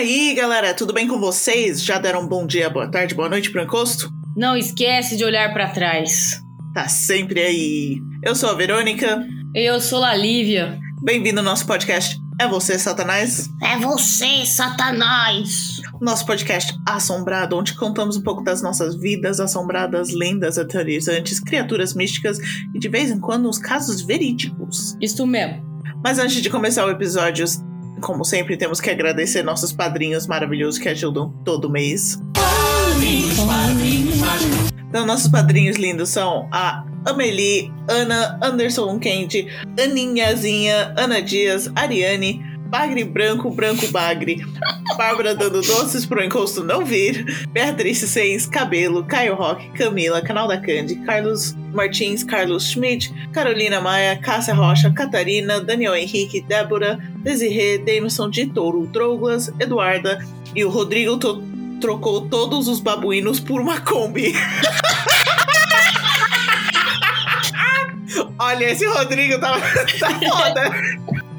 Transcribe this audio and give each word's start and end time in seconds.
E 0.00 0.02
aí, 0.02 0.34
galera, 0.34 0.72
tudo 0.72 0.94
bem 0.94 1.06
com 1.06 1.20
vocês? 1.20 1.84
Já 1.84 1.98
deram 1.98 2.22
um 2.22 2.26
bom 2.26 2.46
dia, 2.46 2.70
boa 2.70 2.90
tarde, 2.90 3.14
boa 3.14 3.28
noite 3.28 3.50
pro 3.50 3.60
encosto? 3.60 4.10
Não 4.34 4.56
esquece 4.56 5.14
de 5.14 5.26
olhar 5.26 5.52
para 5.52 5.68
trás. 5.68 6.40
Tá 6.72 6.88
sempre 6.88 7.38
aí. 7.38 8.00
Eu 8.22 8.34
sou 8.34 8.48
a 8.48 8.54
Verônica. 8.54 9.22
Eu 9.54 9.78
sou 9.78 10.02
a 10.02 10.16
Lívia. 10.16 10.80
Bem-vindo 11.02 11.40
ao 11.40 11.44
nosso 11.44 11.66
podcast 11.66 12.18
É 12.40 12.48
Você, 12.48 12.78
Satanás? 12.78 13.50
É 13.62 13.76
você, 13.76 14.46
Satanás! 14.46 15.82
Nosso 16.00 16.24
podcast 16.24 16.74
assombrado, 16.88 17.58
onde 17.58 17.74
contamos 17.74 18.16
um 18.16 18.22
pouco 18.22 18.42
das 18.42 18.62
nossas 18.62 18.98
vidas 18.98 19.38
assombradas, 19.38 20.14
lendas 20.14 20.56
aterrorizantes, 20.56 21.38
criaturas 21.38 21.92
místicas 21.92 22.38
e 22.74 22.78
de 22.78 22.88
vez 22.88 23.10
em 23.10 23.20
quando 23.20 23.46
uns 23.46 23.58
casos 23.58 24.00
verídicos. 24.00 24.96
Isso 24.98 25.26
mesmo. 25.26 25.62
Mas 26.02 26.18
antes 26.18 26.40
de 26.40 26.48
começar 26.48 26.86
o 26.86 26.90
episódio, 26.90 27.44
como 28.00 28.24
sempre, 28.24 28.56
temos 28.56 28.80
que 28.80 28.90
agradecer 28.90 29.42
nossos 29.42 29.72
padrinhos 29.72 30.26
maravilhosos 30.26 30.78
que 30.78 30.88
ajudam 30.88 31.32
todo 31.44 31.70
mês. 31.70 32.18
Então, 34.88 35.06
nossos 35.06 35.28
padrinhos 35.28 35.76
lindos 35.76 36.08
são 36.08 36.48
a 36.50 36.84
Amelie, 37.06 37.72
Ana, 37.88 38.38
Anderson 38.42 38.98
Kent, 38.98 39.46
Aninhazinha, 39.80 40.92
Ana 40.96 41.22
Dias, 41.22 41.70
Ariane, 41.76 42.42
Bagre 42.70 43.02
Branco, 43.02 43.50
Branco 43.50 43.88
Bagre, 43.88 44.46
Bárbara 44.96 45.34
dando 45.34 45.60
doces 45.60 46.06
pro 46.06 46.22
encosto 46.22 46.62
não 46.62 46.84
vir, 46.84 47.48
Beatriz 47.48 47.98
Seis, 47.98 48.46
Cabelo, 48.46 49.04
Caio 49.04 49.34
Roque, 49.34 49.68
Camila, 49.70 50.22
Canal 50.22 50.46
da 50.46 50.56
Candy, 50.56 50.94
Carlos 51.04 51.56
Martins, 51.74 52.22
Carlos 52.22 52.70
Schmidt, 52.70 53.12
Carolina 53.32 53.80
Maia, 53.80 54.16
Cássia 54.16 54.54
Rocha, 54.54 54.92
Catarina, 54.92 55.60
Daniel 55.60 55.96
Henrique, 55.96 56.40
Débora, 56.42 57.00
Desirê, 57.16 57.78
Davidson 57.78 58.30
de 58.30 58.46
Touro, 58.46 58.86
Douglas, 58.86 59.52
Eduarda 59.58 60.24
e 60.54 60.64
o 60.64 60.70
Rodrigo 60.70 61.18
to 61.18 61.42
trocou 61.80 62.28
todos 62.28 62.68
os 62.68 62.78
babuínos 62.78 63.40
por 63.40 63.60
uma 63.60 63.80
Kombi. 63.80 64.34
Olha, 68.38 68.70
esse 68.70 68.86
Rodrigo 68.86 69.40
tá, 69.40 69.58
tá 69.98 70.10
foda. 70.20 70.70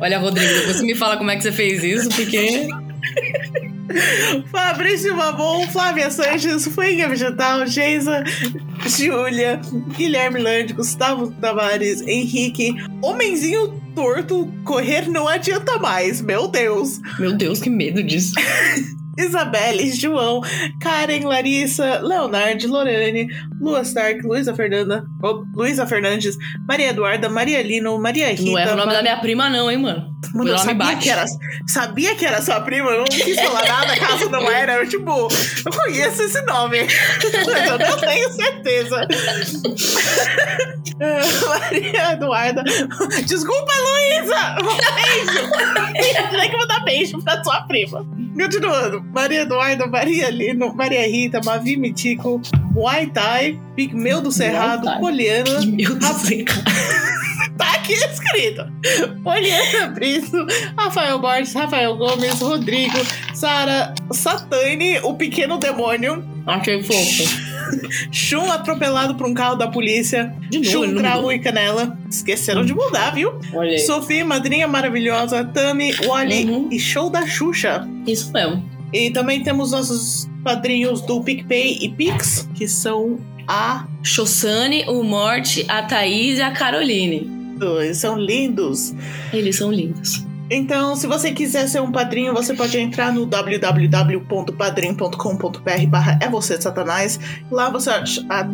Olha, 0.01 0.17
Rodrigo, 0.17 0.65
você 0.65 0.83
me 0.83 0.95
fala 0.95 1.15
como 1.15 1.29
é 1.29 1.35
que 1.35 1.43
você 1.43 1.51
fez 1.51 1.83
isso, 1.83 2.09
porque. 2.09 2.67
Fabrício 4.49 5.15
Babon, 5.15 5.67
Flávia 5.67 6.09
Sanches, 6.09 6.65
Fuenga 6.67 7.07
Vegetal, 7.07 7.67
Geisa, 7.67 8.23
Júlia, 8.87 9.61
Guilherme 9.95 10.39
Land, 10.39 10.73
Gustavo 10.73 11.29
Tavares, 11.39 12.01
Henrique, 12.01 12.73
Homenzinho 13.01 13.79
Torto, 13.93 14.51
correr 14.63 15.07
não 15.07 15.27
adianta 15.27 15.77
mais, 15.77 16.21
meu 16.21 16.47
Deus. 16.47 16.99
Meu 17.19 17.33
Deus, 17.35 17.59
que 17.59 17.69
medo 17.69 18.01
disso. 18.01 18.33
Isabelle, 19.21 19.91
João, 19.91 20.41
Karen, 20.79 21.23
Larissa, 21.25 21.99
Leonardo, 21.99 22.67
Lorane, 22.67 23.27
Lua 23.59 23.81
Stark, 23.81 24.21
Luísa 24.25 24.53
Fernanda, 24.53 25.03
oh, 25.23 25.43
Luísa 25.55 25.85
Fernandes, 25.85 26.37
Maria 26.67 26.89
Eduarda, 26.89 27.29
Maria 27.29 27.61
Lino, 27.61 27.97
Maria 27.99 28.29
Rita. 28.29 28.43
Não 28.43 28.59
é 28.59 28.73
o 28.73 28.77
nome 28.77 28.93
da 28.93 29.01
minha 29.01 29.19
prima, 29.19 29.49
não, 29.49 29.69
hein, 29.69 29.77
mano? 29.77 30.10
Mano, 30.33 30.51
eu 30.51 30.57
sabia 30.57 30.95
que, 30.95 31.09
era, 31.09 31.25
sabia 31.67 32.15
que 32.15 32.25
era 32.25 32.41
sua 32.41 32.61
prima, 32.61 32.89
eu 32.91 32.99
não 32.99 33.05
quis 33.05 33.35
falar 33.39 33.65
nada 33.65 33.97
caso 33.97 34.29
não 34.29 34.49
era. 34.49 34.75
Eu, 34.75 34.87
tipo, 34.87 35.27
eu 35.65 35.71
conheço 35.71 36.21
esse 36.21 36.41
nome, 36.43 36.79
mas 36.83 37.69
eu 37.69 37.79
não 37.79 37.97
tenho 37.97 38.31
certeza. 38.31 39.07
Maria 41.49 42.13
Eduarda. 42.13 42.63
Desculpa, 43.25 43.71
Luísa! 43.73 44.55
Beijo! 44.95 45.51
Tem 46.29 46.49
que 46.49 46.57
mandar 46.57 46.83
beijo 46.83 47.21
pra 47.23 47.43
sua 47.43 47.61
prima. 47.63 48.05
Continuando. 48.39 49.03
Maria 49.11 49.41
Eduarda, 49.41 49.87
Maria 49.87 50.29
Lino, 50.29 50.73
Maria 50.73 51.07
Rita, 51.07 51.41
Mavi 51.43 51.75
Mitico, 51.75 52.41
Muay 52.71 53.07
Thai, 53.07 53.59
Pigmeu 53.75 54.21
do 54.21 54.31
Cerrado, 54.31 54.87
Poliana. 54.99 55.59
Pigmeu 55.59 55.95
do 55.95 56.13
Cerrado. 56.13 57.20
Tá 57.65 57.71
aqui 57.75 57.93
escrito. 57.93 58.63
Poliana 59.23 59.87
Bristo, 59.93 60.37
Rafael 60.77 61.19
Borges, 61.19 61.53
Rafael 61.53 61.95
Gomes, 61.95 62.39
Rodrigo, 62.39 62.97
Sara, 63.33 63.93
Satane, 64.11 64.99
o 65.03 65.13
pequeno 65.13 65.57
demônio. 65.57 66.23
Achei 66.47 66.81
fofo. 66.83 67.51
Chum 68.11 68.51
atropelado 68.51 69.15
por 69.15 69.27
um 69.27 69.33
carro 69.33 69.55
da 69.55 69.67
polícia. 69.67 70.33
De 70.49 70.57
novo, 70.59 70.71
Chum, 70.87 70.93
mudou. 70.93 71.31
e 71.31 71.39
Canela. 71.39 71.97
Esqueceram 72.09 72.65
de 72.65 72.73
mudar, 72.73 73.11
viu? 73.13 73.39
Olha 73.53 73.71
aí. 73.71 73.79
Sofia, 73.79 74.25
Madrinha 74.25 74.67
Maravilhosa, 74.67 75.43
Tami, 75.45 75.93
Wally 76.05 76.45
Uhum. 76.45 76.69
e 76.71 76.79
Show 76.79 77.09
da 77.09 77.25
Xuxa. 77.27 77.87
Isso 78.07 78.31
mesmo. 78.33 78.63
E 78.91 79.09
também 79.11 79.41
temos 79.43 79.71
nossos 79.71 80.27
padrinhos 80.43 81.01
do 81.01 81.21
PicPay 81.23 81.77
e 81.81 81.89
Pix, 81.89 82.49
que 82.55 82.67
são 82.67 83.19
a 83.47 83.85
Chossane, 84.03 84.83
o 84.87 85.03
Morte, 85.03 85.63
a 85.69 85.81
Thaís 85.83 86.39
e 86.39 86.41
a 86.41 86.51
Caroline. 86.51 87.40
Dois. 87.61 87.97
São 87.97 88.17
lindos. 88.17 88.93
Eles 89.31 89.55
são 89.55 89.71
lindos. 89.71 90.25
Então, 90.53 90.97
se 90.97 91.07
você 91.07 91.31
quiser 91.31 91.65
ser 91.69 91.81
um 91.81 91.93
padrinho, 91.93 92.33
você 92.33 92.53
pode 92.53 92.77
entrar 92.77 93.13
no 93.13 93.25
www.padrim.com.br 93.25 95.87
barra 95.87 96.19
é 96.21 96.27
você 96.27 96.61
satanás. 96.61 97.17
Lá 97.49 97.69
você 97.69 97.89
acha, 97.89 98.25
ah, 98.29 98.45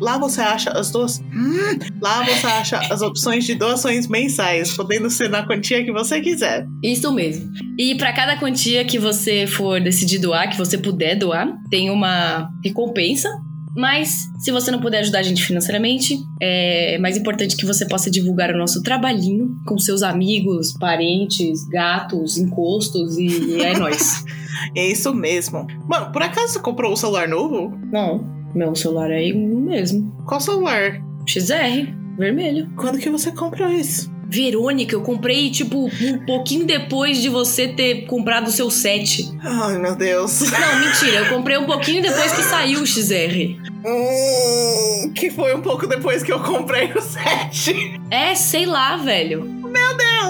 lá 0.00 0.18
você 0.18 0.40
acha 0.40 0.70
as 0.70 0.90
duas. 0.90 1.20
hum, 1.20 1.78
lá 2.02 2.24
você 2.24 2.44
acha 2.44 2.78
as 2.92 3.02
opções 3.02 3.44
de 3.44 3.54
doações 3.54 4.08
mensais, 4.08 4.76
podendo 4.76 5.08
ser 5.08 5.30
na 5.30 5.46
quantia 5.46 5.84
que 5.84 5.92
você 5.92 6.20
quiser. 6.20 6.66
Isso 6.82 7.12
mesmo. 7.12 7.52
E 7.78 7.96
para 7.96 8.12
cada 8.12 8.36
quantia 8.36 8.84
que 8.84 8.98
você 8.98 9.46
for 9.46 9.80
decidir 9.80 10.18
doar, 10.18 10.50
que 10.50 10.58
você 10.58 10.76
puder 10.76 11.16
doar, 11.16 11.56
tem 11.70 11.88
uma 11.88 12.50
recompensa. 12.64 13.28
Mas 13.76 14.30
se 14.38 14.50
você 14.50 14.70
não 14.70 14.80
puder 14.80 15.00
ajudar 15.00 15.18
a 15.18 15.22
gente 15.22 15.44
financeiramente, 15.44 16.18
é 16.40 16.98
mais 16.98 17.16
importante 17.16 17.56
que 17.56 17.66
você 17.66 17.86
possa 17.86 18.10
divulgar 18.10 18.50
o 18.50 18.58
nosso 18.58 18.82
trabalhinho 18.82 19.56
com 19.66 19.78
seus 19.78 20.02
amigos, 20.02 20.72
parentes, 20.72 21.66
gatos, 21.68 22.38
encostos 22.38 23.18
e 23.18 23.60
é 23.60 23.78
nóis. 23.78 24.24
É 24.76 24.86
isso 24.86 25.12
mesmo. 25.12 25.66
Mano, 25.86 26.12
por 26.12 26.22
acaso 26.22 26.52
você 26.52 26.60
comprou 26.60 26.92
um 26.92 26.96
celular 26.96 27.28
novo? 27.28 27.76
Não, 27.92 28.24
meu 28.54 28.74
celular 28.74 29.10
é 29.10 29.32
o 29.32 29.58
mesmo. 29.58 30.16
Qual 30.26 30.40
celular? 30.40 31.02
XR, 31.26 31.92
vermelho. 32.16 32.70
Quando 32.76 32.98
que 32.98 33.10
você 33.10 33.32
comprou 33.32 33.68
isso? 33.68 34.13
Verônica, 34.26 34.94
eu 34.94 35.02
comprei, 35.02 35.50
tipo, 35.50 35.86
um 35.86 36.18
pouquinho 36.26 36.64
depois 36.64 37.20
de 37.20 37.28
você 37.28 37.68
ter 37.68 38.06
comprado 38.06 38.48
o 38.48 38.50
seu 38.50 38.70
set. 38.70 39.30
Ai, 39.42 39.78
meu 39.78 39.94
Deus. 39.94 40.40
Não, 40.40 40.80
mentira, 40.80 41.18
eu 41.18 41.28
comprei 41.28 41.56
um 41.56 41.66
pouquinho 41.66 42.02
depois 42.02 42.32
que 42.32 42.42
saiu 42.42 42.80
o 42.80 42.86
XR. 42.86 43.56
Hum, 43.86 45.12
que 45.14 45.30
foi 45.30 45.54
um 45.54 45.60
pouco 45.60 45.86
depois 45.86 46.22
que 46.22 46.32
eu 46.32 46.40
comprei 46.40 46.90
o 46.92 47.00
7. 47.00 48.00
É, 48.10 48.34
sei 48.34 48.66
lá, 48.66 48.96
velho. 48.96 49.62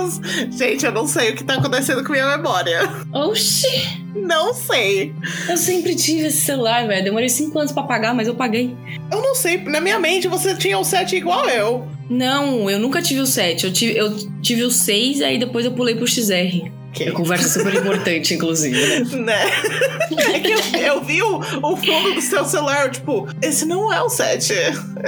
Deus! 0.05 0.21
Gente, 0.56 0.84
eu 0.84 0.93
não 0.93 1.06
sei 1.06 1.31
o 1.31 1.37
que 1.37 1.44
tá 1.44 1.55
acontecendo 1.55 2.03
com 2.05 2.12
minha 2.12 2.37
memória. 2.37 2.81
Oxi, 3.12 3.66
Não 4.15 4.53
sei. 4.55 5.15
eu 5.49 5.56
sempre 5.56 5.94
tive 5.94 6.26
esse 6.26 6.38
celular, 6.43 6.87
velho. 6.87 7.05
Demorei 7.05 7.28
cinco 7.28 7.59
anos 7.59 7.72
pra 7.72 7.82
pagar, 7.82 8.15
mas 8.15 8.26
eu 8.26 8.34
paguei. 8.34 8.75
Eu 9.11 9.22
não 9.22 9.34
sei. 9.34 9.59
Na 9.59 9.81
minha 9.81 9.99
mente 9.99 10.28
você 10.28 10.55
tinha 10.55 10.78
um 10.78 10.84
7 10.84 11.16
igual 11.16 11.49
eu. 11.49 11.87
Não, 12.09 12.69
eu 12.70 12.78
nunca 12.78 13.00
tive 13.03 13.20
o 13.20 13.26
7. 13.26 13.65
Eu 13.66 13.72
tive, 13.72 13.97
eu 13.98 14.15
tive 14.42 14.62
o 14.65 14.70
6, 14.70 15.22
aí 15.22 15.38
depois 15.38 15.65
eu 15.65 15.72
pulei 15.72 15.94
pro 15.94 16.06
XR. 16.06 16.70
Que? 16.92 17.04
É 17.04 17.10
conversa 17.10 17.48
super 17.48 17.75
importante, 17.75 18.34
inclusive, 18.34 18.76
né? 19.17 19.44
Né? 20.14 20.37
É 20.37 20.38
que 20.40 20.50
eu, 20.52 20.81
eu 20.81 21.02
vi 21.02 21.20
o, 21.23 21.38
o 21.38 21.76
fundo 21.76 22.14
do 22.14 22.20
seu 22.20 22.44
celular, 22.44 22.90
tipo, 22.90 23.26
esse 23.43 23.64
não 23.67 23.93
é 23.93 24.00
o 24.02 24.08
7. 24.08 24.52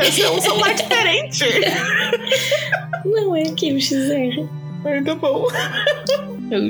Esse 0.01 0.23
é 0.23 0.31
um 0.31 0.41
celular 0.41 0.75
diferente. 0.75 1.45
Não 3.05 3.37
é 3.37 3.43
aqui 3.43 3.73
o 3.73 3.81
XR. 3.81 4.47
Muito 4.83 5.17
bom. 5.17 5.47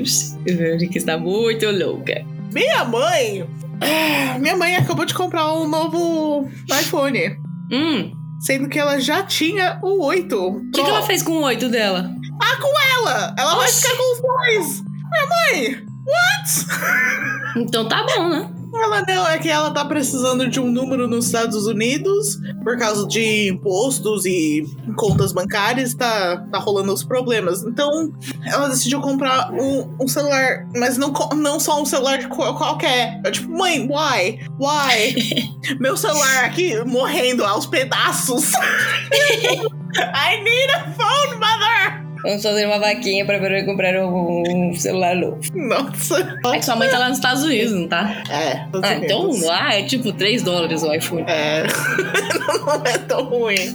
Oxi, 0.01 0.35
Verônica 0.45 0.97
está 0.97 1.17
muito 1.17 1.65
louca. 1.71 2.23
Minha 2.53 2.83
mãe. 2.85 3.45
ah, 3.81 4.37
Minha 4.39 4.55
mãe 4.57 4.75
acabou 4.75 5.05
de 5.05 5.13
comprar 5.13 5.53
um 5.53 5.67
novo 5.67 6.47
iPhone. 6.69 7.37
Hum, 7.71 8.11
Sendo 8.39 8.69
que 8.69 8.77
ela 8.79 8.99
já 8.99 9.23
tinha 9.23 9.79
o 9.81 10.03
8. 10.05 10.35
o 10.39 10.71
que, 10.71 10.83
que 10.83 10.89
ela 10.89 11.01
fez 11.03 11.23
com 11.23 11.33
o 11.33 11.43
8 11.43 11.69
dela? 11.69 12.11
Ah, 12.41 12.57
com 12.61 12.73
ela! 12.97 13.35
Ela 13.37 13.55
vai 13.55 13.67
Oxi. 13.67 13.81
ficar 13.81 13.97
com 13.97 14.13
os 14.13 14.21
dois! 14.21 14.83
Minha 14.83 15.27
mãe! 15.27 15.87
What? 16.07 17.57
Então 17.57 17.87
tá 17.87 18.05
bom, 18.05 18.29
né? 18.29 18.49
Ela 18.83 19.03
não, 19.07 19.27
é 19.27 19.37
que 19.37 19.49
ela 19.49 19.71
tá 19.71 19.83
precisando 19.85 20.47
de 20.49 20.59
um 20.59 20.69
número 20.71 21.07
nos 21.07 21.25
Estados 21.25 21.65
Unidos 21.67 22.39
por 22.63 22.77
causa 22.77 23.07
de 23.07 23.49
impostos 23.49 24.25
e 24.25 24.63
contas 24.95 25.31
bancárias, 25.33 25.93
tá, 25.93 26.37
tá 26.51 26.57
rolando 26.59 26.93
os 26.93 27.03
problemas. 27.03 27.63
Então, 27.63 28.11
ela 28.45 28.67
decidiu 28.69 29.01
comprar 29.01 29.51
um, 29.51 29.95
um 30.01 30.07
celular, 30.07 30.67
mas 30.75 30.97
não, 30.97 31.11
não 31.35 31.59
só 31.59 31.81
um 31.81 31.85
celular 31.85 32.17
de 32.17 32.27
qual- 32.27 32.55
qualquer. 32.57 33.19
É 33.25 33.31
tipo, 33.31 33.49
mãe, 33.51 33.81
why? 33.81 34.39
Why? 34.59 35.49
Meu 35.79 35.97
celular 35.97 36.45
aqui 36.45 36.75
morrendo 36.85 37.43
aos 37.45 37.65
pedaços. 37.65 38.51
I 39.97 40.41
need 40.43 40.71
a 40.71 40.91
phone, 40.91 41.39
mother! 41.39 42.06
Vamos 42.27 42.43
fazer 42.43 42.65
uma 42.65 42.77
vaquinha 42.77 43.25
pra 43.25 43.37
Verônica 43.37 43.65
comprar 43.67 44.05
um 44.05 44.73
celular 44.73 45.15
novo. 45.15 45.39
Nossa. 45.55 46.37
É 46.53 46.57
que 46.57 46.65
sua 46.65 46.75
mãe 46.75 46.89
tá 46.89 46.99
lá 46.99 47.07
nos 47.07 47.19
Estados 47.19 47.41
Unidos, 47.41 47.71
não 47.71 47.87
tá? 47.87 48.21
É, 48.29 48.67
Ah, 48.83 48.95
então 48.95 49.31
lá 49.45 49.73
é 49.73 49.83
tipo 49.83 50.11
3 50.11 50.43
dólares 50.43 50.83
o 50.83 50.93
iPhone. 50.93 51.23
É. 51.25 51.63
não 52.65 52.83
é 52.85 52.97
tão 52.97 53.23
ruim. 53.23 53.73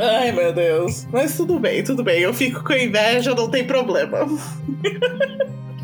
Ai, 0.00 0.32
meu 0.32 0.52
Deus. 0.52 1.06
Mas 1.12 1.36
tudo 1.36 1.60
bem, 1.60 1.84
tudo 1.84 2.02
bem. 2.02 2.20
Eu 2.20 2.34
fico 2.34 2.64
com 2.64 2.72
inveja, 2.72 3.32
não 3.36 3.48
tem 3.48 3.64
problema. 3.64 4.26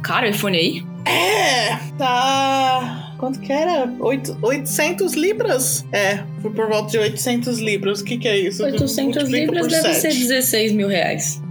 Cara, 0.03 0.27
o 0.27 0.31
iPhone 0.31 0.57
aí? 0.57 0.85
É, 1.07 1.77
tá. 1.97 3.15
Quanto 3.19 3.39
que 3.39 3.53
era? 3.53 3.93
Oito, 4.01 4.37
800 4.43 5.15
libras? 5.15 5.87
É, 5.93 6.19
foi 6.43 6.51
por 6.51 6.69
volta 6.69 6.91
de 6.91 6.99
800 6.99 7.61
libras. 7.61 8.01
O 8.01 8.05
que, 8.05 8.19
que 8.19 8.27
é 8.27 8.39
isso? 8.39 8.65
800 8.65 8.99
Multiplica 9.05 9.39
libras 9.39 9.67
deve 9.69 9.95
ser 9.95 10.11
sete. 10.11 10.19
16 10.19 10.73
mil 10.73 10.89
reais. 10.89 11.44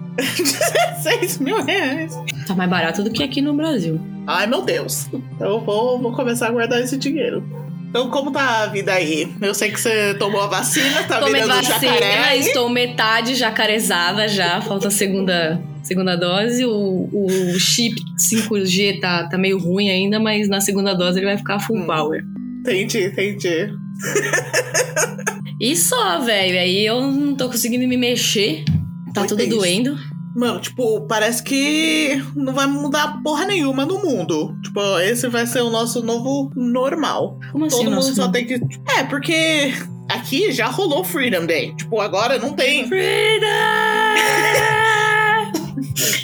6 1.02 1.40
mil 1.40 1.64
reais. 1.64 2.14
Tá 2.48 2.54
mais 2.56 2.70
barato 2.70 3.04
do 3.04 3.12
que 3.12 3.24
aqui 3.24 3.42
no 3.42 3.54
Brasil. 3.54 4.00
Ai, 4.28 4.48
meu 4.48 4.62
Deus. 4.62 5.08
Então 5.14 5.54
eu 5.54 5.60
vou, 5.62 6.00
vou 6.02 6.12
começar 6.14 6.48
a 6.48 6.52
guardar 6.52 6.82
esse 6.82 6.98
dinheiro. 6.98 7.44
Então, 7.90 8.10
como 8.10 8.32
tá 8.32 8.64
a 8.64 8.66
vida 8.68 8.92
aí? 8.92 9.32
Eu 9.40 9.54
sei 9.54 9.72
que 9.72 9.80
você 9.80 10.16
tomou 10.16 10.42
a 10.42 10.48
vacina, 10.48 11.04
tá 11.04 11.20
Tomei 11.20 11.42
virando 11.44 11.64
vacina, 11.64 11.94
jacaré. 11.94 12.38
estou 12.38 12.68
metade 12.68 13.36
jacarezada 13.36 14.28
já. 14.28 14.60
Falta 14.62 14.88
a 14.88 14.92
segunda, 14.92 15.62
segunda 15.84 16.16
dose. 16.16 16.66
O, 16.66 17.08
o 17.12 17.60
chip 17.60 17.96
5G 18.18 19.00
tá, 19.00 19.28
tá 19.30 19.38
meio 19.38 19.60
ruim 19.60 19.90
ainda, 19.92 20.20
mas 20.20 20.50
na 20.50 20.60
segunda 20.60 20.96
dose 20.96 21.20
ele 21.20 21.28
vai 21.28 21.38
ficar 21.38 21.60
full 21.60 21.78
Hum. 21.78 21.86
power. 21.86 22.24
Entendi, 22.62 23.06
entendi. 23.06 23.70
E 25.62 25.78
só, 25.78 26.20
velho. 26.20 26.60
Aí 26.60 26.86
eu 26.86 27.00
não 27.10 27.36
tô 27.36 27.48
conseguindo 27.48 27.88
me 27.88 27.96
mexer. 27.96 28.66
Tá 29.14 29.26
tudo 29.26 29.46
doendo. 29.48 29.98
Mano, 30.36 30.60
tipo, 30.60 31.02
parece 31.02 31.44
que 31.44 32.24
não 32.36 32.54
vai 32.54 32.66
mudar 32.66 33.22
porra 33.24 33.46
nenhuma 33.46 33.86
no 33.86 34.00
mundo. 34.00 34.58
Tipo, 34.64 34.82
esse 35.00 35.28
vai 35.28 35.46
ser 35.46 35.62
o 35.62 35.70
nosso 35.70 36.02
novo 36.02 36.52
normal. 36.56 37.38
Como 37.52 37.66
assim, 37.66 37.78
Todo 37.78 37.86
mundo 37.86 37.96
nosso 37.98 38.16
só 38.16 38.24
nome? 38.24 38.34
tem 38.34 38.46
que. 38.48 38.60
É, 38.98 39.04
porque 39.04 39.74
aqui 40.10 40.52
já 40.52 40.66
rolou 40.68 41.04
Freedom 41.04 41.46
Day. 41.46 41.76
Tipo, 41.76 42.02
agora 42.02 42.40
não 42.40 42.54
tem. 42.54 42.88
Freedom! 42.88 43.48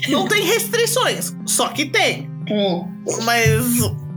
Não 0.10 0.28
tem 0.28 0.44
restrições. 0.44 1.36
Só 1.46 1.68
que 1.70 1.86
tem. 1.86 2.28
Hum. 2.50 2.84
Mas 3.24 3.64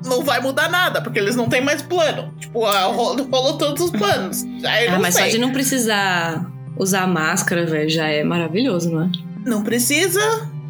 não 0.06 0.24
vai 0.24 0.40
mudar 0.40 0.70
nada, 0.70 1.02
porque 1.02 1.18
eles 1.18 1.36
não 1.36 1.48
têm 1.50 1.60
mais 1.60 1.82
plano. 1.82 2.32
Tipo, 2.40 2.60
rolou, 2.64 3.22
rolou 3.30 3.58
todos 3.58 3.82
os 3.84 3.90
planos. 3.90 4.42
Aí 4.64 4.88
Ah, 4.88 4.98
mas 4.98 5.14
sei. 5.14 5.24
só 5.24 5.30
de 5.30 5.38
não 5.38 5.52
precisar 5.52 6.50
usar 6.82 7.06
máscara, 7.06 7.64
velho, 7.64 7.88
já 7.88 8.08
é 8.08 8.22
maravilhoso, 8.24 8.90
não 8.90 9.04
é? 9.04 9.10
Não 9.44 9.62
precisa, 9.62 10.20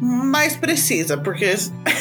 mas 0.01 0.55
precisa, 0.55 1.17
porque 1.17 1.53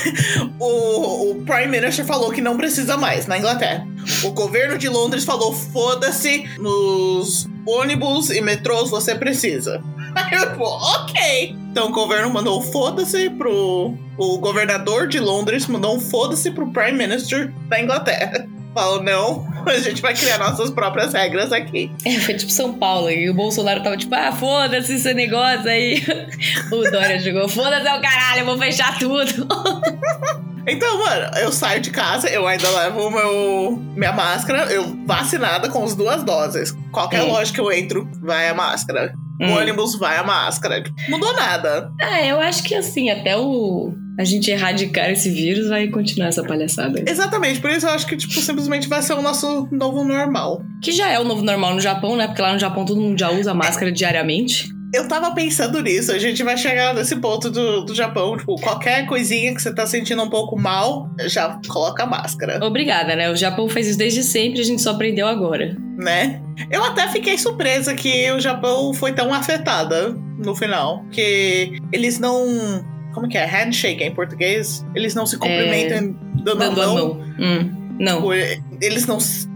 o, 0.59 1.31
o 1.31 1.45
Prime 1.45 1.69
Minister 1.69 2.05
falou 2.05 2.31
que 2.31 2.41
não 2.41 2.57
precisa 2.57 2.97
mais 2.97 3.27
na 3.27 3.39
Inglaterra. 3.39 3.87
O 4.25 4.31
governo 4.33 4.79
de 4.79 4.89
Londres 4.89 5.25
falou: 5.25 5.53
foda-se, 5.53 6.45
nos 6.59 7.49
ônibus 7.67 8.31
e 8.31 8.41
metrôs 8.41 8.91
você 8.91 9.15
precisa. 9.15 9.83
Aí 10.15 10.35
eu, 10.35 10.51
pô, 10.57 10.65
ok. 10.65 11.57
Então 11.71 11.89
o 11.89 11.93
governo 11.93 12.31
mandou 12.31 12.61
foda-se 12.61 13.31
pro. 13.31 13.97
O 14.19 14.39
governador 14.39 15.09
de 15.09 15.19
Londres 15.19 15.67
mandou 15.67 15.97
um 15.97 16.01
foda-se 16.01 16.51
pro 16.51 16.71
Prime 16.71 16.99
Minister 16.99 17.53
da 17.69 17.81
Inglaterra. 17.81 18.47
Falou: 18.75 19.03
não, 19.03 19.47
a 19.67 19.79
gente 19.79 20.01
vai 20.01 20.15
criar 20.15 20.39
nossas 20.39 20.71
próprias 20.71 21.13
regras 21.13 21.53
aqui. 21.53 21.91
É, 22.05 22.19
foi 22.21 22.35
tipo 22.35 22.51
São 22.51 22.75
Paulo, 22.75 23.11
e 23.11 23.29
o 23.29 23.35
Bolsonaro 23.35 23.83
tava 23.83 23.97
tipo, 23.97 24.15
ah, 24.15 24.33
foda-se 24.33 24.95
esse 24.95 25.13
negócio 25.15 25.69
aí. 25.69 26.03
O 26.73 26.91
Dória 26.91 27.19
jogou, 27.21 27.49
foda-se 27.49 27.87
é 27.87 27.95
o 27.95 28.01
caralho, 28.01 28.41
eu 28.41 28.47
vou 28.47 28.59
fechar 28.59 28.99
tudo. 28.99 29.47
Então, 30.65 30.97
mano, 30.97 31.37
eu 31.39 31.51
saio 31.51 31.81
de 31.81 31.91
casa, 31.91 32.29
eu 32.31 32.47
ainda 32.47 32.71
levo 32.71 33.11
meu, 33.11 33.77
minha 33.97 34.13
máscara, 34.13 34.73
eu 34.73 34.97
vacinada 35.05 35.69
com 35.69 35.83
as 35.83 35.97
duas 35.97 36.23
doses. 36.23 36.73
Qualquer 36.93 37.23
Hum. 37.25 37.33
loja 37.33 37.53
que 37.53 37.61
eu 37.61 37.73
entro, 37.73 38.09
vai 38.23 38.49
a 38.49 38.55
máscara. 38.55 39.13
Hum. 39.41 39.51
O 39.55 39.59
ônibus 39.59 39.99
vai 39.99 40.17
a 40.19 40.23
máscara. 40.23 40.85
Mudou 41.09 41.35
nada. 41.35 41.91
Ah, 42.01 42.23
eu 42.25 42.39
acho 42.39 42.63
que 42.63 42.77
assim, 42.77 43.11
até 43.11 43.37
o 43.37 43.93
a 44.19 44.25
gente 44.25 44.51
erradicar 44.51 45.11
esse 45.11 45.31
vírus 45.31 45.69
vai 45.69 45.89
continuar 45.89 46.29
essa 46.29 46.43
palhaçada. 46.45 47.03
Exatamente, 47.07 47.61
por 47.61 47.71
isso 47.71 47.87
eu 47.87 47.91
acho 47.91 48.07
que, 48.07 48.17
tipo, 48.17 48.33
simplesmente 48.41 48.89
vai 48.89 49.03
ser 49.03 49.15
o 49.15 49.23
nosso 49.23 49.69
novo 49.71 50.05
normal. 50.05 50.63
Que 50.83 50.93
já 50.93 51.11
é 51.11 51.19
o 51.19 51.25
novo 51.25 51.43
normal 51.43 51.75
no 51.75 51.81
Japão, 51.81 52.17
né? 52.17 52.27
Porque 52.27 52.43
lá 52.43 52.53
no 52.53 52.59
Japão 52.59 52.85
todo 52.85 53.01
mundo 53.01 53.19
já 53.19 53.31
usa 53.31 53.55
máscara 53.55 53.91
diariamente. 53.91 54.69
Eu 54.95 55.09
tava 55.09 55.31
pensando 55.35 55.81
nisso, 55.81 56.13
a 56.13 56.19
gente 56.19 56.43
vai 56.43 56.55
chegar 56.59 56.93
nesse 56.93 57.17
ponto 57.17 57.51
do, 57.51 57.83
do 57.83 57.95
Japão, 57.95 58.37
tipo, 58.37 58.57
qualquer 58.57 59.07
coisinha 59.07 59.55
que 59.55 59.63
você 59.63 59.75
tá 59.75 59.87
sentindo 59.87 60.23
um 60.23 60.29
pouco 60.29 60.55
mal, 60.61 61.09
já 61.29 61.59
coloca 61.67 62.03
a 62.03 62.07
máscara, 62.07 62.63
Obrigada, 62.63 63.17
né? 63.17 63.31
O 63.31 63.35
Japão 63.37 63.67
fez 63.71 63.89
isso 63.89 63.97
desde 63.97 64.23
sempre, 64.23 64.61
a 64.61 64.65
gente 64.65 64.83
só 64.83 64.91
aprendeu 64.91 65.27
agora. 65.27 65.75
né? 65.97 66.43
Eu 66.71 66.85
até 66.85 67.09
fiquei 67.09 67.39
surpresa 67.39 67.95
que 67.95 68.31
o 68.33 68.39
Japão 68.41 68.93
foi 68.93 69.13
tão 69.15 69.33
afetada 69.33 70.15
no 70.45 70.55
final, 70.55 71.01
porque 71.05 71.73
eles 71.91 72.19
não. 72.19 72.85
Como 73.13 73.29
que 73.29 73.37
é? 73.39 73.45
Handshake 73.45 74.03
em 74.03 74.11
português? 74.15 74.85
Eles 74.95 75.15
não 75.15 75.27
se 75.27 75.37
cumprimentam 75.39 76.15
dando, 76.43 76.59
Dando 76.59 76.81
a 76.81 76.85
a 76.85 76.87
mão. 76.89 76.95
mão. 77.15 77.21
Hum, 77.39 77.71
não. 77.99 78.17
Tipo, 78.17 78.33
Eles 78.81 79.07
não 79.07 79.21
se, 79.21 79.47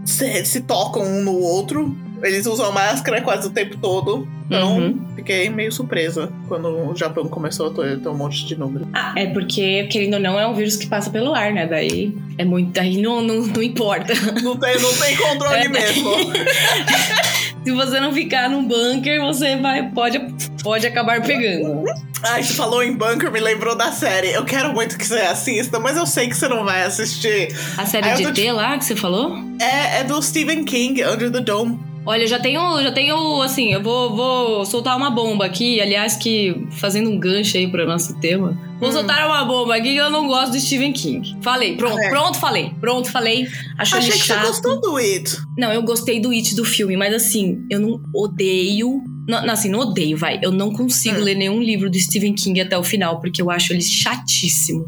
se 0.45 0.61
tocam 0.61 1.03
um 1.03 1.23
no 1.23 1.37
outro. 1.39 1.95
Eles 2.23 2.47
usam 2.47 2.71
máscara 2.71 3.21
quase 3.21 3.47
o 3.47 3.51
tempo 3.51 3.77
todo. 3.77 4.27
Então, 4.47 4.77
Uhum. 4.77 5.05
fiquei 5.15 5.49
meio 5.49 5.71
surpresa 5.71 6.31
quando 6.47 6.67
o 6.69 6.95
Japão 6.95 7.27
começou 7.27 7.67
a 7.67 7.73
ter, 7.73 7.99
ter 7.99 8.07
um 8.09 8.15
monte 8.15 8.45
de 8.45 8.55
número. 8.57 8.87
Ah, 8.93 9.13
é 9.15 9.27
porque, 9.27 9.83
querendo 9.87 10.13
ou 10.15 10.19
não, 10.19 10.39
é 10.39 10.47
um 10.47 10.53
vírus 10.55 10.77
que 10.77 10.87
passa 10.87 11.09
pelo 11.09 11.35
ar, 11.35 11.51
né? 11.53 11.67
Daí 11.67 12.17
é 12.37 12.45
muito. 12.45 12.79
Aí 12.79 12.99
não, 13.01 13.21
não, 13.21 13.41
não 13.45 13.61
importa. 13.61 14.13
Não 14.41 14.55
tem, 14.57 14.79
não 14.79 14.93
tem 14.95 15.15
controle 15.17 15.57
É. 15.65 15.67
mesmo. 15.67 16.09
Se 17.67 17.73
você 17.73 17.99
não 17.99 18.13
ficar 18.13 18.49
num 18.49 18.65
bunker, 18.65 19.21
você 19.23 19.57
vai, 19.57 19.91
pode, 19.91 20.21
pode 20.63 20.87
acabar 20.87 21.21
pegando. 21.21 21.83
Ai, 22.23 22.41
você 22.41 22.53
falou 22.53 22.81
em 22.81 22.93
bunker, 22.93 23.29
me 23.29 23.41
lembrou 23.41 23.75
da 23.75 23.91
série. 23.91 24.31
Eu 24.31 24.45
quero 24.45 24.71
muito 24.71 24.97
que 24.97 25.05
você 25.05 25.19
assista, 25.19 25.77
mas 25.77 25.97
eu 25.97 26.05
sei 26.05 26.29
que 26.29 26.37
você 26.37 26.47
não 26.47 26.63
vai 26.63 26.83
assistir. 26.83 27.53
A 27.77 27.85
série 27.85 28.09
eu 28.23 28.31
de 28.31 28.41
T 28.41 28.51
lá 28.53 28.77
que 28.77 28.85
você 28.85 28.95
falou? 28.95 29.37
É, 29.59 29.99
é 29.99 30.03
do 30.05 30.21
Stephen 30.21 30.63
King, 30.63 31.03
Under 31.03 31.29
the 31.29 31.41
Dome. 31.41 31.77
Olha, 32.07 32.23
eu 32.23 32.27
já 32.27 32.39
tenho, 32.39 32.81
já 32.81 32.89
tenho, 32.91 33.41
assim, 33.41 33.73
eu 33.73 33.83
vou, 33.83 34.15
vou 34.15 34.65
soltar 34.65 34.95
uma 34.95 35.09
bomba 35.09 35.45
aqui, 35.45 35.81
aliás, 35.81 36.15
que 36.15 36.55
fazendo 36.71 37.09
um 37.09 37.19
gancho 37.19 37.57
aí 37.57 37.69
para 37.69 37.85
nosso 37.85 38.17
tema. 38.21 38.57
Vou 38.79 38.87
Hum. 38.87 38.93
soltar 38.93 39.27
uma 39.27 39.43
bomba 39.43 39.75
aqui 39.75 39.91
que 39.91 39.97
eu 39.97 40.09
não 40.09 40.25
gosto 40.25 40.53
do 40.53 40.59
Stephen 40.59 40.93
King. 40.93 41.35
Falei, 41.41 41.75
pronto, 41.75 41.99
É. 41.99 42.09
pronto, 42.09 42.37
falei, 42.39 42.71
pronto, 42.79 43.11
falei. 43.11 43.45
Achou 43.77 43.99
Achei 43.99 44.11
que 44.13 44.19
chato. 44.19 44.39
você 44.39 44.47
gostou 44.47 44.79
do 44.79 44.95
It. 44.95 45.35
Não, 45.57 45.73
eu 45.73 45.83
gostei 45.83 46.21
do 46.21 46.29
It 46.31 46.55
do 46.55 46.63
filme, 46.63 46.95
mas 46.95 47.13
assim, 47.13 47.57
eu 47.69 47.79
não 47.79 47.99
odeio. 48.15 49.01
Não, 49.27 49.39
assim, 49.51 49.69
não 49.69 49.79
odeio, 49.79 50.15
vai. 50.17 50.39
Eu 50.41 50.51
não 50.53 50.71
consigo 50.71 51.19
Hum. 51.19 51.23
ler 51.23 51.35
nenhum 51.35 51.59
livro 51.61 51.89
do 51.89 51.99
Stephen 51.99 52.33
King 52.33 52.61
até 52.61 52.77
o 52.77 52.83
final, 52.83 53.19
porque 53.19 53.41
eu 53.41 53.51
acho 53.51 53.73
ele 53.73 53.81
chatíssimo. 53.81 54.85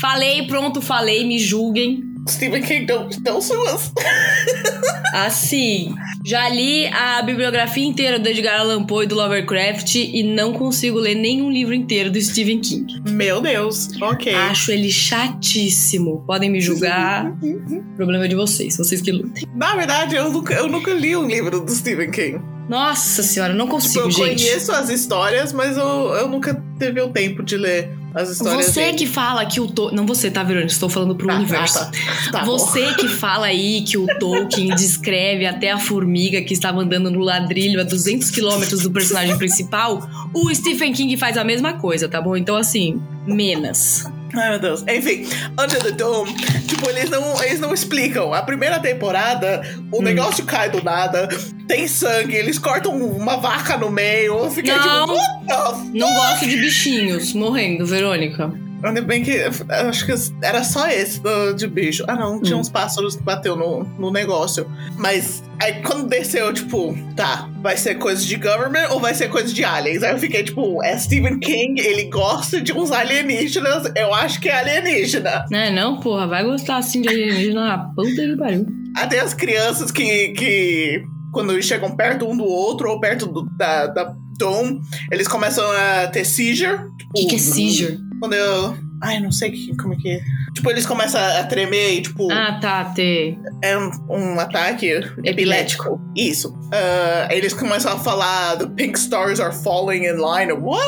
Falei, 0.00 0.46
pronto, 0.46 0.80
falei, 0.80 1.24
me 1.26 1.38
julguem. 1.38 2.13
Stephen 2.28 2.62
King 2.62 2.86
não, 2.86 3.08
não 3.24 3.40
suas. 3.40 3.92
Assim, 5.12 5.94
já 6.24 6.48
li 6.48 6.86
a 6.88 7.22
bibliografia 7.22 7.84
inteira 7.84 8.18
do 8.18 8.28
Edgar 8.28 8.60
Allan 8.60 8.84
Poe 8.84 9.04
e 9.04 9.08
do 9.08 9.14
Lovecraft 9.14 9.94
e 9.94 10.22
não 10.22 10.52
consigo 10.52 10.98
ler 10.98 11.14
nenhum 11.14 11.50
livro 11.50 11.74
inteiro 11.74 12.10
do 12.10 12.20
Stephen 12.20 12.60
King. 12.60 13.00
Meu 13.08 13.40
Deus, 13.40 13.90
ok. 14.00 14.34
Acho 14.34 14.72
ele 14.72 14.90
chatíssimo. 14.90 16.24
Podem 16.26 16.50
me 16.50 16.60
julgar, 16.60 17.32
problema 17.96 18.28
de 18.28 18.34
vocês, 18.34 18.76
vocês 18.76 19.00
que 19.00 19.12
lutem. 19.12 19.46
Na 19.54 19.76
verdade, 19.76 20.16
eu 20.16 20.30
nunca, 20.32 20.54
eu 20.54 20.68
nunca 20.68 20.92
li 20.92 21.14
um 21.16 21.26
livro 21.28 21.60
do 21.60 21.70
Stephen 21.70 22.10
King. 22.10 22.40
Nossa 22.68 23.22
senhora, 23.22 23.52
não 23.52 23.66
Tipo, 23.66 23.76
consigo, 23.76 24.04
eu 24.06 24.10
gente. 24.10 24.42
conheço 24.42 24.72
as 24.72 24.88
histórias, 24.88 25.52
mas 25.52 25.76
eu, 25.76 25.84
eu 26.14 26.28
nunca 26.28 26.60
teve 26.78 27.00
o 27.00 27.10
tempo 27.10 27.42
de 27.42 27.56
ler 27.58 27.90
as 28.14 28.30
histórias 28.30 28.66
Você 28.66 28.84
dele. 28.86 28.98
que 28.98 29.06
fala 29.06 29.44
que 29.44 29.60
o 29.60 29.66
Tolkien. 29.66 29.96
Não 29.96 30.06
você, 30.06 30.30
tá, 30.30 30.42
Verônica? 30.42 30.70
Estou 30.72 30.88
falando 30.88 31.14
pro 31.16 31.30
Ah, 31.30 31.34
universo. 31.36 31.78
ah, 31.80 31.90
tá. 32.30 32.38
Tá 32.40 32.44
bom. 32.44 32.56
você 32.56 32.94
que 32.94 33.08
fala 33.08 33.46
aí 33.46 33.82
que 33.82 33.98
o 33.98 34.06
Tolkien 34.18 34.68
descreve 34.76 35.44
até 35.46 35.70
a 35.72 35.78
formiga 35.78 36.40
que 36.42 36.52
estava 36.54 36.80
andando 36.80 37.10
no 37.10 37.18
ladrilho 37.20 37.80
a 37.80 37.84
200 37.84 38.30
quilômetros 38.30 38.82
do 38.82 38.90
personagem 38.92 39.36
principal, 39.36 40.08
o 40.32 40.54
Stephen 40.54 40.92
King 40.92 41.16
faz 41.16 41.36
a 41.36 41.42
mesma 41.44 41.72
coisa, 41.74 42.08
tá 42.08 42.20
bom? 42.22 42.36
Então, 42.36 42.56
assim, 42.56 43.02
menos. 43.26 44.04
Ai, 44.36 44.50
meu 44.50 44.58
Deus. 44.58 44.82
Enfim, 44.88 45.26
Under 45.52 45.82
the 45.82 45.90
Dome, 45.92 46.32
tipo, 46.66 46.88
eles 46.90 47.08
não, 47.10 47.42
eles 47.42 47.60
não 47.60 47.72
explicam. 47.72 48.32
A 48.34 48.42
primeira 48.42 48.78
temporada, 48.80 49.62
o 49.92 49.98
Hum. 49.98 50.02
negócio 50.02 50.44
cai 50.44 50.68
do 50.70 50.82
nada, 50.82 51.28
tem 51.68 51.86
sangue, 51.86 52.34
eles 52.34 52.58
cortam 52.58 52.96
uma 52.96 53.36
vaca 53.36 53.76
no 53.76 53.90
meio. 53.90 54.38
Eu 54.38 54.50
fiquei 54.50 54.74
Não. 54.74 54.82
tipo, 55.06 55.12
what 55.12 55.46
the 55.46 55.54
f-? 55.54 55.98
Não 55.98 56.12
gosto 56.14 56.46
de 56.46 56.56
bichinhos 56.56 57.32
morrendo, 57.32 57.86
Verônica. 57.86 58.52
Ainda 58.84 59.00
bem 59.02 59.22
que. 59.22 59.32
Acho 59.68 60.06
que 60.06 60.12
era 60.42 60.62
só 60.62 60.86
esse 60.88 61.20
do, 61.20 61.54
de 61.54 61.66
bicho. 61.66 62.04
Ah, 62.06 62.14
não, 62.14 62.40
tinha 62.40 62.56
Hum. 62.56 62.60
uns 62.60 62.68
pássaros 62.68 63.16
que 63.16 63.22
bateu 63.22 63.56
no, 63.56 63.84
no 63.98 64.10
negócio. 64.10 64.66
Mas 64.98 65.42
aí 65.60 65.80
quando 65.82 66.06
desceu, 66.08 66.52
tipo, 66.52 66.94
tá, 67.16 67.48
vai 67.62 67.76
ser 67.76 67.94
coisa 67.96 68.24
de 68.24 68.36
government 68.36 68.88
ou 68.90 69.00
vai 69.00 69.14
ser 69.14 69.28
coisa 69.28 69.52
de 69.52 69.64
aliens? 69.64 70.02
Aí 70.02 70.12
eu 70.12 70.18
fiquei, 70.18 70.42
tipo, 70.42 70.82
é 70.84 70.98
Stephen 70.98 71.38
King, 71.38 71.80
ele 71.80 72.04
gosta 72.04 72.60
de 72.60 72.72
uns 72.72 72.90
alienígenas, 72.92 73.90
eu 73.96 74.12
acho 74.12 74.40
que 74.40 74.48
é 74.48 74.56
alienígena. 74.58 75.46
Né, 75.50 75.70
não, 75.70 75.98
porra, 76.00 76.26
vai 76.26 76.44
gostar 76.44 76.76
assim 76.76 77.00
de 77.00 77.08
alienígena 77.08 77.66
na 77.66 77.78
puta 77.78 78.10
que 78.10 78.36
pariu. 78.36 78.66
Até 78.96 79.20
as 79.20 79.32
crianças 79.34 79.90
que, 79.90 80.28
que 80.30 81.02
quando 81.32 81.60
chegam 81.62 81.96
perto 81.96 82.26
um 82.28 82.36
do 82.36 82.44
outro 82.44 82.90
ou 82.90 83.00
perto 83.00 83.26
do, 83.26 83.42
da, 83.56 83.86
da 83.86 84.14
Dom, 84.36 84.80
eles 85.12 85.28
começam 85.28 85.64
a 85.70 86.08
ter 86.08 86.24
seizure. 86.24 86.74
O 87.10 87.20
que, 87.20 87.26
que 87.26 87.36
é 87.36 87.38
seizure? 87.38 87.98
Quando 88.20 88.34
eu. 88.34 88.76
Ai, 89.02 89.20
não 89.20 89.30
sei 89.32 89.50
que- 89.50 89.76
como 89.76 89.92
é 89.94 89.96
que 89.96 90.08
é. 90.10 90.20
Tipo, 90.54 90.70
eles 90.70 90.86
começam 90.86 91.20
a 91.20 91.44
tremer 91.44 91.94
e, 91.98 92.02
tipo, 92.02 92.30
Ah, 92.32 92.58
tá, 92.60 92.84
ter. 92.94 93.36
é 93.62 93.76
um, 93.76 93.90
um 94.08 94.40
ataque 94.40 94.86
epilético. 95.24 96.00
Isso. 96.16 96.56
Ah, 96.72 97.28
eles 97.30 97.52
começam 97.52 97.92
a 97.92 97.98
falar: 97.98 98.56
The 98.56 98.66
pink 98.66 98.96
stars 98.98 99.40
are 99.40 99.54
falling 99.54 100.04
in 100.04 100.12
line. 100.16 100.52
What? 100.52 100.80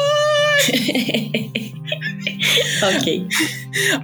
ok. 2.82 3.26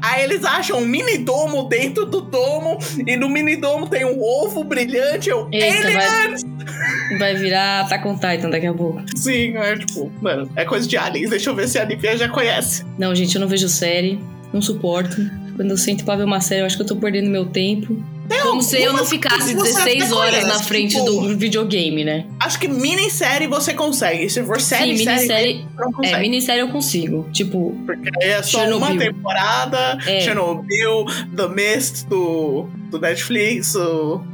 Aí 0.02 0.22
eles 0.24 0.44
acham 0.44 0.78
um 0.78 0.86
mini 0.86 1.18
domo 1.18 1.64
dentro 1.68 2.04
do 2.06 2.20
domo. 2.22 2.78
E 3.06 3.16
no 3.16 3.28
mini 3.28 3.56
domo 3.56 3.88
tem 3.88 4.04
um 4.04 4.20
ovo 4.20 4.62
brilhante. 4.64 5.30
Eu, 5.30 5.48
Eita, 5.50 5.86
aliens! 5.88 6.42
Vai, 7.18 7.34
virar 7.34 7.80
Attack 7.82 8.06
on 8.06 8.14
Titan 8.14 8.50
daqui 8.50 8.66
a 8.66 8.74
pouco. 8.74 9.02
Sim, 9.16 9.56
é 9.56 9.76
tipo, 9.76 10.10
mano, 10.20 10.48
é 10.56 10.64
coisa 10.64 10.86
de 10.88 10.96
aliens. 10.96 11.30
Deixa 11.30 11.50
eu 11.50 11.54
ver 11.54 11.68
se 11.68 11.78
a 11.78 11.84
Nivea 11.84 12.16
já 12.16 12.28
conhece. 12.28 12.84
Não, 12.98 13.14
gente, 13.14 13.34
eu 13.34 13.40
não 13.40 13.48
vejo 13.48 13.68
série, 13.68 14.18
não 14.52 14.60
suporto. 14.62 15.16
Quando 15.56 15.70
eu 15.70 15.76
sento 15.76 16.04
pra 16.04 16.16
ver 16.16 16.24
uma 16.24 16.40
série, 16.40 16.62
eu 16.62 16.66
acho 16.66 16.76
que 16.76 16.82
eu 16.82 16.86
tô 16.86 16.96
perdendo 16.96 17.28
meu 17.28 17.44
tempo. 17.44 18.02
Como 18.42 18.62
se 18.62 18.80
eu 18.80 18.94
não 18.94 19.04
ficasse 19.04 19.54
que 19.54 19.60
você 19.60 19.72
16 19.84 20.04
até 20.04 20.14
horas 20.14 20.42
na 20.44 20.52
conhece, 20.52 20.64
frente 20.64 20.94
tipo, 20.94 21.04
do 21.04 21.36
videogame, 21.36 22.02
né? 22.04 22.24
Acho 22.40 22.58
que 22.58 22.66
minissérie 22.66 23.46
você 23.46 23.74
consegue. 23.74 24.30
Se 24.30 24.42
for 24.42 24.58
série, 24.60 24.96
Sim, 24.96 25.04
série, 25.04 25.16
minissérie. 25.18 25.66
não 25.76 25.92
É, 26.04 26.18
minissérie 26.18 26.60
eu 26.62 26.68
consigo. 26.68 27.28
Tipo, 27.32 27.76
Porque 27.84 28.08
é 28.22 28.42
só 28.42 28.64
uma 28.64 28.86
Chernobyl. 28.86 28.98
temporada. 28.98 29.98
É. 30.06 30.20
Chernobyl, 30.22 31.04
The 31.36 31.48
Mist 31.48 32.06
do, 32.08 32.68
do 32.92 33.00
Netflix. 33.00 33.74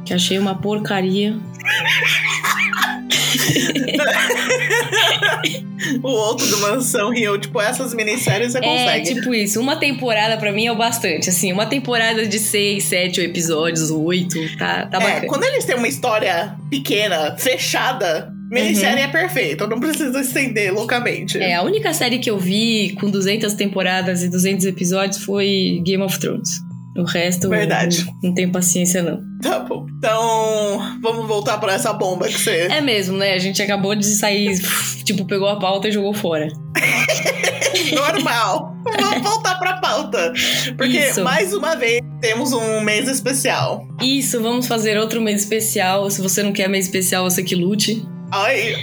Que 0.05 0.13
achei 0.13 0.37
uma 0.37 0.53
porcaria. 0.55 1.35
o 6.03 6.07
outro 6.09 6.45
do 6.47 6.57
Mansão 6.59 7.11
Rio. 7.11 7.37
Tipo, 7.39 7.61
essas 7.61 7.93
minisséries 7.93 8.51
você 8.51 8.57
É, 8.59 8.61
consegue. 8.61 9.15
tipo 9.15 9.33
isso. 9.33 9.59
Uma 9.59 9.77
temporada 9.77 10.37
pra 10.37 10.51
mim 10.51 10.67
é 10.67 10.71
o 10.71 10.75
bastante. 10.75 11.29
Assim, 11.29 11.51
uma 11.51 11.65
temporada 11.65 12.27
de 12.27 12.39
6, 12.39 12.83
7 12.83 13.21
episódios, 13.21 13.89
8. 13.89 14.57
Tá, 14.57 14.85
tá 14.87 14.97
é, 14.97 15.01
bacana. 15.01 15.27
quando 15.27 15.43
eles 15.45 15.65
têm 15.65 15.75
uma 15.75 15.87
história 15.87 16.55
pequena, 16.69 17.35
fechada, 17.37 18.31
minissérie 18.51 19.03
é 19.03 19.07
perfeito. 19.07 19.65
Não 19.67 19.79
precisa 19.79 20.19
estender 20.21 20.73
loucamente. 20.73 21.37
Uhum. 21.37 21.43
É, 21.43 21.55
a 21.55 21.63
única 21.63 21.93
série 21.93 22.19
que 22.19 22.29
eu 22.29 22.37
vi 22.37 22.95
com 22.99 23.09
200 23.09 23.53
temporadas 23.53 24.23
e 24.23 24.29
200 24.29 24.65
episódios 24.65 25.23
foi 25.23 25.81
Game 25.85 26.03
of 26.03 26.19
Thrones. 26.19 26.61
O 26.99 27.05
resto, 27.05 27.49
Verdade. 27.49 28.05
Não, 28.05 28.29
não 28.29 28.33
tenho 28.33 28.51
paciência, 28.51 29.01
não. 29.01 29.21
Tá 29.41 29.59
bom. 29.59 29.85
Então, 29.97 30.99
vamos 31.01 31.27
voltar 31.27 31.57
pra 31.57 31.73
essa 31.73 31.93
bomba 31.93 32.27
que 32.27 32.37
você. 32.37 32.67
É 32.69 32.81
mesmo, 32.81 33.17
né? 33.17 33.33
A 33.33 33.39
gente 33.39 33.61
acabou 33.61 33.95
de 33.95 34.05
sair, 34.05 34.59
tipo, 35.03 35.25
pegou 35.25 35.47
a 35.47 35.57
pauta 35.57 35.87
e 35.87 35.91
jogou 35.91 36.13
fora. 36.13 36.47
Normal. 37.93 38.75
Vamos 38.83 39.21
voltar 39.21 39.55
pra 39.55 39.77
pauta. 39.77 40.33
Porque, 40.77 40.97
Isso. 40.97 41.23
mais 41.23 41.53
uma 41.53 41.75
vez, 41.75 42.01
temos 42.21 42.53
um 42.53 42.81
mês 42.81 43.07
especial. 43.07 43.87
Isso, 44.01 44.41
vamos 44.41 44.67
fazer 44.67 44.97
outro 44.97 45.21
mês 45.21 45.41
especial. 45.41 46.09
Se 46.09 46.21
você 46.21 46.43
não 46.43 46.51
quer 46.51 46.67
mês 46.67 46.85
especial, 46.85 47.29
você 47.29 47.43
que 47.43 47.55
lute. 47.55 48.05
Ai, 48.31 48.75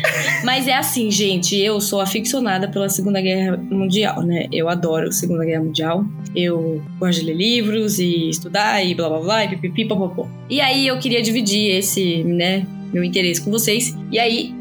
Mas 0.44 0.66
é 0.66 0.74
assim, 0.74 1.10
gente, 1.10 1.56
eu 1.56 1.80
sou 1.80 2.00
aficionada 2.00 2.68
pela 2.68 2.88
Segunda 2.88 3.20
Guerra 3.20 3.56
Mundial, 3.56 4.22
né? 4.22 4.46
Eu 4.52 4.68
adoro 4.68 5.08
a 5.08 5.12
Segunda 5.12 5.44
Guerra 5.44 5.62
Mundial. 5.62 6.04
Eu 6.34 6.82
gosto 6.98 7.20
de 7.20 7.26
ler 7.26 7.36
livros 7.36 7.98
e 7.98 8.28
estudar 8.28 8.84
e 8.84 8.94
blá 8.94 9.08
blá 9.08 9.18
blá 9.20 9.44
e 9.44 9.48
pipipi 9.48 9.86
papapó. 9.86 10.28
E 10.50 10.60
aí 10.60 10.86
eu 10.86 10.98
queria 10.98 11.22
dividir 11.22 11.76
esse, 11.76 12.22
né, 12.24 12.66
meu 12.92 13.04
interesse 13.04 13.40
com 13.40 13.50
vocês. 13.50 13.96
E 14.10 14.18
aí 14.18 14.54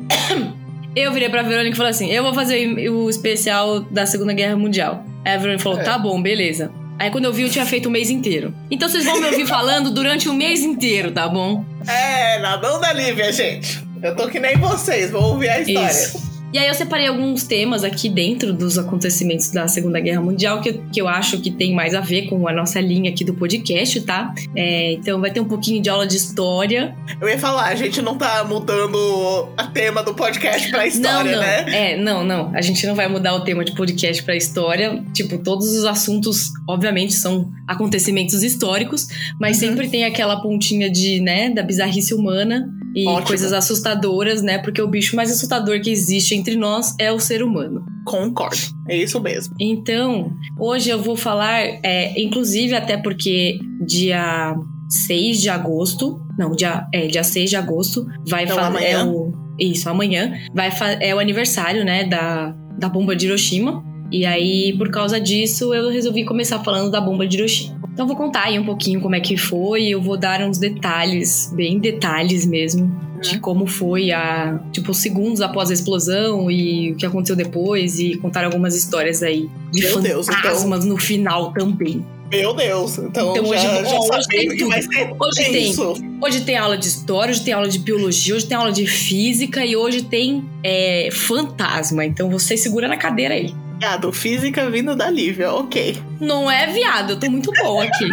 eu 0.95 1.11
virei 1.11 1.29
pra 1.29 1.41
Verônica 1.41 1.73
e 1.73 1.77
falei 1.77 1.91
assim: 1.91 2.11
eu 2.11 2.23
vou 2.23 2.33
fazer 2.33 2.89
o 2.89 3.09
especial 3.09 3.81
da 3.81 4.05
Segunda 4.05 4.33
Guerra 4.33 4.55
Mundial. 4.55 5.03
Aí 5.23 5.33
a 5.33 5.37
Verônica 5.37 5.63
falou: 5.63 5.79
É. 5.79 5.83
tá 5.83 5.97
bom, 5.97 6.21
beleza. 6.21 6.71
Aí 6.97 7.11
quando 7.11 7.25
eu 7.25 7.33
vi, 7.33 7.41
eu 7.43 7.49
tinha 7.49 7.65
feito 7.65 7.87
o 7.87 7.91
mês 7.91 8.09
inteiro. 8.09 8.53
Então 8.71 8.87
vocês 8.87 9.03
vão 9.03 9.19
me 9.19 9.25
ouvir 9.25 9.45
falando 9.45 9.91
durante 9.91 10.29
o 10.29 10.33
mês 10.33 10.61
inteiro, 10.61 11.11
tá 11.11 11.27
bom? 11.27 11.65
é, 11.87 12.39
na 12.39 12.57
mão 12.57 12.79
da 12.79 12.93
Lívia, 12.93 13.31
gente. 13.33 13.84
Eu 14.01 14.15
tô 14.15 14.27
que 14.27 14.39
nem 14.39 14.57
vocês, 14.57 15.11
vou 15.11 15.23
ouvir 15.23 15.49
a 15.49 15.61
história. 15.61 15.89
Isso. 15.89 16.35
E 16.53 16.57
aí 16.57 16.67
eu 16.69 16.73
separei 16.73 17.07
alguns 17.07 17.43
temas 17.43 17.83
aqui 17.83 18.07
dentro 18.07 18.53
dos 18.53 18.77
acontecimentos 18.77 19.49
da 19.51 19.67
Segunda 19.67 19.99
Guerra 19.99 20.21
Mundial 20.21 20.61
que, 20.61 20.69
eu- 20.69 20.83
que 20.93 21.01
eu 21.01 21.07
acho 21.07 21.41
que 21.41 21.51
tem 21.51 21.73
mais 21.75 21.93
a 21.93 21.99
ver 21.99 22.27
com 22.29 22.47
a 22.47 22.53
nossa 22.53 22.79
linha 22.79 23.09
aqui 23.11 23.25
do 23.25 23.33
podcast, 23.33 23.99
tá? 24.01 24.33
É, 24.55 24.93
então 24.93 25.19
vai 25.19 25.31
ter 25.31 25.41
um 25.41 25.45
pouquinho 25.45 25.81
de 25.81 25.89
aula 25.89 26.07
de 26.07 26.15
história. 26.15 26.95
Eu 27.19 27.27
ia 27.27 27.37
falar, 27.37 27.65
a 27.65 27.75
gente 27.75 28.01
não 28.01 28.17
tá 28.17 28.41
mudando 28.45 29.49
a 29.57 29.67
tema 29.67 30.01
do 30.01 30.13
podcast 30.13 30.69
pra 30.69 30.87
história, 30.87 31.31
não, 31.31 31.39
não. 31.41 31.45
né? 31.45 31.91
É, 31.91 31.97
não, 31.97 32.23
não. 32.23 32.55
A 32.55 32.61
gente 32.61 32.87
não 32.87 32.95
vai 32.95 33.09
mudar 33.09 33.35
o 33.35 33.41
tema 33.43 33.65
de 33.65 33.73
podcast 33.75 34.23
pra 34.23 34.35
história. 34.37 35.03
Tipo, 35.13 35.37
todos 35.39 35.67
os 35.75 35.83
assuntos, 35.83 36.51
obviamente, 36.69 37.15
são 37.15 37.49
acontecimentos 37.67 38.43
históricos, 38.43 39.07
mas 39.41 39.61
Uhum. 39.61 39.69
sempre 39.69 39.89
tem 39.89 40.05
aquela 40.05 40.41
pontinha 40.41 40.89
de, 40.89 41.19
né, 41.19 41.49
da 41.49 41.63
bizarrice 41.63 42.13
humana 42.13 42.69
e 42.95 43.05
Ótimo. 43.07 43.27
coisas 43.27 43.51
assustadoras, 43.51 44.41
né? 44.41 44.57
Porque 44.59 44.81
o 44.81 44.87
bicho 44.87 45.15
mais 45.17 45.29
assustador 45.29 45.81
que 45.81 45.89
existe 45.89 46.33
entre 46.33 46.55
nós 46.55 46.95
é 46.97 47.11
o 47.11 47.19
ser 47.19 47.43
humano. 47.43 47.83
Concordo. 48.05 48.57
É 48.87 48.95
isso 48.95 49.19
mesmo. 49.19 49.53
Então, 49.59 50.31
hoje 50.57 50.89
eu 50.89 51.01
vou 51.01 51.17
falar, 51.17 51.61
é, 51.83 52.13
inclusive 52.19 52.73
até 52.73 52.95
porque 52.95 53.59
dia 53.85 54.55
6 54.89 55.41
de 55.41 55.49
agosto, 55.49 56.21
não, 56.39 56.51
dia, 56.51 56.87
é, 56.93 57.07
dia 57.07 57.23
6 57.23 57.49
de 57.49 57.55
agosto, 57.57 58.05
vai 58.27 58.45
Então, 58.45 58.55
fazer. 58.55 58.85
É 58.85 59.03
o, 59.03 59.33
isso, 59.59 59.89
amanhã. 59.89 60.33
Vai 60.53 60.69
é 61.01 61.13
o 61.13 61.19
aniversário, 61.19 61.83
né, 61.83 62.05
da, 62.05 62.55
da 62.77 62.87
bomba 62.87 63.13
de 63.13 63.25
Hiroshima. 63.25 63.83
E 64.11 64.25
aí, 64.25 64.73
por 64.77 64.89
causa 64.89 65.19
disso, 65.19 65.73
eu 65.73 65.89
resolvi 65.89 66.23
começar 66.23 66.59
falando 66.59 66.89
da 66.91 67.01
bomba 67.01 67.27
de 67.27 67.37
Hiroshima. 67.37 67.84
Então, 67.95 68.05
vou 68.05 68.15
contar 68.17 68.43
aí 68.47 68.59
um 68.59 68.65
pouquinho 68.65 68.99
como 68.99 69.15
é 69.15 69.21
que 69.21 69.37
foi. 69.37 69.85
Eu 69.87 70.01
vou 70.01 70.17
dar 70.17 70.41
uns 70.41 70.57
detalhes, 70.57 71.49
bem 71.55 71.79
detalhes 71.79 72.45
mesmo, 72.45 72.91
de 73.21 73.39
como 73.39 73.65
foi 73.65 74.11
a, 74.11 74.59
tipo, 74.73 74.93
segundos 74.93 75.39
após 75.39 75.71
a 75.71 75.73
explosão 75.73 76.51
e 76.51 76.91
o 76.91 76.97
que 76.97 77.05
aconteceu 77.05 77.37
depois 77.37 77.97
e 77.97 78.17
contar 78.17 78.43
algumas 78.43 78.75
histórias 78.75 79.23
aí 79.23 79.49
de 79.71 79.81
Meu 79.83 80.01
Deus, 80.01 80.27
então- 80.27 80.41
fantasmas 80.41 80.83
no 80.83 80.97
final 80.97 81.53
também. 81.53 82.05
Meu 82.29 82.53
Deus. 82.53 82.97
Então, 82.97 83.31
Então, 83.31 83.45
já, 83.45 83.51
hoje- 83.51 83.61
já 83.89 83.95
ó, 83.97 84.17
hoje 84.17 84.27
tem 84.27 84.57
tudo. 84.57 84.69
Hoje 85.25 85.43
tem. 85.45 85.69
isso. 85.69 85.93
Hoje 86.21 86.41
tem 86.41 86.57
aula 86.57 86.77
de 86.77 86.87
história, 86.87 87.31
hoje 87.31 87.43
tem 87.45 87.53
aula 87.53 87.69
de 87.69 87.79
biologia, 87.79 88.35
hoje 88.35 88.45
tem 88.45 88.57
aula 88.57 88.71
de 88.73 88.85
física 88.87 89.63
e 89.65 89.75
hoje 89.75 90.01
tem 90.03 90.43
é, 90.63 91.07
fantasma. 91.13 92.03
Então 92.03 92.29
você 92.29 92.57
segura 92.57 92.87
na 92.89 92.97
cadeira 92.97 93.35
aí. 93.35 93.53
Gado, 93.79 94.11
física 94.11 94.69
vindo 94.69 94.95
da 94.95 95.09
Lívia, 95.09 95.53
ok. 95.53 95.97
Não 96.19 96.49
é 96.49 96.67
viado, 96.67 97.11
eu 97.11 97.19
tô 97.19 97.29
muito 97.29 97.51
boa 97.61 97.83
aqui. 97.83 98.09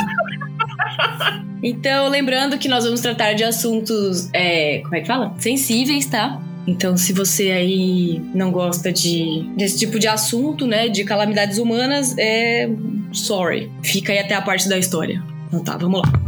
Então, 1.62 2.09
lembrando 2.09 2.59
que 2.59 2.66
nós 2.69 2.85
vamos 2.85 3.00
tratar 3.00 3.35
de 3.35 3.45
assuntos, 3.45 4.28
é, 4.33 4.81
como 4.81 4.97
é 4.97 5.00
que 5.00 5.07
fala? 5.07 5.33
Sensíveis, 5.38 6.07
tá? 6.07 6.40
Então, 6.66 6.97
se 6.97 7.12
você 7.12 7.50
aí 7.50 8.21
não 8.35 8.50
gosta 8.50 8.92
de 8.92 9.49
desse 9.57 9.78
tipo 9.78 9.99
de 9.99 10.09
assunto, 10.09 10.66
né, 10.66 10.88
de 10.88 11.04
calamidades 11.04 11.59
humanas, 11.59 12.16
é 12.19 12.69
sorry. 13.12 13.71
Fica 13.83 14.12
aí 14.12 14.19
até 14.19 14.35
a 14.35 14.42
parte 14.42 14.69
da 14.69 14.78
história. 14.78 15.23
Então 15.49 15.62
tá, 15.62 15.76
vamos 15.76 16.02
lá. 16.02 16.22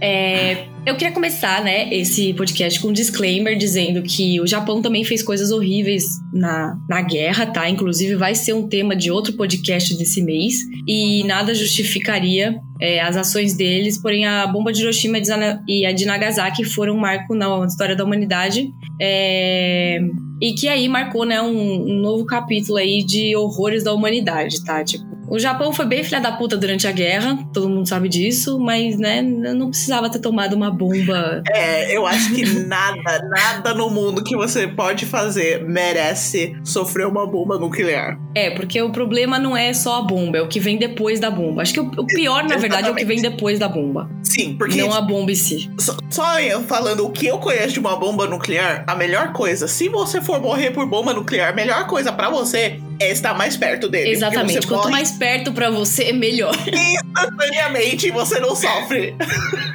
É, 0.00 0.66
eu 0.84 0.94
queria 0.94 1.12
começar, 1.12 1.64
né, 1.64 1.92
esse 1.92 2.32
podcast 2.34 2.80
com 2.80 2.88
um 2.88 2.92
disclaimer 2.92 3.56
dizendo 3.56 4.02
que 4.02 4.40
o 4.40 4.46
Japão 4.46 4.82
também 4.82 5.02
fez 5.04 5.22
coisas 5.22 5.50
horríveis 5.50 6.04
na, 6.32 6.78
na 6.88 7.00
guerra, 7.00 7.46
tá? 7.46 7.68
Inclusive 7.68 8.14
vai 8.14 8.34
ser 8.34 8.52
um 8.52 8.68
tema 8.68 8.94
de 8.94 9.10
outro 9.10 9.32
podcast 9.32 9.96
desse 9.96 10.22
mês 10.22 10.58
e 10.86 11.24
nada 11.24 11.54
justificaria 11.54 12.60
é, 12.80 13.00
as 13.00 13.16
ações 13.16 13.56
deles, 13.56 14.00
porém 14.00 14.26
a 14.26 14.46
bomba 14.46 14.72
de 14.72 14.82
Hiroshima 14.82 15.18
e 15.66 15.86
a 15.86 15.92
de 15.92 16.04
Nagasaki 16.04 16.62
foram 16.62 16.94
um 16.94 17.00
marco 17.00 17.34
na 17.34 17.64
história 17.66 17.96
da 17.96 18.04
humanidade 18.04 18.70
é, 19.00 19.98
e 20.40 20.52
que 20.52 20.68
aí 20.68 20.88
marcou, 20.88 21.24
né, 21.24 21.40
um, 21.40 21.90
um 21.90 22.00
novo 22.00 22.26
capítulo 22.26 22.76
aí 22.76 23.02
de 23.02 23.34
horrores 23.34 23.82
da 23.82 23.92
humanidade, 23.92 24.62
tá? 24.62 24.84
Tipo, 24.84 25.15
O 25.28 25.38
Japão 25.38 25.72
foi 25.72 25.86
bem 25.86 26.04
filha 26.04 26.20
da 26.20 26.32
puta 26.32 26.56
durante 26.56 26.86
a 26.86 26.92
guerra, 26.92 27.38
todo 27.52 27.68
mundo 27.68 27.88
sabe 27.88 28.08
disso, 28.08 28.58
mas, 28.58 28.96
né, 28.96 29.22
não 29.22 29.70
precisava 29.70 30.08
ter 30.08 30.20
tomado 30.20 30.54
uma 30.54 30.70
bomba. 30.70 31.42
É, 31.50 31.96
eu 31.96 32.06
acho 32.06 32.34
que 32.34 32.44
nada, 32.66 33.20
nada 33.28 33.74
no 33.74 33.90
mundo 33.90 34.22
que 34.22 34.36
você 34.36 34.68
pode 34.68 35.04
fazer 35.06 35.64
merece 35.64 36.56
sofrer 36.64 37.06
uma 37.06 37.26
bomba 37.26 37.58
nuclear. 37.58 38.18
É, 38.34 38.50
porque 38.50 38.80
o 38.80 38.90
problema 38.90 39.38
não 39.38 39.56
é 39.56 39.72
só 39.72 39.98
a 39.98 40.02
bomba, 40.02 40.38
é 40.38 40.42
o 40.42 40.48
que 40.48 40.60
vem 40.60 40.78
depois 40.78 41.18
da 41.18 41.30
bomba. 41.30 41.62
Acho 41.62 41.72
que 41.72 41.80
o, 41.80 41.90
o 41.96 42.06
pior, 42.06 42.44
na 42.44 42.56
verdade, 42.56 42.88
é 42.88 42.90
o 42.90 42.94
que 42.94 43.04
vem 43.04 43.20
depois 43.20 43.58
da 43.58 43.68
bomba. 43.68 44.08
Sim, 44.22 44.54
porque. 44.56 44.76
Não 44.76 44.92
a 44.92 45.00
bomba 45.00 45.32
em 45.32 45.34
si. 45.34 45.70
Só, 45.78 45.96
só 46.10 46.40
eu 46.40 46.62
falando 46.62 47.04
o 47.04 47.10
que 47.10 47.26
eu 47.26 47.38
conheço 47.38 47.72
de 47.74 47.80
uma 47.80 47.96
bomba 47.96 48.26
nuclear, 48.26 48.84
a 48.86 48.94
melhor 48.94 49.32
coisa, 49.32 49.66
se 49.66 49.88
você 49.88 50.20
for 50.20 50.40
morrer 50.40 50.70
por 50.70 50.86
bomba 50.86 51.12
nuclear, 51.12 51.50
a 51.50 51.54
melhor 51.54 51.86
coisa 51.86 52.12
para 52.12 52.28
você 52.28 52.78
é 52.98 53.10
estar 53.10 53.34
mais 53.34 53.56
perto 53.56 53.88
dele. 53.88 54.10
Exatamente. 54.10 54.66
Quanto 54.66 54.90
mais 54.90 55.10
perto 55.12 55.52
para 55.52 55.70
você, 55.70 56.12
melhor. 56.12 56.54
Instantaneamente 56.66 58.10
você 58.10 58.40
não 58.40 58.54
sofre. 58.54 59.14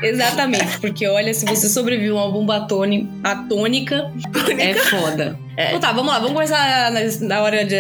Exatamente, 0.01 0.79
porque 0.79 1.07
olha, 1.07 1.33
se 1.33 1.45
você 1.45 1.69
sobrevive 1.69 2.09
a 2.09 2.15
uma 2.15 2.31
bomba 2.31 2.57
atônica, 2.57 3.07
atônica 3.23 4.11
é 4.57 4.73
foda. 4.75 5.39
É. 5.57 5.69
Então 5.69 5.79
tá, 5.79 5.91
vamos 5.91 6.11
lá, 6.11 6.19
vamos 6.19 6.33
começar 6.33 6.91
na, 6.91 7.27
na 7.27 7.41
hora 7.41 7.65
de. 7.65 7.75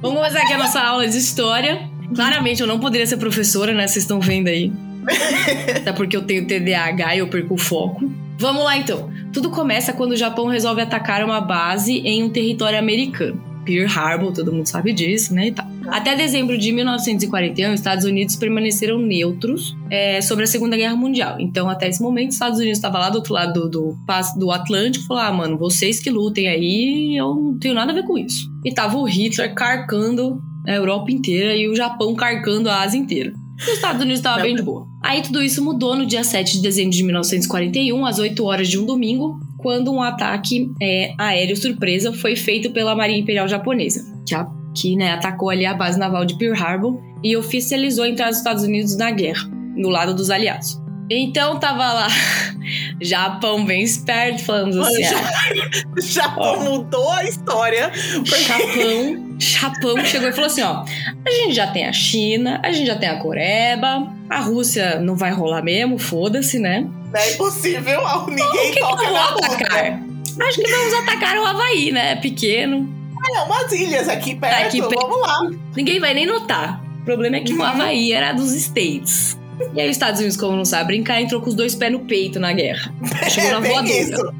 Vamos 0.00 0.16
começar 0.18 0.42
aqui 0.42 0.52
a 0.52 0.58
nossa 0.58 0.80
aula 0.80 1.06
de 1.06 1.16
história. 1.16 1.88
Claramente 2.14 2.60
eu 2.60 2.66
não 2.66 2.78
poderia 2.78 3.06
ser 3.06 3.16
professora, 3.16 3.72
né? 3.72 3.86
Vocês 3.86 4.04
estão 4.04 4.20
vendo 4.20 4.48
aí. 4.48 4.72
Até 5.76 5.92
porque 5.92 6.16
eu 6.16 6.22
tenho 6.22 6.46
TDAH 6.46 7.16
e 7.16 7.18
eu 7.18 7.28
perco 7.28 7.54
o 7.54 7.58
foco. 7.58 8.12
Vamos 8.38 8.64
lá 8.64 8.76
então. 8.76 9.10
Tudo 9.32 9.50
começa 9.50 9.92
quando 9.92 10.12
o 10.12 10.16
Japão 10.16 10.46
resolve 10.46 10.82
atacar 10.82 11.24
uma 11.24 11.40
base 11.40 11.98
em 11.98 12.22
um 12.22 12.30
território 12.30 12.78
americano. 12.78 13.51
Pearl 13.64 13.86
Harbor, 13.88 14.32
todo 14.32 14.52
mundo 14.52 14.66
sabe 14.66 14.92
disso, 14.92 15.34
né? 15.34 15.48
E 15.48 15.52
tal. 15.52 15.66
Até 15.88 16.14
dezembro 16.14 16.56
de 16.56 16.72
1941, 16.72 17.72
os 17.72 17.80
Estados 17.80 18.04
Unidos 18.04 18.36
permaneceram 18.36 18.98
neutros 18.98 19.76
é, 19.90 20.20
sobre 20.20 20.44
a 20.44 20.46
Segunda 20.46 20.76
Guerra 20.76 20.96
Mundial. 20.96 21.36
Então, 21.40 21.68
até 21.68 21.88
esse 21.88 22.00
momento, 22.00 22.28
os 22.28 22.34
Estados 22.34 22.58
Unidos 22.58 22.78
estava 22.78 22.98
lá 22.98 23.10
do 23.10 23.16
outro 23.16 23.34
lado 23.34 23.68
do, 23.68 23.68
do, 23.68 23.96
do 24.38 24.50
Atlântico 24.50 25.04
e 25.04 25.08
falou: 25.08 25.22
ah, 25.22 25.32
mano, 25.32 25.58
vocês 25.58 26.00
que 26.00 26.10
lutem 26.10 26.48
aí, 26.48 27.16
eu 27.16 27.34
não 27.34 27.58
tenho 27.58 27.74
nada 27.74 27.92
a 27.92 27.94
ver 27.94 28.04
com 28.04 28.18
isso. 28.18 28.50
E 28.64 28.72
tava 28.72 28.96
o 28.96 29.04
Hitler 29.04 29.54
carcando 29.54 30.40
a 30.66 30.72
Europa 30.72 31.10
inteira 31.10 31.56
e 31.56 31.68
o 31.68 31.74
Japão 31.74 32.14
carcando 32.14 32.70
a 32.70 32.82
Ásia 32.82 32.98
inteira. 32.98 33.32
E 33.58 33.70
os 33.70 33.76
Estados 33.76 34.00
Unidos 34.00 34.20
estavam 34.20 34.42
bem 34.42 34.56
de 34.56 34.62
boa. 34.62 34.86
Aí 35.02 35.20
tudo 35.22 35.42
isso 35.42 35.62
mudou 35.64 35.96
no 35.96 36.06
dia 36.06 36.22
7 36.22 36.54
de 36.54 36.62
dezembro 36.62 36.92
de 36.92 37.02
1941, 37.02 38.06
às 38.06 38.18
8 38.18 38.44
horas 38.44 38.68
de 38.68 38.78
um 38.78 38.86
domingo, 38.86 39.40
quando 39.62 39.92
um 39.92 40.02
ataque 40.02 40.70
é, 40.82 41.14
aéreo 41.16 41.56
surpresa 41.56 42.12
foi 42.12 42.36
feito 42.36 42.70
pela 42.72 42.94
Marinha 42.94 43.20
Imperial 43.20 43.48
Japonesa, 43.48 44.02
que, 44.26 44.34
a, 44.34 44.46
que 44.76 44.96
né, 44.96 45.12
atacou 45.12 45.48
ali 45.48 45.64
a 45.64 45.72
base 45.72 45.98
naval 45.98 46.24
de 46.24 46.36
Pearl 46.36 46.60
Harbor 46.60 47.00
e 47.22 47.36
oficializou 47.36 48.04
a 48.04 48.08
entrada 48.08 48.30
dos 48.30 48.38
Estados 48.38 48.64
Unidos 48.64 48.96
na 48.96 49.10
guerra, 49.10 49.48
no 49.76 49.88
lado 49.88 50.14
dos 50.14 50.30
aliados. 50.30 50.82
Então 51.10 51.58
tava 51.58 51.92
lá, 51.92 52.08
Japão 53.00 53.64
bem 53.64 53.82
esperto, 53.82 54.44
falando 54.44 54.80
assim. 54.82 55.04
Ah, 55.04 56.00
Japão 56.00 56.64
mudou 56.64 57.10
a 57.10 57.24
história. 57.24 57.90
Porque... 58.14 58.42
Japão, 58.42 59.31
Japão 59.42 60.04
chegou 60.04 60.28
e 60.28 60.32
falou 60.32 60.46
assim: 60.46 60.62
ó, 60.62 60.84
a 61.26 61.30
gente 61.30 61.54
já 61.54 61.66
tem 61.66 61.86
a 61.86 61.92
China, 61.92 62.60
a 62.62 62.70
gente 62.70 62.86
já 62.86 62.96
tem 62.96 63.08
a 63.08 63.18
Coreba, 63.18 64.08
a 64.30 64.38
Rússia 64.38 65.00
não 65.00 65.16
vai 65.16 65.32
rolar 65.32 65.62
mesmo, 65.62 65.98
foda-se, 65.98 66.58
né? 66.58 66.86
Não 67.12 67.20
é 67.20 67.32
impossível, 67.32 68.00
ninguém 68.28 68.72
que 68.72 68.80
toca 68.80 69.04
que 69.04 69.10
na 69.10 69.24
atacar? 69.24 70.02
Acho 70.40 70.60
que 70.62 70.70
vamos 70.70 70.94
atacar 70.94 71.36
o 71.36 71.44
Havaí, 71.44 71.92
né? 71.92 72.12
É 72.12 72.16
pequeno. 72.16 72.88
É, 73.36 73.42
umas 73.42 73.70
ilhas 73.72 74.08
aqui 74.08 74.34
perto, 74.34 74.66
aqui 74.66 74.80
perto. 74.80 74.96
vamos 74.96 75.20
lá. 75.20 75.50
Ninguém 75.76 76.00
vai 76.00 76.14
nem 76.14 76.26
notar. 76.26 76.82
O 77.00 77.04
problema 77.04 77.36
é 77.36 77.40
que 77.40 77.52
uhum. 77.52 77.60
o 77.60 77.62
Havaí 77.62 78.12
era 78.12 78.32
dos 78.32 78.52
States. 78.54 79.38
E 79.74 79.80
aí 79.80 79.88
os 79.88 79.96
Estados 79.96 80.20
Unidos, 80.20 80.36
como 80.36 80.56
não 80.56 80.64
sabe 80.64 80.86
brincar, 80.86 81.20
entrou 81.20 81.40
com 81.40 81.48
os 81.48 81.54
dois 81.54 81.74
pés 81.74 81.92
no 81.92 82.00
peito 82.00 82.38
na 82.38 82.52
guerra. 82.52 82.92
Chegou 83.28 83.50
é 83.50 83.52
na 83.52 83.60
voadora. 83.60 83.88
Isso. 83.88 84.32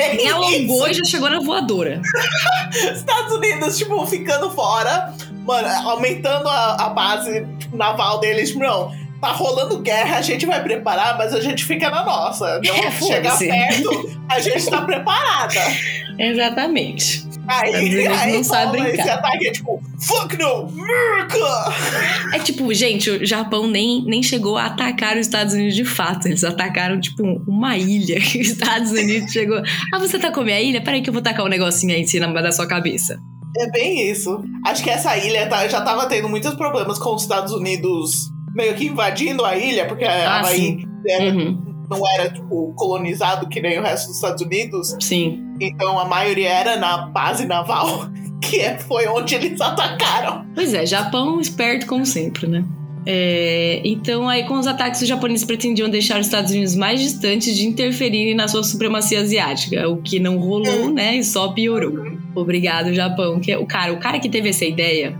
É 0.00 0.14
Nem 0.16 0.30
alongou 0.30 0.88
e 0.88 0.94
já 0.94 1.04
chegou 1.04 1.30
na 1.30 1.40
voadora. 1.40 2.00
Estados 2.94 3.32
Unidos, 3.34 3.78
tipo, 3.78 4.06
ficando 4.06 4.50
fora, 4.50 5.14
mano, 5.44 5.68
aumentando 5.88 6.48
a, 6.48 6.86
a 6.86 6.88
base 6.90 7.46
naval 7.72 8.20
deles, 8.20 8.48
tipo, 8.48 8.60
não 8.60 9.03
tá 9.20 9.32
rolando 9.32 9.78
guerra, 9.78 10.18
a 10.18 10.22
gente 10.22 10.46
vai 10.46 10.62
preparar, 10.62 11.16
mas 11.16 11.34
a 11.34 11.40
gente 11.40 11.64
fica 11.64 11.90
na 11.90 12.04
nossa. 12.04 12.60
Não 12.64 12.74
é, 12.74 12.90
chegar 12.90 13.38
perto, 13.38 14.20
a 14.28 14.40
gente 14.40 14.68
tá 14.68 14.82
preparada. 14.82 15.60
Exatamente. 16.18 17.24
Aí, 17.46 18.06
aí 18.06 18.32
não 18.32 18.44
sabe 18.44 18.80
brincar. 18.80 19.00
Esse 19.00 19.10
ataque 19.10 19.48
é 19.48 19.52
tipo, 19.52 19.82
fuck 20.00 20.36
no, 20.38 20.66
America! 20.66 22.32
É 22.32 22.38
tipo, 22.38 22.72
gente, 22.72 23.10
o 23.10 23.26
Japão 23.26 23.66
nem, 23.66 24.02
nem 24.06 24.22
chegou 24.22 24.56
a 24.56 24.66
atacar 24.66 25.14
os 25.16 25.26
Estados 25.26 25.52
Unidos 25.52 25.74
de 25.74 25.84
fato. 25.84 26.26
Eles 26.26 26.42
atacaram, 26.42 26.98
tipo, 26.98 27.22
uma 27.46 27.76
ilha. 27.76 28.18
Os 28.18 28.34
Estados 28.34 28.92
Unidos 28.92 29.30
chegou. 29.30 29.60
Ah, 29.92 29.98
você 29.98 30.18
tá 30.18 30.30
com 30.30 30.40
a 30.40 30.44
minha 30.44 30.60
ilha? 30.60 30.82
Peraí 30.82 31.02
que 31.02 31.10
eu 31.10 31.14
vou 31.14 31.22
tacar 31.22 31.44
um 31.44 31.48
negocinho 31.48 31.92
aí 31.92 32.00
em 32.00 32.06
cima 32.06 32.26
da 32.40 32.52
sua 32.52 32.66
cabeça. 32.66 33.18
É 33.56 33.70
bem 33.70 34.10
isso. 34.10 34.42
Acho 34.64 34.82
que 34.82 34.90
essa 34.90 35.16
ilha 35.16 35.46
tá, 35.46 35.68
já 35.68 35.82
tava 35.82 36.06
tendo 36.06 36.28
muitos 36.28 36.54
problemas 36.54 36.98
com 36.98 37.14
os 37.14 37.22
Estados 37.22 37.52
Unidos 37.52 38.33
meio 38.54 38.74
que 38.74 38.86
invadindo 38.86 39.44
a 39.44 39.56
ilha, 39.56 39.86
porque 39.86 40.04
a 40.04 40.30
ah, 40.30 40.38
Havaí 40.38 40.86
era, 41.06 41.24
uhum. 41.24 41.84
não 41.90 42.00
era 42.12 42.30
tipo, 42.30 42.72
colonizado 42.76 43.48
que 43.48 43.60
nem 43.60 43.78
o 43.78 43.82
resto 43.82 44.06
dos 44.06 44.16
Estados 44.16 44.42
Unidos. 44.42 44.96
Sim. 45.00 45.42
Então 45.60 45.98
a 45.98 46.04
maioria 46.04 46.48
era 46.48 46.76
na 46.76 46.98
base 47.08 47.46
naval, 47.46 48.08
que 48.40 48.60
é, 48.60 48.78
foi 48.78 49.06
onde 49.08 49.34
eles 49.34 49.60
atacaram. 49.60 50.46
Pois 50.54 50.72
é, 50.72 50.86
Japão 50.86 51.40
esperto 51.40 51.86
como 51.86 52.06
sempre, 52.06 52.46
né? 52.46 52.64
É, 53.06 53.82
então, 53.84 54.28
aí, 54.28 54.44
com 54.44 54.54
os 54.54 54.66
ataques, 54.66 55.02
os 55.02 55.08
japoneses 55.08 55.44
pretendiam 55.44 55.90
deixar 55.90 56.18
os 56.18 56.26
Estados 56.26 56.50
Unidos 56.52 56.74
mais 56.74 57.00
distantes 57.00 57.54
de 57.54 57.66
interferirem 57.66 58.34
na 58.34 58.48
sua 58.48 58.62
supremacia 58.62 59.20
asiática, 59.20 59.86
o 59.88 59.98
que 59.98 60.18
não 60.18 60.38
rolou, 60.38 60.86
hum. 60.86 60.94
né? 60.94 61.16
E 61.16 61.24
só 61.24 61.48
piorou. 61.48 62.14
Obrigado, 62.34 62.94
Japão. 62.94 63.38
Que, 63.40 63.54
o, 63.56 63.66
cara, 63.66 63.92
o 63.92 63.98
cara 63.98 64.18
que 64.18 64.28
teve 64.28 64.48
essa 64.48 64.64
ideia 64.64 65.14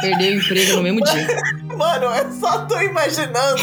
perdeu 0.00 0.32
o 0.32 0.34
emprego 0.34 0.76
no 0.76 0.82
mesmo 0.82 1.00
dia. 1.00 1.26
Mano, 1.76 2.06
eu 2.06 2.32
só 2.32 2.64
tô 2.66 2.80
imaginando 2.80 3.62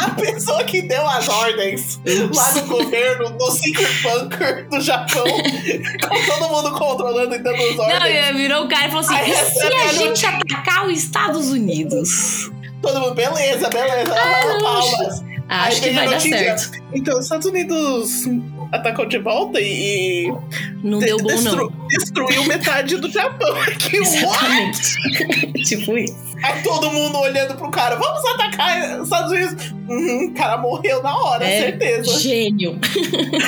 a 0.00 0.10
pessoa 0.20 0.64
que 0.64 0.82
deu 0.82 1.06
as 1.06 1.28
ordens 1.28 2.00
lá 2.34 2.52
no 2.52 2.66
governo, 2.66 3.30
no 3.30 3.50
Secret 3.50 4.02
Bunker 4.02 4.68
do 4.68 4.80
Japão, 4.80 5.24
com 6.08 6.26
todo 6.26 6.48
mundo 6.48 6.78
controlando 6.78 7.34
e 7.34 7.38
dando 7.38 7.62
as 7.62 7.78
ordens. 7.78 8.28
Não, 8.30 8.36
virou 8.36 8.64
o 8.64 8.68
cara 8.68 8.86
e 8.86 8.90
falou 8.90 9.06
assim: 9.06 9.30
e 9.30 9.34
se 9.34 9.66
a 9.66 9.92
gente 9.92 10.26
atacar 10.26 10.86
os 10.86 10.98
Estados 10.98 11.50
Unidos? 11.50 12.50
Todo 12.80 13.00
mundo, 13.00 13.14
beleza, 13.14 13.68
beleza. 13.68 14.14
Ah, 14.14 14.58
palmas. 14.62 15.37
Acho 15.48 15.80
que 15.80 15.90
vai 15.90 16.08
dar 16.08 16.20
certo. 16.20 16.78
Então, 16.92 17.18
os 17.18 17.24
Estados 17.24 17.46
Unidos 17.46 18.24
atacou 18.70 19.06
de 19.06 19.18
volta 19.18 19.58
e. 19.60 20.30
Não 20.82 20.98
de 20.98 21.06
deu 21.06 21.16
bom, 21.18 21.28
destru 21.28 21.70
não. 21.70 21.86
Destruiu 21.88 22.44
metade 22.44 22.96
do 22.96 23.10
Japão. 23.10 23.54
Que 23.78 23.96
Exatamente. 23.98 24.94
tipo 25.64 25.96
isso. 25.96 26.16
Aí 26.42 26.62
todo 26.62 26.90
mundo 26.90 27.18
olhando 27.18 27.56
pro 27.56 27.70
cara, 27.70 27.96
vamos 27.96 28.24
atacar 28.34 28.98
os 29.00 29.04
Estados 29.04 29.32
Unidos. 29.32 29.74
Uhum, 29.88 30.26
o 30.26 30.34
cara 30.34 30.58
morreu 30.58 31.02
na 31.02 31.16
hora, 31.16 31.44
é, 31.44 31.62
certeza. 31.62 32.18
Gênio. 32.18 32.78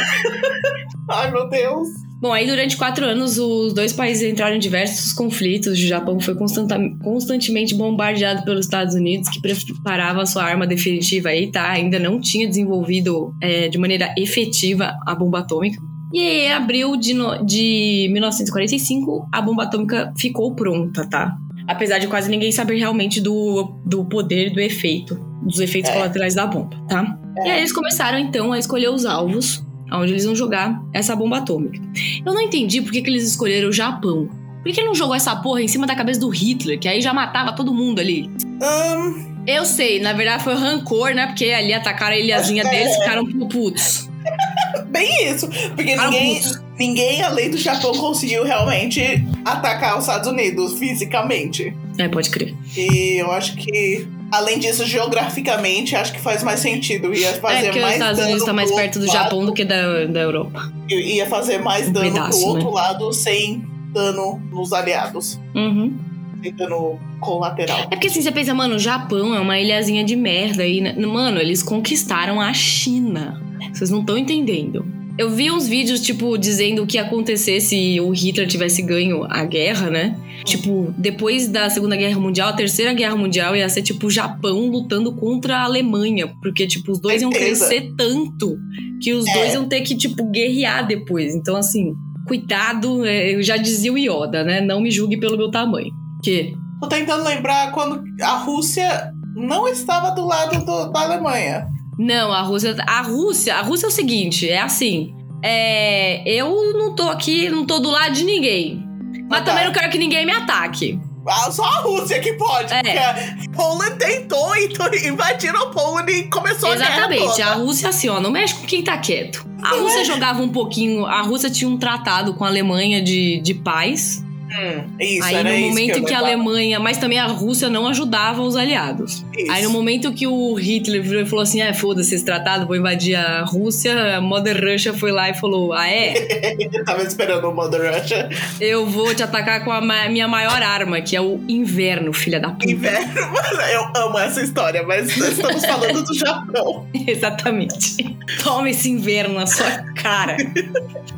Ai, 1.08 1.30
meu 1.30 1.48
Deus. 1.48 1.88
Bom, 2.20 2.34
aí 2.34 2.46
durante 2.46 2.76
quatro 2.76 3.06
anos 3.06 3.38
os 3.38 3.72
dois 3.72 3.94
países 3.94 4.30
entraram 4.30 4.56
em 4.56 4.58
diversos 4.58 5.10
conflitos. 5.10 5.72
O 5.72 5.76
Japão 5.76 6.20
foi 6.20 6.34
constantemente 6.34 7.74
bombardeado 7.74 8.44
pelos 8.44 8.66
Estados 8.66 8.94
Unidos, 8.94 9.30
que 9.30 9.40
preparava 9.40 10.26
sua 10.26 10.44
arma 10.44 10.66
definitiva 10.66 11.30
aí, 11.30 11.50
tá? 11.50 11.70
Ainda 11.70 11.98
não 11.98 12.20
tinha 12.20 12.46
desenvolvido 12.46 13.34
é, 13.42 13.68
de 13.68 13.78
maneira 13.78 14.14
efetiva 14.18 14.94
a 15.06 15.14
bomba 15.14 15.38
atômica. 15.38 15.80
E 16.12 16.18
aí, 16.18 16.40
em 16.46 16.52
abril 16.52 16.94
de, 16.96 17.14
no, 17.14 17.42
de 17.42 18.08
1945, 18.12 19.28
a 19.32 19.40
bomba 19.40 19.62
atômica 19.62 20.12
ficou 20.18 20.54
pronta, 20.54 21.08
tá? 21.08 21.34
Apesar 21.66 21.98
de 21.98 22.06
quase 22.06 22.28
ninguém 22.28 22.52
saber 22.52 22.76
realmente 22.76 23.18
do, 23.20 23.80
do 23.86 24.04
poder 24.04 24.50
do 24.50 24.60
efeito, 24.60 25.14
dos 25.42 25.58
efeitos 25.58 25.90
é. 25.90 25.94
colaterais 25.94 26.34
da 26.34 26.46
bomba, 26.46 26.76
tá? 26.86 27.18
É. 27.38 27.46
E 27.46 27.50
aí 27.52 27.58
eles 27.60 27.72
começaram 27.72 28.18
então 28.18 28.52
a 28.52 28.58
escolher 28.58 28.90
os 28.90 29.06
alvos 29.06 29.64
onde 29.92 30.12
eles 30.12 30.24
vão 30.24 30.34
jogar 30.34 30.82
essa 30.92 31.14
bomba 31.16 31.38
atômica. 31.38 31.80
Eu 32.24 32.32
não 32.32 32.40
entendi 32.40 32.80
por 32.80 32.92
que, 32.92 33.02
que 33.02 33.10
eles 33.10 33.24
escolheram 33.24 33.68
o 33.68 33.72
Japão. 33.72 34.28
Por 34.62 34.72
que 34.72 34.82
não 34.82 34.94
jogou 34.94 35.14
essa 35.14 35.34
porra 35.36 35.62
em 35.62 35.68
cima 35.68 35.86
da 35.86 35.94
cabeça 35.94 36.20
do 36.20 36.28
Hitler, 36.28 36.78
que 36.78 36.86
aí 36.86 37.00
já 37.00 37.14
matava 37.14 37.52
todo 37.52 37.72
mundo 37.72 38.00
ali? 38.00 38.30
Um... 38.62 39.30
Eu 39.46 39.64
sei, 39.64 40.00
na 40.00 40.12
verdade 40.12 40.44
foi 40.44 40.54
rancor, 40.54 41.14
né? 41.14 41.26
Porque 41.26 41.46
ali 41.46 41.72
atacaram 41.72 42.14
a 42.14 42.18
ilhazinha 42.18 42.62
é. 42.66 42.68
deles 42.68 42.94
e 42.94 43.00
ficaram 43.00 43.26
putos. 43.48 44.08
Bem 44.90 45.30
isso. 45.30 45.48
Porque 45.74 45.96
ninguém, 45.96 46.40
ninguém, 46.78 47.22
além 47.22 47.50
do 47.50 47.56
Japão, 47.56 47.92
conseguiu 47.92 48.44
realmente 48.44 49.24
atacar 49.44 49.96
os 49.96 50.04
Estados 50.04 50.28
Unidos 50.28 50.78
fisicamente. 50.78 51.74
É, 51.96 52.08
pode 52.08 52.30
crer. 52.30 52.54
E 52.76 53.20
eu 53.20 53.30
acho 53.30 53.56
que 53.56 54.06
Além 54.30 54.58
disso, 54.58 54.86
geograficamente, 54.86 55.96
acho 55.96 56.12
que 56.12 56.20
faz 56.20 56.42
mais 56.42 56.60
sentido. 56.60 57.12
Ia 57.12 57.32
fazer 57.34 57.56
é 57.56 57.62
porque 57.64 57.80
mais 57.80 57.94
os 57.94 58.00
Estados 58.00 58.20
Unidos 58.20 58.42
está 58.42 58.52
mais 58.52 58.72
perto 58.72 58.98
do 58.98 59.06
lado, 59.06 59.12
Japão 59.12 59.44
do 59.44 59.52
que 59.52 59.64
da, 59.64 60.04
da 60.04 60.20
Europa. 60.20 60.72
Ia 60.88 61.26
fazer 61.26 61.58
mais 61.58 61.88
um 61.88 61.92
dano 61.92 62.12
pedaço, 62.12 62.38
pro 62.38 62.48
outro 62.48 62.68
né? 62.68 62.74
lado 62.74 63.12
sem 63.12 63.64
dano 63.92 64.40
nos 64.52 64.72
aliados. 64.72 65.40
Uhum. 65.54 65.96
sem 66.42 66.52
dano 66.54 66.98
colateral. 67.20 67.80
É 67.80 67.86
porque 67.86 68.06
assim, 68.06 68.22
você 68.22 68.30
pensa, 68.30 68.54
mano, 68.54 68.76
o 68.76 68.78
Japão 68.78 69.34
é 69.34 69.40
uma 69.40 69.58
ilhazinha 69.58 70.04
de 70.04 70.14
merda 70.14 70.62
aí. 70.62 70.80
né? 70.80 70.94
Mano, 70.94 71.40
eles 71.40 71.62
conquistaram 71.62 72.40
a 72.40 72.52
China. 72.52 73.42
Vocês 73.72 73.90
não 73.90 74.00
estão 74.00 74.16
entendendo. 74.16 74.99
Eu 75.20 75.28
vi 75.28 75.50
uns 75.50 75.68
vídeos, 75.68 76.00
tipo, 76.00 76.38
dizendo 76.38 76.82
o 76.82 76.86
que 76.86 76.96
ia 76.96 77.02
acontecer 77.02 77.60
se 77.60 78.00
o 78.00 78.10
Hitler 78.10 78.48
tivesse 78.48 78.80
ganho 78.80 79.24
a 79.28 79.44
guerra, 79.44 79.90
né? 79.90 80.16
Tipo, 80.46 80.94
depois 80.96 81.46
da 81.46 81.68
Segunda 81.68 81.94
Guerra 81.94 82.18
Mundial, 82.18 82.48
a 82.48 82.52
Terceira 82.54 82.94
Guerra 82.94 83.16
Mundial 83.16 83.54
ia 83.54 83.68
ser, 83.68 83.82
tipo, 83.82 84.06
o 84.06 84.10
Japão 84.10 84.70
lutando 84.70 85.12
contra 85.14 85.58
a 85.58 85.64
Alemanha. 85.64 86.32
Porque, 86.40 86.66
tipo, 86.66 86.90
os 86.92 86.98
dois 86.98 87.20
iam 87.20 87.30
crescer 87.30 87.92
tanto 87.98 88.56
que 89.02 89.12
os 89.12 89.26
É. 89.26 89.32
dois 89.34 89.52
iam 89.52 89.68
ter 89.68 89.82
que, 89.82 89.94
tipo, 89.94 90.24
guerrear 90.30 90.86
depois. 90.86 91.34
Então, 91.34 91.54
assim, 91.54 91.92
cuidado, 92.26 93.04
é, 93.04 93.34
eu 93.34 93.42
já 93.42 93.58
dizia 93.58 93.92
o 93.92 93.98
Yoda, 93.98 94.42
né? 94.42 94.62
Não 94.62 94.80
me 94.80 94.90
julgue 94.90 95.18
pelo 95.20 95.36
meu 95.36 95.50
tamanho. 95.50 95.90
Que? 96.24 96.54
Tô 96.80 96.88
tentando 96.88 97.24
lembrar 97.24 97.72
quando 97.72 98.02
a 98.22 98.38
Rússia 98.38 99.12
não 99.36 99.68
estava 99.68 100.12
do 100.12 100.24
lado 100.26 100.64
do- 100.64 100.90
da 100.90 101.00
Alemanha. 101.02 101.66
Não, 102.02 102.32
a 102.32 102.40
Rússia. 102.40 102.74
A 102.86 103.02
Rússia, 103.02 103.54
a 103.56 103.60
Rússia 103.60 103.86
é 103.86 103.88
o 103.88 103.92
seguinte, 103.92 104.48
é 104.48 104.58
assim. 104.60 105.14
É, 105.42 106.22
eu 106.26 106.72
não 106.72 106.94
tô 106.94 107.04
aqui, 107.10 107.48
não 107.50 107.66
tô 107.66 107.78
do 107.78 107.90
lado 107.90 108.14
de 108.14 108.24
ninguém. 108.24 108.82
Mas 109.28 109.40
Ah, 109.40 109.44
tá. 109.44 109.50
também 109.50 109.66
não 109.66 109.72
quero 109.72 109.90
que 109.90 109.98
ninguém 109.98 110.24
me 110.24 110.32
ataque. 110.32 110.98
Ah, 111.28 111.50
Só 111.50 111.62
a 111.62 111.80
Rússia 111.80 112.18
que 112.18 112.32
pode, 112.32 112.72
É. 112.72 112.82
porque 112.82 112.98
a 112.98 113.52
Poland 113.54 113.96
tentou, 113.98 114.56
então 114.56 114.86
invadiram 114.94 115.62
a 115.64 115.66
Poland 115.70 116.10
e 116.10 116.24
começou 116.30 116.70
a 116.70 116.74
Exatamente. 116.74 117.42
A. 117.42 117.52
Rússia, 117.54 117.88
assim, 117.90 118.08
ó, 118.08 118.18
não 118.18 118.30
mexe 118.30 118.54
com 118.54 118.66
quem 118.66 118.82
tá 118.82 118.96
quieto. 118.96 119.46
A 119.62 119.74
Rússia 119.74 120.00
é? 120.00 120.04
jogava 120.04 120.40
um 120.40 120.48
pouquinho. 120.48 121.04
A 121.04 121.20
Rússia 121.20 121.50
tinha 121.50 121.68
um 121.68 121.76
tratado 121.76 122.32
com 122.32 122.44
a 122.44 122.48
Alemanha 122.48 123.02
de, 123.02 123.38
de 123.42 123.52
paz. 123.52 124.24
Hum, 124.50 124.84
isso, 124.98 125.24
Aí 125.24 125.44
no 125.44 125.68
momento 125.68 125.98
eu 125.98 126.04
que, 126.04 126.14
a. 126.14 126.18
Alemanha. 126.18 126.80
Mas 126.80 126.98
também 126.98 127.18
a 127.18 127.26
Rússia 127.26 127.68
não 127.68 127.86
ajudava 127.86 128.42
os 128.42 128.56
aliados. 128.56 129.24
Isso. 129.36 129.50
Aí 129.50 129.62
no 129.62 129.70
momento 129.70 130.12
que 130.12 130.26
o 130.26 130.54
Hitler 130.54 131.26
falou 131.26 131.42
assim: 131.42 131.60
é, 131.60 131.72
foda-se 131.72 132.14
esse 132.14 132.24
tratado, 132.24 132.66
vou 132.66 132.76
invadir 132.76 133.14
a 133.14 133.44
Rússia, 133.44 134.16
a 134.16 134.20
Mother 134.20 134.60
Russia 134.62 134.92
foi 134.92 135.12
lá 135.12 135.30
e 135.30 135.34
falou: 135.34 135.72
ah, 135.72 135.88
é? 135.88 136.56
Eu 136.58 136.82
tava 136.84 137.02
esperando 137.02 137.48
o 137.48 137.54
Mother 137.54 137.94
Russia. 137.94 138.28
Eu 138.60 138.86
vou 138.86 139.14
te 139.14 139.22
atacar 139.22 139.64
com 139.64 139.70
a 139.70 139.80
minha 140.08 140.26
maior 140.26 140.62
arma, 140.62 141.00
que 141.00 141.14
é 141.14 141.20
o 141.20 141.40
inverno, 141.48 142.12
filha 142.12 142.40
da 142.40 142.50
puta. 142.50 142.70
Inverno, 142.70 143.20
mano, 143.30 143.60
eu 143.72 144.02
amo 144.02 144.18
essa 144.18 144.42
história, 144.42 144.82
mas 144.82 145.16
nós 145.16 145.32
estamos 145.32 145.64
falando 145.64 146.02
do 146.02 146.14
Japão. 146.14 146.86
Exatamente. 147.06 148.16
Toma 148.42 148.70
esse 148.70 148.90
inverno 148.90 149.34
na 149.34 149.46
sua 149.46 149.70
cara. 149.94 150.36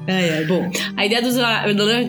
Ai, 0.06 0.30
ai, 0.30 0.44
bom. 0.44 0.70
A 0.96 1.06
ideia 1.06 1.22
dos. 1.22 1.36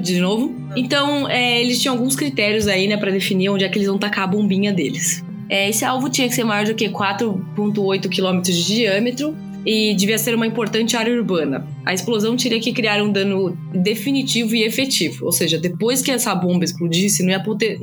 De 0.02 0.20
novo. 0.20 0.64
Então, 0.76 1.13
é, 1.30 1.62
eles 1.62 1.82
tinham 1.82 1.96
alguns 1.96 2.16
critérios 2.16 2.68
aí, 2.68 2.88
né, 2.88 2.98
pra 2.98 3.12
definir 3.12 3.50
onde 3.50 3.64
é 3.64 3.70
que 3.70 3.78
eles 3.78 3.88
vão 3.88 3.98
tacar 3.98 4.26
a 4.26 4.28
bombinha 4.28 4.74
deles. 4.74 5.24
É, 5.50 5.70
esse 5.70 5.86
alvo 5.86 6.10
tinha 6.10 6.28
que 6.28 6.36
ser 6.36 6.44
maior 6.44 6.66
do 6.66 6.74
que 6.74 6.90
4,8 6.90 8.10
quilômetros 8.10 8.56
de 8.56 8.76
diâmetro 8.76 9.36
e 9.66 9.94
devia 9.96 10.18
ser 10.18 10.36
uma 10.36 10.46
importante 10.46 10.96
área 10.98 11.14
urbana. 11.14 11.66
A 11.86 11.94
explosão 11.94 12.36
teria 12.36 12.60
que 12.60 12.74
criar 12.74 13.02
um 13.02 13.12
dano 13.12 13.58
definitivo 13.74 14.56
e 14.56 14.64
efetivo. 14.64 15.26
Ou 15.26 15.32
seja, 15.32 15.58
depois 15.58 16.02
que 16.02 16.12
essa 16.12 16.34
bomba 16.36 16.66
explodisse, 16.66 17.24
não 17.24 17.30
ia 17.30 17.40
poder. 17.40 17.80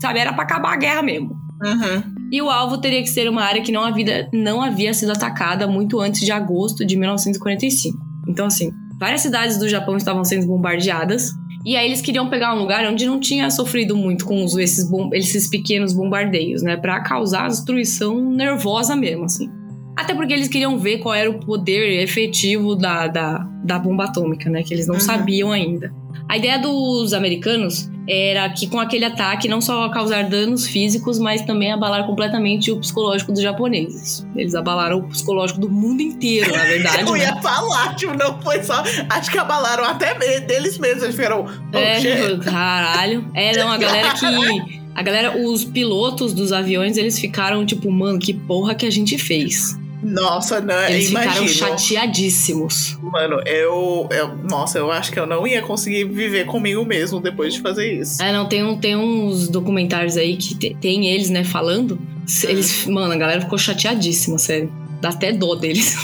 Sabe, 0.00 0.20
era 0.20 0.32
pra 0.32 0.44
acabar 0.44 0.74
a 0.74 0.76
guerra 0.76 1.02
mesmo. 1.02 1.30
Uhum. 1.64 2.02
E 2.30 2.42
o 2.42 2.50
alvo 2.50 2.78
teria 2.78 3.02
que 3.02 3.08
ser 3.08 3.28
uma 3.28 3.42
área 3.42 3.62
que 3.62 3.72
não 3.72 3.82
havia, 3.82 4.28
não 4.32 4.62
havia 4.62 4.92
sido 4.92 5.12
atacada 5.12 5.66
muito 5.66 6.00
antes 6.00 6.20
de 6.20 6.30
agosto 6.30 6.84
de 6.84 6.96
1945. 6.96 7.96
Então, 8.28 8.46
assim, 8.46 8.70
várias 8.98 9.20
cidades 9.20 9.58
do 9.58 9.68
Japão 9.68 9.96
estavam 9.96 10.24
sendo 10.24 10.46
bombardeadas. 10.46 11.30
E 11.64 11.76
aí 11.76 11.86
eles 11.86 12.00
queriam 12.02 12.28
pegar 12.28 12.54
um 12.54 12.58
lugar 12.58 12.84
onde 12.86 13.06
não 13.06 13.18
tinha 13.18 13.48
sofrido 13.50 13.96
muito 13.96 14.26
com 14.26 14.44
os- 14.44 14.56
esses, 14.56 14.86
esses 15.14 15.48
pequenos 15.48 15.92
bombardeios, 15.94 16.62
né? 16.62 16.76
Pra 16.76 17.00
causar 17.00 17.48
destruição 17.48 18.30
nervosa 18.30 18.94
mesmo, 18.94 19.24
assim. 19.24 19.48
Até 19.96 20.12
porque 20.14 20.32
eles 20.34 20.48
queriam 20.48 20.78
ver 20.78 20.98
qual 20.98 21.14
era 21.14 21.30
o 21.30 21.40
poder 21.40 22.02
efetivo 22.02 22.74
da, 22.76 23.06
da, 23.06 23.38
da 23.64 23.78
bomba 23.78 24.04
atômica, 24.04 24.50
né? 24.50 24.62
Que 24.62 24.74
eles 24.74 24.86
não 24.86 24.96
Uhum. 24.96 25.00
sabiam 25.00 25.52
ainda. 25.52 25.90
A 26.28 26.36
ideia 26.36 26.58
dos 26.58 27.12
americanos 27.12 27.90
era 28.08 28.48
que 28.50 28.66
com 28.66 28.78
aquele 28.78 29.04
ataque 29.04 29.48
não 29.48 29.60
só 29.60 29.88
causar 29.88 30.24
danos 30.24 30.66
físicos, 30.66 31.18
mas 31.18 31.42
também 31.42 31.72
abalar 31.72 32.06
completamente 32.06 32.70
o 32.70 32.78
psicológico 32.78 33.32
dos 33.32 33.40
japoneses. 33.40 34.26
Eles 34.36 34.54
abalaram 34.54 34.98
o 34.98 35.08
psicológico 35.08 35.60
do 35.60 35.70
mundo 35.70 36.02
inteiro, 36.02 36.52
na 36.52 36.64
verdade. 36.64 37.02
Eu 37.06 37.12
né? 37.12 37.18
ia 37.20 37.36
falar, 37.36 37.94
tipo, 37.94 38.14
não 38.14 38.40
foi 38.42 38.62
só. 38.62 38.82
Acho 39.08 39.30
que 39.30 39.38
abalaram 39.38 39.84
até 39.84 40.14
deles 40.40 40.78
mesmos. 40.78 41.02
Eles 41.02 41.16
ficaram. 41.16 41.46
Oh, 41.46 41.76
É, 41.76 42.36
caralho. 42.44 43.30
É, 43.34 43.56
não, 43.56 43.70
a 43.70 43.78
galera 43.78 44.12
que. 44.14 44.84
A 44.94 45.02
galera, 45.02 45.36
os 45.36 45.64
pilotos 45.64 46.32
dos 46.32 46.52
aviões, 46.52 46.96
eles 46.96 47.18
ficaram 47.18 47.66
tipo, 47.66 47.90
mano, 47.90 48.18
que 48.18 48.32
porra 48.32 48.76
que 48.76 48.86
a 48.86 48.90
gente 48.90 49.18
fez. 49.18 49.76
Nossa, 50.04 50.60
não, 50.60 50.78
Eles 50.88 51.08
ficaram 51.08 51.30
imagino. 51.30 51.48
chateadíssimos. 51.48 52.96
Mano, 53.02 53.40
eu, 53.46 54.06
eu. 54.10 54.36
Nossa, 54.48 54.78
eu 54.78 54.90
acho 54.92 55.10
que 55.10 55.18
eu 55.18 55.26
não 55.26 55.46
ia 55.46 55.62
conseguir 55.62 56.04
viver 56.04 56.46
comigo 56.46 56.84
mesmo 56.84 57.20
depois 57.20 57.54
de 57.54 57.60
fazer 57.60 57.92
isso. 58.00 58.22
É, 58.22 58.32
não, 58.32 58.46
tem, 58.46 58.62
um, 58.64 58.78
tem 58.78 58.96
uns 58.96 59.48
documentários 59.48 60.16
aí 60.16 60.36
que 60.36 60.54
te- 60.54 60.76
tem 60.80 61.06
eles, 61.08 61.30
né, 61.30 61.42
falando. 61.44 61.98
Eles, 62.44 62.86
mano, 62.86 63.12
a 63.12 63.16
galera 63.16 63.40
ficou 63.40 63.58
chateadíssima, 63.58 64.38
sério. 64.38 64.72
Dá 65.00 65.08
até 65.10 65.32
dó 65.32 65.54
deles. 65.54 65.96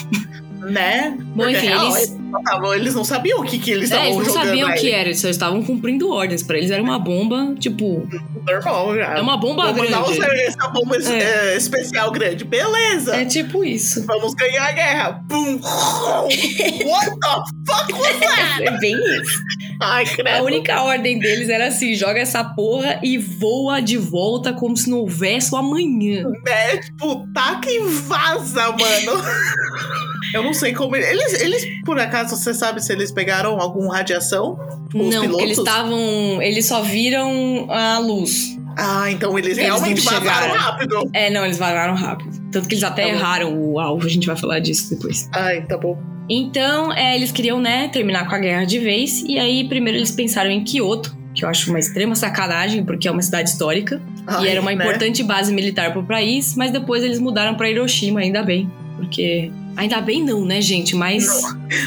Né? 0.60 1.16
Bom, 1.34 1.48
enfim, 1.48 1.66
real, 1.68 1.86
eles- 1.86 2.08
eles, 2.10 2.19
tavam- 2.44 2.74
eles 2.74 2.94
não 2.94 3.04
sabiam 3.04 3.40
o 3.40 3.44
que, 3.44 3.58
que 3.58 3.70
eles 3.70 3.90
É, 3.90 3.94
estavam 3.94 4.06
eles 4.14 4.18
não 4.18 4.34
jogando 4.34 4.46
sabiam 4.48 4.70
o 4.70 4.74
que 4.74 4.90
era, 4.90 5.08
eles 5.08 5.20
só 5.20 5.28
estavam 5.28 5.62
cumprindo 5.62 6.10
ordens. 6.10 6.42
Pra 6.42 6.56
eles 6.58 6.70
era 6.70 6.82
uma 6.82 6.98
bomba, 6.98 7.54
tipo, 7.58 8.06
Normal 8.46 8.96
já. 8.96 9.18
é 9.18 9.20
uma 9.20 9.36
bomba 9.36 9.72
Vou 9.72 9.84
grande. 9.86 10.10
usar 10.12 10.28
essa 10.34 10.68
bomba 10.68 10.96
É. 10.96 11.52
é, 11.52 11.56
especial 11.56 12.10
grande. 12.10 12.44
Beleza. 12.44 13.16
É 13.16 13.24
tipo 13.24 13.64
isso. 13.64 14.04
Vamos 14.06 14.34
ganhar 14.34 14.66
a 14.68 14.72
guerra. 14.72 15.24
Pum. 15.28 15.60
What 15.60 17.10
the 17.20 17.42
fuck 17.66 17.92
was 17.92 18.16
that? 18.20 18.62
É 18.64 18.78
bem 18.78 18.96
isso. 18.96 19.38
Ai, 19.82 20.04
A 20.04 20.08
credo. 20.14 20.44
única 20.44 20.82
ordem 20.82 21.18
deles 21.18 21.48
era 21.48 21.68
assim: 21.68 21.94
joga 21.94 22.18
essa 22.20 22.44
porra 22.44 23.00
e 23.02 23.16
voa 23.18 23.80
de 23.80 23.96
volta 23.96 24.52
como 24.52 24.76
se 24.76 24.90
não 24.90 24.98
houvesse 24.98 25.54
o 25.54 25.56
amanhã. 25.58 26.24
É, 26.46 26.76
tipo, 26.76 27.26
taca 27.32 27.70
e 27.70 27.80
vaza, 27.80 28.70
mano. 28.72 29.22
Eu 30.32 30.44
não 30.44 30.52
sei 30.54 30.72
como. 30.72 30.94
Eles, 30.94 31.40
eles, 31.40 31.64
por 31.84 31.98
acaso, 31.98 32.19
você 32.28 32.52
sabe 32.52 32.82
se 32.84 32.92
eles 32.92 33.10
pegaram 33.10 33.60
alguma 33.60 33.96
radiação? 33.96 34.58
Não, 34.92 35.22
pilotos? 35.22 35.42
eles 35.42 35.58
estavam. 35.58 36.42
Eles 36.42 36.66
só 36.66 36.82
viram 36.82 37.66
a 37.70 37.98
luz. 37.98 38.56
Ah, 38.76 39.10
então 39.10 39.38
eles, 39.38 39.58
Eles 39.58 39.68
realmente 39.68 40.00
vazaram 40.00 40.54
rápido. 40.54 41.10
É, 41.12 41.30
não, 41.30 41.44
eles 41.44 41.58
vararam 41.58 41.94
rápido. 41.94 42.30
Tanto 42.50 42.68
que 42.68 42.74
eles 42.74 42.84
até 42.84 43.02
Tá 43.02 43.08
bom. 43.08 43.14
erraram 43.14 43.58
o 43.58 43.78
alvo, 43.78 44.06
a 44.06 44.08
gente 44.08 44.26
vai 44.26 44.36
falar 44.36 44.58
disso 44.60 44.90
depois. 44.94 45.28
Ai, 45.32 45.62
tá 45.62 45.76
bom. 45.76 45.98
Então, 46.28 46.92
é, 46.92 47.14
eles 47.16 47.32
queriam, 47.32 47.60
né, 47.60 47.88
terminar 47.88 48.28
com 48.28 48.34
a 48.34 48.38
guerra 48.38 48.64
de 48.64 48.78
vez. 48.78 49.22
E 49.26 49.38
aí, 49.38 49.68
primeiro 49.68 49.98
eles 49.98 50.12
pensaram 50.12 50.50
em 50.50 50.62
Kyoto, 50.62 51.14
que 51.34 51.44
eu 51.44 51.48
acho 51.48 51.68
uma 51.70 51.78
extrema 51.78 52.14
sacanagem, 52.14 52.84
porque 52.84 53.08
é 53.08 53.10
uma 53.10 53.22
cidade 53.22 53.50
histórica. 53.50 54.00
Ai, 54.26 54.44
e 54.44 54.48
era 54.48 54.60
uma 54.60 54.72
né? 54.72 54.76
importante 54.76 55.22
base 55.24 55.52
militar 55.52 55.92
pro 55.92 56.04
país, 56.04 56.54
mas 56.56 56.70
depois 56.70 57.02
eles 57.02 57.18
mudaram 57.18 57.56
pra 57.56 57.68
Hiroshima, 57.68 58.20
ainda 58.20 58.42
bem. 58.42 58.70
Porque. 58.96 59.50
Ainda 59.76 60.00
bem 60.00 60.22
não, 60.24 60.44
né, 60.44 60.60
gente? 60.60 60.94
Mas. 60.96 61.26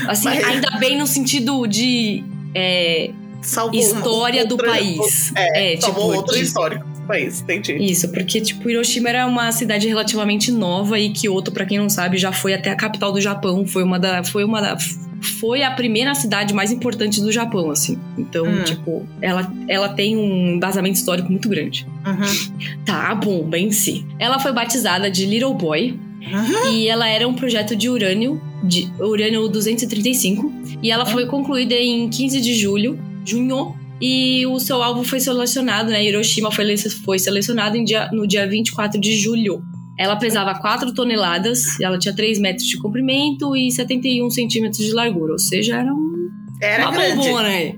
Assim, 0.08 0.26
Mas- 0.26 0.44
ainda 0.44 0.72
bem 0.80 0.98
no 0.98 1.06
sentido 1.08 1.66
de. 1.68 2.24
é, 2.56 3.12
Salvou 3.42 3.78
história 3.80 4.46
do 4.46 4.54
outra- 4.54 4.70
país. 4.72 5.32
É, 5.36 5.74
É, 5.76 5.82
salvou 5.82 6.04
tipo, 6.06 6.16
outro 6.18 6.36
de- 6.38 6.44
histórico 6.44 6.86
do 6.88 7.02
país, 7.06 7.42
entendi. 7.42 7.74
Isso, 7.76 8.10
porque, 8.10 8.40
tipo, 8.40 8.70
Hiroshima 8.70 9.10
era 9.10 9.28
uma 9.28 9.52
cidade 9.52 9.86
relativamente 9.88 10.50
nova 10.52 10.98
e 10.98 11.10
Kyoto, 11.10 11.52
pra 11.52 11.66
quem 11.66 11.78
não 11.78 11.90
sabe, 11.90 12.18
já 12.18 12.32
foi 12.32 12.54
até 12.54 12.70
a 12.72 12.76
capital 12.76 13.12
do 13.12 13.20
Japão. 13.20 13.68
Foi 13.68 13.84
uma 13.84 14.00
da. 14.00 14.24
Foi 14.24 14.46
uma 14.46 14.62
da. 14.62 14.78
Foi 15.40 15.62
a 15.64 15.72
primeira 15.72 16.14
cidade 16.16 16.54
mais 16.54 16.72
importante 16.72 17.22
do 17.22 17.32
Japão, 17.32 17.70
assim. 17.70 17.98
Então, 18.18 18.46
Hum. 18.46 18.64
tipo, 18.64 19.06
ela, 19.22 19.52
ela 19.70 19.90
tem 19.90 20.18
um 20.18 20.56
embasamento 20.56 20.96
histórico 20.98 21.30
muito 21.30 21.48
grande. 21.50 21.86
Uhum. 22.06 22.76
Tá, 22.86 23.10
a 23.10 23.16
bomba 23.16 23.58
em 23.58 23.72
si. 23.72 24.06
Ela 24.20 24.38
foi 24.40 24.52
batizada 24.54 25.10
de 25.12 25.26
Little 25.26 25.54
Boy 25.54 25.98
Uhum. 26.26 26.72
e 26.74 26.88
ela 26.88 27.08
era 27.08 27.28
um 27.28 27.34
projeto 27.34 27.76
de 27.76 27.90
urânio, 27.90 28.42
de 28.64 28.90
urânio 29.00 29.48
235, 29.50 30.52
e 30.82 30.90
ela 30.92 31.06
foi 31.06 31.26
concluída 31.26 31.76
em 31.76 32.10
15 32.10 32.40
de 32.42 32.54
julho, 32.56 32.98
junho, 33.26 33.76
e 34.02 34.46
o 34.48 34.60
seu 34.60 34.82
alvo 34.82 35.04
foi 35.04 35.20
selecionado, 35.20 35.90
né? 35.92 36.04
Hiroshima 36.04 36.52
foi, 36.52 36.76
foi 37.06 37.20
selecionado 37.20 37.78
em 37.78 37.84
dia- 37.84 38.10
no 38.12 38.26
dia 38.28 38.48
24 38.48 39.00
de 39.00 39.16
julho. 39.16 39.62
Ela 39.98 40.16
pesava 40.16 40.56
4 40.60 40.94
toneladas, 40.94 41.80
ela 41.80 42.00
tinha 42.00 42.16
3 42.16 42.40
metros 42.40 42.68
de 42.68 42.78
comprimento 42.80 43.56
e 43.56 43.72
71 43.72 44.30
centímetros 44.30 44.84
de 44.84 44.92
largura, 44.92 45.34
ou 45.34 45.40
seja, 45.40 45.78
era 45.78 45.94
um- 45.94 46.30
Era 46.62 46.84
uma 46.90 46.92
grande. 46.92 47.16
bombona, 47.18 47.48
né? 47.50 47.74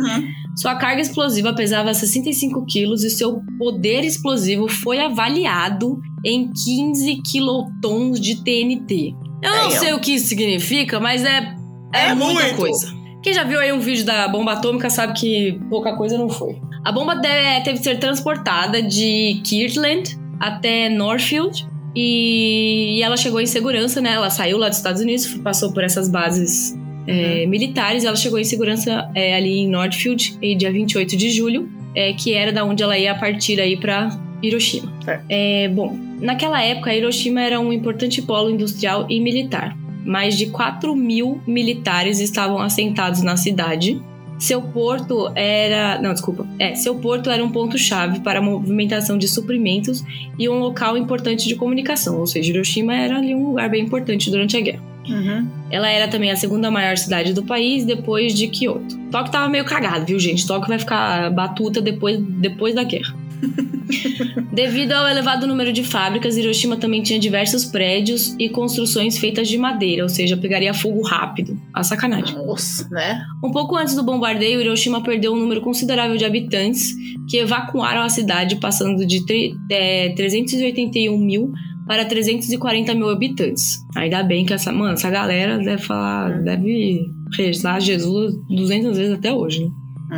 Uhum. 0.00 0.28
Sua 0.56 0.74
carga 0.76 1.00
explosiva 1.00 1.52
pesava 1.54 1.92
65 1.94 2.64
quilos 2.66 3.02
e 3.04 3.10
seu 3.10 3.40
poder 3.58 4.04
explosivo 4.04 4.68
foi 4.68 4.98
avaliado 5.00 6.00
em 6.24 6.50
15 6.52 7.20
quilotons 7.30 8.20
de 8.20 8.42
TNT. 8.42 9.14
Eu 9.42 9.50
não 9.50 9.68
Damn. 9.68 9.78
sei 9.78 9.92
o 9.92 10.00
que 10.00 10.14
isso 10.14 10.26
significa, 10.26 10.98
mas 10.98 11.24
é, 11.24 11.54
é, 11.92 12.06
É 12.08 12.14
muita 12.14 12.42
muito. 12.42 12.56
coisa. 12.56 12.94
Quem 13.22 13.32
já 13.32 13.42
viu 13.42 13.58
aí 13.58 13.72
um 13.72 13.80
vídeo 13.80 14.04
da 14.04 14.28
bomba 14.28 14.52
atômica 14.52 14.90
sabe 14.90 15.18
que 15.18 15.58
pouca 15.70 15.96
coisa 15.96 16.18
não 16.18 16.28
foi. 16.28 16.56
A 16.84 16.92
bomba 16.92 17.20
teve 17.20 17.78
que 17.78 17.84
ser 17.84 17.98
transportada 17.98 18.82
de 18.82 19.40
Kirtland 19.44 20.18
até 20.38 20.90
Northfield 20.90 21.66
e, 21.96 23.00
ela 23.02 23.16
chegou 23.16 23.40
em 23.40 23.46
segurança, 23.46 24.00
né? 24.00 24.12
Ela 24.12 24.28
saiu 24.28 24.58
lá 24.58 24.68
dos 24.68 24.78
Estados 24.78 25.00
Unidos, 25.00 25.26
passou 25.36 25.72
por 25.72 25.84
essas 25.84 26.08
bases 26.08 26.76
é, 27.06 27.46
militares, 27.46 28.02
e 28.02 28.06
ela 28.06 28.16
chegou 28.16 28.38
em 28.38 28.44
segurança 28.44 29.08
é, 29.14 29.36
ali 29.36 29.60
em 29.60 29.68
Northfield, 29.68 30.36
e 30.42 30.54
dia 30.54 30.72
28 30.72 31.16
de 31.16 31.30
julho, 31.30 31.68
é, 31.94 32.12
que 32.12 32.34
era 32.34 32.52
da 32.52 32.64
onde 32.64 32.82
ela 32.82 32.98
ia 32.98 33.14
partir 33.14 33.60
aí 33.60 33.76
para 33.76 34.08
Hiroshima. 34.46 34.92
Certo. 35.04 35.24
É, 35.28 35.68
bom, 35.68 35.96
naquela 36.20 36.62
época, 36.62 36.94
Hiroshima 36.94 37.40
era 37.40 37.60
um 37.60 37.72
importante 37.72 38.20
polo 38.22 38.50
industrial 38.50 39.06
e 39.08 39.20
militar. 39.20 39.76
Mais 40.04 40.36
de 40.36 40.46
4 40.46 40.94
mil 40.94 41.40
militares 41.46 42.20
estavam 42.20 42.58
assentados 42.58 43.22
na 43.22 43.36
cidade. 43.36 44.00
Seu 44.38 44.60
porto 44.60 45.32
era. 45.34 46.00
Não, 46.02 46.12
desculpa. 46.12 46.46
É, 46.58 46.74
seu 46.74 46.96
porto 46.96 47.30
era 47.30 47.42
um 47.42 47.50
ponto-chave 47.50 48.20
para 48.20 48.40
a 48.40 48.42
movimentação 48.42 49.16
de 49.16 49.28
suprimentos 49.28 50.04
e 50.38 50.48
um 50.48 50.58
local 50.58 50.98
importante 50.98 51.48
de 51.48 51.54
comunicação. 51.54 52.18
Ou 52.18 52.26
seja, 52.26 52.52
Hiroshima 52.52 52.94
era 52.94 53.16
ali 53.16 53.34
um 53.34 53.46
lugar 53.46 53.70
bem 53.70 53.84
importante 53.84 54.30
durante 54.30 54.56
a 54.56 54.60
guerra. 54.60 54.82
Uhum. 55.08 55.48
Ela 55.70 55.88
era 55.88 56.08
também 56.08 56.30
a 56.30 56.36
segunda 56.36 56.70
maior 56.70 56.96
cidade 56.96 57.32
do 57.32 57.42
país 57.42 57.84
depois 57.84 58.34
de 58.34 58.48
Kyoto. 58.48 58.98
Tóquio 59.10 59.32
tava 59.32 59.48
meio 59.48 59.64
cagado, 59.64 60.06
viu, 60.06 60.18
gente? 60.18 60.46
Tóquio 60.46 60.68
vai 60.68 60.78
ficar 60.78 61.30
batuta 61.30 61.80
depois, 61.80 62.18
depois 62.18 62.74
da 62.74 62.82
guerra. 62.82 63.14
Devido 64.52 64.92
ao 64.92 65.08
elevado 65.08 65.46
número 65.46 65.72
de 65.72 65.82
fábricas, 65.82 66.36
Hiroshima 66.36 66.76
também 66.76 67.02
tinha 67.02 67.18
diversos 67.18 67.64
prédios 67.64 68.34
e 68.38 68.48
construções 68.48 69.18
feitas 69.18 69.48
de 69.48 69.58
madeira, 69.58 70.02
ou 70.02 70.08
seja, 70.08 70.36
pegaria 70.36 70.72
fogo 70.72 71.02
rápido. 71.02 71.58
A 71.72 71.82
sacanagem. 71.82 72.36
Nossa, 72.36 72.88
né? 72.90 73.24
Um 73.42 73.50
pouco 73.50 73.76
antes 73.76 73.94
do 73.94 74.02
bombardeio, 74.02 74.60
Hiroshima 74.60 75.02
perdeu 75.02 75.32
um 75.32 75.36
número 75.36 75.60
considerável 75.60 76.16
de 76.16 76.24
habitantes 76.24 76.94
que 77.28 77.38
evacuaram 77.38 78.02
a 78.02 78.08
cidade, 78.08 78.56
passando 78.56 79.04
de 79.06 79.22
é, 79.70 80.10
381 80.10 81.18
mil 81.18 81.52
para 81.86 82.04
340 82.04 82.94
mil 82.94 83.10
habitantes. 83.10 83.78
Ainda 83.94 84.22
bem 84.22 84.44
que 84.44 84.52
essa, 84.54 84.72
mano, 84.72 84.94
essa 84.94 85.10
galera 85.10 85.58
deve 85.58 85.82
falar, 85.82 86.42
deve 86.42 87.00
rezar 87.36 87.80
Jesus 87.80 88.34
200 88.48 88.96
vezes 88.96 89.14
até 89.14 89.32
hoje, 89.32 89.64
né? 89.64 89.70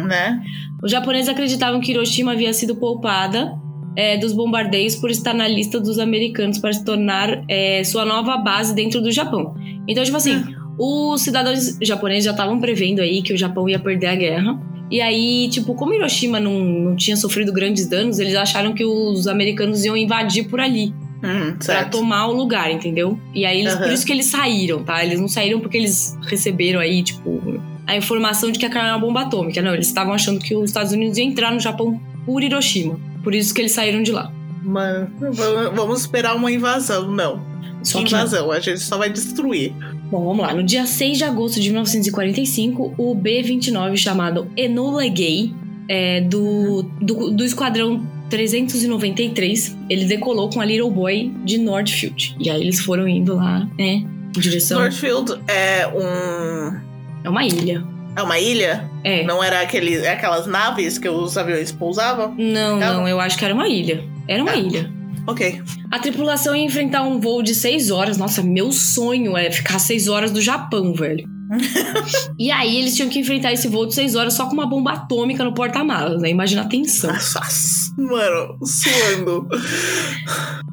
Né? 0.04 0.42
Os 0.82 0.90
japoneses 0.90 1.28
acreditavam 1.28 1.80
que 1.80 1.92
Hiroshima 1.92 2.32
havia 2.32 2.52
sido 2.52 2.76
poupada 2.76 3.52
é, 3.96 4.16
dos 4.18 4.32
bombardeios 4.32 4.94
por 4.96 5.10
estar 5.10 5.32
na 5.32 5.48
lista 5.48 5.80
dos 5.80 5.98
americanos 5.98 6.58
para 6.58 6.72
se 6.72 6.84
tornar 6.84 7.42
é, 7.48 7.82
sua 7.84 8.04
nova 8.04 8.36
base 8.36 8.74
dentro 8.74 9.00
do 9.00 9.10
Japão. 9.10 9.54
Então, 9.88 10.04
tipo 10.04 10.16
assim, 10.16 10.44
os 10.78 11.22
cidadãos 11.22 11.78
japoneses 11.80 12.24
já 12.24 12.32
estavam 12.32 12.60
prevendo 12.60 13.00
aí 13.00 13.22
que 13.22 13.32
o 13.32 13.36
Japão 13.38 13.68
ia 13.68 13.78
perder 13.78 14.06
a 14.08 14.14
guerra. 14.14 14.60
E 14.90 15.00
aí, 15.00 15.48
tipo, 15.50 15.74
como 15.74 15.94
Hiroshima 15.94 16.38
não, 16.38 16.60
não 16.60 16.96
tinha 16.96 17.16
sofrido 17.16 17.52
grandes 17.52 17.88
danos, 17.88 18.18
eles 18.18 18.36
acharam 18.36 18.72
que 18.72 18.84
os 18.84 19.26
americanos 19.26 19.84
iam 19.84 19.96
invadir 19.96 20.48
por 20.48 20.60
ali 20.60 20.94
Hum, 21.24 21.52
pra 21.56 21.60
certo. 21.60 21.98
tomar 21.98 22.28
o 22.28 22.32
lugar, 22.32 22.70
entendeu? 22.70 23.18
E 23.34 23.44
aí, 23.46 23.60
eles, 23.60 23.74
por 23.74 23.84
Aham. 23.84 23.92
isso 23.94 24.06
que 24.06 24.12
eles 24.12 24.26
saíram, 24.26 24.84
tá? 24.84 25.02
Eles 25.04 25.18
não 25.18 25.26
saíram 25.28 25.60
porque 25.60 25.76
eles 25.78 26.16
receberam 26.28 26.78
aí, 26.78 27.02
tipo, 27.02 27.55
a 27.86 27.96
informação 27.96 28.50
de 28.50 28.58
que 28.58 28.66
aquela 28.66 28.86
era 28.86 28.96
uma 28.96 29.06
bomba 29.06 29.22
atômica. 29.22 29.62
Não, 29.62 29.74
eles 29.74 29.86
estavam 29.86 30.12
achando 30.12 30.40
que 30.40 30.54
os 30.56 30.70
Estados 30.70 30.92
Unidos 30.92 31.16
iam 31.18 31.28
entrar 31.28 31.52
no 31.52 31.60
Japão 31.60 32.00
por 32.24 32.42
Hiroshima. 32.42 32.98
Por 33.22 33.34
isso 33.34 33.54
que 33.54 33.60
eles 33.60 33.72
saíram 33.72 34.02
de 34.02 34.12
lá. 34.12 34.32
Mano, 34.62 35.08
vamos- 35.74 36.00
esperar 36.00 36.34
uma 36.34 36.50
invasão. 36.50 37.10
Não. 37.10 37.40
Só 37.82 38.02
que 38.02 38.08
invasão, 38.08 38.50
a 38.50 38.58
gente 38.58 38.80
só 38.80 38.98
vai 38.98 39.08
destruir. 39.10 39.72
Bom, 40.10 40.24
vamos 40.24 40.44
lá. 40.44 40.52
No 40.52 40.62
dia 40.64 40.86
6 40.86 41.18
de 41.18 41.24
agosto 41.24 41.60
de 41.60 41.68
1945, 41.70 42.94
o 42.98 43.14
B-29 43.14 43.96
chamado 43.96 44.48
Enola 44.56 45.06
Gay, 45.06 45.52
é, 45.88 46.20
do, 46.22 46.82
do, 47.00 47.30
do 47.30 47.44
esquadrão 47.44 48.04
393, 48.28 49.76
ele 49.88 50.04
decolou 50.06 50.50
com 50.50 50.60
a 50.60 50.64
Little 50.64 50.90
Boy 50.90 51.32
de 51.44 51.58
Northfield. 51.58 52.36
E 52.40 52.50
aí 52.50 52.60
eles 52.60 52.80
foram 52.80 53.06
indo 53.06 53.36
lá, 53.36 53.60
né, 53.78 54.04
em 54.36 54.40
direção... 54.40 54.80
Northfield 54.80 55.34
é 55.46 55.86
um. 55.86 56.85
É 57.26 57.28
uma 57.28 57.44
ilha. 57.44 57.84
É 58.16 58.22
uma 58.22 58.38
ilha? 58.38 58.88
É. 59.04 59.24
Não 59.24 59.42
era 59.42 59.60
aquele, 59.60 60.06
aquelas 60.06 60.46
naves 60.46 60.96
que 60.96 61.08
os 61.08 61.36
aviões 61.36 61.72
pousavam? 61.72 62.34
Não, 62.38 62.78
Tá 62.78 62.92
não, 62.94 63.06
eu 63.08 63.18
acho 63.20 63.36
que 63.36 63.44
era 63.44 63.52
uma 63.52 63.68
ilha. 63.68 64.02
Era 64.28 64.42
uma 64.42 64.52
Tá. 64.52 64.58
ilha. 64.58 64.90
Ok. 65.26 65.60
A 65.90 65.98
tripulação 65.98 66.54
ia 66.54 66.64
enfrentar 66.64 67.02
um 67.02 67.18
voo 67.20 67.42
de 67.42 67.52
6 67.52 67.90
horas. 67.90 68.16
Nossa, 68.16 68.42
meu 68.44 68.70
sonho 68.70 69.36
é 69.36 69.50
ficar 69.50 69.80
6 69.80 70.06
horas 70.06 70.30
do 70.30 70.40
Japão, 70.40 70.94
velho. 70.94 71.28
e 72.38 72.50
aí 72.50 72.76
eles 72.78 72.94
tinham 72.96 73.08
que 73.08 73.18
enfrentar 73.18 73.52
esse 73.52 73.66
voo 73.68 73.86
de 73.86 73.94
6 73.94 74.14
horas 74.14 74.34
só 74.34 74.46
com 74.46 74.52
uma 74.54 74.66
bomba 74.68 74.92
atômica 74.92 75.42
no 75.44 75.52
porta-malas, 75.52 76.22
né? 76.22 76.30
Imagina 76.30 76.62
a 76.62 76.68
tensão. 76.68 77.12
Nossa, 77.12 77.40
mano, 77.98 78.56
suando. 78.64 79.48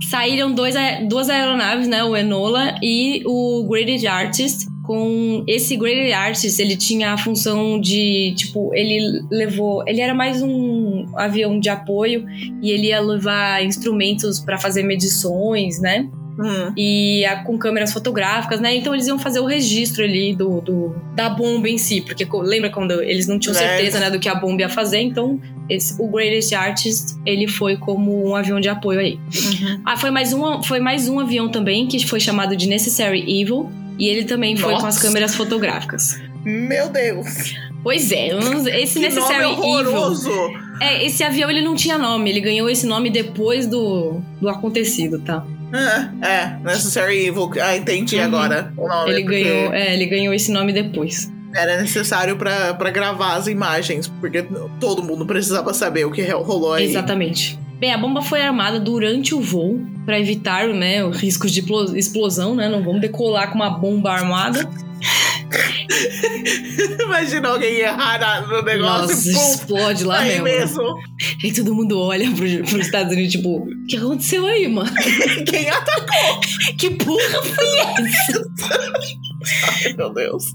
Saíram 0.10 0.54
dois, 0.54 0.76
duas 1.10 1.30
aeronaves, 1.30 1.88
né? 1.88 2.04
O 2.04 2.16
Enola 2.16 2.76
e 2.82 3.24
o 3.26 3.68
Graded 3.70 4.06
Artist. 4.08 4.68
Com 4.84 5.44
esse 5.48 5.78
Graded 5.78 6.12
Artist, 6.12 6.62
ele 6.62 6.76
tinha 6.76 7.14
a 7.14 7.18
função 7.18 7.80
de, 7.80 8.34
tipo, 8.36 8.70
ele 8.76 9.24
levou. 9.32 9.82
Ele 9.88 10.02
era 10.02 10.14
mais 10.14 10.42
um 10.42 11.06
avião 11.16 11.58
de 11.60 11.70
apoio 11.70 12.26
e 12.62 12.70
ele 12.70 12.88
ia 12.88 13.00
levar 13.00 13.64
instrumentos 13.64 14.40
para 14.42 14.58
fazer 14.58 14.84
medições, 14.84 15.80
né? 15.80 16.10
Hum, 16.38 16.74
e 16.76 17.24
a- 17.26 17.44
com 17.44 17.58
câmeras 17.60 17.94
fotográficas, 17.94 18.60
né? 18.60 18.76
Então 18.76 18.94
eles 18.94 19.06
iam 19.08 19.20
fazer 19.20 19.40
o 19.40 19.46
registro 19.46 20.04
ali 20.04 20.36
do, 20.36 20.60
do- 20.62 20.96
da 21.16 21.30
bomba 21.30 21.70
em 21.70 21.78
si, 21.78 22.02
porque 22.02 22.28
lembra 22.42 22.72
quando 22.72 22.92
eles 23.04 23.28
não 23.28 23.38
tinham 23.38 23.54
Né. 23.54 23.60
certeza 23.60 24.00
né, 24.00 24.10
do 24.10 24.20
que 24.20 24.28
a 24.28 24.34
bomba 24.34 24.64
ia 24.64 24.70
fazer, 24.70 25.00
então 25.00 25.40
esse- 25.70 25.96
o 26.02 26.08
Greatest 26.08 26.52
Artist 26.54 27.14
ele 27.24 27.48
foi 27.48 27.78
como 27.78 28.28
um 28.28 28.36
avião 28.36 28.60
de 28.60 28.68
apoio 28.68 29.00
aí. 29.00 29.14
uhum. 29.14 29.80
Ah, 29.86 29.96
foi 29.96 30.10
mais 30.10 30.34
um, 30.34 30.64
foi 30.64 30.80
mais 30.80 31.08
um 31.08 31.20
avião 31.20 31.50
também 31.50 31.86
que 31.88 32.04
foi 32.06 32.20
chamado 32.20 32.58
de 32.58 32.68
Necessary 32.68 33.22
Evil 33.42 33.70
e 34.00 34.08
ele 34.08 34.26
também 34.26 34.56
foi 34.58 34.72
com 34.72 34.78
as 34.78 34.84
Nossa. 34.96 35.02
câmeras 35.02 35.36
fotográficas. 35.36 36.20
Meu 36.44 36.90
Deus. 36.90 37.56
Pois 37.84 38.12
é, 38.12 38.30
esse 38.82 38.94
Que 39.00 39.06
Necessary 39.08 39.44
nome 39.44 39.56
horroroso. 39.58 40.30
Evil. 40.30 40.60
É, 40.82 41.06
esse 41.06 41.24
avião 41.24 41.50
ele 41.50 41.62
não 41.62 41.76
tinha 41.76 41.98
nome, 41.98 42.30
ele 42.30 42.40
ganhou 42.42 42.70
esse 42.70 42.86
nome 42.86 43.10
depois 43.10 43.68
do, 43.68 44.22
do 44.42 44.50
acontecido, 44.50 45.20
tá? 45.20 45.46
É, 46.22 46.28
é, 46.28 46.58
Necessary 46.64 47.26
Evil. 47.28 47.52
Ah, 47.62 47.76
entendi 47.76 48.16
Uhum. 48.18 48.24
agora 48.24 48.74
o 48.78 48.88
nome. 48.88 49.12
Ele 49.12 49.22
porque 49.24 49.44
ganhou, 49.44 49.74
é, 49.74 49.94
ele 49.94 50.06
ganhou 50.06 50.34
esse 50.34 50.52
nome 50.52 50.72
depois. 50.72 51.32
Era 51.54 51.80
necessário 51.82 52.36
pra, 52.38 52.74
pra 52.74 52.90
gravar 52.90 53.36
as 53.36 53.48
imagens, 53.48 54.08
porque 54.20 54.44
todo 54.80 55.04
mundo 55.04 55.26
precisava 55.26 55.74
saber 55.74 56.06
o 56.06 56.12
que 56.12 56.24
rolou 56.24 56.74
aí. 56.74 56.86
Exatamente. 56.86 57.60
Bem, 57.80 57.92
a 57.94 57.98
bomba 57.98 58.22
foi 58.22 58.42
armada 58.42 58.80
durante 58.80 59.36
o 59.36 59.42
voo 59.42 59.82
para 60.06 60.20
evitar, 60.20 60.68
né, 60.70 61.04
os 61.04 61.18
riscos 61.18 61.52
de 61.52 61.60
explo- 61.60 61.96
explosão, 61.98 62.56
né? 62.56 62.70
Não 62.70 62.84
vamos 62.84 63.02
decolar 63.02 63.50
com 63.50 63.56
uma 63.56 63.70
bomba 63.70 64.12
armada. 64.12 64.70
Imagina 67.04 67.50
alguém 67.50 67.76
errar 67.80 68.48
no 68.48 68.62
negócio 68.62 69.08
Nossa, 69.16 69.30
e 69.30 69.34
pum, 69.34 69.52
explode 69.54 70.04
lá 70.04 70.22
mesmo. 70.24 70.44
mesmo. 70.46 70.82
E 71.44 71.52
todo 71.52 71.76
mundo 71.76 72.00
olha 72.00 72.30
pro, 72.32 72.46
pros 72.64 72.86
Estados 72.86 73.12
Unidos, 73.14 73.32
tipo, 73.34 73.58
o 73.58 73.86
que 73.88 73.98
aconteceu 73.98 74.46
aí, 74.46 74.68
mano? 74.68 74.90
Quem 75.46 75.70
atacou? 75.70 76.40
Que 76.78 76.92
porra 76.92 77.44
foi 77.44 77.78
essa? 77.80 78.44
Ai, 79.86 79.94
meu 79.98 80.14
Deus. 80.14 80.46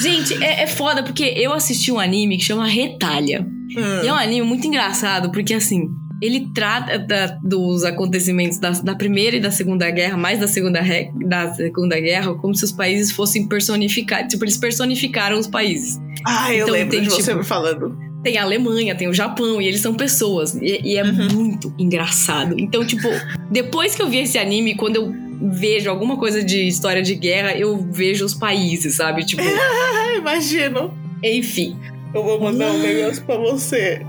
Gente, 0.00 0.42
é, 0.42 0.62
é 0.62 0.66
foda 0.66 1.02
porque 1.02 1.24
eu 1.36 1.52
assisti 1.52 1.92
um 1.92 2.00
anime 2.00 2.38
que 2.38 2.44
chama 2.44 2.66
Retalha. 2.66 3.46
Hum, 3.76 4.04
E 4.04 4.08
é 4.08 4.12
um 4.12 4.16
anime 4.16 4.46
muito 4.46 4.66
engraçado, 4.66 5.30
porque 5.30 5.54
assim, 5.54 5.88
ele 6.20 6.48
trata 6.54 6.98
da- 6.98 7.38
dos 7.42 7.84
acontecimentos 7.84 8.58
da, 8.58 8.70
da 8.70 8.94
Primeira 8.94 9.36
e 9.36 9.40
da 9.40 9.50
Segunda 9.50 9.90
Guerra, 9.90 10.16
mais 10.16 10.38
da 10.40 10.48
Segunda, 10.48 10.80
da 11.26 11.54
segunda 11.54 11.98
Guerra, 12.00 12.34
como 12.34 12.54
se 12.54 12.64
os 12.64 12.72
países 12.72 13.12
fossem 13.12 13.46
personificados. 13.46 14.32
Tipo, 14.32 14.44
eles 14.44 14.56
personificaram 14.56 15.38
os 15.38 15.46
países. 15.46 15.98
Ai, 16.26 16.56
eu 16.56 16.62
então 16.64 16.72
lembro 16.74 16.90
tem, 16.90 17.02
de 17.02 17.10
você 17.10 17.22
tipo, 17.30 17.38
me 17.38 17.44
falando. 17.44 17.96
Tem 18.22 18.36
a 18.36 18.42
Alemanha, 18.42 18.96
tem 18.96 19.06
o 19.08 19.14
Japão, 19.14 19.62
e 19.62 19.66
eles 19.68 19.80
são 19.80 19.94
pessoas. 19.94 20.54
E, 20.56 20.80
e 20.82 20.96
é 20.96 21.04
Uhum. 21.04 21.28
muito 21.32 21.72
engraçado. 21.78 22.56
Então, 22.58 22.84
tipo, 22.84 23.08
depois 23.50 23.94
que 23.94 24.02
eu 24.02 24.08
vi 24.08 24.18
esse 24.18 24.36
anime, 24.38 24.74
quando 24.74 24.96
eu 24.96 25.14
vejo 25.52 25.88
alguma 25.88 26.16
coisa 26.16 26.42
de 26.42 26.66
história 26.66 27.00
de 27.00 27.14
guerra, 27.14 27.56
eu 27.56 27.76
vejo 27.92 28.24
os 28.24 28.34
países, 28.34 28.96
sabe? 28.96 29.24
Tipo, 29.24 29.42
Ah, 29.46 30.16
imagino. 30.16 30.92
enfim. 31.22 31.76
Eu 32.12 32.24
vou 32.24 32.40
mandar 32.40 32.72
um 32.72 32.78
negócio 32.78 33.22
pra 33.24 33.36
você. 33.36 34.04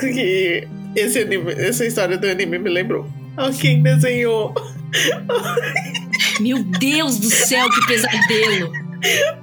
Que 0.00 0.66
esse 0.96 1.20
anime, 1.20 1.52
essa 1.52 1.84
história 1.84 2.16
do 2.18 2.26
anime 2.26 2.58
me 2.58 2.70
lembrou. 2.70 3.08
Ah, 3.36 3.50
quem 3.50 3.82
desenhou? 3.82 4.54
Meu 6.40 6.62
Deus 6.64 7.18
do 7.18 7.30
céu, 7.30 7.68
que 7.70 7.86
pesadelo! 7.86 8.72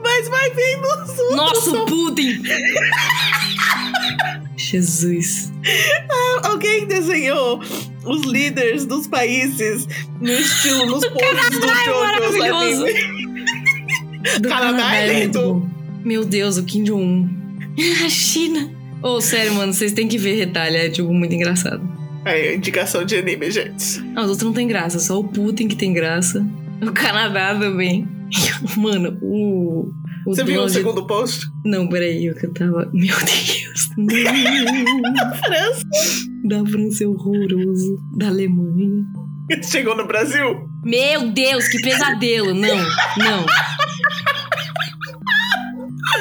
Mas 0.03 0.27
vai 0.29 0.49
vir 0.51 0.77
nos 0.77 1.09
outros. 1.19 1.35
Nossa, 1.35 1.71
o 1.81 1.85
Putin! 1.85 2.41
Jesus. 4.57 5.51
Alguém 6.43 6.87
desenhou 6.87 7.61
os 8.05 8.21
líderes 8.23 8.85
dos 8.85 9.07
países 9.07 9.87
no 10.19 10.31
estilo, 10.31 10.85
nos 10.87 11.05
poses 11.07 11.59
do 11.59 11.69
Ai, 11.69 11.85
Jojo, 11.85 11.99
maravilhoso. 11.99 12.85
Do 14.41 14.49
Canadá 14.49 14.95
é 14.95 15.13
muito 15.13 15.37
lindo. 15.37 15.53
bom. 15.53 15.69
Meu 16.03 16.25
Deus, 16.25 16.57
o 16.57 16.63
Kim 16.63 16.83
Jong-un. 16.83 17.29
A 18.05 18.09
China. 18.09 18.69
Ô, 19.03 19.19
sério, 19.21 19.53
mano, 19.53 19.73
vocês 19.73 19.91
têm 19.91 20.07
que 20.07 20.17
ver 20.17 20.35
retalha, 20.37 20.77
é 20.77 20.89
tipo 20.89 21.13
muito 21.13 21.33
engraçado. 21.35 21.81
É, 22.25 22.55
indicação 22.55 23.03
de 23.03 23.17
anime, 23.17 23.51
gente. 23.51 23.99
Ah, 24.15 24.21
os 24.23 24.29
outros 24.29 24.43
não 24.43 24.53
tem 24.53 24.65
graça, 24.67 24.97
só 24.99 25.19
o 25.19 25.23
Putin 25.27 25.67
que 25.67 25.75
tem 25.75 25.91
graça. 25.93 26.45
O 26.81 26.91
Canadá 26.93 27.53
também. 27.57 28.07
Mano, 28.77 29.17
o. 29.21 29.89
o 30.25 30.33
Você 30.33 30.43
viu 30.43 30.53
o 30.53 30.57
Donald- 30.57 30.71
segundo 30.73 31.05
post? 31.05 31.45
Não, 31.65 31.87
peraí, 31.87 32.25
eu 32.25 32.33
que 32.35 32.45
eu 32.45 32.53
tava. 32.53 32.89
Meu 32.93 33.15
Deus. 33.17 33.89
Não. 33.97 35.35
França. 35.37 35.83
Da 36.45 36.65
França 36.65 37.03
é 37.03 37.07
horroroso. 37.07 37.97
Da 38.17 38.27
Alemanha. 38.27 39.03
Chegou 39.63 39.95
no 39.95 40.07
Brasil? 40.07 40.67
Meu 40.85 41.29
Deus, 41.31 41.67
que 41.67 41.81
pesadelo! 41.81 42.53
Não, 42.53 42.75
não. 42.77 43.45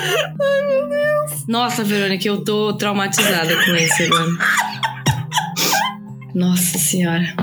Ai, 0.02 0.66
meu 0.68 0.88
Deus. 0.88 1.46
Nossa, 1.46 1.84
Verônica, 1.84 2.26
eu 2.26 2.44
tô 2.44 2.72
traumatizada 2.74 3.54
com 3.64 3.74
esse 3.74 4.04
agora. 4.04 4.30
Nossa 6.34 6.78
senhora. 6.78 7.34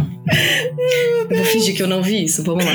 Eu 1.30 1.38
vou 1.38 1.46
fingir 1.46 1.76
que 1.76 1.84
eu 1.84 1.88
não 1.88 2.02
vi 2.02 2.24
isso, 2.24 2.44
vamos 2.44 2.66
lá. 2.66 2.72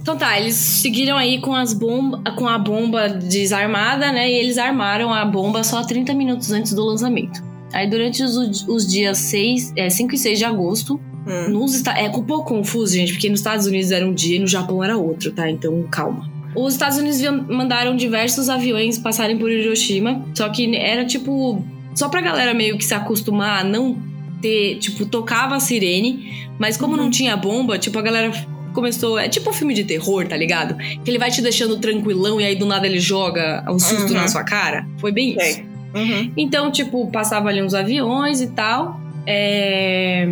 Então 0.00 0.16
tá, 0.16 0.38
eles 0.40 0.54
seguiram 0.54 1.16
aí 1.16 1.40
com 1.40 1.54
as 1.54 1.72
bombas, 1.74 2.34
com 2.34 2.48
a 2.48 2.58
bomba 2.58 3.08
desarmada, 3.08 4.10
né? 4.10 4.30
E 4.30 4.34
eles 4.38 4.56
armaram 4.56 5.12
a 5.12 5.24
bomba 5.24 5.62
só 5.62 5.82
30 5.84 6.14
minutos 6.14 6.50
antes 6.50 6.72
do 6.72 6.84
lançamento. 6.84 7.42
Aí 7.72 7.88
durante 7.88 8.22
os, 8.22 8.66
os 8.66 8.86
dias 8.86 9.18
6, 9.18 9.74
é, 9.76 9.90
5 9.90 10.14
e 10.14 10.18
6 10.18 10.38
de 10.38 10.44
agosto, 10.44 11.00
Hum. 11.26 11.50
nos 11.50 11.84
é 11.86 12.08
um 12.08 12.22
pouco 12.22 12.54
confuso, 12.54 12.94
gente, 12.94 13.12
porque 13.12 13.28
nos 13.28 13.40
Estados 13.40 13.66
Unidos 13.66 13.90
era 13.90 14.06
um 14.06 14.14
dia 14.14 14.36
e 14.36 14.38
no 14.38 14.46
Japão 14.46 14.82
era 14.82 14.96
outro, 14.96 15.30
tá? 15.30 15.50
Então 15.50 15.82
calma. 15.90 16.26
Os 16.64 16.74
Estados 16.74 16.98
Unidos 16.98 17.20
mandaram 17.48 17.94
diversos 17.96 18.48
aviões 18.48 18.98
passarem 18.98 19.36
por 19.38 19.50
Hiroshima, 19.50 20.24
só 20.34 20.48
que 20.48 20.74
era 20.76 21.04
tipo. 21.04 21.64
Só 21.94 22.08
pra 22.08 22.20
galera 22.20 22.54
meio 22.54 22.76
que 22.78 22.84
se 22.84 22.94
acostumar 22.94 23.60
a 23.60 23.64
não 23.64 23.96
ter. 24.40 24.76
Tipo, 24.78 25.06
tocava 25.06 25.56
a 25.56 25.60
sirene, 25.60 26.48
mas 26.58 26.76
como 26.76 26.96
não 26.96 27.10
tinha 27.10 27.36
bomba, 27.36 27.78
tipo, 27.78 27.98
a 27.98 28.02
galera 28.02 28.30
começou. 28.72 29.18
É 29.18 29.28
tipo 29.28 29.50
um 29.50 29.52
filme 29.52 29.74
de 29.74 29.84
terror, 29.84 30.26
tá 30.26 30.36
ligado? 30.36 30.76
Que 30.76 31.10
ele 31.10 31.18
vai 31.18 31.30
te 31.30 31.42
deixando 31.42 31.78
tranquilão 31.78 32.40
e 32.40 32.44
aí 32.44 32.54
do 32.56 32.66
nada 32.66 32.86
ele 32.86 33.00
joga 33.00 33.64
um 33.68 33.78
susto 33.78 34.12
Uhum. 34.12 34.20
na 34.20 34.28
sua 34.28 34.44
cara. 34.44 34.86
Foi 34.98 35.10
bem 35.12 35.30
isso. 35.30 35.40
Sei. 35.40 35.66
Uhum. 35.94 36.32
Então, 36.36 36.70
tipo, 36.70 37.10
passava 37.10 37.48
ali 37.48 37.62
uns 37.62 37.74
aviões 37.74 38.40
e 38.40 38.48
tal. 38.48 39.00
É... 39.26 40.28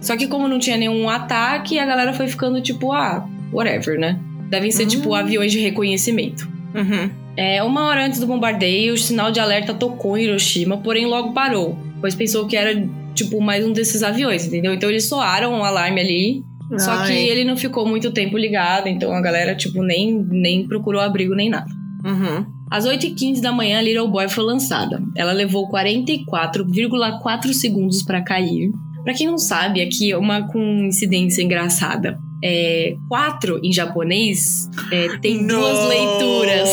Só 0.00 0.16
que 0.16 0.26
como 0.26 0.48
não 0.48 0.58
tinha 0.58 0.76
nenhum 0.76 1.08
ataque, 1.10 1.78
a 1.78 1.84
galera 1.84 2.12
foi 2.14 2.26
ficando 2.26 2.60
tipo, 2.62 2.92
ah, 2.92 3.28
whatever, 3.52 3.98
né? 3.98 4.18
Devem 4.50 4.70
ser, 4.70 4.84
Hum. 4.84 4.88
tipo, 4.88 5.14
aviões 5.14 5.52
de 5.52 5.58
reconhecimento. 5.60 6.48
Uhum. 6.74 7.10
É, 7.36 7.62
uma 7.62 7.84
hora 7.86 8.04
antes 8.04 8.20
do 8.20 8.26
bombardeio, 8.26 8.92
o 8.94 8.98
sinal 8.98 9.30
de 9.30 9.40
alerta 9.40 9.72
tocou 9.72 10.18
em 10.18 10.24
Hiroshima, 10.24 10.76
porém 10.78 11.06
logo 11.06 11.32
parou. 11.32 11.78
Pois 12.00 12.14
pensou 12.14 12.46
que 12.46 12.56
era, 12.56 12.86
tipo, 13.14 13.40
mais 13.40 13.64
um 13.64 13.72
desses 13.72 14.02
aviões, 14.02 14.44
entendeu? 14.46 14.74
Então 14.74 14.90
eles 14.90 15.08
soaram 15.08 15.52
um 15.54 15.64
alarme 15.64 16.00
ali. 16.00 16.42
Só 16.78 16.98
que 17.04 17.12
Ai. 17.12 17.28
ele 17.28 17.44
não 17.44 17.56
ficou 17.56 17.84
muito 17.86 18.12
tempo 18.12 18.38
ligado, 18.38 18.86
então 18.88 19.12
a 19.12 19.20
galera, 19.20 19.56
tipo, 19.56 19.82
nem, 19.82 20.24
nem 20.30 20.66
procurou 20.68 21.00
abrigo 21.00 21.34
nem 21.34 21.50
nada. 21.50 21.66
Uhum. 22.04 22.46
Às 22.70 22.86
8h15 22.86 23.40
da 23.40 23.50
manhã, 23.50 23.78
a 23.78 23.82
Little 23.82 24.06
Boy 24.06 24.28
foi 24.28 24.44
lançada. 24.44 25.02
Ela 25.16 25.32
levou 25.32 25.68
44,4 25.68 27.52
segundos 27.52 28.02
para 28.02 28.22
cair. 28.22 28.70
Pra 29.02 29.14
quem 29.14 29.26
não 29.26 29.38
sabe, 29.38 29.80
aqui 29.80 30.12
é 30.12 30.16
uma 30.16 30.46
coincidência 30.46 31.42
engraçada. 31.42 32.18
É, 32.42 32.96
quatro 33.08 33.60
em 33.62 33.72
japonês 33.72 34.68
é, 34.90 35.18
tem 35.18 35.46
duas 35.46 35.78
No! 35.78 35.88
leituras. 35.88 36.68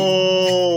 oh, 0.00 0.76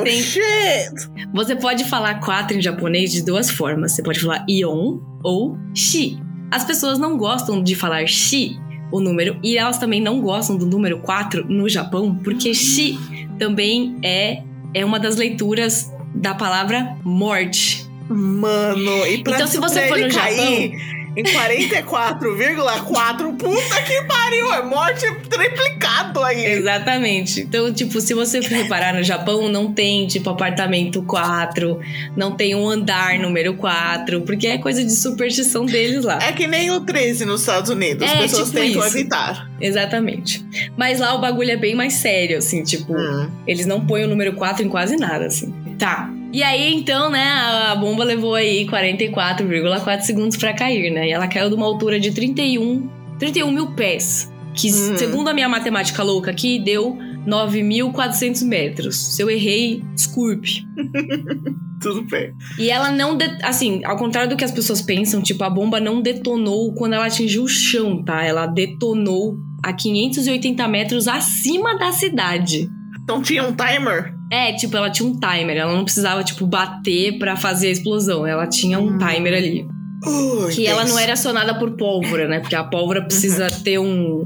Tem- 0.04 0.22
shit! 0.22 1.10
Você 1.34 1.54
pode 1.56 1.84
falar 1.84 2.20
quatro 2.20 2.56
em 2.56 2.62
japonês 2.62 3.12
de 3.12 3.22
duas 3.24 3.50
formas. 3.50 3.92
Você 3.92 4.02
pode 4.02 4.20
falar 4.20 4.44
ion 4.48 4.98
ou 5.22 5.56
shi. 5.74 6.18
As 6.50 6.64
pessoas 6.64 6.98
não 6.98 7.16
gostam 7.18 7.62
de 7.62 7.74
falar 7.74 8.06
shi, 8.06 8.56
o 8.92 9.00
número, 9.00 9.38
e 9.42 9.58
elas 9.58 9.78
também 9.78 10.00
não 10.00 10.20
gostam 10.20 10.56
do 10.56 10.64
número 10.64 11.00
4 11.00 11.44
no 11.48 11.68
Japão, 11.68 12.14
porque 12.22 12.54
shi 12.54 12.96
também 13.38 13.96
é, 14.02 14.42
é 14.72 14.84
uma 14.84 14.98
das 15.00 15.16
leituras 15.16 15.90
da 16.14 16.34
palavra 16.34 16.96
morte. 17.04 17.84
Mano, 18.08 19.06
e 19.08 19.22
pra, 19.24 19.34
Então, 19.34 19.46
se 19.48 19.58
você 19.58 19.88
for 19.88 19.98
no 19.98 20.08
cair 20.08 20.72
em 21.16 21.22
44,4, 21.24 23.36
puta 23.38 23.82
que 23.82 24.02
pariu, 24.02 24.52
é 24.52 24.62
morte 24.62 25.06
triplicado 25.28 26.22
aí. 26.22 26.44
Exatamente. 26.44 27.40
Então, 27.40 27.72
tipo, 27.72 28.00
se 28.00 28.14
você 28.14 28.40
reparar 28.40 28.94
no 28.94 29.02
Japão, 29.02 29.48
não 29.48 29.72
tem, 29.72 30.06
tipo, 30.06 30.28
apartamento 30.30 31.02
4, 31.02 31.78
não 32.16 32.32
tem 32.32 32.54
um 32.54 32.68
andar 32.68 33.18
número 33.18 33.54
4, 33.54 34.20
porque 34.22 34.46
é 34.46 34.58
coisa 34.58 34.84
de 34.84 34.92
superstição 34.94 35.64
deles 35.64 36.04
lá. 36.04 36.18
É 36.22 36.32
que 36.32 36.46
nem 36.46 36.70
o 36.70 36.80
13 36.80 37.24
nos 37.24 37.40
Estados 37.40 37.70
Unidos, 37.70 38.02
as 38.02 38.12
É, 38.12 38.22
pessoas 38.22 38.48
tipo 38.48 38.60
tentam 38.60 38.86
isso. 38.86 38.96
evitar. 38.98 39.50
Exatamente. 39.60 40.44
Mas 40.76 41.00
lá 41.00 41.14
o 41.14 41.20
bagulho 41.20 41.50
é 41.50 41.56
bem 41.56 41.74
mais 41.74 41.94
sério, 41.94 42.38
assim, 42.38 42.62
tipo, 42.62 42.92
Hum. 42.94 43.30
eles 43.46 43.66
não 43.66 43.84
põem 43.86 44.04
o 44.04 44.08
número 44.08 44.34
4 44.34 44.64
em 44.64 44.68
quase 44.68 44.96
nada, 44.96 45.26
assim. 45.26 45.52
Tá. 45.78 46.10
E 46.36 46.42
aí, 46.42 46.74
então, 46.74 47.08
né, 47.10 47.24
a 47.70 47.74
bomba 47.74 48.04
levou 48.04 48.34
aí 48.34 48.66
44,4 48.66 50.02
segundos 50.02 50.36
pra 50.36 50.52
cair, 50.52 50.90
né? 50.92 51.08
E 51.08 51.12
ela 51.12 51.26
caiu 51.26 51.48
de 51.48 51.54
uma 51.54 51.64
altura 51.64 51.98
de 51.98 52.10
31, 52.12 52.90
31 53.18 53.50
mil 53.50 53.68
pés. 53.72 54.30
Que, 54.54 54.68
Hum. 54.70 54.96
segundo 54.98 55.28
a 55.28 55.34
minha 55.34 55.48
matemática 55.48 56.02
louca 56.02 56.30
aqui, 56.30 56.58
deu 56.58 56.96
9.400 57.26 58.42
metros. 58.42 59.14
Se 59.14 59.22
eu 59.22 59.30
errei, 59.30 59.82
desculpe. 59.94 60.62
Tudo 61.80 62.02
bem. 62.02 62.32
E 62.58 62.68
ela 62.70 62.90
não, 62.90 63.16
de- 63.16 63.38
assim, 63.42 63.82
ao 63.84 63.96
contrário 63.96 64.28
do 64.30 64.36
que 64.36 64.44
as 64.44 64.52
pessoas 64.52 64.80
pensam, 64.82 65.22
tipo, 65.22 65.42
a 65.44 65.48
bomba 65.50 65.78
não 65.80 66.02
detonou 66.02 66.72
quando 66.74 66.94
ela 66.94 67.06
atingiu 67.06 67.44
o 67.44 67.48
chão, 67.48 68.02
tá? 68.02 68.22
Ela 68.24 68.46
detonou 68.46 69.36
a 69.62 69.72
580 69.72 70.66
metros 70.68 71.08
acima 71.08 71.78
da 71.78 71.92
cidade. 71.92 72.68
Então 73.02 73.22
tinha 73.22 73.42
um 73.42 73.52
timer? 73.54 74.15
É, 74.30 74.52
tipo, 74.52 74.76
ela 74.76 74.90
tinha 74.90 75.08
um 75.08 75.18
timer, 75.18 75.56
ela 75.56 75.72
não 75.72 75.84
precisava, 75.84 76.24
tipo, 76.24 76.46
bater 76.46 77.18
pra 77.18 77.36
fazer 77.36 77.68
a 77.68 77.70
explosão. 77.70 78.26
Ela 78.26 78.46
tinha 78.46 78.78
um 78.78 78.94
Hum. 78.94 78.98
timer 78.98 79.34
ali. 79.34 79.66
Uh, 80.04 80.48
Que 80.54 80.66
ela 80.66 80.80
intenso. 80.82 80.94
não 80.94 81.00
era 81.00 81.12
acionada 81.14 81.54
por 81.58 81.72
pólvora, 81.76 82.28
né? 82.28 82.40
Porque 82.40 82.54
a 82.56 82.64
pólvora 82.64 83.02
precisa 83.02 83.46
ter 83.64 83.78
um, 83.78 84.22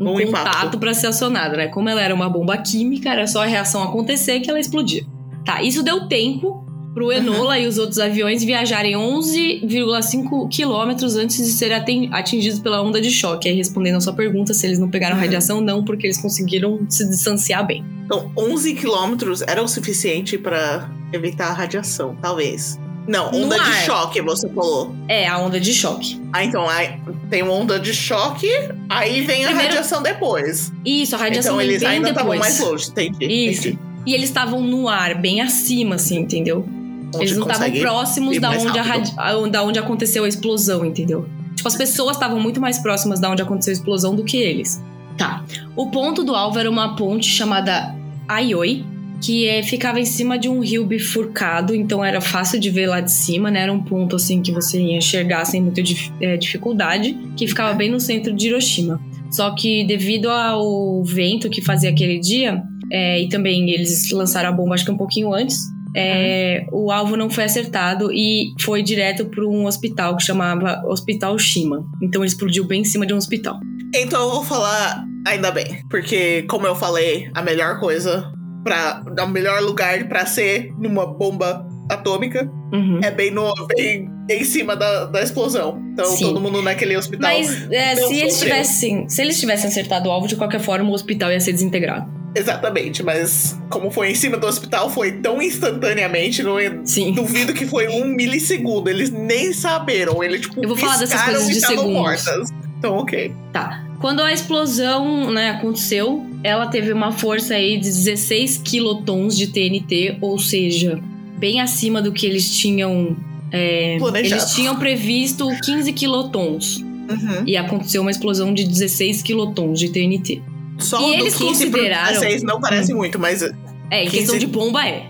um, 0.00 0.10
Um 0.10 0.14
contato 0.26 0.28
impacto. 0.28 0.78
pra 0.78 0.92
ser 0.94 1.08
acionada, 1.08 1.56
né? 1.56 1.68
Como 1.68 1.88
ela 1.88 2.00
era 2.02 2.14
uma 2.14 2.28
bomba 2.28 2.56
química, 2.56 3.10
era 3.10 3.26
só 3.26 3.42
a 3.42 3.46
reação 3.46 3.82
acontecer 3.82 4.40
que 4.40 4.50
ela 4.50 4.58
explodia. 4.58 5.04
Tá, 5.44 5.62
isso 5.62 5.82
deu 5.82 6.08
tempo 6.08 6.63
pro 6.94 7.10
Enola 7.12 7.58
e 7.58 7.66
os 7.66 7.76
outros 7.76 7.98
aviões 7.98 8.44
viajarem 8.44 8.94
11,5 8.94 10.48
quilômetros 10.48 11.16
antes 11.16 11.36
de 11.38 11.52
serem 11.52 12.08
atingidos 12.12 12.60
pela 12.60 12.80
onda 12.82 13.00
de 13.00 13.10
choque. 13.10 13.48
Aí 13.48 13.56
respondendo 13.56 13.96
a 13.96 14.00
sua 14.00 14.12
pergunta, 14.12 14.54
se 14.54 14.66
eles 14.66 14.78
não 14.78 14.88
pegaram 14.88 15.16
Uhum. 15.16 15.20
radiação, 15.22 15.60
não, 15.60 15.84
porque 15.84 16.06
eles 16.06 16.18
conseguiram 16.18 16.86
se 16.88 17.08
distanciar 17.08 17.66
bem. 17.66 17.84
Então, 18.04 18.30
11 18.38 18.74
quilômetros 18.74 19.42
era 19.42 19.62
o 19.62 19.68
suficiente 19.68 20.38
pra 20.38 20.88
evitar 21.12 21.48
a 21.48 21.52
radiação, 21.52 22.16
talvez. 22.20 22.78
Não, 23.06 23.26
onda 23.34 23.56
de 23.56 23.60
ar. 23.60 23.84
choque, 23.84 24.22
você 24.22 24.48
falou. 24.48 24.94
É, 25.08 25.26
a 25.26 25.36
onda 25.38 25.60
de 25.60 25.74
choque. 25.74 26.18
Ah, 26.32 26.42
então, 26.44 26.66
aí 26.68 26.94
tem 27.28 27.42
onda 27.42 27.78
de 27.78 27.92
choque, 27.92 28.48
aí 28.88 29.20
vem 29.20 29.44
a 29.44 29.48
Primeiro- 29.48 29.68
radiação 29.74 30.02
depois. 30.02 30.72
Isso, 30.86 31.14
a 31.14 31.18
radiação 31.18 31.52
então, 31.54 31.58
vem 31.58 31.68
eles 31.68 31.82
ainda 31.82 32.08
estavam 32.10 32.32
depois. 32.32 32.40
mais 32.58 32.60
longe, 32.60 32.88
entendi. 32.88 33.26
Isso. 33.26 33.68
entendi. 33.68 33.78
E 34.06 34.14
eles 34.14 34.28
estavam 34.28 34.60
no 34.62 34.88
ar, 34.88 35.14
bem 35.20 35.40
acima, 35.40 35.94
assim, 35.96 36.18
entendeu? 36.18 36.66
Onde 37.14 37.24
eles 37.24 37.36
não 37.36 37.46
estavam 37.46 37.72
próximos 37.80 38.40
da 38.40 38.50
onde, 38.50 38.78
a 39.16 39.48
da 39.48 39.62
onde 39.62 39.78
aconteceu 39.78 40.24
a 40.24 40.28
explosão, 40.28 40.84
entendeu? 40.84 41.26
Tipo, 41.54 41.68
as 41.68 41.76
pessoas 41.76 42.16
estavam 42.16 42.40
muito 42.40 42.60
mais 42.60 42.78
próximas 42.78 43.20
da 43.20 43.30
onde 43.30 43.42
aconteceu 43.42 43.72
a 43.72 43.74
explosão 43.74 44.14
do 44.14 44.24
que 44.24 44.36
eles. 44.36 44.82
Tá. 45.16 45.44
O 45.76 45.90
ponto 45.90 46.24
do 46.24 46.34
alvo 46.34 46.58
era 46.58 46.68
uma 46.68 46.96
ponte 46.96 47.28
chamada 47.28 47.94
Aioi, 48.28 48.84
que 49.20 49.48
é, 49.48 49.62
ficava 49.62 49.98
em 49.98 50.04
cima 50.04 50.38
de 50.38 50.48
um 50.48 50.60
rio 50.60 50.84
bifurcado, 50.84 51.74
então 51.74 52.04
era 52.04 52.20
fácil 52.20 52.60
de 52.60 52.68
ver 52.68 52.86
lá 52.88 53.00
de 53.00 53.10
cima, 53.10 53.50
né? 53.50 53.60
Era 53.60 53.72
um 53.72 53.82
ponto 53.82 54.16
assim 54.16 54.42
que 54.42 54.52
você 54.52 54.80
ia 54.80 54.98
enxergar 54.98 55.44
sem 55.44 55.62
muita 55.62 55.80
é, 56.20 56.36
dificuldade, 56.36 57.16
que 57.36 57.46
ficava 57.46 57.72
bem 57.72 57.90
no 57.90 58.00
centro 58.00 58.34
de 58.34 58.48
Hiroshima. 58.48 59.00
Só 59.30 59.50
que 59.54 59.84
devido 59.84 60.28
ao 60.28 61.02
vento 61.02 61.48
que 61.48 61.62
fazia 61.62 61.90
aquele 61.90 62.18
dia, 62.18 62.62
é, 62.90 63.22
e 63.22 63.28
também 63.28 63.70
eles 63.70 64.10
lançaram 64.10 64.50
a 64.50 64.52
bomba 64.52 64.74
acho 64.74 64.84
que 64.84 64.90
um 64.90 64.96
pouquinho 64.96 65.32
antes, 65.32 65.73
é, 65.94 66.66
o 66.72 66.90
alvo 66.90 67.16
não 67.16 67.30
foi 67.30 67.44
acertado 67.44 68.10
e 68.12 68.52
foi 68.60 68.82
direto 68.82 69.26
para 69.26 69.44
um 69.44 69.66
hospital 69.66 70.16
que 70.16 70.24
chamava 70.24 70.82
Hospital 70.86 71.38
Shima. 71.38 71.84
Então 72.02 72.22
ele 72.22 72.28
explodiu 72.28 72.64
bem 72.64 72.80
em 72.80 72.84
cima 72.84 73.06
de 73.06 73.14
um 73.14 73.16
hospital. 73.16 73.58
Então 73.94 74.22
eu 74.22 74.30
vou 74.32 74.44
falar 74.44 75.04
ainda 75.26 75.50
bem. 75.50 75.82
Porque, 75.88 76.42
como 76.42 76.66
eu 76.66 76.74
falei, 76.74 77.30
a 77.34 77.42
melhor 77.42 77.78
coisa 77.78 78.32
para 78.64 79.04
o 79.24 79.28
melhor 79.28 79.62
lugar 79.62 80.08
pra 80.08 80.26
ser 80.26 80.72
numa 80.78 81.06
bomba 81.06 81.66
atômica 81.90 82.50
Uhum. 82.72 82.98
é 83.04 83.10
bem 83.10 83.30
no 83.30 83.52
bem 83.68 84.10
em 84.28 84.42
cima 84.42 84.74
da, 84.74 85.04
da 85.04 85.22
explosão. 85.22 85.80
Então 85.92 86.06
Sim. 86.06 86.24
todo 86.24 86.40
mundo 86.40 86.60
naquele 86.60 86.96
hospital. 86.96 87.30
Mas 87.30 87.70
é, 87.70 87.94
se 87.94 88.20
eles 88.20 88.40
tivessem, 88.40 89.08
se 89.08 89.22
eles 89.22 89.38
tivessem 89.38 89.68
acertado 89.68 90.08
o 90.08 90.12
alvo, 90.12 90.26
de 90.26 90.34
qualquer 90.34 90.60
forma 90.60 90.90
o 90.90 90.92
hospital 90.92 91.30
ia 91.30 91.38
ser 91.38 91.52
desintegrado. 91.52 92.10
Exatamente, 92.34 93.02
mas 93.02 93.56
como 93.70 93.90
foi 93.90 94.10
em 94.10 94.14
cima 94.14 94.36
do 94.36 94.46
hospital, 94.46 94.90
foi 94.90 95.12
tão 95.12 95.40
instantaneamente, 95.40 96.42
não 96.42 96.58
é- 96.58 96.80
Sim. 96.84 97.12
duvido 97.12 97.52
que 97.54 97.64
foi 97.66 97.88
um 97.88 98.04
milissegundo. 98.06 98.90
Eles 98.90 99.10
nem 99.10 99.52
saberam. 99.52 100.22
Ele, 100.22 100.38
tipo, 100.40 100.60
Eu 100.62 100.68
vou 100.68 100.76
falar 100.76 100.96
dessas 100.96 101.22
coisas 101.22 101.46
de 101.48 101.60
segundos. 101.60 101.92
mortas. 101.92 102.50
Então, 102.78 102.96
ok. 102.98 103.32
Tá. 103.52 103.84
Quando 104.00 104.20
a 104.20 104.32
explosão 104.32 105.30
né, 105.30 105.50
aconteceu, 105.50 106.26
ela 106.42 106.66
teve 106.66 106.92
uma 106.92 107.12
força 107.12 107.54
aí 107.54 107.76
de 107.78 107.84
16 107.88 108.58
quilotons 108.58 109.36
de 109.36 109.46
TNT, 109.46 110.18
ou 110.20 110.38
seja, 110.38 111.00
bem 111.38 111.60
acima 111.60 112.02
do 112.02 112.12
que 112.12 112.26
eles 112.26 112.50
tinham. 112.56 113.16
é, 113.52 113.96
eles 114.18 114.52
tinham 114.52 114.76
previsto 114.76 115.48
15 115.64 115.92
quilotons. 115.92 116.78
Uhum. 116.78 117.44
E 117.46 117.56
aconteceu 117.56 118.02
uma 118.02 118.10
explosão 118.10 118.52
de 118.52 118.64
16 118.64 119.22
quilotons 119.22 119.78
de 119.78 119.90
TNT. 119.90 120.42
Só 120.78 121.00
E 121.00 121.14
eles 121.14 121.34
15 121.36 121.66
pro 121.66 121.78
consideraram- 121.78 122.12
16 122.20 122.42
não 122.42 122.60
parece 122.60 122.92
muito, 122.94 123.18
mas 123.18 123.42
É, 123.90 124.02
em 124.02 124.04
15 124.04 124.16
questão 124.16 124.38
de 124.38 124.46
bomba 124.46 124.86
é. 124.86 125.08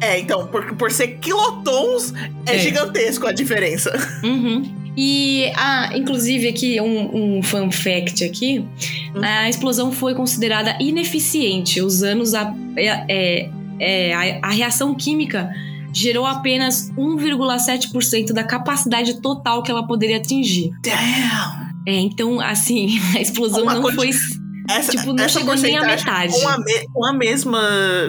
é, 0.00 0.18
então, 0.20 0.46
por, 0.46 0.74
por 0.76 0.90
ser 0.90 1.18
quilotons, 1.18 2.12
é, 2.46 2.56
É. 2.56 2.58
gigantesco 2.58 3.26
a 3.26 3.32
diferença. 3.32 3.90
Uhum. 4.22 4.80
E, 4.96 5.50
ah, 5.56 5.90
inclusive 5.96 6.46
aqui, 6.48 6.78
um, 6.80 7.38
um 7.38 7.42
fun 7.42 7.70
fact 7.70 8.22
aqui. 8.22 8.58
Hum. 9.16 9.20
A 9.22 9.48
explosão 9.48 9.90
foi 9.90 10.14
considerada 10.14 10.76
ineficiente. 10.80 11.80
Os 11.80 12.02
anos... 12.02 12.34
A, 12.34 12.54
é, 12.76 13.04
é, 13.08 13.50
é, 13.80 14.14
a, 14.14 14.48
a 14.48 14.50
reação 14.50 14.94
química 14.94 15.50
gerou 15.94 16.26
apenas 16.26 16.90
1,7% 16.96 18.32
da 18.32 18.44
capacidade 18.44 19.20
total 19.20 19.62
que 19.62 19.70
ela 19.70 19.86
poderia 19.86 20.18
atingir. 20.18 20.70
Damn! 20.82 21.72
É, 21.86 21.94
então, 21.98 22.38
assim, 22.40 22.98
a 23.16 23.20
explosão 23.20 23.62
Uma 23.62 23.74
não 23.74 23.82
quanti- 23.82 23.96
foi... 23.96 24.10
Essa, 24.68 24.92
Tipo, 24.92 25.12
não 25.12 25.24
essa 25.24 25.38
chegou 25.40 25.54
nem 25.56 25.76
à 25.76 25.80
porcentagem 25.80 26.04
metade. 26.06 26.40
Com 26.42 26.48
a, 26.48 26.58
me- 26.58 26.86
com 26.92 27.06
a 27.06 27.12
mesma 27.12 27.60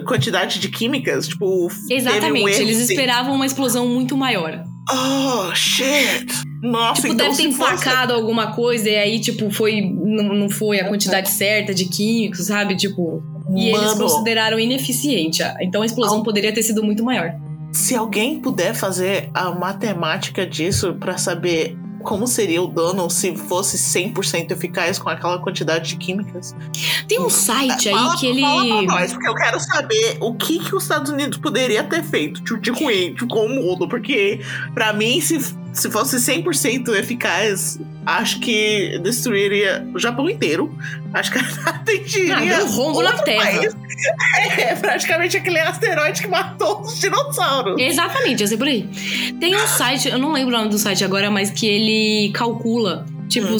quantidade 0.07 0.59
de 0.59 0.69
químicas, 0.69 1.27
tipo. 1.27 1.65
um 1.65 1.69
Exatamente, 1.89 2.49
erro, 2.51 2.61
eles 2.61 2.79
esperavam 2.89 3.35
uma 3.35 3.45
explosão 3.45 3.87
muito 3.87 4.15
maior. 4.15 4.63
Oh, 4.91 5.53
shit! 5.55 6.27
Nossa, 6.61 7.01
Tipo, 7.01 7.13
então 7.13 7.29
deve 7.29 7.37
ter 7.43 7.51
se 7.51 7.57
fosse- 7.57 7.73
empacado 7.73 8.13
alguma 8.13 8.53
coisa 8.53 8.89
e 8.89 8.95
aí, 8.95 9.19
tipo, 9.19 9.49
foi. 9.51 9.81
Não, 9.81 10.33
não 10.35 10.49
foi 10.49 10.79
a 10.79 10.87
quantidade 10.87 11.29
certa 11.29 11.73
de 11.73 11.85
químicos, 11.85 12.45
sabe? 12.47 12.75
Tipo. 12.75 13.21
E 13.55 13.69
eles 13.69 13.93
consideraram 13.93 14.57
ineficiente. 14.59 15.41
Então 15.61 15.81
a 15.81 15.85
explosão 15.85 16.23
poderia 16.23 16.53
ter 16.53 16.63
sido 16.63 16.81
muito 16.83 17.03
maior. 17.03 17.31
se 17.73 17.95
alguém 17.95 18.39
puder 18.39 18.73
fazer 18.75 19.29
a 19.33 19.49
matemática 19.51 20.45
disso 20.45 20.93
pra 20.99 21.17
saber 21.17 21.75
como 22.03 22.27
seria 22.27 22.61
o 22.61 22.67
dano 22.67 23.09
se 23.09 23.35
fosse 23.35 23.77
100% 23.77 24.51
eficaz 24.51 24.99
com 24.99 25.09
aquela 25.09 25.39
quantidade 25.39 25.89
de 25.89 25.95
químicas. 25.95 26.55
Tem 27.07 27.19
um 27.19 27.29
site 27.29 27.89
aí 27.89 27.95
fala, 27.95 28.17
que 28.17 28.27
ele. 28.27 28.41
fala 28.41 28.65
pra 28.65 28.81
nós, 28.81 29.13
porque 29.13 29.27
eu 29.27 29.35
quero 29.35 29.59
saber 29.59 30.17
o 30.19 30.35
que, 30.35 30.59
que 30.59 30.75
os 30.75 30.83
Estados 30.83 31.11
Unidos 31.11 31.37
poderia 31.37 31.83
ter 31.83 32.03
feito 32.03 32.43
tipo, 32.43 32.59
de 32.59 32.71
ruim 32.71 33.15
com 33.29 33.45
o 33.45 33.49
mundo. 33.49 33.87
Porque, 33.87 34.41
pra 34.73 34.93
mim, 34.93 35.19
se, 35.21 35.55
se 35.73 35.89
fosse 35.91 36.17
100% 36.17 36.89
eficaz, 36.95 37.79
acho 38.05 38.39
que 38.39 38.99
destruiria 39.03 39.87
o 39.93 39.99
Japão 39.99 40.29
inteiro. 40.29 40.73
Acho 41.13 41.31
que 41.31 41.39
atingiria. 41.67 42.59
Ah, 42.59 42.63
um 42.63 42.67
rombo 42.71 43.01
na 43.01 43.13
Terra. 43.23 43.43
país. 43.59 43.75
É 44.57 44.75
praticamente 44.75 45.37
aquele 45.37 45.59
asteroide 45.59 46.21
que 46.23 46.27
matou 46.27 46.81
os 46.81 46.99
dinossauros. 46.99 47.79
Exatamente, 47.79 48.41
eu 48.41 48.47
sei 48.47 48.57
por 48.57 48.67
aí. 48.67 48.89
Tem 49.39 49.55
um 49.55 49.65
site, 49.67 50.09
eu 50.09 50.17
não 50.17 50.33
lembro 50.33 50.53
o 50.53 50.57
nome 50.57 50.69
do 50.69 50.77
site 50.77 51.05
agora, 51.05 51.31
mas 51.31 51.49
que 51.51 51.65
ele 51.65 52.29
calcula. 52.33 53.05
Tipo, 53.29 53.47
Hum. 53.53 53.57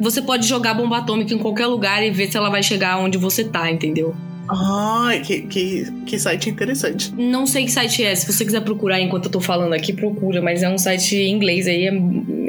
você 0.00 0.20
pode 0.20 0.46
jogar 0.46 0.74
bomba 0.74 0.98
atômica 0.98 1.32
em 1.32 1.38
qualquer 1.38 1.66
lugar 1.66 2.04
e 2.04 2.10
ver 2.10 2.30
se 2.30 2.36
ela 2.36 2.50
vai 2.50 2.62
chegar 2.62 2.98
onde 2.98 3.16
você 3.16 3.44
tá, 3.44 3.70
entendeu? 3.70 4.14
Ai, 4.48 5.20
que, 5.20 5.42
que, 5.42 5.92
que 6.06 6.18
site 6.18 6.48
interessante. 6.48 7.12
Não 7.14 7.46
sei 7.46 7.64
que 7.64 7.70
site 7.70 8.02
é. 8.02 8.14
Se 8.14 8.30
você 8.30 8.44
quiser 8.44 8.62
procurar 8.62 9.00
enquanto 9.00 9.26
eu 9.26 9.30
tô 9.30 9.40
falando 9.40 9.74
aqui, 9.74 9.92
procura. 9.92 10.40
Mas 10.40 10.62
é 10.62 10.68
um 10.68 10.78
site 10.78 11.16
em 11.16 11.34
inglês 11.34 11.66
aí, 11.66 11.86
é, 11.86 11.92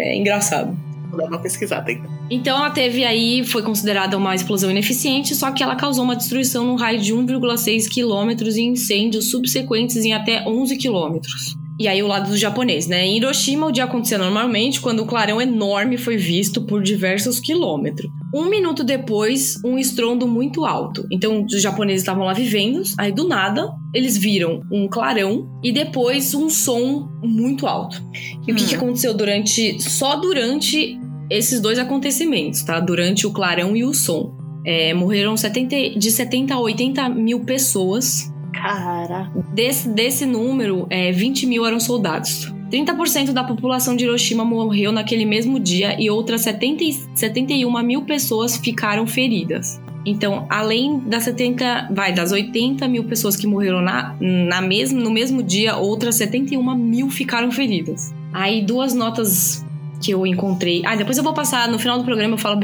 é 0.03 0.15
engraçado. 0.15 0.77
Vou 1.09 1.17
dar 1.17 1.25
uma 1.25 1.39
pesquisada 1.39 1.91
então. 1.91 2.19
Então 2.29 2.57
ela 2.57 2.69
teve 2.69 3.03
aí, 3.03 3.43
foi 3.43 3.63
considerada 3.63 4.15
uma 4.15 4.35
explosão 4.35 4.69
ineficiente, 4.69 5.35
só 5.35 5.51
que 5.51 5.63
ela 5.63 5.75
causou 5.75 6.03
uma 6.03 6.15
destruição 6.15 6.65
num 6.65 6.75
raio 6.75 6.99
de 6.99 7.13
1,6 7.13 7.89
quilômetros 7.89 8.55
e 8.55 8.61
incêndios 8.61 9.31
subsequentes 9.31 9.97
em 9.97 10.13
até 10.13 10.47
11 10.47 10.77
quilômetros. 10.77 11.55
E 11.79 11.87
aí 11.87 12.03
o 12.03 12.07
lado 12.07 12.29
do 12.29 12.37
japonês, 12.37 12.87
né? 12.87 13.05
Em 13.05 13.17
Hiroshima 13.17 13.65
o 13.65 13.71
dia 13.71 13.85
acontecia 13.85 14.17
normalmente 14.17 14.79
quando 14.79 15.01
um 15.01 15.07
clarão 15.07 15.41
enorme 15.41 15.97
foi 15.97 16.17
visto 16.17 16.61
por 16.61 16.83
diversos 16.83 17.39
quilômetros. 17.39 18.11
Um 18.34 18.49
minuto 18.49 18.84
depois, 18.84 19.59
um 19.63 19.77
estrondo 19.77 20.27
muito 20.27 20.65
alto. 20.65 21.07
Então 21.11 21.45
os 21.45 21.61
japoneses 21.61 22.01
estavam 22.01 22.25
lá 22.25 22.34
vivendo, 22.34 22.82
aí 22.97 23.11
do 23.11 23.27
nada 23.27 23.71
eles 23.93 24.17
viram 24.17 24.61
um 24.71 24.88
clarão 24.88 25.49
e 25.63 25.71
depois 25.71 26.34
um 26.36 26.49
som 26.49 27.09
muito 27.23 27.65
alto. 27.65 28.01
E 28.47 28.51
o 28.51 28.55
que, 28.55 28.63
Hum. 28.63 28.67
que 28.67 28.75
aconteceu 28.75 29.13
durante. 29.15 29.82
Só 29.82 30.15
durante 30.17 30.99
esses 31.30 31.59
dois 31.59 31.80
acontecimentos, 31.80 32.63
tá? 32.63 32.80
Durante 32.80 33.25
o 33.25 33.32
clarão 33.32 33.75
e 33.75 33.84
o 33.84 33.93
som. 33.93 34.38
É, 34.65 34.93
morreram 34.93 35.36
70, 35.38 35.97
de 35.97 36.11
70 36.11 36.53
a 36.53 36.59
80 36.59 37.09
mil 37.09 37.39
pessoas. 37.45 38.32
Cara. 38.53 39.32
Desse, 39.53 39.88
desse 39.89 40.25
número, 40.25 40.86
é, 40.89 41.11
20 41.11 41.45
mil 41.45 41.65
eram 41.65 41.80
soldados. 41.80 42.53
30% 42.72 43.32
da 43.32 43.43
população 43.43 43.95
de 43.95 44.05
Hiroshima 44.05 44.45
morreu 44.45 44.91
naquele 44.91 45.26
mesmo 45.26 45.59
dia 45.59 45.99
e 45.99 46.09
outras 46.09 46.41
70, 46.41 46.84
e- 46.84 46.93
71 47.15 47.82
mil 47.84 48.03
pessoas 48.03 48.57
ficaram 48.57 49.07
feridas. 49.07 49.82
Então, 50.05 50.45
além 50.49 50.99
das 50.99 51.24
70, 51.24 51.89
vai, 51.91 52.13
das 52.13 52.32
80 52.32 52.88
mil 52.88 53.03
pessoas 53.03 53.36
que 53.36 53.45
morreram 53.45 53.82
na, 53.82 54.15
na 54.20 54.61
mesmo, 54.61 54.99
no 54.99 55.11
mesmo 55.11 55.43
dia, 55.43 55.76
outras 55.76 56.15
71 56.15 56.76
mil 56.76 57.09
ficaram 57.09 57.51
feridas. 57.51 58.13
Aí, 58.32 58.61
duas 58.61 58.93
notas 58.93 59.65
que 60.01 60.11
eu 60.11 60.26
encontrei. 60.26 60.82
Ah, 60.86 60.95
depois 60.95 61.17
eu 61.17 61.24
vou 61.24 61.34
passar, 61.34 61.67
no 61.67 61.78
final 61.78 61.97
do 61.97 62.05
programa 62.05 62.36
eu 62.36 62.38
falo 62.38 62.55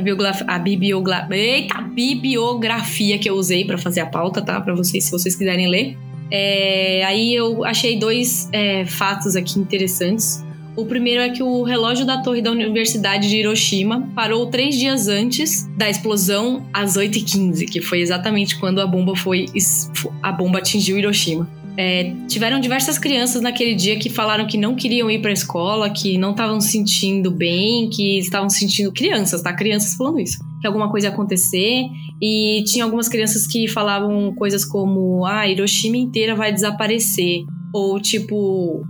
a 0.47 0.57
bibliografia, 0.59 1.35
eita, 1.35 1.81
bibliografia 1.81 3.17
que 3.17 3.29
eu 3.29 3.35
usei 3.35 3.65
pra 3.65 3.77
fazer 3.77 3.99
a 3.99 4.05
pauta, 4.05 4.41
tá? 4.41 4.59
Pra 4.61 4.73
vocês, 4.73 5.03
se 5.03 5.11
vocês 5.11 5.35
quiserem 5.35 5.67
ler. 5.67 5.97
É, 6.31 7.03
aí 7.05 7.33
eu 7.33 7.63
achei 7.63 7.97
dois 7.97 8.49
é, 8.51 8.85
fatos 8.85 9.35
aqui 9.35 9.59
interessantes. 9.59 10.43
O 10.75 10.85
primeiro 10.85 11.21
é 11.21 11.29
que 11.29 11.41
o 11.41 11.63
relógio 11.63 12.05
da 12.05 12.21
torre 12.21 12.41
da 12.41 12.51
Universidade 12.51 13.29
de 13.29 13.37
Hiroshima 13.37 14.09
parou 14.13 14.47
três 14.47 14.77
dias 14.77 15.07
antes 15.07 15.65
da 15.77 15.89
explosão, 15.89 16.67
às 16.73 16.97
8h15, 16.97 17.65
que 17.69 17.81
foi 17.81 18.01
exatamente 18.01 18.59
quando 18.59 18.81
a 18.81 18.87
bomba 18.87 19.15
foi 19.15 19.45
a 20.21 20.31
bomba 20.33 20.59
atingiu 20.59 20.97
Hiroshima. 20.97 21.47
É, 21.77 22.13
tiveram 22.27 22.59
diversas 22.59 22.97
crianças 22.97 23.41
naquele 23.41 23.75
dia 23.75 23.97
que 23.97 24.09
falaram 24.09 24.47
que 24.47 24.57
não 24.57 24.75
queriam 24.75 25.11
ir 25.11 25.19
para 25.19 25.29
a 25.29 25.33
escola, 25.33 25.89
que 25.89 26.17
não 26.17 26.31
estavam 26.31 26.59
se 26.61 26.71
sentindo 26.71 27.29
bem, 27.29 27.89
que 27.89 28.19
estavam 28.19 28.49
se 28.49 28.59
sentindo 28.59 28.91
crianças, 28.93 29.41
tá? 29.41 29.53
Crianças 29.53 29.93
falando 29.95 30.19
isso, 30.19 30.39
que 30.61 30.67
alguma 30.67 30.89
coisa 30.89 31.07
ia 31.07 31.13
acontecer. 31.13 31.83
E 32.21 32.63
tinha 32.65 32.83
algumas 32.85 33.07
crianças 33.09 33.45
que 33.45 33.67
falavam 33.67 34.33
coisas 34.35 34.63
como: 34.65 35.25
"Ah, 35.25 35.47
Hiroshima 35.47 35.97
inteira 35.97 36.35
vai 36.35 36.51
desaparecer", 36.53 37.39
ou 37.73 37.99
tipo 37.99 38.83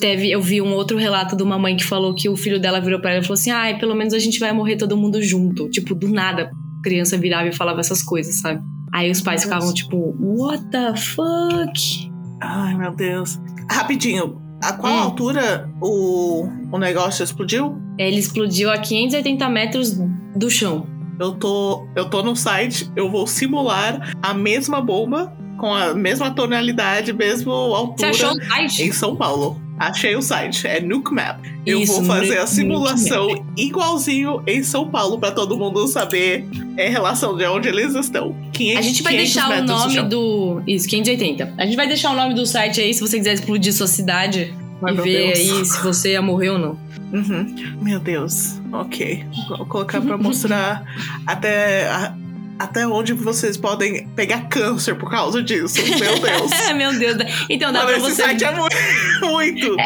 Teve, 0.00 0.30
eu 0.30 0.42
vi 0.42 0.60
um 0.60 0.74
outro 0.74 0.98
relato 0.98 1.36
de 1.36 1.42
uma 1.42 1.58
mãe 1.58 1.74
que 1.76 1.84
falou 1.84 2.14
que 2.14 2.28
o 2.28 2.36
filho 2.36 2.60
dela 2.60 2.80
virou 2.80 3.00
pra 3.00 3.12
ela 3.12 3.20
e 3.20 3.22
falou 3.22 3.34
assim: 3.34 3.50
ai, 3.50 3.78
pelo 3.78 3.94
menos 3.94 4.12
a 4.12 4.18
gente 4.18 4.38
vai 4.38 4.52
morrer 4.52 4.76
todo 4.76 4.96
mundo 4.96 5.22
junto. 5.22 5.70
Tipo, 5.70 5.94
do 5.94 6.08
nada, 6.08 6.50
a 6.78 6.82
criança 6.82 7.16
virava 7.16 7.48
e 7.48 7.52
falava 7.54 7.80
essas 7.80 8.02
coisas, 8.02 8.40
sabe? 8.40 8.60
Aí 8.92 9.10
os 9.10 9.20
pais 9.22 9.42
ficavam 9.44 9.72
tipo, 9.72 10.14
what 10.20 10.62
the 10.70 10.94
fuck? 10.96 12.10
Ai, 12.42 12.76
meu 12.76 12.94
Deus. 12.94 13.38
Rapidinho. 13.70 14.40
A 14.62 14.72
qual 14.72 14.92
Hum. 14.92 14.98
altura 14.98 15.70
o, 15.80 16.46
o 16.72 16.78
negócio 16.78 17.22
explodiu? 17.22 17.76
Ele 17.98 18.18
explodiu 18.18 18.70
a 18.70 18.78
580 18.78 19.48
metros 19.48 19.96
do 20.34 20.50
chão. 20.50 20.86
Eu 21.18 21.32
tô, 21.32 21.86
eu 21.96 22.08
tô 22.10 22.22
no 22.22 22.36
site, 22.36 22.90
eu 22.94 23.10
vou 23.10 23.26
simular 23.26 24.14
a 24.22 24.34
mesma 24.34 24.80
bomba 24.80 25.32
com 25.58 25.72
a 25.72 25.94
mesma 25.94 26.30
tonalidade, 26.30 27.12
mesma 27.14 27.52
Você 27.52 27.74
altura 27.74 28.10
achou 28.10 28.30
o 28.32 28.44
site? 28.44 28.82
em 28.82 28.92
São 28.92 29.16
Paulo. 29.16 29.60
Achei 29.78 30.16
o 30.16 30.22
site, 30.22 30.66
é 30.66 30.80
Nuke 30.80 31.12
Map. 31.12 31.38
Eu 31.66 31.80
Isso, 31.80 31.92
vou 31.94 32.04
fazer 32.04 32.38
a 32.38 32.46
simulação 32.46 33.28
igualzinho 33.56 34.42
em 34.46 34.62
São 34.62 34.88
Paulo 34.88 35.18
pra 35.18 35.30
todo 35.30 35.56
mundo 35.56 35.86
saber 35.86 36.46
é, 36.78 36.88
relação 36.88 37.36
de 37.36 37.44
onde 37.46 37.68
eles 37.68 37.94
estão. 37.94 38.34
500, 38.52 38.78
A 38.78 38.82
gente 38.82 39.02
vai 39.02 39.12
500 39.12 39.34
deixar 39.34 39.50
o 39.50 39.60
do 39.62 39.66
nome 39.72 39.94
chão. 39.94 40.08
do. 40.08 40.62
Isso, 40.66 40.88
580. 40.88 41.54
A 41.58 41.64
gente 41.66 41.76
vai 41.76 41.86
deixar 41.86 42.12
o 42.12 42.14
nome 42.16 42.34
do 42.34 42.46
site 42.46 42.80
aí 42.80 42.94
se 42.94 43.00
você 43.00 43.18
quiser 43.18 43.34
explodir 43.34 43.72
sua 43.74 43.86
cidade 43.86 44.54
Ai, 44.82 44.94
e 44.94 44.96
ver 44.96 45.34
Deus. 45.34 45.38
aí 45.38 45.64
se 45.66 45.82
você 45.82 46.12
ia 46.12 46.22
morrer 46.22 46.50
ou 46.50 46.58
não. 46.58 46.85
Uhum. 47.12 47.76
Meu 47.80 48.00
Deus. 48.00 48.60
Ok. 48.72 49.24
Vou 49.48 49.66
colocar 49.66 50.00
pra 50.00 50.16
mostrar 50.18 50.84
até, 51.26 51.88
a- 51.88 52.14
até 52.58 52.86
onde 52.86 53.12
vocês 53.12 53.56
podem 53.56 54.08
pegar 54.08 54.48
câncer 54.48 54.94
por 54.96 55.10
causa 55.10 55.42
disso. 55.42 55.78
Meu 55.98 56.18
Deus. 56.20 56.52
É, 56.52 56.72
meu 56.74 56.98
Deus. 56.98 57.16
Então 57.48 57.72
dá 57.72 57.84
Mano, 57.84 57.90
pra 57.98 57.98
esse 58.08 58.16
você. 58.16 58.22
site 58.22 58.44
é 58.44 58.50
mu- 58.50 58.68
muito. 59.30 59.76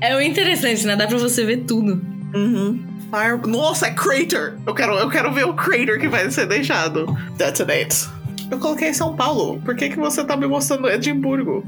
É 0.00 0.16
o 0.16 0.20
interessante, 0.20 0.86
né? 0.86 0.96
Dá 0.96 1.06
pra 1.06 1.18
você 1.18 1.44
ver 1.44 1.58
tudo. 1.64 2.00
Uhum. 2.34 2.82
Fire... 3.10 3.50
Nossa, 3.50 3.88
é 3.88 3.90
crater! 3.90 4.54
Eu 4.66 4.72
quero, 4.74 4.94
eu 4.94 5.08
quero 5.10 5.32
ver 5.34 5.44
o 5.44 5.52
crater 5.54 5.98
que 6.00 6.08
vai 6.08 6.30
ser 6.30 6.46
deixado. 6.46 7.06
Detonate. 7.36 8.08
Eu 8.50 8.58
coloquei 8.58 8.94
São 8.94 9.14
Paulo. 9.14 9.60
Por 9.64 9.76
que, 9.76 9.90
que 9.90 9.96
você 9.98 10.24
tá 10.24 10.36
me 10.36 10.46
mostrando 10.46 10.88
Edimburgo? 10.88 11.64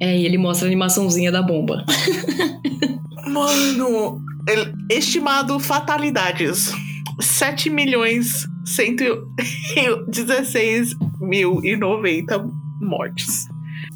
É, 0.00 0.16
e 0.16 0.24
ele 0.24 0.38
mostra 0.38 0.66
a 0.66 0.68
animaçãozinha 0.68 1.30
da 1.30 1.42
bomba. 1.42 1.84
Mano, 3.26 4.20
estimado 4.90 5.58
fatalidades: 5.58 6.72
7 7.20 7.70
milhões 7.70 8.46
116 8.64 10.94
mil 11.20 11.60
e 11.64 11.76
90 11.76 12.44
mortes. 12.80 13.46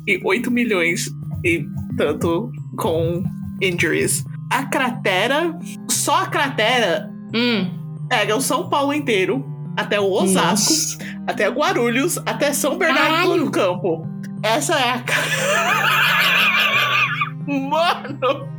E 0.07 0.21
8 0.25 0.51
milhões 0.51 1.11
e 1.45 1.65
tanto 1.97 2.51
com 2.77 3.23
injuries. 3.61 4.25
A 4.51 4.65
cratera, 4.65 5.59
só 5.89 6.23
a 6.23 6.27
cratera 6.27 7.11
Hum. 7.35 7.71
pega 8.09 8.35
o 8.35 8.41
São 8.41 8.71
Paulo 8.71 8.95
inteiro, 8.95 9.45
até 9.77 10.01
o 10.01 10.11
Osasco, 10.11 10.73
Nossa. 10.73 10.99
até 11.27 11.47
Guarulhos, 11.49 12.17
até 12.25 12.55
São 12.55 12.79
Bernardo 12.79 13.37
do 13.45 13.51
Campo. 13.51 14.07
Essa 14.43 14.75
é 14.75 14.91
a. 14.91 15.05
Mano! 17.47 18.58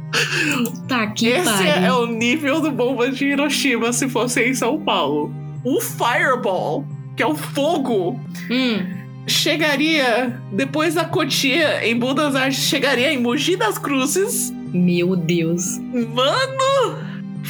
Tá 0.87 1.07
que 1.07 1.27
Esse 1.27 1.43
pariu. 1.49 1.69
é 1.71 1.93
o 1.93 2.05
nível 2.07 2.61
do 2.61 2.71
bomba 2.71 3.11
de 3.11 3.25
Hiroshima 3.25 3.93
se 3.93 4.09
fosse 4.09 4.41
em 4.43 4.53
São 4.53 4.79
Paulo. 4.79 5.33
O 5.63 5.79
Fireball, 5.81 6.85
que 7.15 7.21
é 7.23 7.27
o 7.27 7.35
fogo, 7.35 8.19
Hum. 8.49 8.85
chegaria 9.27 10.39
depois 10.51 10.95
da 10.95 11.05
Cotia 11.05 11.85
em 11.87 11.97
Buenos 11.97 12.35
Aires, 12.35 12.55
chegaria 12.57 13.13
em 13.13 13.19
Mogi 13.21 13.55
das 13.55 13.77
Cruzes. 13.77 14.51
Meu 14.73 15.15
Deus. 15.15 15.77
Mano! 15.79 16.97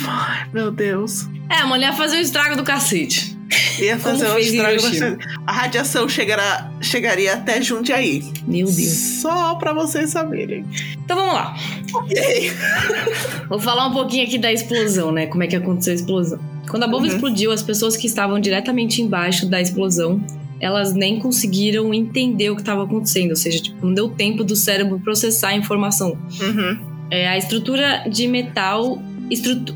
Ai, 0.07 0.47
meu 0.53 0.71
Deus. 0.71 1.27
É, 1.49 1.55
a 1.61 1.65
mulher 1.67 1.95
fazer 1.95 2.17
o 2.17 2.21
estrago 2.21 2.55
do 2.55 2.63
cacete. 2.63 3.37
Ia 3.79 3.97
Como 3.97 4.17
fazer 4.17 4.31
um 4.31 4.37
estrago. 4.37 5.17
A 5.47 5.51
radiação 5.51 6.07
chegará, 6.07 6.69
chegaria 6.81 7.33
até 7.33 7.61
Jundiaí. 7.61 8.23
Meu 8.47 8.65
Deus. 8.65 8.89
Só 9.21 9.55
pra 9.55 9.73
vocês 9.73 10.11
saberem. 10.11 10.65
Então 11.03 11.17
vamos 11.17 11.33
lá. 11.33 11.55
Ok. 11.93 12.51
Vou 13.49 13.59
falar 13.59 13.87
um 13.87 13.93
pouquinho 13.93 14.25
aqui 14.25 14.37
da 14.37 14.51
explosão, 14.51 15.11
né? 15.11 15.25
Como 15.27 15.43
é 15.43 15.47
que 15.47 15.55
aconteceu 15.55 15.93
a 15.93 15.95
explosão. 15.95 16.39
Quando 16.69 16.83
a 16.83 16.87
bomba 16.87 17.07
Uhum. 17.07 17.13
explodiu, 17.13 17.51
as 17.51 17.63
pessoas 17.63 17.97
que 17.97 18.05
estavam 18.05 18.39
diretamente 18.39 19.01
embaixo 19.01 19.47
da 19.47 19.59
explosão, 19.59 20.21
elas 20.59 20.93
nem 20.93 21.19
conseguiram 21.19 21.91
entender 21.93 22.51
o 22.51 22.55
que 22.55 22.61
estava 22.61 22.83
acontecendo. 22.83 23.31
Ou 23.31 23.35
seja, 23.35 23.59
tipo, 23.63 23.83
não 23.85 23.93
deu 23.93 24.09
tempo 24.09 24.43
do 24.43 24.55
cérebro 24.55 24.99
processar 24.99 25.49
a 25.49 25.55
informação. 25.55 26.17
Uhum. 26.41 26.79
É, 27.09 27.27
a 27.27 27.37
estrutura 27.37 28.03
de 28.09 28.27
metal. 28.27 29.01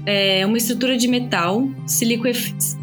É 0.05 0.43
uma 0.47 0.57
estrutura 0.57 0.97
de 0.97 1.07
metal 1.07 1.67
se 1.85 2.03
liquefaz. 2.05 2.75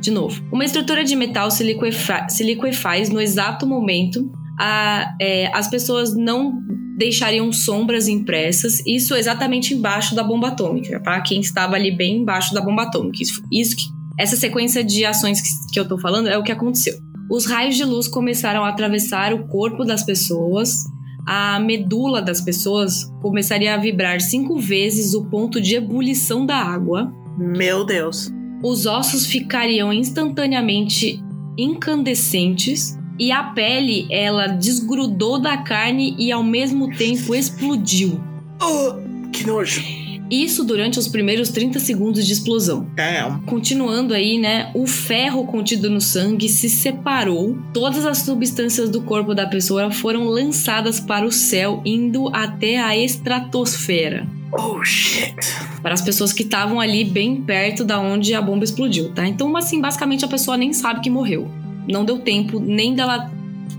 De 0.00 0.10
novo. 0.10 0.42
Uma 0.52 0.64
estrutura 0.64 1.04
de 1.04 1.14
metal 1.14 1.50
se, 1.50 1.62
liquefa 1.62 2.28
se 2.28 2.42
liquefaz 2.42 3.10
no 3.10 3.20
exato 3.20 3.66
momento. 3.66 4.30
A, 4.58 5.14
é, 5.20 5.50
as 5.54 5.68
pessoas 5.68 6.14
não 6.14 6.60
deixariam 6.96 7.52
sombras 7.52 8.08
impressas. 8.08 8.84
Isso 8.86 9.14
exatamente 9.14 9.74
embaixo 9.74 10.14
da 10.14 10.22
bomba 10.22 10.48
atômica. 10.48 11.00
Para 11.00 11.20
quem 11.20 11.40
estava 11.40 11.74
ali 11.74 11.94
bem 11.94 12.18
embaixo 12.18 12.54
da 12.54 12.60
bomba 12.60 12.84
atômica. 12.84 13.22
Isso, 13.22 13.42
isso 13.52 13.76
que, 13.76 13.84
essa 14.18 14.36
sequência 14.36 14.82
de 14.82 15.04
ações 15.04 15.40
que, 15.40 15.72
que 15.72 15.80
eu 15.80 15.86
tô 15.86 15.98
falando 15.98 16.28
é 16.28 16.38
o 16.38 16.42
que 16.42 16.52
aconteceu. 16.52 16.94
Os 17.30 17.46
raios 17.46 17.76
de 17.76 17.84
luz 17.84 18.08
começaram 18.08 18.64
a 18.64 18.68
atravessar 18.68 19.32
o 19.32 19.46
corpo 19.48 19.84
das 19.84 20.04
pessoas 20.04 20.84
a 21.26 21.60
medula 21.60 22.20
das 22.20 22.40
pessoas 22.40 23.04
começaria 23.20 23.74
a 23.74 23.76
vibrar 23.76 24.20
cinco 24.20 24.58
vezes 24.58 25.14
o 25.14 25.24
ponto 25.26 25.60
de 25.60 25.76
ebulição 25.76 26.44
da 26.44 26.56
água. 26.56 27.12
Meu 27.38 27.84
Deus. 27.84 28.30
Os 28.62 28.86
ossos 28.86 29.26
ficariam 29.26 29.92
instantaneamente 29.92 31.20
incandescentes 31.58 32.96
e 33.18 33.30
a 33.32 33.42
pele 33.42 34.06
ela 34.10 34.46
desgrudou 34.46 35.38
da 35.38 35.58
carne 35.58 36.14
e 36.18 36.30
ao 36.32 36.42
mesmo 36.42 36.94
tempo 36.96 37.34
explodiu. 37.34 38.20
Oh, 38.60 39.30
que 39.30 39.46
nojo. 39.46 40.01
Isso 40.32 40.64
durante 40.64 40.98
os 40.98 41.06
primeiros 41.06 41.50
30 41.50 41.78
segundos 41.78 42.26
de 42.26 42.32
explosão. 42.32 42.86
Damn. 42.94 43.42
Continuando 43.42 44.14
aí, 44.14 44.38
né? 44.38 44.70
O 44.72 44.86
ferro 44.86 45.46
contido 45.46 45.90
no 45.90 46.00
sangue 46.00 46.48
se 46.48 46.70
separou. 46.70 47.58
Todas 47.74 48.06
as 48.06 48.18
substâncias 48.18 48.88
do 48.88 49.02
corpo 49.02 49.34
da 49.34 49.46
pessoa 49.46 49.90
foram 49.90 50.24
lançadas 50.24 50.98
para 50.98 51.26
o 51.26 51.30
céu, 51.30 51.82
indo 51.84 52.34
até 52.34 52.78
a 52.78 52.96
estratosfera. 52.96 54.26
Oh, 54.50 54.82
shit. 54.82 55.34
Para 55.82 55.92
as 55.92 56.00
pessoas 56.00 56.32
que 56.32 56.44
estavam 56.44 56.80
ali 56.80 57.04
bem 57.04 57.42
perto 57.42 57.84
da 57.84 58.00
onde 58.00 58.32
a 58.32 58.40
bomba 58.40 58.64
explodiu, 58.64 59.12
tá? 59.12 59.28
Então, 59.28 59.54
assim, 59.54 59.82
basicamente 59.82 60.24
a 60.24 60.28
pessoa 60.28 60.56
nem 60.56 60.72
sabe 60.72 61.00
que 61.00 61.10
morreu. 61.10 61.50
Não 61.86 62.06
deu 62.06 62.18
tempo 62.20 62.58
nem 62.58 62.94
dela, 62.94 63.30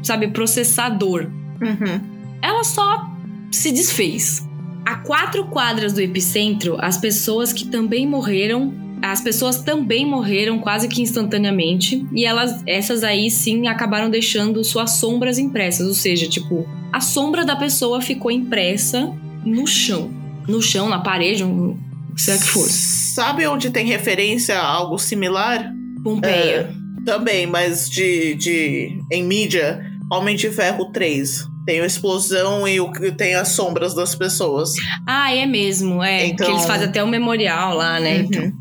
sabe, 0.04 0.28
processar 0.28 0.90
dor. 0.90 1.32
Uhum. 1.60 2.00
Ela 2.44 2.64
só 2.64 3.10
se 3.52 3.72
desfez. 3.72 4.48
A 4.86 4.96
quatro 4.96 5.46
quadras 5.46 5.94
do 5.94 6.02
epicentro, 6.02 6.78
as 6.80 6.98
pessoas 6.98 7.54
que 7.54 7.66
também 7.66 8.06
morreram, 8.06 8.74
as 9.02 9.22
pessoas 9.22 9.62
também 9.62 10.06
morreram 10.06 10.60
quase 10.60 10.88
que 10.88 11.02
instantaneamente, 11.02 12.06
e 12.14 12.26
elas, 12.26 12.62
essas 12.66 13.04
aí 13.04 13.30
sim 13.30 13.68
acabaram 13.68 14.10
deixando 14.10 14.64
suas 14.64 14.92
sombras 14.92 15.38
impressas, 15.38 15.88
ou 15.88 15.94
seja, 15.94 16.28
tipo, 16.28 16.68
a 16.92 17.00
sombra 17.00 17.46
da 17.46 17.56
pessoa 17.56 18.02
ficou 18.02 18.32
impressa 18.32 19.12
no 19.46 19.66
chão, 19.68 20.12
no 20.48 20.62
chão, 20.62 20.90
na 20.90 21.00
parede, 21.00 21.44
o 21.44 21.78
que 22.16 22.22
seja 22.22 22.40
que 22.40 22.50
for. 22.50 22.68
Sabe 22.70 23.48
onde 23.48 23.70
tem 23.72 23.86
referência 23.86 24.58
a 24.58 24.66
algo 24.66 24.98
similar? 24.98 25.74
Pompeia. 26.04 26.74
Também, 27.06 27.46
mas 27.46 27.90
de, 27.90 28.36
de 28.36 28.98
em 29.12 29.24
mídia, 29.24 29.86
Homem 30.12 30.36
de 30.36 30.50
Ferro 30.50 30.92
3. 30.92 31.53
Tem 31.66 31.80
a 31.82 31.86
explosão 31.86 32.68
e 32.68 32.80
o, 32.82 32.92
tem 33.16 33.36
as 33.36 33.50
sombras 33.50 33.94
das 33.94 34.14
pessoas. 34.16 34.72
Ah, 35.08 35.34
é 35.34 35.46
mesmo, 35.46 36.04
é. 36.04 36.28
Então- 36.28 36.46
Que 36.48 36.54
eles 36.54 36.66
fazem 36.66 36.88
até 36.90 37.04
o 37.04 37.08
memorial 37.08 37.76
lá, 37.76 38.00
né? 38.00 38.18
Uhum. 38.18 38.24
Então. 38.26 38.52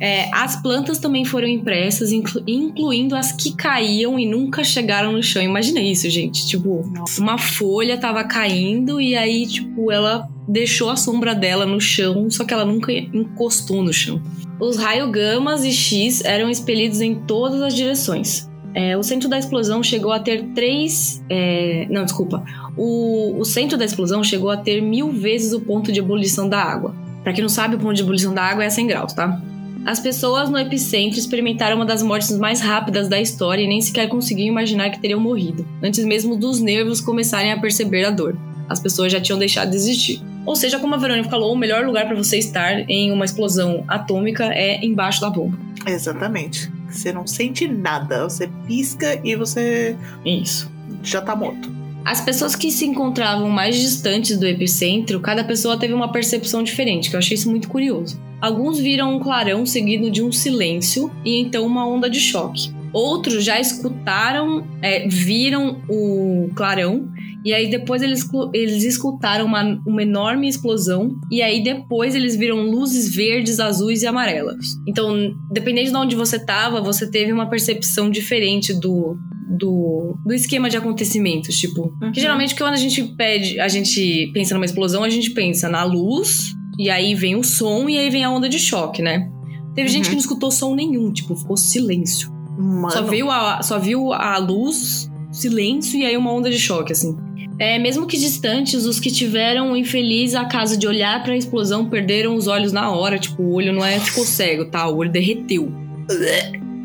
É, 0.00 0.28
as 0.32 0.60
plantas 0.60 0.98
também 0.98 1.24
foram 1.24 1.46
impressas, 1.46 2.10
inclu- 2.10 2.42
incluindo 2.44 3.14
as 3.14 3.30
que 3.30 3.54
caíam 3.54 4.18
e 4.18 4.26
nunca 4.26 4.64
chegaram 4.64 5.12
no 5.12 5.22
chão. 5.22 5.40
Imagina 5.40 5.80
isso, 5.80 6.10
gente. 6.10 6.44
Tipo, 6.48 6.82
uma 7.18 7.38
folha 7.38 7.96
tava 7.96 8.24
caindo 8.24 9.00
e 9.00 9.14
aí, 9.16 9.46
tipo, 9.46 9.92
ela 9.92 10.28
deixou 10.48 10.90
a 10.90 10.96
sombra 10.96 11.36
dela 11.36 11.64
no 11.64 11.80
chão, 11.80 12.28
só 12.30 12.44
que 12.44 12.52
ela 12.52 12.64
nunca 12.64 12.90
encostou 12.92 13.80
no 13.84 13.92
chão. 13.92 14.20
Os 14.60 14.76
raios 14.76 15.08
gamas 15.12 15.62
e 15.64 15.70
X 15.72 16.20
eram 16.24 16.50
expelidos 16.50 17.00
em 17.00 17.14
todas 17.14 17.62
as 17.62 17.72
direções. 17.74 18.48
É, 18.74 18.96
o 18.96 19.02
centro 19.02 19.28
da 19.28 19.38
explosão 19.38 19.82
chegou 19.82 20.12
a 20.12 20.18
ter 20.18 20.44
três. 20.54 21.22
é, 21.28 21.86
não, 21.90 22.04
desculpa. 22.04 22.42
O, 22.76 23.38
o 23.38 23.44
centro 23.44 23.76
da 23.76 23.84
explosão 23.84 24.24
chegou 24.24 24.50
a 24.50 24.56
ter 24.56 24.80
mil 24.80 25.10
vezes 25.10 25.52
o 25.52 25.60
ponto 25.60 25.92
de 25.92 26.00
ebulição 26.00 26.48
da 26.48 26.62
água. 26.62 26.94
Pra 27.22 27.32
quem 27.32 27.42
não 27.42 27.48
sabe, 27.48 27.76
o 27.76 27.78
ponto 27.78 27.94
de 27.94 28.02
ebulição 28.02 28.34
da 28.34 28.42
água 28.42 28.64
é 28.64 28.70
100 28.70 28.86
graus, 28.86 29.12
tá? 29.12 29.40
As 29.84 29.98
pessoas 29.98 30.48
no 30.48 30.58
epicentro 30.58 31.18
experimentaram 31.18 31.76
uma 31.76 31.84
das 31.84 32.02
mortes 32.02 32.36
mais 32.38 32.60
rápidas 32.60 33.08
da 33.08 33.20
história 33.20 33.62
e 33.62 33.66
nem 33.66 33.80
sequer 33.80 34.08
conseguiam 34.08 34.48
imaginar 34.48 34.90
que 34.90 35.00
teriam 35.00 35.18
morrido, 35.18 35.66
antes 35.82 36.04
mesmo 36.04 36.36
dos 36.36 36.60
nervos 36.60 37.00
começarem 37.00 37.52
a 37.52 37.60
perceber 37.60 38.04
a 38.04 38.10
dor. 38.10 38.36
As 38.68 38.78
pessoas 38.78 39.10
já 39.10 39.20
tinham 39.20 39.38
deixado 39.38 39.70
de 39.70 39.76
existir. 39.76 40.22
Ou 40.46 40.54
seja, 40.54 40.78
como 40.78 40.94
a 40.94 40.98
Verônica 40.98 41.28
falou, 41.28 41.52
o 41.52 41.58
melhor 41.58 41.84
lugar 41.84 42.06
para 42.06 42.16
você 42.16 42.38
estar 42.38 42.88
em 42.88 43.12
uma 43.12 43.24
explosão 43.24 43.84
atômica 43.88 44.44
é 44.46 44.84
embaixo 44.84 45.20
da 45.20 45.28
bomba. 45.28 45.58
Exatamente. 45.86 46.70
Você 46.92 47.12
não 47.12 47.26
sente 47.26 47.66
nada. 47.66 48.24
Você 48.24 48.48
pisca 48.66 49.20
e 49.24 49.34
você 49.34 49.96
Isso. 50.24 50.70
já 51.02 51.20
tá 51.20 51.34
morto. 51.34 51.70
As 52.04 52.20
pessoas 52.20 52.56
que 52.56 52.70
se 52.70 52.84
encontravam 52.84 53.48
mais 53.48 53.78
distantes 53.78 54.36
do 54.36 54.46
epicentro, 54.46 55.20
cada 55.20 55.44
pessoa 55.44 55.78
teve 55.78 55.94
uma 55.94 56.10
percepção 56.10 56.62
diferente, 56.62 57.08
que 57.08 57.14
eu 57.14 57.18
achei 57.18 57.36
isso 57.36 57.48
muito 57.48 57.68
curioso. 57.68 58.20
Alguns 58.40 58.78
viram 58.78 59.14
um 59.14 59.20
clarão 59.20 59.64
seguido 59.64 60.10
de 60.10 60.20
um 60.20 60.32
silêncio 60.32 61.12
e 61.24 61.40
então 61.40 61.64
uma 61.64 61.86
onda 61.86 62.10
de 62.10 62.18
choque. 62.18 62.72
Outros 62.92 63.44
já 63.44 63.58
escutaram, 63.60 64.66
é, 64.82 65.08
viram 65.08 65.82
o 65.88 66.50
clarão 66.54 67.08
e 67.44 67.52
aí 67.52 67.68
depois 67.68 68.02
eles, 68.02 68.28
eles 68.54 68.84
escutaram 68.84 69.46
uma, 69.46 69.80
uma 69.86 70.02
enorme 70.02 70.48
explosão 70.48 71.16
e 71.30 71.42
aí 71.42 71.62
depois 71.62 72.14
eles 72.14 72.36
viram 72.36 72.70
luzes 72.70 73.14
verdes, 73.14 73.58
azuis 73.58 74.02
e 74.02 74.06
amarelas. 74.06 74.64
Então, 74.86 75.34
dependendo 75.50 75.90
de 75.90 75.96
onde 75.96 76.16
você 76.16 76.36
estava, 76.36 76.80
você 76.80 77.10
teve 77.10 77.32
uma 77.32 77.48
percepção 77.48 78.10
diferente 78.10 78.72
do, 78.72 79.16
do, 79.58 80.16
do 80.24 80.32
esquema 80.32 80.70
de 80.70 80.76
acontecimentos, 80.76 81.56
tipo. 81.56 81.92
Uhum. 82.00 82.12
Que 82.12 82.20
geralmente 82.20 82.54
quando 82.54 82.74
a 82.74 82.78
gente 82.78 83.02
pede, 83.16 83.58
a 83.58 83.68
gente 83.68 84.30
pensa 84.32 84.54
numa 84.54 84.66
explosão, 84.66 85.02
a 85.02 85.10
gente 85.10 85.30
pensa 85.30 85.68
na 85.68 85.82
luz, 85.82 86.54
e 86.78 86.88
aí 86.90 87.14
vem 87.14 87.34
o 87.34 87.42
som 87.42 87.88
e 87.88 87.98
aí 87.98 88.08
vem 88.08 88.22
a 88.22 88.30
onda 88.30 88.48
de 88.48 88.58
choque, 88.58 89.02
né? 89.02 89.28
Teve 89.74 89.88
gente 89.88 90.04
Uhum. 90.04 90.10
que 90.10 90.14
não 90.16 90.20
escutou 90.20 90.50
som 90.50 90.74
nenhum, 90.74 91.12
tipo, 91.12 91.34
ficou 91.34 91.56
silêncio. 91.56 92.30
Mano. 92.58 92.90
Só 92.90 93.02
viu, 93.02 93.30
a, 93.30 93.62
só 93.62 93.78
viu 93.78 94.12
a 94.12 94.36
luz, 94.38 95.10
silêncio 95.30 95.98
e 95.98 96.04
aí 96.04 96.16
uma 96.16 96.32
onda 96.32 96.50
de 96.50 96.58
choque, 96.58 96.92
assim. 96.92 97.16
É, 97.58 97.78
mesmo 97.78 98.06
que 98.06 98.16
distantes, 98.18 98.86
os 98.86 98.98
que 98.98 99.10
tiveram 99.10 99.72
o 99.72 99.76
infeliz 99.76 100.34
acaso 100.34 100.76
de 100.76 100.86
olhar 100.86 101.22
pra 101.22 101.36
explosão 101.36 101.88
perderam 101.88 102.34
os 102.34 102.46
olhos 102.48 102.72
na 102.72 102.90
hora. 102.90 103.18
Tipo, 103.18 103.42
o 103.42 103.52
olho 103.54 103.72
não 103.72 103.84
é 103.84 103.98
ficou 104.00 104.24
cego, 104.24 104.64
tá? 104.64 104.88
O 104.88 104.96
olho 104.96 105.10
derreteu. 105.12 105.72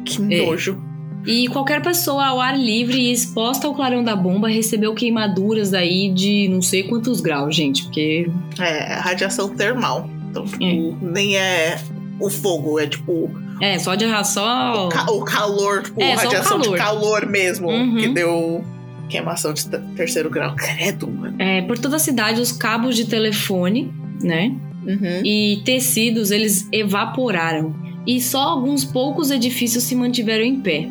Que 0.05 0.33
É. 0.35 0.45
nojo. 0.45 0.81
E 1.25 1.47
qualquer 1.49 1.81
pessoa 1.81 2.25
ao 2.27 2.39
ar 2.39 2.57
livre 2.57 2.97
e 2.97 3.11
exposta 3.11 3.67
ao 3.67 3.73
clarão 3.75 4.03
da 4.03 4.15
bomba 4.15 4.47
recebeu 4.47 4.93
queimaduras 4.93 5.73
aí 5.73 6.09
de 6.09 6.47
não 6.47 6.61
sei 6.61 6.83
quantos 6.83 7.19
graus, 7.19 7.53
gente, 7.55 7.83
porque. 7.83 8.29
É, 8.59 8.93
radiação 8.95 9.49
termal. 9.49 10.09
Então, 10.29 10.45
tipo, 10.45 10.63
É. 10.63 10.93
nem 11.01 11.35
é 11.37 11.77
o 12.19 12.29
fogo, 12.29 12.79
é 12.79 12.87
tipo 12.87 13.29
É, 13.61 13.77
só 13.79 13.95
de 13.95 14.05
só. 14.25 14.85
o, 14.87 14.89
ca- 14.89 15.11
o 15.11 15.23
calor, 15.23 15.83
tipo, 15.83 16.01
É, 16.01 16.13
radiação 16.13 16.59
de 16.59 16.65
calor. 16.65 16.77
calor 16.77 17.25
mesmo, 17.25 17.69
Uhum. 17.69 17.95
que 17.97 18.07
deu 18.09 18.63
queimação 19.09 19.53
de 19.53 19.67
te- 19.67 19.79
terceiro 19.95 20.29
grau. 20.29 20.53
Credo, 20.55 21.07
mano. 21.09 21.35
É, 21.39 21.61
por 21.63 21.77
toda 21.79 21.95
a 21.95 21.99
cidade, 21.99 22.41
os 22.41 22.51
cabos 22.51 22.95
de 22.95 23.05
telefone, 23.05 23.91
né? 24.21 24.53
Uhum. 24.85 25.21
E 25.25 25.61
tecidos, 25.65 26.29
eles 26.31 26.67
evaporaram. 26.71 27.75
E 28.05 28.21
só 28.21 28.39
alguns 28.41 28.85
poucos 28.85 29.31
edifícios 29.31 29.83
se 29.83 29.95
mantiveram 29.95 30.43
em 30.43 30.59
pé. 30.61 30.87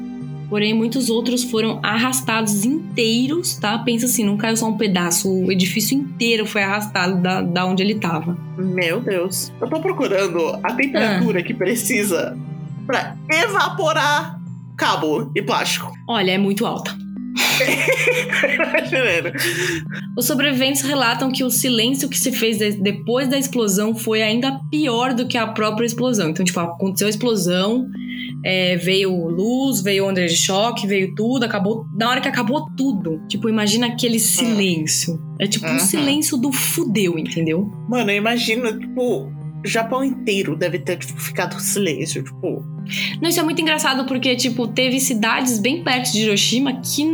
Porém, 0.49 0.73
muitos 0.75 1.11
outros 1.11 1.43
foram 1.43 1.81
arrastados 1.83 2.65
inteiros, 2.65 3.57
tá? 3.57 3.77
Pensa 3.79 4.07
assim, 4.07 4.23
não 4.25 4.37
caiu 4.37 4.57
só 4.57 4.69
um 4.69 4.77
pedaço, 4.77 5.29
o 5.29 5.51
edifício 5.51 5.97
inteiro 5.99 6.47
foi 6.47 6.63
arrastado 6.63 7.21
da, 7.21 7.43
da 7.43 7.67
onde 7.67 7.83
ele 7.83 7.97
tava. 7.97 8.39
Meu 8.57 9.01
Deus. 9.01 9.53
Eu 9.61 9.69
tô 9.69 9.81
procurando 9.81 10.57
a 10.63 10.73
temperatura 10.73 11.43
que 11.43 11.53
precisa 11.53 12.39
pra 12.87 13.17
evaporar 13.31 14.39
cabo 14.77 15.31
e 15.35 15.43
plástico. 15.43 15.93
Olha, 16.09 16.33
é 16.33 16.39
muito 16.39 16.65
alta. 16.67 16.97
Os 20.17 20.27
sobreviventes 20.27 20.83
relatam 20.83 21.31
que 21.31 21.45
o 21.45 21.51
silêncio 21.51 22.09
que 22.09 22.19
se 22.19 22.33
fez 22.33 22.59
de- 22.59 22.73
depois 22.81 23.29
da 23.29 23.39
explosão 23.39 23.95
foi 23.95 24.23
ainda 24.23 24.59
pior 24.71 25.15
do 25.15 25.27
que 25.27 25.37
a 25.39 25.47
própria 25.47 25.87
explosão. 25.87 26.31
Então, 26.31 26.45
tipo, 26.45 26.59
aconteceu 26.61 27.07
a 27.07 27.11
explosão, 27.11 27.87
é, 28.45 28.77
veio 28.77 29.11
luz, 29.29 29.83
veio 29.83 30.07
onda 30.07 30.27
de 30.27 30.37
choque, 30.37 30.87
veio 30.87 31.15
tudo, 31.15 31.45
acabou. 31.45 31.87
Na 31.95 32.09
hora 32.11 32.21
que 32.21 32.29
acabou 32.29 32.67
tudo, 32.77 33.21
tipo, 33.29 33.49
imagina 33.49 33.87
aquele 33.89 34.19
silêncio. 34.19 35.19
É 35.39 35.47
tipo 35.47 35.67
um 35.67 35.73
Uhum. 35.73 35.79
silêncio 35.79 36.37
do 36.39 36.51
fudeu, 36.53 37.19
entendeu? 37.19 37.71
Mano, 37.89 38.11
eu 38.11 38.17
imagino, 38.17 38.79
tipo, 38.79 39.31
Japão 39.65 40.05
inteiro 40.05 40.55
deve 40.57 40.79
ter 40.79 40.97
tipo, 40.99 41.21
ficado 41.21 41.59
silêncio, 41.61 42.23
tipo. 42.23 42.65
Não, 43.21 43.29
isso 43.29 43.41
é 43.41 43.43
muito 43.43 43.61
engraçado 43.61 44.05
porque, 44.07 44.37
tipo, 44.37 44.67
teve 44.69 45.01
cidades 45.01 45.59
bem 45.59 45.83
perto 45.83 46.13
de 46.13 46.23
Hiroshima 46.23 46.81
que 46.81 47.05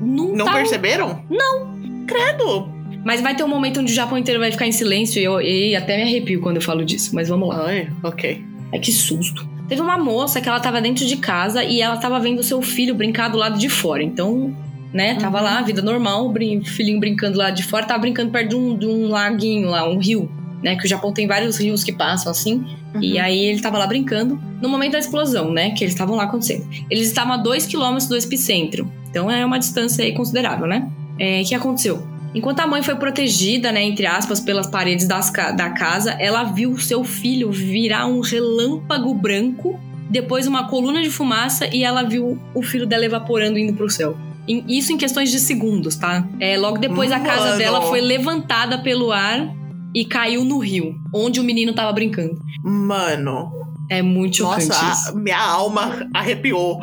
não, 0.00 0.28
Não 0.34 0.44
tavam- 0.44 0.52
perceberam? 0.60 1.22
Não. 1.28 1.76
Credo. 2.06 2.68
Mas 3.04 3.20
vai 3.20 3.34
ter 3.34 3.42
um 3.44 3.48
momento 3.48 3.80
onde 3.80 3.92
o 3.92 3.94
Japão 3.94 4.16
inteiro 4.18 4.40
vai 4.40 4.50
ficar 4.50 4.66
em 4.66 4.72
silêncio 4.72 5.20
e 5.20 5.24
eu 5.24 5.40
e 5.40 5.74
até 5.76 5.96
me 5.96 6.02
arrepio 6.04 6.40
quando 6.40 6.56
eu 6.56 6.62
falo 6.62 6.84
disso. 6.84 7.14
Mas 7.14 7.28
vamos 7.28 7.48
lá. 7.48 7.66
Ai, 7.66 7.88
ok. 8.02 8.44
Ai, 8.72 8.78
que 8.80 8.92
susto. 8.92 9.48
Teve 9.68 9.80
uma 9.82 9.98
moça 9.98 10.40
que 10.40 10.48
ela 10.48 10.60
tava 10.60 10.80
dentro 10.80 11.04
de 11.06 11.16
casa 11.16 11.62
e 11.64 11.80
ela 11.80 11.96
tava 11.98 12.18
vendo 12.20 12.42
seu 12.42 12.62
filho 12.62 12.94
brincar 12.94 13.28
do 13.28 13.36
lado 13.38 13.58
de 13.58 13.68
fora. 13.68 14.02
Então, 14.02 14.56
né, 14.92 15.14
tava 15.16 15.38
Uhum. 15.38 15.44
lá, 15.44 15.62
vida 15.62 15.82
normal, 15.82 16.26
o 16.26 16.32
brin- 16.32 16.62
filhinho 16.64 16.98
brincando 16.98 17.34
do 17.34 17.38
lado 17.38 17.54
de 17.54 17.62
fora, 17.64 17.84
tava 17.84 18.00
brincando 18.00 18.30
perto 18.30 18.48
de 18.50 18.56
um, 18.56 18.76
de 18.78 18.86
um 18.86 19.08
laguinho 19.08 19.68
lá, 19.68 19.86
um 19.88 19.98
rio. 19.98 20.30
Né, 20.62 20.74
que 20.76 20.84
o 20.86 20.88
Japão 20.88 21.12
tem 21.12 21.26
vários 21.28 21.56
rios 21.56 21.84
que 21.84 21.92
passam 21.92 22.32
assim. 22.32 22.64
E 23.00 23.12
Uhum. 23.14 23.22
aí 23.22 23.38
ele 23.44 23.60
tava 23.60 23.78
lá 23.78 23.86
brincando 23.86 24.40
no 24.60 24.68
momento 24.68 24.92
da 24.92 24.98
explosão, 24.98 25.52
né? 25.52 25.70
Que 25.70 25.84
eles 25.84 25.94
estavam 25.94 26.16
lá 26.16 26.24
acontecendo. 26.24 26.66
Eles 26.90 27.06
estavam 27.06 27.34
a 27.34 27.36
2 27.36 27.64
km 27.66 27.96
do 28.08 28.16
epicentro. 28.16 28.90
Então 29.08 29.30
é 29.30 29.44
uma 29.46 29.58
distância 29.58 30.04
aí 30.04 30.12
considerável, 30.12 30.66
né? 30.66 30.88
É, 31.18 31.40
O 31.42 31.44
que 31.48 31.54
aconteceu? 31.54 32.02
Enquanto 32.34 32.58
a 32.60 32.66
mãe 32.66 32.82
foi 32.82 32.94
protegida, 32.96 33.70
né, 33.72 33.82
entre 33.84 34.04
aspas, 34.04 34.40
pelas 34.40 34.66
paredes 34.66 35.06
das 35.06 35.30
da 35.30 35.70
casa, 35.70 36.10
ela 36.18 36.42
viu 36.44 36.76
seu 36.76 37.02
filho 37.04 37.50
virar 37.52 38.06
um 38.06 38.20
relâmpago 38.20 39.14
branco, 39.14 39.78
depois 40.10 40.46
uma 40.46 40.66
coluna 40.68 41.00
de 41.02 41.08
fumaça 41.10 41.66
e 41.72 41.84
ela 41.84 42.02
viu 42.02 42.38
o 42.54 42.62
filho 42.62 42.86
dela 42.86 43.04
evaporando 43.04 43.58
indo 43.58 43.72
pro 43.74 43.88
céu. 43.88 44.16
Em- 44.46 44.64
Isso 44.68 44.92
em 44.92 44.96
questões 44.98 45.30
de 45.30 45.38
segundos, 45.38 45.94
tá? 45.96 46.26
É, 46.40 46.56
logo 46.58 46.78
depois 46.78 47.12
a 47.12 47.20
casa 47.20 47.46
Mano. 47.46 47.58
dela 47.58 47.82
foi 47.82 48.00
levantada 48.00 48.78
pelo 48.78 49.12
ar 49.12 49.54
e 49.94 50.04
caiu 50.04 50.44
no 50.44 50.58
rio, 50.58 50.94
onde 51.14 51.40
o 51.40 51.44
menino 51.44 51.72
tava 51.72 51.92
brincando. 51.92 52.38
Mano, 52.62 53.50
É 53.90 54.02
muito 54.02 54.36
chocante 54.38 54.68
nossa, 54.68 55.10
a, 55.10 55.14
minha 55.14 55.40
alma 55.40 56.06
arrepiou. 56.14 56.78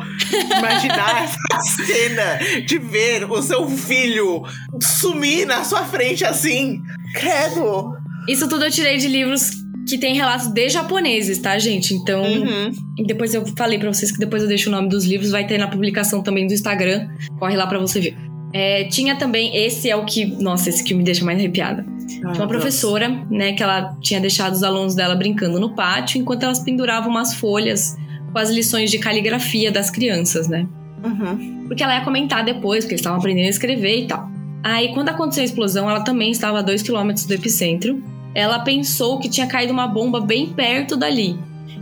Imaginar 0.58 1.22
essa 1.54 1.84
cena 1.84 2.38
de 2.66 2.78
ver 2.78 3.30
o 3.30 3.40
seu 3.42 3.68
filho 3.68 4.42
sumir 4.82 5.46
na 5.46 5.62
sua 5.64 5.84
frente 5.84 6.24
assim. 6.24 6.80
Credo. 7.14 7.92
Isso 8.28 8.48
tudo 8.48 8.64
eu 8.64 8.70
tirei 8.70 8.96
de 8.98 9.06
livros 9.06 9.50
que 9.88 9.98
tem 9.98 10.16
relatos 10.16 10.48
de 10.48 10.68
japoneses, 10.68 11.38
tá, 11.38 11.56
gente? 11.60 11.94
Então, 11.94 12.24
Uhum. 12.24 12.72
depois 13.06 13.32
eu 13.34 13.44
falei 13.56 13.78
pra 13.78 13.92
vocês 13.92 14.10
que 14.10 14.18
depois 14.18 14.42
eu 14.42 14.48
deixo 14.48 14.68
o 14.68 14.72
nome 14.72 14.88
dos 14.88 15.04
livros, 15.04 15.30
vai 15.30 15.46
ter 15.46 15.58
na 15.58 15.68
publicação 15.68 16.22
também 16.24 16.44
do 16.46 16.52
Instagram. 16.52 17.08
Corre 17.38 17.56
lá 17.56 17.68
pra 17.68 17.78
você 17.78 18.00
ver. 18.00 18.16
É, 18.52 18.84
tinha 18.84 19.14
também, 19.16 19.56
esse 19.56 19.88
é 19.88 19.94
o 19.94 20.04
que, 20.04 20.24
nossa, 20.42 20.68
esse 20.70 20.82
que 20.82 20.92
me 20.92 21.04
deixa 21.04 21.24
mais 21.24 21.38
arrepiada. 21.38 21.86
Tinha 22.06 22.28
uma 22.28 22.46
professora, 22.46 23.08
né, 23.30 23.52
que 23.52 23.62
ela 23.62 23.96
tinha 24.00 24.20
deixado 24.20 24.52
os 24.54 24.62
alunos 24.62 24.94
dela 24.94 25.14
brincando 25.14 25.58
no 25.58 25.74
pátio, 25.74 26.20
enquanto 26.20 26.42
elas 26.44 26.60
penduravam 26.60 27.10
umas 27.10 27.34
folhas 27.34 27.96
com 28.32 28.38
as 28.38 28.50
lições 28.50 28.90
de 28.90 28.98
caligrafia 28.98 29.70
das 29.72 29.90
crianças, 29.90 30.48
né? 30.48 30.66
Uhum. 31.04 31.64
Porque 31.66 31.82
ela 31.82 31.94
ia 31.96 32.04
comentar 32.04 32.44
depois, 32.44 32.84
porque 32.84 32.94
eles 32.94 33.00
estavam 33.00 33.18
aprendendo 33.18 33.46
a 33.46 33.50
escrever 33.50 34.04
e 34.04 34.06
tal. 34.06 34.30
Aí, 34.62 34.92
quando 34.94 35.08
aconteceu 35.08 35.42
a 35.42 35.44
explosão, 35.44 35.88
ela 35.88 36.00
também 36.00 36.30
estava 36.30 36.58
a 36.58 36.62
2 36.62 36.82
km 36.82 37.12
do 37.26 37.34
epicentro. 37.34 38.02
Ela 38.34 38.58
pensou 38.60 39.18
que 39.18 39.28
tinha 39.28 39.46
caído 39.46 39.72
uma 39.72 39.86
bomba 39.86 40.20
bem 40.20 40.48
perto 40.48 40.96
dali. 40.96 41.38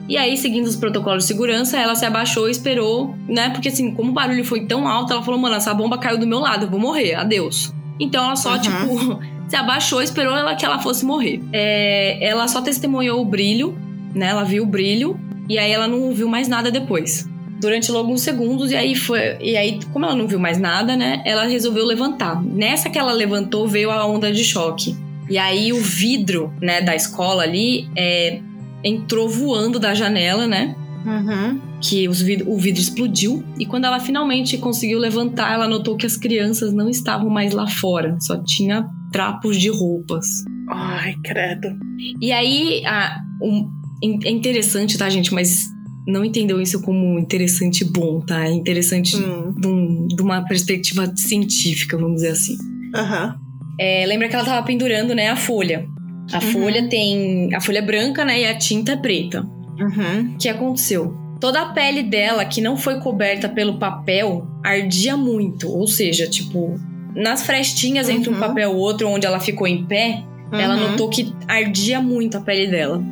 E 0.07 0.19
aí, 0.19 0.37
seguindo 0.37 0.67
os 0.67 0.77
protocolos 0.77 1.25
de 1.25 1.29
segurança, 1.29 1.79
ela 1.79 1.95
se 1.95 2.05
abaixou 2.05 2.47
e 2.47 2.51
esperou, 2.51 3.15
né? 3.27 3.49
Porque 3.49 3.69
assim, 3.69 3.91
como 3.95 4.11
o 4.11 4.15
barulho 4.15 4.45
foi 4.45 4.67
tão 4.67 4.87
alto, 4.87 5.13
ela 5.15 5.23
falou: 5.23 5.41
mano, 5.41 5.55
essa 5.55 5.73
bomba 5.73 5.97
caiu 5.97 6.19
do 6.19 6.27
meu 6.27 6.41
lado, 6.41 6.67
eu 6.67 6.71
vou 6.71 6.79
morrer, 6.79 7.15
adeus. 7.15 7.73
Então 7.99 8.23
ela 8.25 8.37
só, 8.37 8.55
Uhum. 8.55 8.61
tipo, 8.61 9.21
se 9.49 9.57
abaixou 9.57 10.01
e 10.01 10.05
esperou 10.05 10.35
ela, 10.37 10.55
que 10.55 10.65
ela 10.65 10.79
fosse 10.79 11.05
morrer. 11.05 11.43
É, 11.53 12.19
ela 12.27 12.47
só 12.49 12.61
testemunhou 12.61 13.21
o 13.21 13.25
brilho, 13.25 13.77
né? 14.15 14.29
Ela 14.29 14.45
viu 14.45 14.63
o 14.63 14.67
brilho, 14.67 15.19
e 15.49 15.59
aí 15.59 15.71
ela 15.71 15.87
não 15.87 16.13
viu 16.13 16.29
mais 16.29 16.49
nada 16.49 16.71
depois. 16.71 17.29
Durante 17.61 17.91
alguns 17.91 18.21
segundos 18.21 18.71
e 18.73 18.77
aí 18.77 18.95
foi 18.95 19.39
e 19.41 19.57
aí 19.57 19.79
como 19.93 20.05
ela 20.05 20.15
não 20.15 20.27
viu 20.27 20.39
mais 20.39 20.59
nada 20.59 20.97
né? 20.97 21.23
Ela 21.25 21.45
resolveu 21.45 21.85
levantar. 21.87 22.43
Nessa 22.43 22.91
que 22.91 22.99
ela 22.99 23.13
levantou 23.13 23.67
veio 23.67 23.91
a 23.91 24.05
onda 24.07 24.31
de 24.33 24.45
choque. 24.45 24.95
E 25.31 25.39
aí 25.39 25.73
o 25.73 25.81
vidro 25.81 26.53
né 26.61 26.83
da 26.83 26.95
escola 26.95 27.43
ali 27.43 27.89
é, 27.97 28.41
entrou 28.83 29.29
voando 29.29 29.79
da 29.79 29.95
janela 29.95 30.47
né? 30.47 30.75
Uhum. 31.07 31.61
que 31.83 32.09
vid- 32.09 32.45
o 32.47 32.57
vidro 32.59 32.81
explodiu. 32.81 33.45
E 33.59 33.65
quando 33.67 33.85
ela 33.85 34.01
finalmente 34.01 34.59
conseguiu 34.59 34.99
levantar 34.99 35.53
ela 35.53 35.69
notou 35.69 35.97
que 35.97 36.07
as 36.07 36.17
crianças 36.17 36.73
não 36.73 36.89
estavam 36.91 37.31
mais 37.31 37.53
lá 37.55 37.67
fora. 37.67 38.17
Só 38.21 38.37
tinha 38.43 38.87
trapos 39.15 39.57
de 39.61 39.69
roupas 39.71 40.27
Ai, 40.69 41.15
credo. 41.25 41.69
e 42.21 42.33
aí, 42.33 42.83
a- 42.85 43.21
um- 43.41 43.71
é 44.25 44.31
interessante, 44.31 44.99
tá, 44.99 45.09
gente? 45.09 45.33
Mas 45.33 45.67
não 46.07 46.25
entendeu 46.25 46.61
isso 46.61 46.83
como 46.83 47.19
interessante 47.19 47.83
e 47.83 47.85
bom, 47.85 48.21
tá? 48.21 48.45
É 48.47 48.51
interessante 48.53 49.17
Hum. 49.17 49.55
de, 49.57 49.67
um- 49.69 50.07
de 50.09 50.21
uma 50.23 50.43
perspectiva 50.43 51.11
científica, 51.17 51.97
vamos 51.97 52.17
dizer 52.17 52.31
assim. 52.33 52.57
Aham. 52.95 53.37
É, 53.81 54.05
lembra 54.07 54.29
que 54.29 54.35
ela 54.35 54.45
tava 54.45 54.67
pendurando, 54.67 55.15
né, 55.15 55.29
a 55.29 55.37
folha. 55.37 55.87
A 56.33 56.37
Uhum. 56.45 56.53
folha 56.53 56.89
tem. 56.89 57.55
A 57.55 57.61
folha 57.61 57.79
é 57.79 57.83
branca, 57.83 58.25
né? 58.25 58.41
E 58.43 58.47
a 58.47 58.57
tinta 58.59 58.93
é 58.93 58.97
preta. 58.97 59.43
Uhum. 59.79 60.35
O 60.35 60.39
que 60.39 60.49
aconteceu? 60.49 61.15
Toda 61.41 61.61
a 61.61 61.67
pele 61.73 62.03
dela, 62.03 62.45
que 62.45 62.61
não 62.61 62.77
foi 62.77 62.99
coberta 63.01 63.49
pelo 63.49 63.79
papel, 63.79 64.47
ardia 64.65 65.17
muito. 65.17 65.69
Ou 65.69 65.87
seja, 65.87 66.27
tipo, 66.29 66.75
nas 67.15 67.43
frestinhas 67.45 68.09
entre 68.09 68.31
um 68.31 68.35
Uhum. 68.35 68.41
papel 68.41 68.73
e 68.73 68.75
outro, 68.75 69.09
onde 69.09 69.27
ela 69.27 69.41
ficou 69.41 69.67
em 69.67 69.85
pé, 69.85 70.23
ela 70.53 70.75
Uhum. 70.77 70.91
notou 70.91 71.09
que 71.09 71.33
ardia 71.49 72.01
muito 72.01 72.37
a 72.37 72.41
pele 72.41 72.67
dela. 72.67 73.03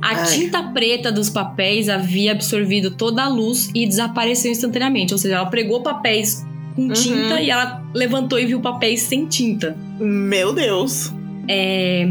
A 0.00 0.08
Ai. 0.16 0.26
tinta 0.26 0.62
preta 0.64 1.12
dos 1.12 1.30
papéis 1.30 1.88
havia 1.88 2.32
absorvido 2.32 2.90
toda 2.90 3.22
a 3.22 3.28
luz 3.28 3.70
e 3.74 3.86
desapareceu 3.86 4.50
instantaneamente. 4.50 5.12
Ou 5.14 5.18
seja, 5.18 5.36
ela 5.36 5.46
pregou 5.46 5.80
papéis 5.82 6.44
com 6.74 6.82
Uhum. 6.82 6.92
tinta 6.92 7.40
e 7.40 7.50
ela 7.50 7.82
levantou 7.94 8.38
e 8.38 8.46
viu 8.46 8.60
papéis 8.60 9.02
sem 9.02 9.26
tinta. 9.26 9.76
Meu 10.00 10.52
Deus. 10.52 11.12
É, 11.48 12.08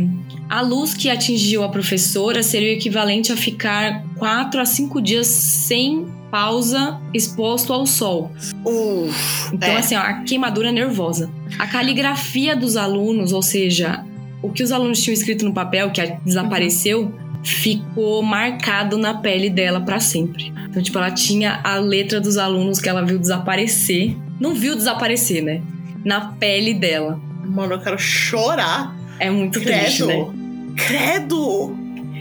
A 0.49 0.59
luz 0.61 0.93
que 0.93 1.09
atingiu 1.09 1.63
a 1.63 1.69
professora 1.69 2.43
seria 2.43 2.71
o 2.71 2.73
equivalente 2.73 3.31
a 3.31 3.37
ficar 3.37 4.03
4 4.17 4.59
a 4.59 4.65
5 4.65 5.01
dias 5.01 5.25
sem 5.27 6.05
pausa 6.31 6.99
exposto 7.13 7.73
ao 7.73 7.85
sol. 7.85 8.31
Uf. 8.65 9.53
Então, 9.53 9.69
é. 9.69 9.77
assim, 9.77 9.95
ó, 9.95 9.99
a 9.99 10.13
queimadura 10.23 10.71
nervosa. 10.71 11.29
A 11.59 11.67
caligrafia 11.67 12.55
dos 12.55 12.77
alunos, 12.77 13.33
ou 13.33 13.41
seja, 13.41 14.03
o 14.41 14.49
que 14.49 14.63
os 14.63 14.71
alunos 14.71 15.01
tinham 15.01 15.13
escrito 15.13 15.45
no 15.45 15.53
papel, 15.53 15.91
que 15.91 16.01
desapareceu, 16.25 17.13
ficou 17.43 18.23
marcado 18.23 18.97
na 18.97 19.15
pele 19.15 19.49
dela 19.49 19.81
pra 19.81 19.99
sempre. 19.99 20.53
Então, 20.69 20.81
tipo, 20.81 20.97
ela 20.97 21.11
tinha 21.11 21.59
a 21.63 21.75
letra 21.75 22.21
dos 22.21 22.37
alunos 22.37 22.79
que 22.79 22.87
ela 22.87 23.03
viu 23.03 23.19
desaparecer. 23.19 24.15
Não 24.39 24.55
viu 24.55 24.75
desaparecer, 24.75 25.43
né? 25.43 25.61
Na 26.03 26.31
pele 26.33 26.73
dela. 26.73 27.19
Mano, 27.45 27.73
eu 27.73 27.79
quero 27.79 27.99
chorar. 27.99 28.95
É 29.19 29.29
muito 29.29 29.59
triste, 29.61 30.05
né? 30.05 30.13
Credo. 30.15 30.33
Credo. 30.77 31.77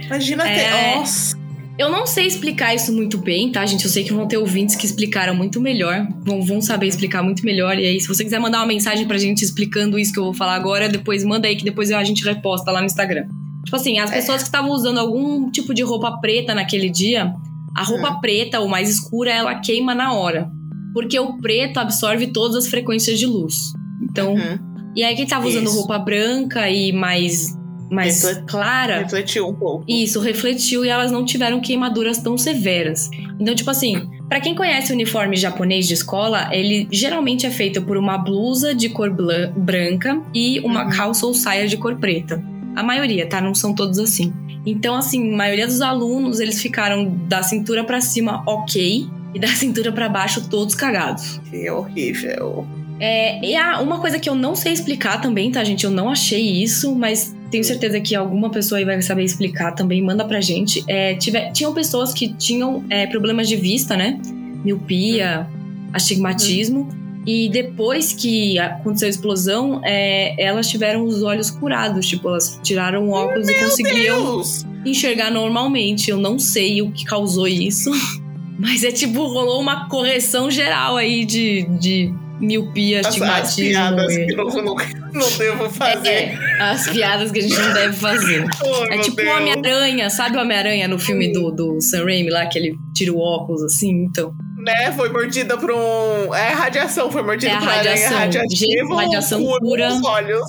Imagina 0.07 0.49
É. 0.49 0.55
ter. 0.55 0.97
Nossa. 0.97 1.40
Eu 1.81 1.89
não 1.91 2.07
sei 2.07 2.27
explicar 2.27 2.75
isso 2.75 2.93
muito 2.93 3.17
bem, 3.17 3.51
tá, 3.51 3.65
gente? 3.65 3.87
Eu 3.87 3.91
sei 3.91 4.05
que 4.05 4.13
vão 4.13 4.29
ter 4.29 4.37
ouvintes 4.37 4.77
que 4.77 4.85
explicaram 4.85 5.35
muito 5.35 5.59
melhor, 5.63 6.07
vão, 6.23 6.43
vão 6.45 6.61
saber 6.61 6.87
explicar 6.87 7.23
muito 7.23 7.43
melhor. 7.43 7.79
E 7.79 7.87
aí, 7.87 7.99
se 7.99 8.07
você 8.07 8.23
quiser 8.23 8.39
mandar 8.39 8.59
uma 8.59 8.67
mensagem 8.67 9.07
pra 9.07 9.17
gente 9.17 9.43
explicando 9.43 9.99
isso 9.99 10.13
que 10.13 10.19
eu 10.19 10.25
vou 10.25 10.35
falar 10.35 10.57
agora, 10.57 10.91
depois 10.91 11.25
manda 11.25 11.49
aí 11.49 11.57
que 11.57 11.65
depois 11.65 11.91
a 11.91 12.05
gente 12.05 12.23
reposta 12.23 12.71
lá 12.71 12.81
no 12.81 12.87
Instagram. 12.87 13.25
Tipo 13.65 13.77
assim, 13.77 13.99
as 13.99 14.11
pessoas 14.11 14.43
que 14.43 14.49
estavam 14.49 14.71
usando 14.73 14.99
algum 14.99 15.51
tipo 15.51 15.73
de 15.73 15.83
roupa 15.83 16.19
preta 16.21 16.55
naquele 16.55 16.91
dia, 16.91 17.33
a 17.75 17.83
roupa 17.83 18.11
Hum. 18.11 18.21
preta 18.21 18.61
ou 18.61 18.69
mais 18.69 18.91
escura, 18.91 19.33
ela 19.33 19.55
queima 19.55 19.95
na 19.95 20.13
hora. 20.13 20.51
Porque 20.93 21.19
o 21.19 21.39
preto 21.39 21.79
absorve 21.79 22.27
todas 22.27 22.57
as 22.57 22.69
frequências 22.69 23.19
de 23.19 23.25
luz. 23.25 23.55
Então, 24.03 24.35
Uhum. 24.35 24.59
e 24.95 25.03
aí 25.03 25.17
quem 25.17 25.27
tava 25.27 25.47
usando 25.49 25.65
Isso. 25.69 25.77
roupa 25.79 25.99
branca 25.99 26.69
e 26.69 26.93
mais, 26.93 27.57
mais 27.91 28.23
Refle- 28.23 28.43
clara, 28.47 28.99
Refletiu 29.01 29.49
um 29.49 29.55
pouco. 29.55 29.85
isso 29.89 30.21
refletiu 30.21 30.85
e 30.85 30.89
elas 30.89 31.11
não 31.11 31.25
tiveram 31.25 31.61
queimaduras 31.61 32.19
tão 32.19 32.39
severas. 32.39 33.11
Então, 33.39 33.55
tipo 33.55 33.71
assim, 33.71 34.09
pra 34.29 34.41
quem 34.41 34.55
conhece 34.55 34.93
o 34.93 34.95
uniforme 34.95 35.37
japonês 35.37 35.89
de 35.89 35.95
escola, 35.95 36.49
ele 36.53 36.87
geralmente 36.91 37.47
é 37.47 37.51
feito 37.51 37.83
por 37.83 37.97
uma 37.97 38.17
blusa 38.17 38.75
de 38.75 38.89
cor 38.91 39.11
branca 39.57 40.21
e 40.35 40.61
uma 40.61 40.85
Uhum. 40.85 40.91
calça 40.91 41.27
ou 41.27 41.35
saia 41.35 41.67
de 41.67 41.77
cor 41.77 41.97
preta. 41.97 42.43
A 42.77 42.83
maioria, 42.83 43.27
tá? 43.27 43.41
Não 43.41 43.55
são 43.55 43.75
todos 43.75 43.99
assim. 43.99 44.33
Então, 44.65 44.95
assim, 44.95 45.33
a 45.33 45.37
maioria 45.37 45.67
dos 45.67 45.81
alunos, 45.81 46.39
eles 46.39 46.61
ficaram 46.61 47.11
da 47.27 47.43
cintura 47.43 47.83
pra 47.83 48.01
cima 48.01 48.43
ok 48.47 49.07
e 49.35 49.39
da 49.39 49.49
cintura 49.57 49.91
pra 49.91 50.09
baixo 50.09 50.49
todos 50.49 50.75
cagados. 50.75 51.41
Que 51.51 51.69
horrível. 51.71 52.67
É, 53.01 53.43
e 53.45 53.57
há 53.57 53.81
uma 53.81 53.99
coisa 53.99 54.19
que 54.19 54.29
eu 54.29 54.35
não 54.35 54.55
sei 54.55 54.73
explicar 54.75 55.21
também, 55.23 55.51
tá, 55.51 55.65
gente? 55.65 55.85
Eu 55.85 55.91
não 55.91 56.11
achei 56.11 56.63
isso, 56.63 56.95
mas 56.95 57.35
tenho 57.51 57.65
certeza 57.65 58.01
que 58.01 58.15
alguma 58.15 58.51
pessoa 58.51 58.79
aí 58.79 58.85
vai 58.85 59.01
saber 59.03 59.25
explicar 59.25 59.73
também. 59.73 60.03
Manda 60.03 60.25
pra 60.25 60.41
gente. 60.41 60.85
É, 60.89 61.15
tive- 61.15 61.51
tinham 61.53 61.73
pessoas 61.75 62.13
que 62.13 62.33
tinham 62.35 62.85
é, 62.91 63.07
problemas 63.07 63.49
de 63.49 63.57
vista, 63.57 63.97
né? 63.97 64.21
Miopia, 64.65 65.47
astigmatismo. 65.93 66.89
E 67.27 67.49
depois 67.51 68.13
que 68.15 68.59
aconteceu 68.59 69.07
a 69.07 69.11
explosão, 69.11 69.81
é, 69.85 70.35
elas 70.43 70.69
tiveram 70.71 71.05
os 71.05 71.23
olhos 71.23 71.51
curados. 71.51 72.07
Tipo, 72.07 72.29
elas 72.29 72.59
tiraram 72.63 73.09
o 73.09 73.11
óculos 73.13 73.49
e 73.49 73.55
conseguiam 73.55 74.23
Deus! 74.25 74.65
enxergar 74.87 75.31
normalmente. 75.31 76.11
Eu 76.11 76.17
não 76.17 76.39
sei 76.39 76.81
o 76.81 76.91
que 76.91 77.05
causou 77.05 77.47
isso. 77.47 77.91
Mas 78.59 78.85
é 78.85 78.91
tipo, 78.93 79.27
rolou 79.27 79.61
uma 79.61 79.89
correção 79.89 80.51
geral 80.51 80.97
aí 80.97 81.25
de, 81.25 81.63
de 81.79 82.13
miopia, 82.41 83.01
As, 83.01 83.07
as 83.07 83.13
astigmatismo. 83.13 83.71
piadas 83.71 84.17
e- 84.17 84.27
que 84.27 84.33
eu 84.33 84.37
não, 84.65 84.75
não 85.13 85.39
devo 85.39 85.71
fazer. 85.71 86.09
É, 86.09 86.39
as 86.61 86.89
piadas 86.89 87.31
que 87.31 87.39
a 87.39 87.43
gente 87.43 87.59
não 87.59 87.73
deve 87.73 87.93
fazer. 87.97 88.45
Oh, 88.65 88.85
É 88.85 88.99
tipo 88.99 89.21
o. 89.23 89.29
Homem-Aranha, 89.37 90.11
sabe 90.11 90.37
o 90.37 90.41
Homem-Aranha 90.41 90.89
no 90.89 90.99
filme 90.99 91.33
do, 91.33 91.51
do 91.51 91.81
Sam 91.81 92.05
Raimi 92.05 92.31
lá, 92.31 92.47
que 92.47 92.59
ele 92.59 92.75
tira 92.95 93.13
o 93.13 93.19
óculos 93.19 93.63
assim? 93.63 93.91
Então, 94.09 94.33
Né? 94.65 94.93
Foi 94.93 95.09
mordida 95.11 95.57
por 95.57 95.71
um. 95.71 96.35
É 96.35 96.53
radiação, 96.53 97.11
foi 97.11 97.23
mordida 97.23 97.53
É 97.53 97.57
por 97.57 97.63
uma 97.63 97.73
aranha 97.73 97.91
radiação. 97.95 98.19
radiativa. 98.19 98.95
Radiação 98.97 99.45
pura. 99.61 99.89
os 99.93 100.05
olhos. 100.05 100.41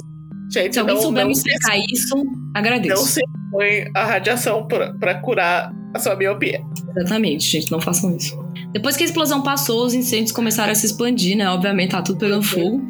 Gente, 0.54 0.74
se 0.74 0.80
alguém 0.80 0.96
não, 0.96 1.02
souber 1.02 1.22
não 1.24 1.28
me 1.30 1.34
explicar 1.34 1.78
isso, 1.78 2.16
Não 2.18 2.26
agradeço. 2.54 3.06
se 3.06 3.22
põe 3.52 3.86
a 3.96 4.04
radiação 4.06 4.68
pra, 4.68 4.94
pra 4.96 5.16
curar 5.16 5.72
a 5.94 6.00
sua 6.00 6.14
miopia. 6.16 6.62
Exatamente, 6.98 7.46
gente, 7.48 7.72
não 7.72 7.80
façam 7.80 8.14
isso. 8.18 8.38
Depois 8.72 8.96
que 8.96 9.04
a 9.04 9.06
explosão 9.06 9.42
passou, 9.42 9.86
os 9.86 9.94
incêndios 9.94 10.32
começaram 10.32 10.72
a 10.72 10.76
se 10.76 10.86
expandir, 10.86 11.36
né? 11.38 11.50
Obviamente, 11.50 11.92
tá 11.92 12.02
tudo 12.02 12.18
pegando 12.20 12.44
fogo. 12.44 12.82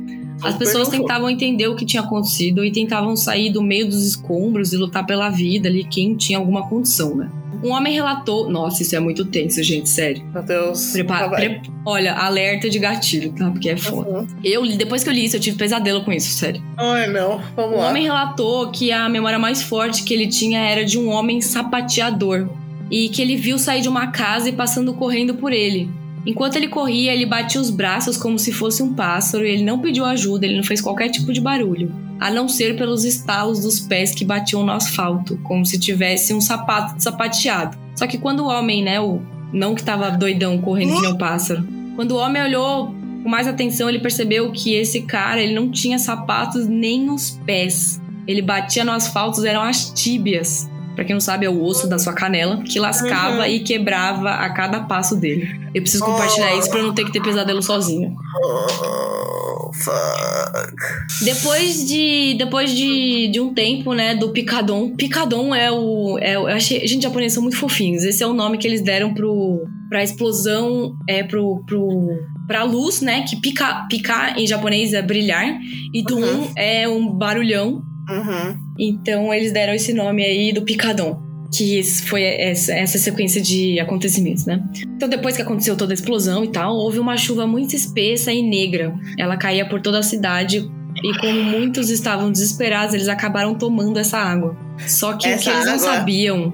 As 0.44 0.56
pessoas 0.56 0.90
tentavam 0.90 1.30
entender 1.30 1.68
o 1.68 1.76
que 1.76 1.86
tinha 1.86 2.02
acontecido 2.02 2.66
e 2.66 2.72
tentavam 2.72 3.16
sair 3.16 3.52
do 3.52 3.62
meio 3.62 3.86
dos 3.88 4.04
escombros 4.06 4.74
e 4.74 4.78
lutar 4.78 5.06
pela 5.06 5.30
vida 5.30 5.70
ali, 5.70 5.84
quem 5.84 6.16
tinha 6.16 6.40
alguma 6.40 6.68
condição, 6.68 7.16
né? 7.16 7.30
Um 7.64 7.70
homem 7.74 7.94
relatou. 7.94 8.50
Nossa, 8.50 8.82
isso 8.82 8.96
é 8.96 9.00
muito 9.00 9.24
tenso, 9.26 9.62
gente, 9.62 9.88
sério. 9.88 10.24
Meu 10.34 10.42
Deus. 10.42 10.94
Prepara, 10.94 11.28
vai. 11.28 11.60
pre- 11.60 11.62
Olha, 11.86 12.14
alerta 12.14 12.68
de 12.72 12.80
gatilho, 12.80 13.32
tá? 13.34 13.52
Porque 13.52 13.70
é 13.70 13.78
foda. 13.78 14.10
Uhum. 14.22 14.28
Eu, 14.44 14.66
depois 14.76 15.04
que 15.04 15.10
eu 15.10 15.14
li 15.14 15.26
isso, 15.26 15.36
eu 15.36 15.40
tive 15.40 15.58
pesadelo 15.58 16.04
com 16.04 16.12
isso, 16.12 16.32
sério. 16.40 16.60
Ai, 16.76 17.06
não. 17.08 17.40
Vamos 17.56 17.76
O 17.78 17.80
lá. 17.80 17.90
homem 17.90 18.02
relatou 18.04 18.72
que 18.72 18.92
a 18.92 19.08
memória 19.08 19.38
mais 19.38 19.62
forte 19.62 20.04
que 20.04 20.12
ele 20.12 20.26
tinha 20.28 20.60
era 20.60 20.84
de 20.84 20.98
um 20.98 21.10
homem 21.10 21.40
sapateador. 21.40 22.50
E 22.92 23.10
que 23.10 23.22
ele 23.22 23.36
viu 23.36 23.58
sair 23.58 23.82
de 23.82 23.90
uma 23.90 24.08
casa 24.08 24.50
e 24.50 24.54
passando 24.54 24.94
correndo 24.94 25.36
por 25.36 25.54
ele. 25.54 25.90
Enquanto 26.26 26.56
ele 26.56 26.68
corria, 26.68 27.14
ele 27.14 27.26
batia 27.26 27.60
os 27.60 27.70
braços 27.70 28.16
como 28.16 28.38
se 28.38 28.52
fosse 28.52 28.84
um 28.84 28.94
pássaro 28.94 29.46
e 29.46 29.50
ele 29.50 29.64
não 29.64 29.80
pediu 29.80 30.06
ajuda, 30.06 30.46
ele 30.46 30.58
não 30.58 30.64
fez 30.64 30.80
qualquer 30.80 31.10
tipo 31.10 31.34
de 31.34 31.42
barulho. 31.42 31.92
A 32.20 32.30
não 32.30 32.48
ser 32.48 32.78
pelos 32.78 33.04
estalos 33.04 33.62
dos 33.62 33.80
pés 33.80 34.14
que 34.14 34.24
batiam 34.24 34.64
no 34.64 34.72
asfalto, 34.72 35.40
como 35.44 35.66
se 35.66 35.80
tivesse 35.80 36.34
um 36.34 36.42
sapato 36.42 37.02
sapateado. 37.02 37.76
Só 37.96 38.06
que 38.06 38.20
quando 38.20 38.42
o 38.42 38.48
homem, 38.48 38.84
né, 38.84 39.00
o 39.00 39.20
não 39.52 39.74
que 39.74 39.84
tava 39.84 40.12
doidão 40.12 40.60
correndo 40.60 40.94
que 40.96 41.02
nem 41.02 41.12
um 41.14 41.18
pássaro, 41.18 41.68
quando 41.96 42.12
o 42.12 42.18
homem 42.18 42.42
olhou 42.44 42.94
com 43.24 43.30
mais 43.30 43.48
atenção, 43.48 43.90
ele 43.90 44.00
percebeu 44.00 44.52
que 44.52 44.74
esse 44.74 45.02
cara, 45.02 45.42
ele 45.42 45.54
não 45.54 45.70
tinha 45.70 45.98
sapatos 45.98 46.68
nem 46.68 47.04
nos 47.04 47.32
pés. 47.46 48.00
Ele 48.28 48.42
batia 48.42 48.86
no 48.86 48.92
asfalto, 48.92 49.44
eram 49.46 49.62
as 49.62 49.90
tíbias. 49.92 50.70
Pra 50.96 51.06
quem 51.06 51.14
não 51.14 51.22
sabe, 51.22 51.46
é 51.46 51.50
o 51.50 51.64
osso 51.64 51.88
da 51.88 51.98
sua 51.98 52.14
canela, 52.14 52.62
que 52.64 52.80
lascava 52.80 53.40
Uhum. 53.40 53.46
e 53.46 53.60
quebrava 53.62 54.30
a 54.32 54.50
cada 54.50 54.82
passo 54.82 55.16
dele. 55.16 55.48
Eu 55.74 55.82
preciso 55.82 56.04
compartilhar 56.04 56.54
isso 56.58 56.70
pra 56.70 56.80
eu 56.80 56.88
não 56.88 56.94
ter 56.94 57.06
que 57.06 57.14
ter 57.14 57.22
pesadelo 57.22 57.64
sozinho. 57.64 58.14
Oh, 58.44 59.72
fuck. 59.74 61.24
Depois 61.24 61.88
de 61.88 62.36
depois 62.38 62.76
de, 62.76 63.30
de 63.32 63.40
um 63.40 63.54
tempo, 63.54 63.94
né, 63.94 64.16
do 64.16 64.30
Picadon. 64.30 64.96
Picadon 64.96 65.56
é 65.56 65.72
o. 65.72 66.18
É, 66.20 66.36
eu 66.36 66.48
achei. 66.48 66.86
Gente, 66.88 67.04
japoneses 67.04 67.34
são 67.34 67.44
muito 67.44 67.58
fofinhos. 67.58 68.04
Esse 68.04 68.22
é 68.24 68.28
o 68.28 68.34
nome 68.34 68.58
que 68.58 68.68
eles 68.68 68.82
deram 68.82 69.14
pro, 69.14 69.64
pra 69.90 70.04
explosão. 70.04 70.94
É 71.08 71.24
pro. 71.24 71.64
pro 71.66 72.10
pra 72.48 72.64
luz, 72.64 73.00
né? 73.02 73.22
Que 73.22 73.40
pica, 73.40 73.86
picar 73.90 74.38
em 74.38 74.46
japonês 74.46 74.92
é 74.94 75.02
brilhar. 75.02 75.58
E 75.94 76.04
Dum 76.04 76.22
Uhum. 76.22 76.52
é 76.58 76.88
um 76.88 77.10
barulhão. 77.10 77.82
Uhum. 78.10 78.58
Então 78.80 79.34
eles 79.34 79.52
deram 79.52 79.74
esse 79.74 79.94
nome 79.94 80.24
aí 80.24 80.52
do 80.54 80.62
Picadon. 80.64 81.22
Que 81.54 81.84
foi 81.84 82.24
essa, 82.24 82.72
essa 82.74 82.98
sequência 82.98 83.42
de 83.42 83.78
acontecimentos, 83.78 84.46
né? 84.46 84.64
Então, 84.96 85.10
depois 85.10 85.36
que 85.36 85.42
aconteceu 85.42 85.76
toda 85.76 85.92
a 85.92 85.96
explosão 85.96 86.46
e 86.46 86.48
tal, 86.48 86.74
houve 86.74 86.98
uma 86.98 87.18
chuva 87.18 87.46
muito 87.46 87.76
espessa 87.76 88.32
e 88.32 88.42
negra. 88.42 88.94
Ela 89.20 89.36
caía 89.36 89.68
por 89.68 89.82
toda 89.82 90.00
a 90.00 90.04
cidade. 90.04 90.72
E 91.04 91.18
como 91.20 91.44
muitos 91.44 91.90
estavam 91.90 92.32
desesperados, 92.32 92.94
eles 92.96 93.10
acabaram 93.10 93.54
tomando 93.54 94.00
essa 94.00 94.18
água. 94.18 94.56
Só 94.88 95.12
que 95.18 95.28
o 95.28 95.32
Essa 95.32 95.44
que 95.44 95.50
eles 95.58 95.66
não 95.66 95.78
sabiam 95.80 96.54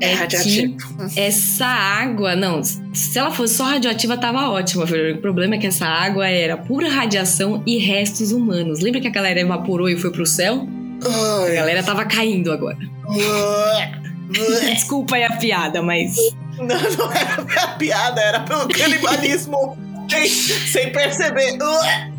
É, 0.00 0.10
É 0.10 0.14
radioativo. 0.14 0.76
essa 1.16 1.66
água, 1.66 2.36
não, 2.36 2.62
se 2.62 3.18
ela 3.18 3.30
fosse 3.30 3.54
só 3.54 3.64
radioativa, 3.64 4.16
tava 4.18 4.50
ótima. 4.50 4.86
filho. 4.86 5.14
O 5.14 5.20
problema 5.22 5.54
é 5.54 5.58
que 5.58 5.66
essa 5.68 5.86
água 5.86 6.28
era 6.28 6.56
pura 6.58 6.90
radiação 6.90 7.62
e 7.66 7.78
restos 7.78 8.30
humanos. 8.30 8.80
Lembra 8.80 9.00
que 9.00 9.08
a 9.08 9.10
galera 9.10 9.40
evaporou 9.40 9.88
e 9.88 9.96
foi 9.96 10.10
pro 10.10 10.26
céu? 10.26 10.68
A 11.10 11.44
Ai. 11.44 11.54
galera 11.54 11.82
tava 11.82 12.04
caindo 12.04 12.52
agora. 12.52 12.76
Desculpa 14.74 15.16
aí 15.16 15.24
a 15.24 15.32
piada, 15.36 15.82
mas. 15.82 16.16
Não, 16.58 16.66
não 16.66 17.12
era 17.12 17.42
pra 17.42 17.68
piada, 17.68 18.20
era 18.20 18.40
pelo 18.40 18.68
canibalismo. 18.68 19.76
sem, 20.08 20.28
sem 20.28 20.92
perceber. 20.92 21.58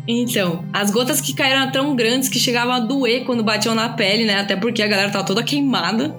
Então, 0.06 0.64
as 0.72 0.90
gotas 0.90 1.20
que 1.20 1.34
caíram 1.34 1.62
eram 1.62 1.72
tão 1.72 1.96
grandes 1.96 2.28
que 2.28 2.38
chegavam 2.38 2.74
a 2.74 2.80
doer 2.80 3.24
quando 3.24 3.42
batiam 3.42 3.74
na 3.74 3.88
pele, 3.88 4.24
né? 4.24 4.40
Até 4.40 4.56
porque 4.56 4.82
a 4.82 4.86
galera 4.86 5.10
tava 5.10 5.24
toda 5.24 5.42
queimada. 5.42 6.14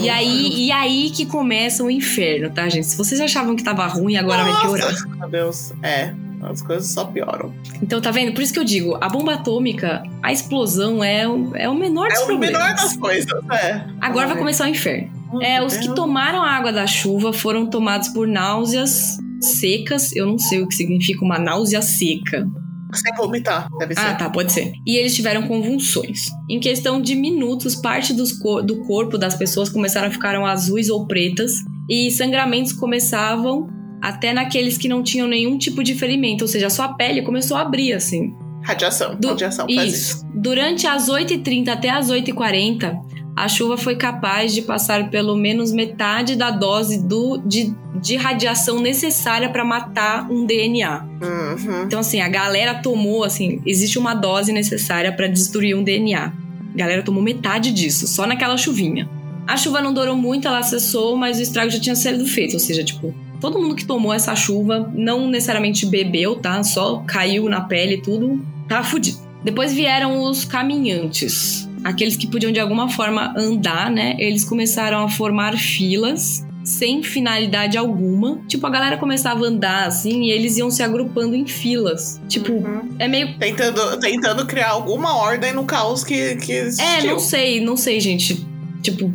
E 0.00 0.08
aí, 0.08 0.66
e 0.66 0.72
aí 0.72 1.10
que 1.10 1.26
começa 1.26 1.82
o 1.84 1.90
inferno, 1.90 2.50
tá, 2.50 2.66
gente? 2.68 2.86
Se 2.86 2.96
vocês 2.96 3.20
achavam 3.20 3.54
que 3.54 3.62
tava 3.62 3.86
ruim, 3.86 4.16
agora 4.16 4.42
vai 4.42 4.62
piorar. 4.62 4.90
Nossa, 4.90 5.08
Meu 5.08 5.28
Deus, 5.28 5.72
é. 5.82 6.14
As 6.42 6.62
coisas 6.62 6.88
só 6.90 7.04
pioram. 7.04 7.52
Então, 7.82 8.00
tá 8.00 8.10
vendo? 8.10 8.32
Por 8.34 8.42
isso 8.42 8.52
que 8.52 8.58
eu 8.58 8.64
digo, 8.64 8.96
a 9.00 9.08
bomba 9.08 9.34
atômica, 9.34 10.02
a 10.22 10.32
explosão 10.32 11.02
é 11.02 11.26
o, 11.26 11.54
é 11.56 11.68
o 11.68 11.74
menor 11.74 12.08
dos 12.08 12.18
É 12.18 12.22
o 12.22 12.26
problemas. 12.26 12.58
menor 12.60 12.74
das 12.76 12.96
coisas, 12.96 13.32
é. 13.52 13.84
Agora 14.00 14.26
vai 14.28 14.36
começar 14.38 14.64
o 14.64 14.68
inferno. 14.68 15.10
É, 15.42 15.60
os 15.62 15.76
que 15.76 15.92
tomaram 15.94 16.40
a 16.42 16.50
água 16.50 16.72
da 16.72 16.86
chuva 16.86 17.32
foram 17.32 17.66
tomados 17.68 18.08
por 18.10 18.28
náuseas 18.28 19.16
secas. 19.40 20.14
Eu 20.14 20.26
não 20.26 20.38
sei 20.38 20.62
o 20.62 20.68
que 20.68 20.74
significa 20.74 21.24
uma 21.24 21.38
náusea 21.38 21.82
seca. 21.82 22.46
Sem 22.94 23.12
vomitar, 23.16 23.68
deve 23.78 23.94
ser. 23.94 24.00
Ah, 24.00 24.14
tá, 24.14 24.30
pode 24.30 24.52
ser. 24.52 24.72
E 24.86 24.96
eles 24.96 25.14
tiveram 25.16 25.42
convulsões. 25.48 26.26
Em 26.48 26.60
questão 26.60 27.02
de 27.02 27.16
minutos, 27.16 27.74
parte 27.74 28.14
cor- 28.40 28.62
do 28.62 28.84
corpo 28.86 29.18
das 29.18 29.34
pessoas 29.34 29.68
começaram 29.68 30.06
a 30.06 30.10
ficar 30.10 30.36
azuis 30.46 30.88
ou 30.88 31.06
pretas. 31.06 31.52
E 31.90 32.10
sangramentos 32.12 32.72
começavam 32.72 33.68
até 34.00 34.32
naqueles 34.32 34.76
que 34.78 34.88
não 34.88 35.02
tinham 35.02 35.26
nenhum 35.26 35.58
tipo 35.58 35.82
de 35.82 35.94
ferimento. 35.94 36.42
Ou 36.42 36.48
seja, 36.48 36.66
a 36.66 36.70
sua 36.70 36.94
pele 36.94 37.22
começou 37.22 37.56
a 37.56 37.62
abrir, 37.62 37.92
assim. 37.92 38.34
Radiação. 38.62 39.14
Du- 39.14 39.28
Radiação 39.28 39.66
faz 39.72 39.92
isso. 39.92 40.16
Isso. 40.16 40.26
Durante 40.34 40.86
as 40.86 41.08
8h30 41.08 41.68
até 41.68 41.90
as 41.90 42.10
8h40, 42.10 42.96
a 43.36 43.48
chuva 43.48 43.76
foi 43.76 43.96
capaz 43.96 44.54
de 44.54 44.62
passar 44.62 45.10
pelo 45.10 45.36
menos 45.36 45.70
metade 45.72 46.34
da 46.36 46.50
dose 46.50 47.02
do, 47.06 47.36
de, 47.38 47.74
de 48.00 48.16
radiação 48.16 48.80
necessária 48.80 49.48
para 49.50 49.64
matar 49.64 50.30
um 50.30 50.46
DNA. 50.46 51.04
Uhum. 51.22 51.82
Então, 51.84 52.00
assim, 52.00 52.20
a 52.20 52.28
galera 52.28 52.74
tomou, 52.74 53.24
assim, 53.24 53.60
existe 53.66 53.98
uma 53.98 54.14
dose 54.14 54.52
necessária 54.52 55.12
para 55.12 55.26
destruir 55.26 55.76
um 55.76 55.82
DNA. 55.82 56.32
A 56.74 56.76
galera 56.76 57.02
tomou 57.02 57.22
metade 57.22 57.72
disso, 57.72 58.06
só 58.06 58.26
naquela 58.26 58.56
chuvinha. 58.56 59.08
A 59.46 59.56
chuva 59.56 59.80
não 59.80 59.92
durou 59.94 60.16
muito, 60.16 60.48
ela 60.48 60.62
cessou, 60.62 61.16
mas 61.16 61.38
o 61.38 61.42
estrago 61.42 61.70
já 61.70 61.78
tinha 61.78 61.94
sido 61.94 62.26
feito. 62.26 62.54
Ou 62.54 62.58
seja, 62.60 62.82
tipo, 62.82 63.14
todo 63.40 63.58
mundo 63.60 63.74
que 63.74 63.84
tomou 63.84 64.12
essa 64.12 64.34
chuva 64.34 64.90
não 64.94 65.28
necessariamente 65.28 65.86
bebeu, 65.86 66.36
tá? 66.36 66.62
Só 66.62 67.02
caiu 67.06 67.48
na 67.48 67.60
pele 67.62 67.94
e 67.96 68.00
tudo, 68.02 68.44
tá 68.68 68.82
fudido. 68.82 69.18
Depois 69.44 69.72
vieram 69.72 70.22
os 70.22 70.44
caminhantes. 70.44 71.68
Aqueles 71.84 72.16
que 72.16 72.26
podiam 72.26 72.50
de 72.50 72.58
alguma 72.58 72.88
forma 72.88 73.32
andar, 73.36 73.90
né? 73.90 74.16
Eles 74.18 74.44
começaram 74.44 75.04
a 75.04 75.08
formar 75.08 75.56
filas 75.56 76.44
sem 76.64 77.00
finalidade 77.00 77.78
alguma. 77.78 78.40
Tipo, 78.48 78.66
a 78.66 78.70
galera 78.70 78.96
começava 78.96 79.44
a 79.44 79.48
andar 79.48 79.86
assim 79.86 80.24
e 80.24 80.30
eles 80.32 80.56
iam 80.58 80.68
se 80.68 80.82
agrupando 80.82 81.36
em 81.36 81.46
filas. 81.46 82.20
Tipo, 82.28 82.54
Uhum. 82.54 82.96
é 82.98 83.06
meio. 83.06 83.38
Tentando, 83.38 84.00
tentando 84.00 84.44
criar 84.46 84.70
alguma 84.70 85.16
ordem 85.16 85.52
no 85.52 85.64
caos 85.64 86.02
que, 86.02 86.34
que 86.36 86.50
existiu. 86.52 86.84
É, 86.84 87.04
não 87.04 87.20
sei, 87.20 87.60
não 87.60 87.76
sei, 87.76 88.00
gente. 88.00 88.44
Tipo, 88.82 89.12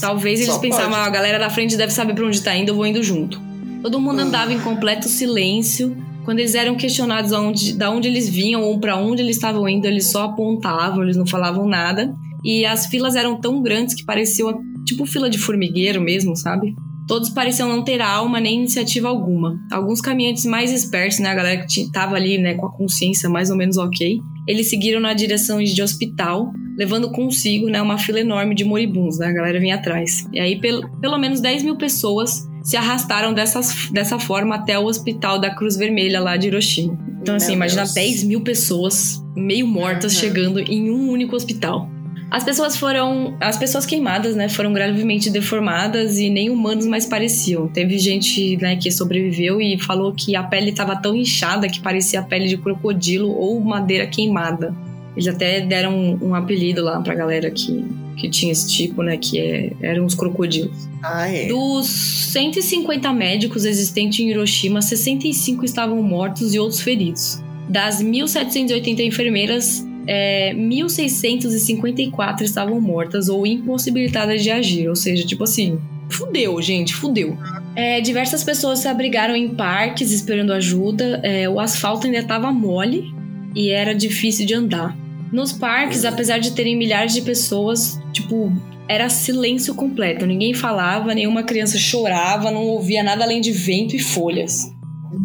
talvez 0.00 0.38
eles 0.40 0.52
Só 0.54 0.60
pensavam, 0.60 0.90
pode. 0.90 1.00
"Ah, 1.02 1.06
a 1.06 1.10
galera 1.10 1.38
da 1.38 1.50
frente 1.50 1.76
deve 1.76 1.92
saber 1.92 2.14
pra 2.14 2.24
onde 2.26 2.40
tá 2.42 2.54
indo, 2.56 2.68
eu 2.70 2.76
vou 2.76 2.86
indo 2.86 3.02
junto. 3.02 3.40
Todo 3.84 4.00
mundo 4.00 4.20
andava 4.20 4.50
em 4.50 4.58
completo 4.60 5.10
silêncio. 5.10 5.94
Quando 6.24 6.38
eles 6.38 6.54
eram 6.54 6.74
questionados 6.74 7.34
aonde, 7.34 7.74
da 7.74 7.90
onde 7.90 8.08
eles 8.08 8.26
vinham 8.26 8.62
ou 8.62 8.80
pra 8.80 8.96
onde 8.96 9.20
eles 9.20 9.36
estavam 9.36 9.68
indo, 9.68 9.84
eles 9.86 10.10
só 10.10 10.22
apontavam, 10.24 11.02
eles 11.02 11.18
não 11.18 11.26
falavam 11.26 11.68
nada. 11.68 12.14
E 12.42 12.64
as 12.64 12.86
filas 12.86 13.14
eram 13.14 13.38
tão 13.38 13.62
grandes 13.62 13.94
que 13.94 14.02
pareciam 14.02 14.58
tipo 14.86 15.04
fila 15.04 15.28
de 15.28 15.36
formigueiro 15.36 16.00
mesmo, 16.00 16.34
sabe? 16.34 16.74
Todos 17.06 17.28
pareciam 17.28 17.68
não 17.68 17.84
ter 17.84 18.00
alma 18.00 18.40
nem 18.40 18.60
iniciativa 18.60 19.06
alguma. 19.10 19.60
Alguns 19.70 20.00
caminhantes 20.00 20.46
mais 20.46 20.72
espertos, 20.72 21.18
né, 21.18 21.28
a 21.28 21.34
galera 21.34 21.60
que 21.60 21.66
ti- 21.66 21.92
tava 21.92 22.16
ali, 22.16 22.38
né, 22.38 22.54
com 22.54 22.64
a 22.64 22.72
consciência 22.72 23.28
mais 23.28 23.50
ou 23.50 23.56
menos 23.58 23.76
ok, 23.76 24.18
eles 24.48 24.70
seguiram 24.70 25.00
na 25.00 25.12
direção 25.12 25.62
de 25.62 25.82
hospital, 25.82 26.50
levando 26.78 27.12
consigo, 27.12 27.68
né, 27.68 27.82
uma 27.82 27.98
fila 27.98 28.20
enorme 28.20 28.54
de 28.54 28.64
moribundos, 28.64 29.18
né, 29.18 29.26
a 29.26 29.32
galera 29.32 29.60
vinha 29.60 29.74
atrás. 29.74 30.26
E 30.32 30.40
aí, 30.40 30.58
pelo, 30.58 30.88
pelo 31.00 31.18
menos 31.18 31.42
10 31.42 31.62
mil 31.62 31.76
pessoas 31.76 32.48
se 32.64 32.76
arrastaram 32.76 33.32
dessas, 33.32 33.90
dessa 33.92 34.18
forma 34.18 34.56
até 34.56 34.76
o 34.78 34.84
hospital 34.86 35.38
da 35.38 35.54
Cruz 35.54 35.76
Vermelha 35.76 36.18
lá 36.18 36.36
de 36.36 36.48
Hiroshima. 36.48 36.98
Então, 37.22 37.36
assim, 37.36 37.48
Meu 37.48 37.56
imagina 37.56 37.82
Deus. 37.82 37.94
10 37.94 38.24
mil 38.24 38.40
pessoas 38.40 39.22
meio 39.36 39.66
mortas 39.66 40.14
Uhum. 40.14 40.20
chegando 40.20 40.58
em 40.60 40.90
um 40.90 41.10
único 41.10 41.36
hospital. 41.36 41.88
As 42.30 42.42
pessoas 42.42 42.76
foram. 42.76 43.36
As 43.40 43.56
pessoas 43.56 43.86
queimadas, 43.86 44.34
né, 44.34 44.48
foram 44.48 44.72
gravemente 44.72 45.30
deformadas 45.30 46.18
e 46.18 46.28
nem 46.30 46.50
humanos 46.50 46.84
mais 46.86 47.06
pareciam. 47.06 47.68
Teve 47.68 47.96
gente, 47.98 48.56
né, 48.56 48.74
que 48.76 48.90
sobreviveu 48.90 49.60
e 49.60 49.78
falou 49.78 50.12
que 50.12 50.34
a 50.34 50.42
pele 50.42 50.70
estava 50.70 50.96
tão 50.96 51.14
inchada 51.14 51.68
que 51.68 51.78
parecia 51.80 52.18
a 52.20 52.22
pele 52.22 52.48
de 52.48 52.56
crocodilo 52.56 53.30
ou 53.30 53.60
madeira 53.60 54.06
queimada. 54.06 54.74
Eles 55.14 55.28
até 55.28 55.60
deram 55.60 55.94
um, 55.96 56.30
um 56.30 56.34
apelido 56.34 56.82
lá 56.82 57.00
pra 57.00 57.14
galera 57.14 57.48
que, 57.50 57.84
que 58.24 58.30
tinha 58.30 58.52
esse 58.52 58.68
tipo, 58.68 59.02
né, 59.02 59.16
que 59.16 59.38
é- 59.38 59.72
eram 59.80 60.04
os 60.06 60.14
crocodilos. 60.14 60.88
Ai, 61.02 61.46
Dos 61.46 61.86
150 62.32 63.12
médicos 63.12 63.64
existentes 63.64 64.20
em 64.20 64.30
Hiroshima, 64.30 64.80
65 64.80 65.64
estavam 65.64 66.02
mortos 66.02 66.54
e 66.54 66.58
outros 66.58 66.80
feridos. 66.80 67.42
Das 67.68 68.02
1.780 68.02 69.02
enfermeiras, 69.02 69.86
é, 70.06 70.52
1.654 70.54 72.42
estavam 72.44 72.80
mortas 72.80 73.28
ou 73.28 73.46
impossibilitadas 73.46 74.42
de 74.42 74.50
agir. 74.50 74.88
Ou 74.88 74.96
seja, 74.96 75.24
tipo 75.26 75.44
assim, 75.44 75.78
fudeu, 76.08 76.60
gente, 76.62 76.94
fudeu. 76.94 77.36
É, 77.76 78.00
diversas 78.00 78.44
pessoas 78.44 78.78
se 78.80 78.88
abrigaram 78.88 79.34
em 79.34 79.48
parques 79.48 80.10
esperando 80.12 80.52
ajuda. 80.52 81.20
é, 81.22 81.48
o 81.48 81.58
asfalto 81.60 82.06
ainda 82.06 82.18
estava 82.18 82.52
mole 82.52 83.12
e 83.54 83.70
era 83.70 83.94
difícil 83.94 84.46
de 84.46 84.54
andar. 84.54 84.96
Nos 85.34 85.52
parques, 85.52 86.04
apesar 86.04 86.38
de 86.38 86.52
terem 86.52 86.76
milhares 86.76 87.12
de 87.12 87.20
pessoas, 87.22 87.98
tipo, 88.12 88.52
era 88.88 89.08
silêncio 89.08 89.74
completo. 89.74 90.24
Ninguém 90.24 90.54
falava, 90.54 91.12
nenhuma 91.12 91.42
criança 91.42 91.76
chorava, 91.76 92.52
não 92.52 92.62
ouvia 92.66 93.02
nada 93.02 93.24
além 93.24 93.40
de 93.40 93.50
vento 93.50 93.96
e 93.96 93.98
folhas. 93.98 94.70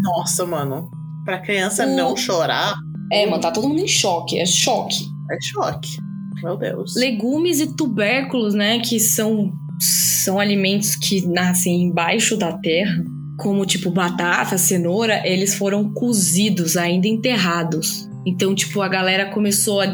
nossa, 0.02 0.46
mano. 0.48 0.90
Pra 1.26 1.38
criança 1.40 1.86
O- 1.86 1.96
não 1.96 2.16
chorar, 2.18 2.74
É, 3.12 3.26
mano, 3.28 3.40
tá 3.42 3.52
todo 3.52 3.68
mundo 3.70 3.82
em 3.82 3.88
choque, 3.88 4.40
é 4.40 4.46
choque. 4.48 5.04
é 5.32 5.38
choque. 5.42 5.98
Meu 6.42 6.58
Deus. 6.58 6.96
Legumes 6.96 7.60
e 7.60 7.76
tubérculos, 7.76 8.56
né, 8.56 8.80
que 8.80 9.00
são, 9.00 9.52
são 9.80 10.40
alimentos 10.40 10.96
que 10.96 11.24
nascem 11.28 11.84
embaixo 11.84 12.36
da 12.36 12.54
terra, 12.54 13.04
como 13.38 13.64
tipo 13.66 13.92
batata, 13.92 14.58
cenoura, 14.58 15.22
eles 15.28 15.54
foram 15.54 15.92
cozidos, 15.94 16.76
ainda 16.78 17.08
enterrados. 17.08 18.09
Então, 18.26 18.54
tipo, 18.54 18.82
a 18.82 18.88
galera 18.88 19.26
começou 19.32 19.82
a 19.82 19.88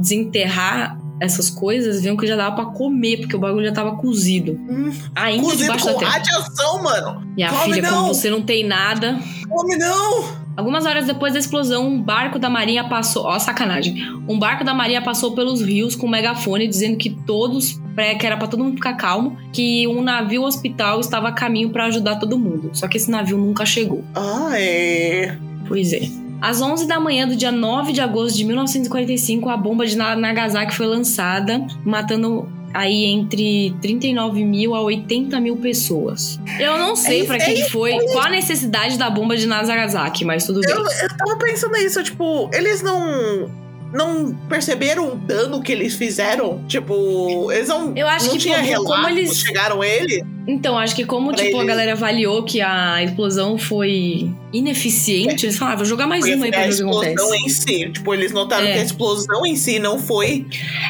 desenterrar 0.00 0.98
essas 1.20 1.50
coisas, 1.50 2.00
viam 2.00 2.16
que 2.16 2.26
já 2.26 2.34
dava 2.34 2.56
pra 2.56 2.64
comer, 2.66 3.18
porque 3.18 3.36
o 3.36 3.38
bagulho 3.38 3.66
já 3.66 3.72
tava 3.72 3.96
cozido. 3.96 4.52
Hum, 4.52 4.90
Ainda 5.14 5.42
Cozido 5.42 5.62
debaixo 5.64 5.86
da 5.86 5.92
com 5.92 5.98
terra. 5.98 6.12
radiação, 6.12 6.82
mano. 6.82 7.32
E 7.36 7.42
a 7.42 7.52
filha, 7.52 7.82
não! 7.82 7.90
como 7.90 8.14
você 8.14 8.30
não 8.30 8.40
tem 8.40 8.66
nada, 8.66 9.18
Come 9.48 9.76
não! 9.76 10.40
Algumas 10.56 10.84
horas 10.84 11.06
depois 11.06 11.32
da 11.34 11.38
explosão, 11.38 11.86
um 11.86 12.02
barco 12.02 12.38
da 12.38 12.50
marinha 12.50 12.84
passou. 12.88 13.24
Ó, 13.24 13.38
sacanagem. 13.38 13.96
Um 14.28 14.38
barco 14.38 14.64
da 14.64 14.74
marinha 14.74 15.00
passou 15.00 15.32
pelos 15.34 15.62
rios 15.62 15.94
com 15.94 16.06
um 16.06 16.10
megafone 16.10 16.66
dizendo 16.66 16.96
que 16.98 17.10
todos. 17.10 17.80
que 18.18 18.26
era 18.26 18.36
pra 18.36 18.46
todo 18.48 18.64
mundo 18.64 18.74
ficar 18.76 18.94
calmo. 18.94 19.38
Que 19.52 19.86
um 19.88 20.02
navio 20.02 20.42
hospital 20.42 21.00
estava 21.00 21.28
a 21.28 21.32
caminho 21.32 21.70
pra 21.70 21.86
ajudar 21.86 22.16
todo 22.16 22.38
mundo. 22.38 22.70
Só 22.74 22.88
que 22.88 22.96
esse 22.98 23.10
navio 23.10 23.38
nunca 23.38 23.64
chegou. 23.64 24.04
Ai. 24.14 25.38
Pois 25.66 25.92
é. 25.94 26.00
Às 26.40 26.60
11 26.62 26.86
da 26.86 26.98
manhã 26.98 27.26
do 27.28 27.36
dia 27.36 27.52
9 27.52 27.92
de 27.92 28.00
agosto 28.00 28.36
de 28.36 28.44
1945, 28.44 29.48
a 29.48 29.56
bomba 29.56 29.86
de 29.86 29.96
Na- 29.96 30.16
Nagasaki 30.16 30.74
foi 30.74 30.86
lançada, 30.86 31.64
matando 31.84 32.48
aí 32.72 33.04
entre 33.06 33.74
39 33.82 34.44
mil 34.44 34.74
a 34.74 34.80
80 34.80 35.40
mil 35.40 35.56
pessoas. 35.56 36.38
Eu 36.58 36.78
não 36.78 36.94
sei 36.94 37.22
É 37.22 37.24
pra 37.24 37.36
que 37.38 37.52
que 37.54 37.68
foi, 37.70 37.92
qual 38.12 38.26
a 38.26 38.30
necessidade 38.30 38.96
da 38.96 39.10
bomba 39.10 39.36
de 39.36 39.46
Nagasaki, 39.46 40.24
mas 40.24 40.46
tudo 40.46 40.60
bem. 40.60 40.70
Eu, 40.70 40.78
eu 40.80 41.16
tava 41.16 41.36
pensando 41.38 41.72
nisso, 41.72 42.02
tipo, 42.02 42.48
eles 42.54 42.80
não. 42.82 43.50
Não 43.92 44.32
perceberam 44.48 45.08
o 45.14 45.16
dano 45.16 45.60
que 45.60 45.72
eles 45.72 45.94
fizeram? 45.96 46.62
Tipo, 46.68 47.50
eles 47.50 47.66
não. 47.68 47.92
Eu 47.96 48.06
acho 48.06 48.26
não 48.26 48.32
que 48.34 48.38
tinha 48.38 48.58
relatos, 48.60 48.86
como 48.94 49.08
eles- 49.08 49.36
chegaram 49.36 49.82
ele? 49.82 50.24
Então, 50.52 50.76
acho 50.78 50.94
que 50.96 51.04
como, 51.04 51.32
Pra 51.32 51.36
tipo, 51.44 51.56
a 51.56 51.60
eles- 51.60 51.68
galera 51.68 51.92
avaliou 51.92 52.42
que 52.42 52.60
a 52.60 53.02
explosão 53.02 53.56
foi 53.58 54.30
ineficiente, 54.52 55.46
eles 55.46 55.56
falaram, 55.56 55.74
ah, 55.74 55.78
vou 55.78 55.86
jogar 55.86 56.06
mais 56.06 56.22
Porque 56.22 56.34
uma 56.36 56.44
aí 56.46 56.50
pra 56.50 56.60
a 56.60 56.62
ver 56.62 56.68
o 56.68 56.76
que 56.76 56.82
explosão 56.82 57.12
acontece. 57.32 57.44
em 57.44 57.48
si. 57.48 57.92
Tipo, 57.92 58.14
eles 58.14 58.32
notaram 58.32 58.66
É. 58.66 58.72
que 58.72 58.78
a 58.78 58.82
explosão 58.82 59.46
em 59.46 59.56
si 59.56 59.78
não 59.78 59.98
foi. 59.98 60.46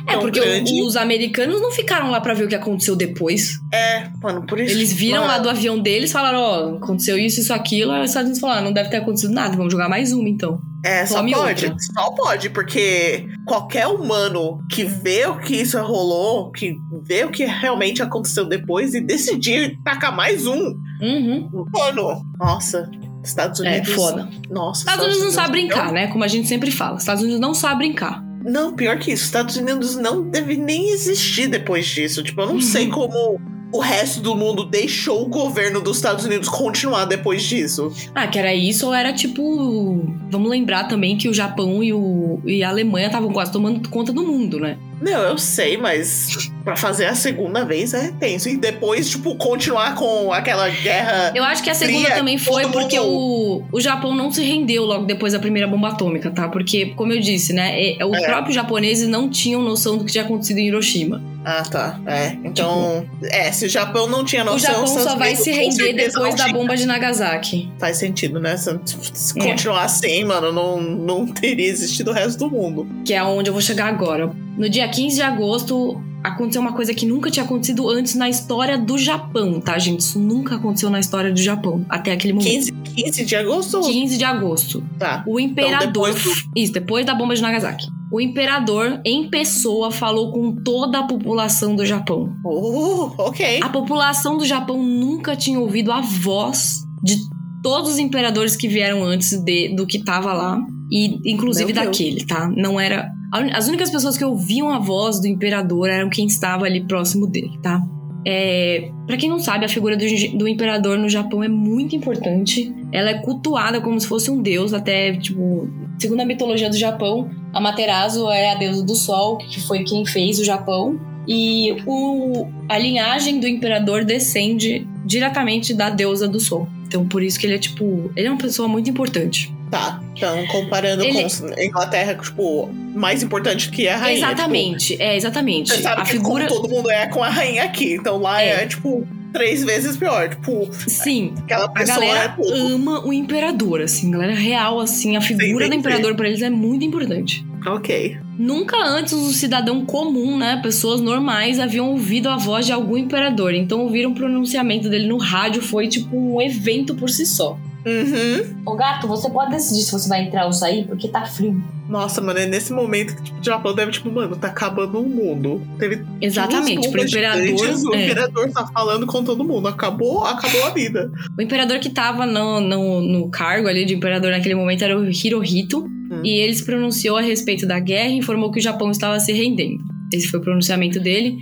É, 0.07 0.17
porque 0.17 0.41
grande. 0.41 0.81
os 0.83 0.97
americanos 0.97 1.61
não 1.61 1.71
ficaram 1.71 2.11
lá 2.11 2.21
pra 2.21 2.35
ver 2.35 2.45
o 2.45 2.49
que 2.49 2.55
aconteceu 2.55 2.97
depois. 2.97 3.59
É, 3.73 4.09
mano, 4.23 4.47
por 4.47 4.59
isso. 4.59 4.75
Eles 4.75 4.93
viram 4.93 5.23
lá 5.23 5.33
mano, 5.33 5.43
do 5.45 5.51
avião 5.51 5.79
deles, 5.79 6.11
falaram, 6.13 6.39
ó, 6.41 6.77
aconteceu 6.77 7.19
isso, 7.19 7.41
isso, 7.41 7.53
aquilo. 7.53 7.93
Aí 7.93 8.03
os 8.03 8.11
Estados 8.11 8.27
Unidos 8.29 8.41
falaram, 8.41 8.61
"Ah, 8.61 8.65
não 8.65 8.73
deve 8.73 8.89
ter 8.91 8.97
acontecido 8.99 9.33
nada, 9.33 9.57
vamos 9.57 9.73
jogar 9.73 9.89
mais 9.89 10.13
uma 10.13 10.29
então. 10.29 10.61
É, 10.83 11.05
só 11.05 11.17
Tome 11.17 11.33
pode. 11.33 11.67
outra. 11.67 11.77
Só 11.79 12.11
pode, 12.13 12.49
porque 12.49 13.27
qualquer 13.47 13.87
humano 13.87 14.61
que 14.71 14.83
vê 14.83 15.27
o 15.27 15.37
que 15.39 15.57
isso 15.57 15.79
rolou, 15.83 16.51
que 16.51 16.75
vê 17.03 17.23
o 17.25 17.31
que 17.31 17.45
realmente 17.45 18.03
aconteceu 18.03 18.47
depois 18.47 18.95
e 18.95 19.01
decidir 19.03 19.50
tacar 19.85 20.15
mais 20.15 20.47
um. 20.47 20.75
Uhum. 21.03 21.49
Mano, 21.73 22.23
nossa. 22.39 22.91
Estados 23.23 23.61
É, 23.61 23.69
Unidos. 23.77 23.95
foda. 23.95 24.29
Nossa. 24.51 24.81
Estados 24.81 25.05
Unidos 25.05 25.23
não 25.25 25.31
sabe 25.31 25.47
não- 25.47 25.53
brincar, 25.69 25.93
né? 25.93 26.07
Como 26.09 26.25
a 26.25 26.29
gente 26.29 26.49
sempre 26.49 26.71
fala. 26.71 26.97
Estados 26.99 27.23
Unidos 27.23 27.41
não 27.41 27.53
sabe 27.55 27.79
brincar. 27.87 28.25
Não, 28.45 28.75
pior 28.75 28.99
que 28.99 29.13
isso. 29.13 29.25
Estados 29.25 29.57
Unidos 29.57 29.97
não 29.97 30.23
deve 30.23 30.57
nem 30.57 30.91
existir 30.91 31.47
depois 31.49 31.87
disso. 31.87 32.23
Tipo, 32.23 32.41
eu 32.43 32.47
não 32.47 32.55
Uhum. 32.55 32.61
sei 32.63 32.89
como 32.89 33.39
o 33.73 33.79
resto 33.79 34.21
do 34.21 34.35
mundo 34.35 34.65
deixou 34.65 35.23
o 35.23 35.29
governo 35.29 35.81
dos 35.83 35.99
Estados 35.99 36.25
Unidos 36.25 36.49
continuar 36.49 37.05
depois 37.05 37.43
disso. 37.43 37.93
Ah, 38.15 38.27
que 38.27 38.39
era 38.39 38.55
isso 38.55 38.87
ou 38.87 38.95
era 38.95 39.13
tipo. 39.13 40.03
Vamos 40.31 40.51
lembrar 40.51 40.85
também 40.85 41.17
que 41.19 41.29
o 41.29 41.35
Japão 41.35 41.83
e, 41.85 41.93
o, 41.93 42.41
e 42.47 42.63
a 42.65 42.71
Alemanha 42.71 43.07
estavam 43.09 43.31
quase 43.33 43.53
tomando 43.53 43.87
conta 43.91 44.13
do 44.13 44.23
mundo, 44.25 44.59
né? 44.59 44.79
Não, 45.01 45.23
eu 45.23 45.39
sei, 45.39 45.77
mas 45.77 46.51
pra 46.63 46.77
fazer 46.77 47.07
a 47.07 47.15
segunda 47.15 47.65
vez 47.65 47.95
é 47.95 48.13
tenso. 48.21 48.49
E 48.49 48.57
depois, 48.57 49.09
tipo, 49.09 49.35
continuar 49.37 49.95
com 49.95 50.33
aquela 50.33 50.69
guerra. 50.69 51.33
Eu 51.35 51.43
acho 51.43 51.63
que 51.63 51.71
a 51.71 51.75
segunda 51.75 52.05
Fria, 52.05 52.17
também 52.17 52.37
foi 52.37 52.67
porque 52.69 53.01
mundo- 53.01 53.65
o, 53.73 53.77
o 53.77 53.81
Japão 53.81 54.15
não 54.15 54.31
se 54.31 54.43
rendeu 54.43 54.85
logo 54.85 55.07
depois 55.07 55.33
da 55.33 55.39
primeira 55.39 55.67
bomba 55.67 55.89
atômica, 55.89 56.31
tá? 56.31 56.49
Porque, 56.49 56.87
como 56.97 57.13
eu 57.13 57.21
disse, 57.21 57.53
né? 57.53 57.95
é- 57.99 58.05
Os 58.05 58.17
É. 58.19 58.27
próprios 58.27 58.55
japoneses 58.55 59.09
não 59.09 59.29
tinham 59.31 59.63
noção 59.63 59.97
do 59.97 60.05
que 60.05 60.13
tinha 60.13 60.25
acontecido 60.25 60.59
em 60.59 60.67
Hiroshima. 60.69 61.23
Ah, 61.43 61.63
tá. 61.63 61.99
É. 62.07 62.37
Então. 62.45 63.07
é, 63.31 63.51
se 63.51 63.65
o 63.65 63.69
Japão 63.69 64.07
não 64.07 64.23
tinha 64.25 64.45
noção. 64.45 64.85
o 64.85 64.87
Japão 64.87 65.03
só 65.03 65.17
vai 65.17 65.35
se 65.35 65.51
render 65.51 65.95
depois 65.95 66.35
da 66.35 66.49
bomba 66.49 66.77
de 66.77 66.85
Nagasaki. 66.85 67.71
Faz 67.79 67.97
sentido, 67.97 68.39
né? 68.39 68.59
Se, 68.59 68.79
se 69.15 69.39
É. 69.39 69.43
continuar 69.43 69.85
assim, 69.85 70.23
mano, 70.25 70.53
não, 70.53 70.79
não 70.79 71.27
teria 71.27 71.67
existido 71.71 72.11
o 72.11 72.15
resto 72.15 72.39
do 72.41 72.51
mundo. 72.51 72.87
Que 73.07 73.15
é 73.15 73.23
onde 73.23 73.49
eu 73.49 73.55
vou 73.55 73.63
chegar 73.63 73.87
agora. 73.87 74.31
No 74.57 74.69
dia 74.69 74.89
15 74.89 75.17
de 75.17 75.23
agosto, 75.23 76.01
aconteceu 76.23 76.61
uma 76.61 76.73
coisa 76.73 76.93
que 76.93 77.07
nunca 77.07 77.31
tinha 77.31 77.45
acontecido 77.45 77.89
antes 77.89 78.15
na 78.15 78.29
história 78.29 78.77
do 78.77 78.99
Japão, 78.99 79.61
tá, 79.61 79.79
gente? 79.79 80.01
Isso 80.01 80.19
nunca 80.19 80.57
aconteceu 80.57 80.91
na 80.91 81.01
história 81.01 81.33
do 81.33 81.41
Japão, 81.41 81.85
até 81.89 82.13
aquele 82.13 82.35
momento. 82.35 82.51
15, 82.51 82.73
15 82.73 83.25
de 83.25 83.37
agosto? 83.37 83.81
15 83.81 84.19
de 84.19 84.25
agosto. 84.25 84.85
Tá. 84.99 85.25
O 85.27 85.41
imperador. 85.41 86.13
depois 86.13 86.45
Isso, 86.55 86.73
depois 86.73 87.07
da 87.07 87.15
bomba 87.15 87.35
de 87.35 87.43
Nagasaki. 87.43 87.87
o 88.13 88.21
imperador, 88.21 89.01
em 89.05 89.29
pessoa, 89.31 89.91
falou 89.91 90.33
com 90.33 90.57
toda 90.63 90.99
a 90.99 91.03
população 91.05 91.75
do 91.75 91.87
Japão. 91.87 92.35
Oh, 92.45 93.11
ok. 93.17 93.61
A 93.63 93.69
população 93.69 94.37
do 94.37 94.45
Japão 94.45 94.83
nunca 94.83 95.35
tinha 95.35 95.59
ouvido 95.59 95.91
a 95.91 96.01
voz 96.01 96.83
de 97.03 97.17
todos 97.63 97.93
os 97.93 97.99
imperadores 97.99 98.57
que 98.57 98.69
vieram 98.69 99.05
antes 99.05 99.39
de, 99.39 99.75
do 99.75 99.87
que 99.87 100.03
tava 100.05 100.33
lá. 100.33 100.61
E 100.93 101.21
inclusive 101.25 101.73
daquele, 101.73 102.27
tá? 102.27 102.51
Não 102.55 102.79
era. 102.81 103.09
As 103.33 103.69
únicas 103.69 103.91
pessoas 103.91 104.17
que 104.17 104.25
ouviam 104.25 104.71
a 104.71 104.79
voz 104.79 105.21
do 105.21 105.27
imperador 105.27 105.89
eram 105.89 106.09
quem 106.09 106.27
estava 106.27 106.65
ali 106.65 106.83
próximo 106.83 107.27
dele, 107.27 107.59
tá? 107.63 107.81
É, 108.27 108.91
para 109.07 109.17
quem 109.17 109.31
não 109.31 109.39
sabe, 109.39 109.65
a 109.65 109.69
figura 109.69 109.97
do, 109.97 110.05
do 110.37 110.47
imperador 110.47 110.99
no 110.99 111.09
Japão 111.09 111.43
é 111.43 111.49
muito 111.49 111.97
importante. 111.97 112.75
Ela 112.93 113.11
é 113.11 113.15
cultuada 113.15 113.81
como 113.81 113.99
se 114.01 114.07
fosse 114.07 114.31
um 114.31 114.43
deus, 114.43 114.75
até, 114.75 115.17
tipo, 115.17 115.69
segundo 115.99 116.21
a 116.21 116.25
mitologia 116.25 116.69
do 116.69 116.77
Japão, 116.77 117.31
a 117.53 117.61
Materazo 117.61 118.29
é 118.29 118.53
a 118.53 118.55
deusa 118.57 118.85
do 118.85 118.95
sol, 118.95 119.39
que 119.39 119.61
foi 119.61 119.85
quem 119.85 120.05
fez 120.05 120.39
o 120.39 120.45
Japão. 120.45 120.99
E 121.27 121.77
o, 121.87 122.47
a 122.69 122.79
linhagem 122.79 123.39
do 123.41 123.47
imperador 123.47 124.05
descende 124.05 124.87
diretamente 125.05 125.73
da 125.73 125.89
deusa 125.89 126.27
do 126.27 126.41
sol. 126.41 126.67
Então, 126.91 127.07
por 127.07 127.23
isso 127.23 127.39
que 127.39 127.47
ele 127.47 127.55
é, 127.55 127.59
tipo, 127.59 128.11
ele 128.17 128.27
é 128.27 128.31
uma 128.33 128.37
pessoa 128.41 128.67
muito 128.67 128.91
importante. 128.91 129.55
Tá. 129.71 130.03
Então, 130.17 130.45
comparando 130.49 131.05
Ele- 131.05 131.23
com 131.23 131.47
a 131.47 131.65
Inglaterra, 131.65 132.17
tipo, 132.17 132.69
mais 132.97 133.23
importante 133.23 133.71
que 133.71 133.87
a 133.87 133.97
rainha. 133.97 134.19
exatamente, 134.19 135.01
é, 135.01 135.17
exatamente. 135.17 135.67
Tipo, 135.67 135.77
você 135.77 135.83
sabe 135.85 136.01
a 136.01 136.05
que 136.05 136.11
figura. 136.11 136.49
todo 136.49 136.69
mundo 136.69 136.91
é 136.91 137.07
com 137.07 137.23
a 137.23 137.29
rainha 137.29 137.63
aqui. 137.63 137.95
Então 137.95 138.19
lá 138.19 138.43
é, 138.43 138.65
É. 138.65 138.67
tipo, 138.67 139.07
três 139.33 139.63
vezes 139.63 139.97
pior. 139.97 140.31
Tipo, 140.31 140.69
Sim, 140.89 141.33
aquela 141.45 141.67
A 141.67 141.69
pessoa 141.71 142.05
é 142.05 142.09
galera 142.09 142.29
pouco. 142.31 142.53
ama 142.53 143.07
o 143.07 143.13
imperador, 143.13 143.81
assim, 143.83 144.11
galera 144.11 144.35
real, 144.35 144.81
assim, 144.81 145.17
a 145.17 145.21
figura 145.21 145.69
do 145.69 145.75
entendi. 145.75 145.77
imperador 145.77 146.17
pra 146.17 146.27
eles 146.27 146.43
é 146.43 146.51
muito 146.51 146.85
importante. 146.85 147.47
Ok. 147.65 148.19
Nunca 148.41 148.75
antes 148.83 149.13
o 149.13 149.35
cidadão 149.35 149.85
comum, 149.85 150.39
né, 150.39 150.59
pessoas 150.63 150.99
normais, 150.99 151.61
haviam 151.61 151.91
ouvido 151.91 152.27
a 152.27 152.39
voz 152.39 152.65
de 152.65 152.73
algum 152.73 152.97
imperador. 152.97 153.53
Então 153.53 153.81
ouvir 153.81 154.07
um 154.07 154.15
pronunciamento 154.15 154.89
dele 154.89 155.07
no 155.07 155.19
rádio 155.19 155.61
foi 155.61 155.89
tipo 155.89 156.17
um 156.17 156.41
evento 156.41 156.95
por 156.95 157.11
si 157.11 157.27
só. 157.27 157.59
Uhum. 157.85 158.63
Ô 158.65 158.75
gato, 158.77 159.07
você 159.07 159.29
pode 159.29 159.51
decidir 159.51 159.83
se 159.83 159.93
você 159.93 160.09
vai 160.09 160.25
entrar 160.25 160.47
ou 160.47 160.55
sair, 160.55 160.87
porque 160.87 161.07
tá 161.07 161.27
frio. 161.27 161.63
Nossa, 161.87 162.23
mano, 162.23 162.39
é 162.39 162.47
nesse 162.47 162.73
momento 162.73 163.15
que 163.15 163.25
tipo, 163.25 163.41
o 163.41 163.45
Japão 163.45 163.75
deve, 163.75 163.93
tipo, 163.93 164.11
mano, 164.11 164.35
tá 164.37 164.49
acabando 164.49 165.01
o 165.01 165.07
mundo. 165.07 165.61
Teve 165.79 166.03
Exatamente, 166.19 166.89
pro 166.89 167.05
imperador. 167.05 167.45
gigantes, 167.45 167.85
O 167.85 167.95
é. 167.95 168.05
imperador 168.07 168.51
tá 168.53 168.67
falando 168.73 169.07
com 169.07 169.23
todo 169.23 169.45
mundo. 169.45 169.69
Acabou, 169.69 170.25
acabou 170.25 170.67
a 170.67 170.71
vida. 170.71 171.13
O 171.39 171.43
imperador 171.43 171.79
que 171.79 171.91
tava 171.91 172.25
no, 172.25 172.59
no, 172.59 173.03
no 173.03 173.29
cargo 173.29 173.69
ali 173.69 173.85
de 173.85 173.95
imperador 173.95 174.31
naquele 174.31 174.55
momento 174.55 174.83
era 174.83 174.99
o 174.99 175.11
Hirohito. 175.11 176.00
Hum. 176.11 176.23
E 176.25 176.31
ele 176.41 176.55
se 176.55 176.65
pronunciou 176.65 177.17
a 177.17 177.21
respeito 177.21 177.67
da 177.67 177.79
guerra 177.79 178.09
e 178.09 178.19
informou 178.19 178.51
que 178.51 178.59
o 178.59 178.63
Japão 178.63 178.91
estava 178.91 179.21
se 179.21 179.33
rendendo. 179.33 179.83
Esse 180.13 180.27
foi 180.27 180.41
o 180.41 180.43
pronunciamento 180.43 180.99
dele. 180.99 181.39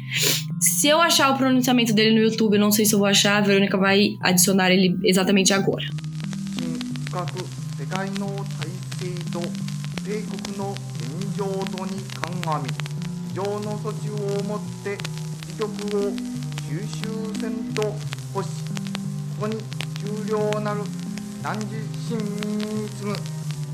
Se 0.61 0.89
eu 0.89 1.01
achar 1.01 1.31
o 1.33 1.39
pronunciamento 1.39 1.95
dele 1.95 2.15
no 2.15 2.23
YouTube, 2.23 2.55
eu 2.55 2.61
não 2.61 2.71
sei 2.71 2.85
se 2.85 2.95
eu 2.95 2.99
vou 2.99 3.09
achar, 3.09 3.39
a 3.39 3.41
Verônica 3.41 3.79
vai 3.79 4.17
adicionar 4.21 4.71
ele 4.71 4.95
exatamente 5.05 5.55
agora. 5.55 5.87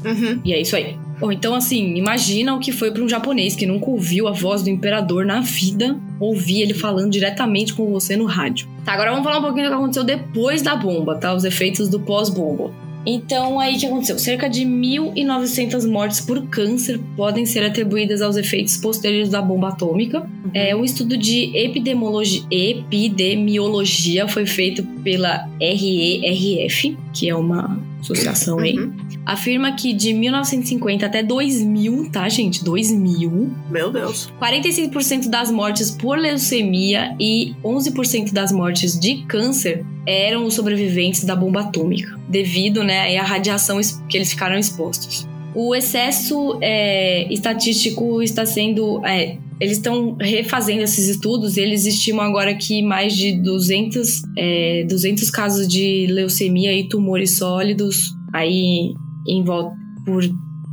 Uhum. 0.05 0.41
E 0.45 0.53
é 0.53 0.61
isso 0.61 0.77
aí. 0.77 0.97
Ou 1.21 1.33
então, 1.33 1.55
assim, 1.55 1.95
imagina 1.95 2.55
o 2.55 2.59
que 2.59 2.73
foi 2.73 2.91
para 2.91 3.03
um 3.03 3.09
japonês 3.09 3.55
que 3.55 3.67
nunca 3.67 3.89
ouviu 3.89 4.29
a 4.29 4.33
voz 4.33 4.63
do 4.63 4.71
imperador 4.71 5.25
na 5.25 5.41
vida, 5.41 5.97
ouvir 6.19 6.63
ele 6.63 6.75
falando 6.75 7.11
diretamente 7.11 7.73
com 7.73 7.91
você 7.91 8.17
no 8.17 8.25
rádio. 8.25 8.69
Tá, 8.85 8.93
agora 8.93 9.11
vamos 9.11 9.25
falar 9.25 9.39
um 9.39 9.43
pouquinho 9.43 9.67
do 9.67 9.71
que 9.71 9.77
aconteceu 9.77 10.05
depois 10.05 10.61
da 10.61 10.77
bomba, 10.77 11.17
tá? 11.17 11.33
Os 11.35 11.45
efeitos 11.45 11.89
do 11.89 12.01
pós-bomba. 12.01 12.73
Então, 13.07 13.61
aí 13.61 13.77
que 13.77 13.87
aconteceu? 13.87 14.19
Cerca 14.19 14.49
de 14.49 14.63
1.900 14.63 15.89
mortes 15.89 16.21
por 16.21 16.47
câncer 16.49 16.99
podem 17.17 17.45
ser 17.45 17.65
atribuídas 17.65 18.23
aos 18.23 18.37
efeitos 18.37 18.77
posteriores 18.79 19.29
da 19.29 19.43
bomba 19.43 19.69
atômica. 19.69 20.21
Uhum. 20.21 20.51
É, 20.55 20.75
um 20.75 20.85
estudo 20.85 21.17
de 21.17 21.57
epidemiologia, 21.57 22.43
epidemiologia 22.51 24.27
foi 24.27 24.47
feito 24.47 24.83
pela 25.03 25.47
RERF, 25.61 26.97
que 27.13 27.29
é 27.29 27.35
uma 27.35 27.79
associação 28.05 28.59
aí 28.59 28.75
Uhum. 28.79 28.93
afirma 29.27 29.73
que 29.73 29.93
de 29.93 30.13
1950 30.13 31.07
até 31.07 31.23
2000, 31.23 32.11
tá, 32.11 32.29
gente? 32.29 32.63
2000, 32.65 33.51
Meu 33.71 33.91
Deus. 33.91 34.33
45% 34.41 35.29
das 35.29 35.51
mortes 35.51 35.91
por 35.91 36.19
leucemia 36.19 37.15
e 37.19 37.55
11% 37.65 38.33
das 38.33 38.53
mortes 38.53 38.99
de 38.99 39.23
câncer 39.27 39.85
eram 40.07 40.45
os 40.45 40.55
sobreviventes 40.55 41.25
da 41.25 41.35
bomba 41.35 41.61
atômica, 41.61 42.19
devido, 42.29 42.83
né, 42.85 43.17
à 43.19 43.23
radiação 43.25 43.81
que 44.09 44.17
eles 44.17 44.31
ficaram 44.31 44.57
expostos. 44.59 45.27
O 45.55 45.75
excesso 45.75 46.59
é, 46.61 47.33
estatístico 47.33 48.21
está 48.21 48.45
sendo. 48.45 49.01
é, 49.07 49.39
eles 49.61 49.77
estão 49.77 50.17
refazendo 50.21 50.83
esses 50.83 51.09
estudos 51.09 51.57
e 51.57 51.61
eles 51.61 51.87
estimam 51.87 52.25
agora 52.25 52.55
que 52.55 52.83
mais 52.83 53.15
de 53.15 53.41
200, 53.43 54.23
é, 54.37 54.85
200 54.89 55.31
casos 55.31 55.69
de 55.69 56.07
leucemia 56.11 56.73
e 56.73 56.89
tumores 56.89 57.39
sólidos 57.39 58.15
aí 58.33 58.93
em 59.27 59.45
volta 59.45 59.75
por. 60.05 60.23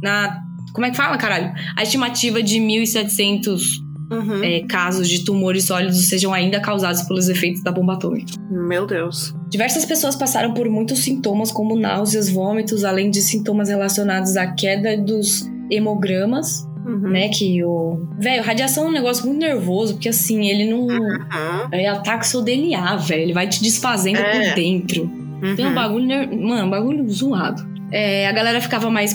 Na, 0.02 0.42
como 0.74 0.86
é 0.86 0.92
que 0.92 0.98
fala, 0.98 1.18
caralho? 1.18 1.52
A 1.76 1.84
estimativa 1.84 2.42
de 2.42 2.58
1.700 2.60 3.82
Uhum. 4.12 4.44
é, 4.44 4.60
casos 4.68 5.08
de 5.08 5.24
tumores 5.24 5.64
sólidos 5.64 6.10
sejam 6.10 6.34
ainda 6.34 6.60
causados 6.60 7.04
pelos 7.04 7.30
efeitos 7.30 7.64
da 7.64 7.72
bomba 7.72 7.94
atômica. 7.94 8.34
Meu 8.50 8.86
Deus. 8.86 9.34
Diversas 9.50 9.86
pessoas 9.86 10.18
passaram 10.18 10.54
por 10.54 10.68
muitos 10.70 11.00
sintomas, 11.00 11.50
como 11.50 11.80
náuseas, 11.80 12.30
vômitos, 12.30 12.84
além 12.84 13.10
de 13.10 13.22
sintomas 13.22 13.70
relacionados 13.70 14.36
à 14.36 14.48
queda 14.48 14.98
dos 14.98 15.50
hemogramas, 15.70 16.68
Uhum. 16.86 17.10
né? 17.10 17.30
Que 17.30 17.64
o. 17.64 18.08
Velho, 18.20 18.44
radiação 18.44 18.86
é 18.86 18.88
um 18.88 18.92
negócio 18.92 19.26
muito 19.26 19.40
nervoso, 19.40 19.94
porque 19.94 20.10
assim, 20.10 20.48
ele 20.50 20.70
não. 20.70 20.82
Uhum. 20.88 21.68
Ele 21.72 21.86
ataca 21.88 22.24
o 22.24 22.28
seu 22.28 22.42
DNA, 22.42 22.96
velho. 22.98 23.22
Ele 23.22 23.34
vai 23.34 23.48
te 23.48 23.62
desfazendo 23.62 24.20
É. 24.20 24.50
por 24.50 24.56
dentro. 24.56 25.10
Tem 25.56 25.66
um 25.66 25.70
Uhum. 25.70 25.76
bagulho. 25.76 26.06
ner- 26.06 26.30
Mano, 26.32 26.68
um 26.68 26.70
bagulho 26.70 27.10
zoado. 27.10 27.70
É, 27.92 28.26
a 28.28 28.32
galera 28.32 28.62
ficava 28.62 28.90
mais 28.90 29.14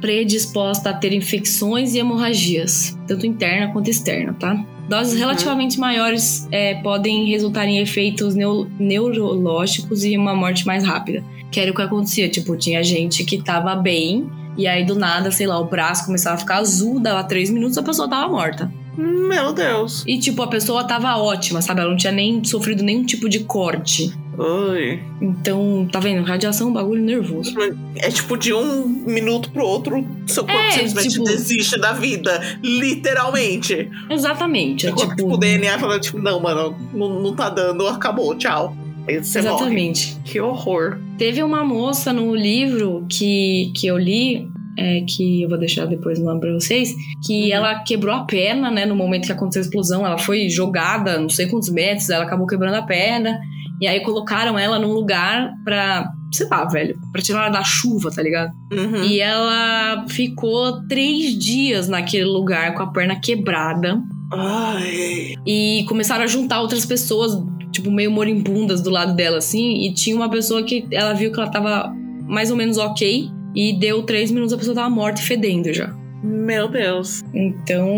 predisposta 0.00 0.90
a 0.90 0.92
ter 0.94 1.12
infecções 1.12 1.94
e 1.94 1.98
hemorragias, 1.98 2.96
tanto 3.06 3.26
interna 3.26 3.72
quanto 3.72 3.88
externa, 3.90 4.32
tá? 4.38 4.64
Doses 4.88 5.14
Uhum. 5.14 5.18
relativamente 5.20 5.78
maiores 5.80 6.46
é, 6.52 6.74
podem 6.76 7.26
resultar 7.28 7.66
em 7.66 7.78
efeitos 7.78 8.34
neu- 8.36 8.68
neurológicos 8.78 10.04
e 10.04 10.16
uma 10.16 10.34
morte 10.34 10.64
mais 10.66 10.84
rápida. 10.84 11.24
Que 11.50 11.60
era 11.60 11.70
o 11.70 11.74
que 11.74 11.82
acontecia. 11.82 12.28
Tipo, 12.28 12.56
tinha 12.56 12.82
gente 12.82 13.24
que 13.24 13.42
tava 13.42 13.74
bem, 13.74 14.28
e 14.56 14.66
aí 14.66 14.84
do 14.84 14.94
nada, 14.94 15.30
sei 15.30 15.46
lá, 15.46 15.58
o 15.58 15.64
braço 15.66 16.06
começava 16.06 16.36
a 16.36 16.38
ficar 16.38 16.56
azul, 16.58 16.98
dava 17.00 17.22
três 17.24 17.50
minutos, 17.50 17.76
a 17.78 17.82
pessoa 17.82 18.08
tava 18.08 18.28
morta. 18.30 18.72
Meu 18.98 19.52
Deus. 19.52 20.02
E, 20.06 20.18
tipo, 20.18 20.42
a 20.42 20.46
pessoa 20.46 20.82
tava 20.84 21.14
ótima, 21.18 21.60
sabe? 21.60 21.80
Ela 21.82 21.90
não 21.90 21.98
tinha 21.98 22.12
nem 22.12 22.42
sofrido 22.42 22.82
nenhum 22.82 23.04
tipo 23.04 23.28
de 23.28 23.40
corte. 23.40 24.10
Oi. 24.38 25.02
Então, 25.20 25.86
tá 25.92 26.00
vendo? 26.00 26.24
Radiação 26.24 26.68
é 26.68 26.70
um 26.70 26.72
bagulho 26.72 27.02
nervoso. 27.02 27.52
É 27.96 28.08
tipo 28.10 28.38
de 28.38 28.54
um 28.54 28.86
minuto 28.86 29.50
pro 29.50 29.66
outro, 29.66 30.02
seu 30.26 30.44
corpo 30.44 30.58
É, 30.58 30.70
simplesmente 30.70 31.10
tipo- 31.10 31.24
desiste 31.24 31.78
da 31.78 31.92
vida. 31.92 32.40
Literalmente. 32.62 33.90
Exatamente. 34.08 34.86
É 34.86 34.90
Enquanto, 34.90 35.10
tipo. 35.10 35.16
tipo, 35.22 35.34
o 35.34 35.36
DNA 35.36 35.78
falando, 35.78 36.00
tipo, 36.00 36.18
não, 36.18 36.40
mano, 36.40 36.74
não, 36.94 37.20
não 37.20 37.34
tá 37.34 37.48
dando, 37.50 37.86
acabou, 37.86 38.34
tchau. 38.36 38.74
Você 39.06 39.40
morre. 39.42 39.54
Exatamente. 39.54 40.16
Que 40.24 40.40
horror. 40.40 40.98
Teve 41.18 41.42
uma 41.42 41.64
moça 41.64 42.12
no 42.12 42.34
livro 42.34 43.06
que, 43.08 43.72
que 43.76 43.86
eu 43.86 43.96
li, 43.98 44.46
é, 44.78 45.02
que 45.08 45.42
eu 45.42 45.48
vou 45.48 45.58
deixar 45.58 45.86
depois 45.86 46.18
no 46.18 46.26
nome 46.26 46.40
pra 46.40 46.52
vocês, 46.52 46.92
que 47.26 47.44
Uhum. 47.50 47.52
ela 47.56 47.74
quebrou 47.80 48.14
a 48.14 48.24
perna, 48.24 48.70
né, 48.70 48.84
no 48.84 48.94
momento 48.96 49.26
que 49.26 49.32
aconteceu 49.32 49.62
a 49.62 49.64
explosão. 49.64 50.04
Ela 50.06 50.18
foi 50.18 50.48
jogada 50.48 51.18
não 51.18 51.28
sei 51.28 51.46
quantos 51.48 51.70
metros, 51.70 52.10
ela 52.10 52.24
acabou 52.24 52.46
quebrando 52.46 52.74
a 52.74 52.82
perna. 52.82 53.38
E 53.80 53.86
aí 53.86 54.00
colocaram 54.00 54.58
ela 54.58 54.78
num 54.78 54.92
lugar 54.92 55.52
pra, 55.62 56.08
sei 56.32 56.48
lá, 56.48 56.64
velho, 56.64 56.98
pra 57.12 57.20
tirar 57.20 57.40
ela 57.42 57.50
da 57.50 57.62
chuva, 57.62 58.10
tá 58.10 58.22
ligado? 58.22 58.50
Uhum. 58.72 59.04
E 59.04 59.20
ela 59.20 60.06
ficou 60.08 60.80
três 60.88 61.38
dias 61.38 61.86
naquele 61.86 62.24
lugar 62.24 62.72
com 62.74 62.82
a 62.82 62.86
perna 62.90 63.20
quebrada. 63.20 64.00
Ai. 64.32 65.34
E 65.46 65.84
começaram 65.88 66.24
a 66.24 66.26
juntar 66.26 66.60
outras 66.62 66.86
pessoas, 66.86 67.32
tipo, 67.72 67.90
meio 67.90 68.10
moribundas 68.10 68.80
do 68.80 68.90
lado 68.90 69.14
dela, 69.14 69.38
assim. 69.38 69.84
E 69.86 69.92
tinha 69.92 70.14
uma 70.16 70.28
pessoa 70.30 70.62
que 70.62 70.86
ela 70.90 71.12
viu 71.12 71.32
que 71.32 71.38
ela 71.40 71.50
tava 71.50 71.94
mais 72.26 72.50
ou 72.50 72.56
menos 72.56 72.78
ok. 72.78 73.28
E 73.54 73.72
deu 73.78 74.02
três 74.02 74.30
minutos, 74.30 74.52
a 74.52 74.58
pessoa 74.58 74.74
tava 74.74 74.90
morta 74.90 75.20
e 75.20 75.24
fedendo 75.24 75.72
já. 75.72 75.94
Meu 76.22 76.68
Deus. 76.68 77.22
Então, 77.32 77.88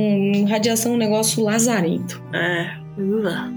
radiação 0.49 0.93
é 0.93 0.95
um 0.95 0.99
negócio 0.99 1.43
lazarento. 1.43 2.23
É. 2.33 2.77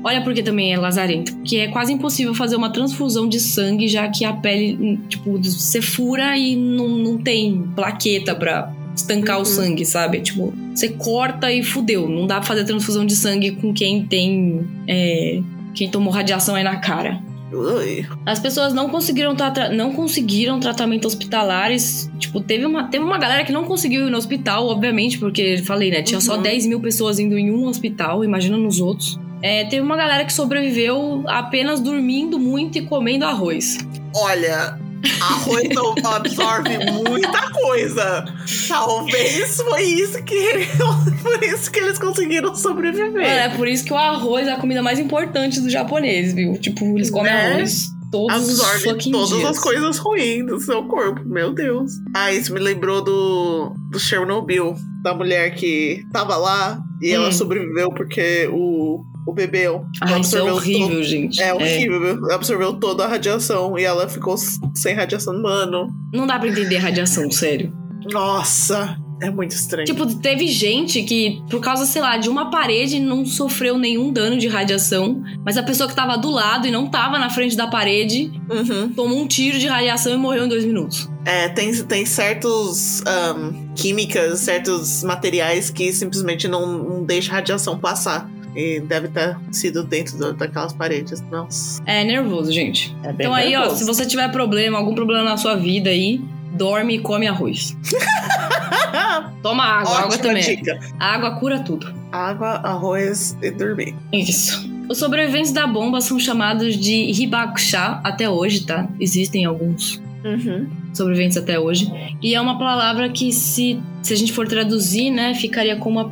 Olha 0.03 0.21
porque 0.23 0.43
também 0.43 0.71
é 0.73 0.77
lazarento. 0.77 1.33
Porque 1.35 1.57
é 1.57 1.67
quase 1.67 1.91
impossível 1.93 2.33
fazer 2.33 2.55
uma 2.55 2.71
transfusão 2.71 3.27
de 3.27 3.39
sangue, 3.39 3.87
já 3.87 4.07
que 4.07 4.23
a 4.23 4.33
pele, 4.33 4.99
tipo, 5.09 5.37
você 5.41 5.81
fura 5.81 6.37
e 6.37 6.55
não, 6.55 6.87
não 6.89 7.17
tem 7.17 7.63
plaqueta 7.75 8.35
pra 8.35 8.71
estancar 8.95 9.37
Uhum. 9.37 9.41
o 9.41 9.45
sangue, 9.45 9.85
sabe? 9.85 10.21
Tipo, 10.21 10.53
você 10.73 10.89
corta 10.89 11.51
e 11.51 11.63
fudeu. 11.63 12.07
Não 12.07 12.27
dá 12.27 12.35
pra 12.35 12.43
fazer 12.43 12.65
transfusão 12.65 13.05
de 13.05 13.15
sangue 13.15 13.51
com 13.51 13.73
quem 13.73 14.05
tem. 14.05 14.61
é, 14.87 15.39
quem 15.73 15.89
tomou 15.89 16.11
radiação 16.13 16.55
aí 16.55 16.63
na 16.63 16.77
cara. 16.77 17.19
Ui. 17.53 18.05
As 18.25 18.39
pessoas 18.39 18.73
não 18.73 18.87
conseguiram, 18.89 19.35
trata- 19.35 19.67
não 19.69 19.91
conseguiram 19.91 20.57
tratamento 20.59 21.05
hospitalares. 21.05 22.09
Tipo, 22.17 22.39
teve 22.39 22.65
uma, 22.65 22.85
teve 22.85 23.03
uma 23.03 23.17
galera 23.17 23.43
que 23.43 23.51
não 23.51 23.65
conseguiu 23.65 24.07
ir 24.07 24.09
no 24.09 24.17
hospital, 24.17 24.67
obviamente, 24.67 25.17
porque 25.19 25.57
falei, 25.57 25.91
né? 25.91 26.01
Tinha 26.01 26.21
só 26.21 26.35
Uhum. 26.37 26.41
10 26.43 26.65
mil 26.65 26.79
pessoas 26.79 27.19
indo 27.19 27.37
em 27.37 27.51
um 27.51 27.65
hospital, 27.67 28.23
imagina 28.23 28.55
nos 28.55 28.79
outros. 28.79 29.19
É, 29.41 29.65
teve 29.65 29.81
uma 29.81 29.97
galera 29.97 30.23
que 30.23 30.31
sobreviveu 30.31 31.23
apenas 31.27 31.79
dormindo 31.81 32.39
muito 32.39 32.77
e 32.77 32.81
comendo 32.83 33.25
arroz. 33.25 33.79
Olha, 34.15 34.79
arroz 35.21 35.67
absorve 36.05 36.77
muita 36.91 37.49
coisa. 37.51 38.25
Talvez 38.67 39.57
foi 39.61 39.83
isso 39.83 40.23
que 40.23 40.35
por 41.21 41.43
isso 41.43 41.71
que 41.71 41.79
eles 41.79 41.97
conseguiram 41.99 42.55
sobreviver. 42.55 43.23
É, 43.25 43.49
por 43.49 43.67
isso 43.67 43.83
que 43.85 43.93
o 43.93 43.97
arroz 43.97 44.47
é 44.47 44.53
a 44.53 44.57
comida 44.59 44.81
mais 44.81 44.99
importante 44.99 45.59
do 45.59 45.69
japonês, 45.69 46.33
viu? 46.33 46.57
Tipo, 46.57 46.85
eles 46.97 47.09
comem 47.09 47.31
Né? 47.31 47.53
arroz 47.53 47.87
todos 48.11 48.49
os 48.49 48.59
absorve 48.59 49.09
todas 49.09 49.29
dias. 49.29 49.45
as 49.51 49.59
coisas 49.59 49.97
ruins 49.97 50.45
do 50.45 50.59
seu 50.59 50.83
corpo, 50.83 51.21
meu 51.25 51.53
Deus. 51.53 51.91
Ah, 52.13 52.31
isso 52.33 52.53
me 52.53 52.59
lembrou 52.59 53.01
do, 53.01 53.73
do 53.89 53.97
Chernobyl, 53.99 54.75
da 55.01 55.13
mulher 55.13 55.55
que 55.55 56.03
tava 56.11 56.35
lá 56.35 56.81
e 57.01 57.09
ela 57.11 57.29
Hum. 57.29 57.31
sobreviveu 57.31 57.89
porque 57.93 58.49
o, 58.51 59.01
o 59.27 59.33
bebê 59.33 59.67
Ah, 59.67 60.17
isso 60.19 60.35
é 60.37 60.39
absorveu 60.39 60.55
horrível, 60.55 60.87
todo- 60.89 61.03
gente. 61.03 61.41
É 61.41 61.53
horrível, 61.53 62.31
absorveu 62.31 62.73
toda 62.73 63.05
a 63.05 63.07
radiação 63.07 63.77
e 63.77 63.83
ela 63.83 64.07
ficou 64.09 64.35
sem 64.75 64.93
radiação. 64.95 65.41
Mano, 65.41 65.87
Não 66.13 66.25
dá 66.27 66.37
pra 66.39 66.47
entender 66.49 66.77
radiação, 66.77 67.29
sério. 67.31 67.71
nossa, 68.11 68.97
é 69.21 69.29
muito 69.29 69.51
estranho. 69.51 69.85
Tipo, 69.85 70.05
teve 70.19 70.47
gente 70.47 71.03
que, 71.03 71.41
por 71.49 71.59
causa, 71.61 71.85
sei 71.85 72.01
lá, 72.01 72.17
de 72.17 72.27
uma 72.29 72.49
parede, 72.49 72.99
não 72.99 73.25
sofreu 73.25 73.77
nenhum 73.77 74.11
dano 74.11 74.37
de 74.37 74.47
radiação, 74.47 75.21
mas 75.45 75.57
a 75.57 75.63
pessoa 75.63 75.87
que 75.87 75.95
tava 75.95 76.17
do 76.17 76.29
lado 76.31 76.67
e 76.67 76.71
não 76.71 76.87
tava 76.89 77.19
na 77.19 77.29
frente 77.29 77.55
da 77.55 77.67
parede 77.67 78.31
Uhum. 78.49 78.89
tomou 78.93 79.19
um 79.21 79.27
tiro 79.27 79.59
de 79.59 79.67
radiação 79.67 80.13
e 80.13 80.17
morreu 80.17 80.45
em 80.45 80.49
dois 80.49 80.65
minutos. 80.65 81.07
É, 81.25 81.47
tem, 81.49 81.71
tem 81.83 82.03
certos 82.05 83.03
ahn, 83.05 83.69
químicas, 83.75 84.39
certos 84.39 85.03
materiais 85.03 85.69
que 85.69 85.93
simplesmente 85.93 86.47
não, 86.47 86.65
não 86.65 87.03
deixam 87.03 87.33
a 87.33 87.35
radiação 87.37 87.77
passar. 87.77 88.27
E 88.55 88.79
deve 88.81 89.07
ter 89.07 89.37
sido 89.51 89.83
dentro 89.83 90.33
daquelas 90.33 90.73
paredes. 90.73 91.21
Nossa. 91.31 91.81
É 91.85 92.03
nervoso, 92.03 92.51
gente. 92.51 92.95
É 93.03 93.13
bem 93.13 93.25
Então 93.27 93.33
aí, 93.33 93.55
ó, 93.55 93.69
se 93.69 93.85
você 93.85 94.05
tiver 94.05 94.29
problema, 94.31 94.77
algum 94.77 94.93
problema 94.93 95.23
na 95.23 95.37
sua 95.37 95.55
vida 95.55 95.89
aí, 95.89 96.19
dorme 96.53 96.95
e 96.95 96.99
come 96.99 97.27
arroz. 97.27 97.75
Toma 99.41 99.63
água, 99.63 99.91
água 99.97 100.05
Ótima 100.07 100.23
também. 100.23 100.43
dica. 100.43 100.79
A 100.99 101.15
água 101.15 101.39
cura 101.39 101.59
tudo. 101.59 101.93
Água, 102.11 102.49
arroz 102.63 103.37
e 103.41 103.49
dormir. 103.51 103.95
Isso. 104.11 104.69
Os 104.89 104.97
sobreviventes 104.97 105.51
da 105.53 105.65
bomba 105.65 106.01
são 106.01 106.19
chamados 106.19 106.75
de 106.75 106.93
hibakusha 107.23 108.01
até 108.03 108.29
hoje, 108.29 108.65
tá? 108.65 108.87
Existem 108.99 109.45
alguns 109.45 110.01
Uhum. 110.23 110.67
sobreviventes 110.93 111.37
até 111.37 111.59
hoje. 111.59 111.91
E 112.21 112.35
é 112.35 112.41
uma 112.41 112.57
palavra 112.57 113.09
que, 113.09 113.31
se, 113.31 113.79
se 114.01 114.13
a 114.13 114.17
gente 114.17 114.31
for 114.31 114.47
traduzir, 114.47 115.09
né, 115.09 115.33
ficaria 115.33 115.75
como 115.75 115.99
a, 115.99 116.09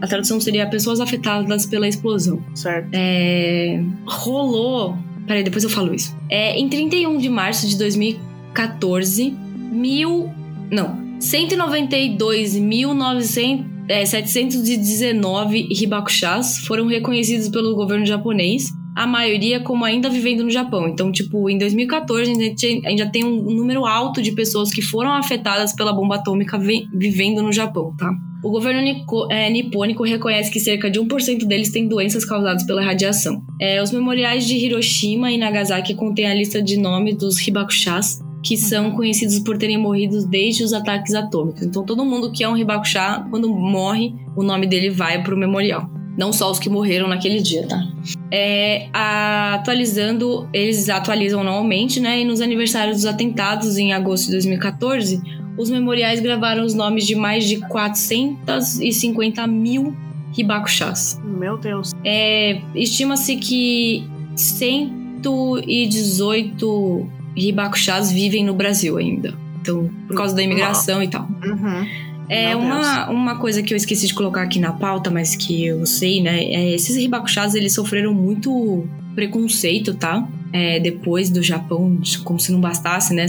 a 0.00 0.06
tradução 0.06 0.40
seria 0.40 0.68
pessoas 0.68 1.00
afetadas 1.00 1.66
pela 1.66 1.86
explosão. 1.86 2.42
Certo. 2.54 2.88
É, 2.92 3.80
rolou. 4.06 4.96
Peraí, 5.26 5.42
depois 5.42 5.64
eu 5.64 5.70
falo 5.70 5.94
isso. 5.94 6.14
É, 6.28 6.58
em 6.58 6.68
31 6.68 7.18
de 7.18 7.28
março 7.28 7.68
de 7.68 7.78
2014, 7.78 9.34
mil. 9.72 10.30
Não. 10.70 11.02
192.900. 11.18 13.74
É, 13.86 14.06
719 14.06 15.68
hibakushas 15.70 16.56
foram 16.66 16.86
reconhecidos 16.86 17.50
pelo 17.50 17.74
governo 17.74 18.06
japonês, 18.06 18.64
a 18.94 19.06
maioria 19.06 19.60
como 19.60 19.84
ainda 19.84 20.08
vivendo 20.08 20.44
no 20.44 20.50
Japão. 20.50 20.86
Então, 20.88 21.10
tipo, 21.10 21.50
em 21.50 21.58
2014 21.58 22.30
a 22.30 22.34
gente 22.34 22.82
ainda 22.86 23.06
tem 23.10 23.24
um 23.24 23.42
número 23.50 23.84
alto 23.84 24.22
de 24.22 24.32
pessoas 24.32 24.70
que 24.70 24.80
foram 24.80 25.12
afetadas 25.12 25.72
pela 25.74 25.92
bomba 25.92 26.16
atômica 26.16 26.58
vi- 26.58 26.86
vivendo 26.94 27.42
no 27.42 27.52
Japão, 27.52 27.94
tá? 27.98 28.12
O 28.42 28.50
governo 28.50 28.80
nico- 28.82 29.26
é, 29.32 29.48
nipônico 29.50 30.04
reconhece 30.04 30.50
que 30.52 30.60
cerca 30.60 30.90
de 30.90 31.00
1% 31.00 31.46
deles 31.46 31.70
têm 31.70 31.88
doenças 31.88 32.24
causadas 32.24 32.62
pela 32.64 32.82
radiação. 32.84 33.42
É, 33.60 33.82
os 33.82 33.90
memoriais 33.90 34.46
de 34.46 34.54
Hiroshima 34.54 35.32
e 35.32 35.38
Nagasaki 35.38 35.94
contêm 35.94 36.26
a 36.26 36.34
lista 36.34 36.62
de 36.62 36.76
nomes 36.76 37.16
dos 37.16 37.40
hibakushas, 37.46 38.20
que 38.44 38.58
são 38.58 38.90
conhecidos 38.90 39.38
por 39.38 39.56
terem 39.56 39.78
morrido 39.78 40.26
desde 40.28 40.62
os 40.62 40.74
ataques 40.74 41.14
atômicos. 41.14 41.62
Então, 41.62 41.82
todo 41.84 42.04
mundo 42.04 42.30
que 42.30 42.44
é 42.44 42.48
um 42.48 42.56
hibakusha, 42.58 43.24
quando 43.30 43.48
morre, 43.48 44.12
o 44.36 44.42
nome 44.42 44.66
dele 44.66 44.90
vai 44.90 45.22
pro 45.22 45.34
memorial. 45.36 45.88
Não 46.16 46.32
só 46.32 46.50
os 46.50 46.58
que 46.60 46.68
morreram 46.68 47.08
naquele 47.08 47.40
dia, 47.42 47.66
tá? 47.66 47.82
É, 48.30 48.86
a- 48.92 49.54
atualizando, 49.54 50.48
eles 50.52 50.88
atualizam 50.88 51.40
anualmente, 51.40 51.98
né? 52.00 52.20
E 52.20 52.24
nos 52.24 52.40
aniversários 52.40 52.98
dos 52.98 53.06
atentados 53.06 53.76
em 53.78 53.92
agosto 53.92 54.26
de 54.26 54.32
2014, 54.32 55.20
os 55.58 55.70
memoriais 55.70 56.20
gravaram 56.20 56.64
os 56.64 56.72
nomes 56.74 57.06
de 57.06 57.14
mais 57.16 57.44
de 57.48 57.56
450 57.68 59.46
mil 59.46 59.94
hibakushas. 60.36 61.20
Meu 61.24 61.56
Deus. 61.56 61.92
É, 62.04 62.60
Estima-se 62.74 63.36
que 63.36 64.04
118 65.94 67.08
hibakushas 67.36 68.12
vivem 68.12 68.44
no 68.44 68.54
Brasil 68.54 68.96
ainda. 68.96 69.34
Então, 69.60 69.90
por 70.06 70.16
causa 70.16 70.34
da 70.34 70.42
imigração 70.42 71.02
e 71.02 71.08
tal. 71.08 71.26
Uhum. 71.44 71.86
É 72.28 72.56
uma, 72.56 73.10
uma 73.10 73.38
coisa 73.38 73.62
que 73.62 73.72
eu 73.72 73.76
esqueci 73.76 74.06
de 74.06 74.14
colocar 74.14 74.42
aqui 74.42 74.58
na 74.58 74.72
pauta, 74.72 75.10
mas 75.10 75.36
que 75.36 75.66
eu 75.66 75.84
sei, 75.84 76.22
né? 76.22 76.42
É, 76.44 76.70
esses 76.74 76.96
hibakushas, 76.96 77.54
eles 77.54 77.74
sofreram 77.74 78.14
muito 78.14 78.86
preconceito, 79.14 79.94
tá? 79.94 80.26
É, 80.52 80.80
depois 80.80 81.30
do 81.30 81.42
Japão, 81.42 81.98
como 82.24 82.38
se 82.40 82.52
não 82.52 82.60
bastasse, 82.60 83.14
né? 83.14 83.26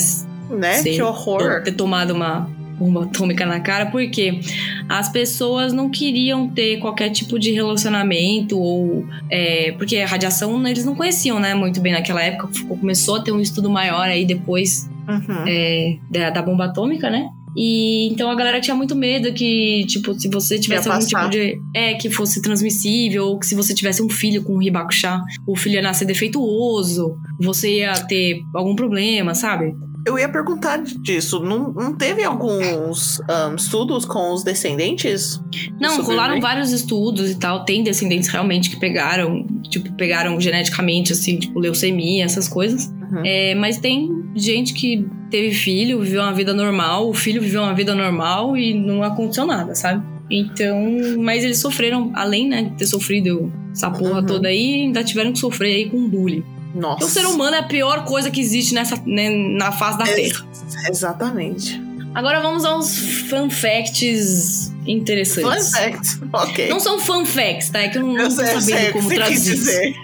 Né? 0.50 0.74
Sei. 0.76 0.96
Que 0.96 1.02
horror. 1.02 1.64
ter 1.64 1.72
tomado 1.74 2.12
uma 2.12 2.50
bomba 2.78 3.04
atômica 3.06 3.46
na 3.46 3.60
cara, 3.60 3.86
porque 3.88 4.40
as 4.88 5.10
pessoas 5.10 5.74
não 5.74 5.90
queriam 5.90 6.50
ter 6.50 6.78
qualquer 6.80 7.10
tipo 7.10 7.40
de 7.40 7.52
relacionamento 7.52 8.60
ou 8.60 9.06
é, 9.30 9.72
porque 9.78 9.98
a 9.98 10.06
radiação 10.06 10.66
eles 10.68 10.86
não 10.86 10.94
conheciam, 10.94 11.40
né, 11.40 11.54
muito 11.56 11.80
bem 11.80 11.94
naquela 11.94 12.22
época. 12.22 12.50
Começou 12.68 13.16
a 13.16 13.22
ter 13.22 13.32
um 13.32 13.40
estudo 13.40 13.70
maior 13.70 14.08
aí 14.08 14.26
depois 14.26 14.90
Uhum. 15.08 15.44
é, 15.48 15.98
da, 16.10 16.32
da 16.32 16.42
bomba 16.42 16.66
atômica, 16.66 17.10
né? 17.10 17.30
E 17.56 18.10
então 18.12 18.30
a 18.30 18.36
galera 18.36 18.60
tinha 18.60 18.76
muito 18.76 18.96
medo 18.96 19.34
que, 19.34 19.86
tipo, 19.88 20.14
se 20.20 20.28
você 20.30 20.60
tivesse 20.60 20.90
algum 20.90 21.06
tipo 21.06 21.30
de. 21.30 21.60
É, 21.74 21.94
que 21.94 22.10
fosse 22.10 22.42
transmissível, 22.42 23.26
ou 23.26 23.40
que 23.40 23.46
se 23.46 23.56
você 23.56 23.74
tivesse 23.74 24.02
um 24.04 24.10
filho 24.10 24.44
com 24.44 24.58
um 24.58 24.62
hibakusha, 24.62 25.22
o 25.48 25.56
filho 25.56 25.76
ia 25.76 25.82
nascer 25.82 26.06
defeituoso, 26.06 27.16
você 27.40 27.80
ia 27.80 27.94
ter 27.94 28.42
algum 28.54 28.76
problema, 28.76 29.34
sabe? 29.34 29.74
Eu 30.06 30.20
ia 30.20 30.30
perguntar 30.30 30.84
disso. 30.84 31.40
Não, 31.40 31.74
não 31.74 31.96
teve 31.96 32.24
alguns 32.24 33.20
ahn, 33.28 33.56
estudos 33.56 34.06
com 34.06 34.34
os 34.34 34.44
descendentes? 34.44 35.42
Não, 35.82 36.00
rolaram 36.04 36.40
vários 36.40 36.72
estudos 36.72 37.32
e 37.32 37.36
tal. 37.36 37.66
Tem 37.66 37.84
descendentes 37.84 38.30
realmente 38.30 38.70
que 38.70 38.80
pegaram, 38.80 39.48
tipo, 39.68 39.92
pegaram 39.94 40.40
geneticamente, 40.40 41.12
assim, 41.12 41.40
tipo, 41.40 41.60
leucemia, 41.60 42.24
essas 42.24 42.48
coisas. 42.48 42.94
Uhum. 43.12 43.22
É, 43.26 43.56
mas 43.56 43.78
tem 43.78 44.10
gente 44.36 44.74
que 44.74 45.08
teve 45.30 45.54
filho, 45.54 46.00
viveu 46.02 46.22
uma 46.22 46.34
vida 46.34 46.54
normal, 46.54 47.10
o 47.10 47.14
filho 47.14 47.42
viveu 47.42 47.62
uma 47.62 47.74
vida 47.74 47.94
normal 47.96 48.56
e 48.58 48.74
não 48.74 49.04
aconteceu 49.04 49.46
nada, 49.46 49.74
sabe? 49.76 50.04
Então, 50.30 50.84
mas 51.20 51.44
eles 51.44 51.60
sofreram, 51.60 52.12
além, 52.16 52.48
né, 52.48 52.64
de 52.64 52.72
ter 52.72 52.88
sofrido 52.88 53.52
essa 53.72 53.92
porra 53.92 54.22
Uhum. 54.22 54.26
toda 54.26 54.48
aí, 54.48 54.82
ainda 54.82 55.04
tiveram 55.04 55.32
que 55.32 55.40
sofrer 55.40 55.76
aí 55.76 55.90
com 55.90 56.08
bullying. 56.10 56.44
Nossa. 56.74 56.98
Porque 56.98 57.06
o 57.06 57.08
ser 57.10 57.26
humano 57.28 57.56
é 57.56 57.60
a 57.60 57.64
pior 57.64 58.04
coisa 58.06 58.30
que 58.32 58.42
existe 58.42 58.74
nessa, 58.74 59.02
né, 59.06 59.30
na 59.30 59.72
face 59.72 59.98
da 59.98 60.06
É. 60.10 60.14
Terra. 60.14 60.46
Exatamente. 60.90 61.82
Agora 62.14 62.40
vamos 62.42 62.64
aos 62.66 62.98
fun 63.30 63.50
facts 63.50 64.72
Fun 64.74 64.90
interessantes. 64.90 65.72
fact. 65.72 66.20
Ok. 66.32 66.70
Não 66.70 66.80
são 66.80 66.98
fun 67.00 67.26
facts, 67.26 67.70
tá? 67.70 67.80
É 67.82 67.90
que 67.90 67.98
eu 67.98 68.02
não, 68.04 68.18
eu 68.18 68.24
não 68.24 68.30
tô 68.30 68.36
sei, 68.36 68.46
sei 68.46 68.62
sabendo 68.62 68.86
que 68.88 68.92
como 68.94 69.10
traduzir. 69.10 69.54
dizer. 69.56 69.96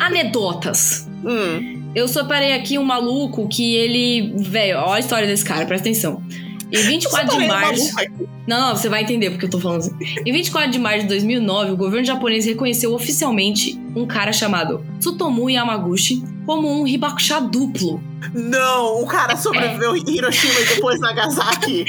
Anedotas. 0.00 1.08
Hum. 1.24 1.83
Eu 1.94 2.08
separei 2.08 2.52
aqui 2.52 2.78
um 2.78 2.84
maluco 2.84 3.48
que 3.48 3.74
ele. 3.74 4.34
Velho, 4.36 4.78
olha 4.78 4.96
a 4.96 5.00
história 5.00 5.26
desse 5.26 5.44
cara, 5.44 5.64
presta 5.64 5.88
atenção. 5.88 6.22
Em 6.72 6.82
24 6.82 7.38
de 7.38 7.46
março. 7.46 7.94
Não, 8.46 8.60
não, 8.60 8.76
você 8.76 8.88
vai 8.88 9.02
entender 9.02 9.30
porque 9.30 9.46
eu 9.46 9.50
tô 9.50 9.60
falando 9.60 9.80
assim. 9.80 9.92
Em 10.26 10.32
24 10.32 10.70
de 10.70 10.78
março 10.78 11.02
de 11.02 11.08
2009, 11.08 11.70
o 11.70 11.76
governo 11.76 12.04
japonês 12.04 12.46
reconheceu 12.46 12.92
oficialmente 12.92 13.80
um 13.94 14.06
cara 14.06 14.32
chamado 14.32 14.84
Tsutomu 14.98 15.48
Yamaguchi 15.48 16.22
como 16.44 16.68
um 16.68 16.86
hibakusha 16.86 17.40
duplo. 17.40 18.02
Não, 18.34 19.02
o 19.02 19.06
cara 19.06 19.36
sobreviveu 19.36 19.96
em 19.96 20.04
Hiroshima 20.08 20.60
e 20.60 20.74
depois 20.74 21.00
Nagasaki. 21.00 21.84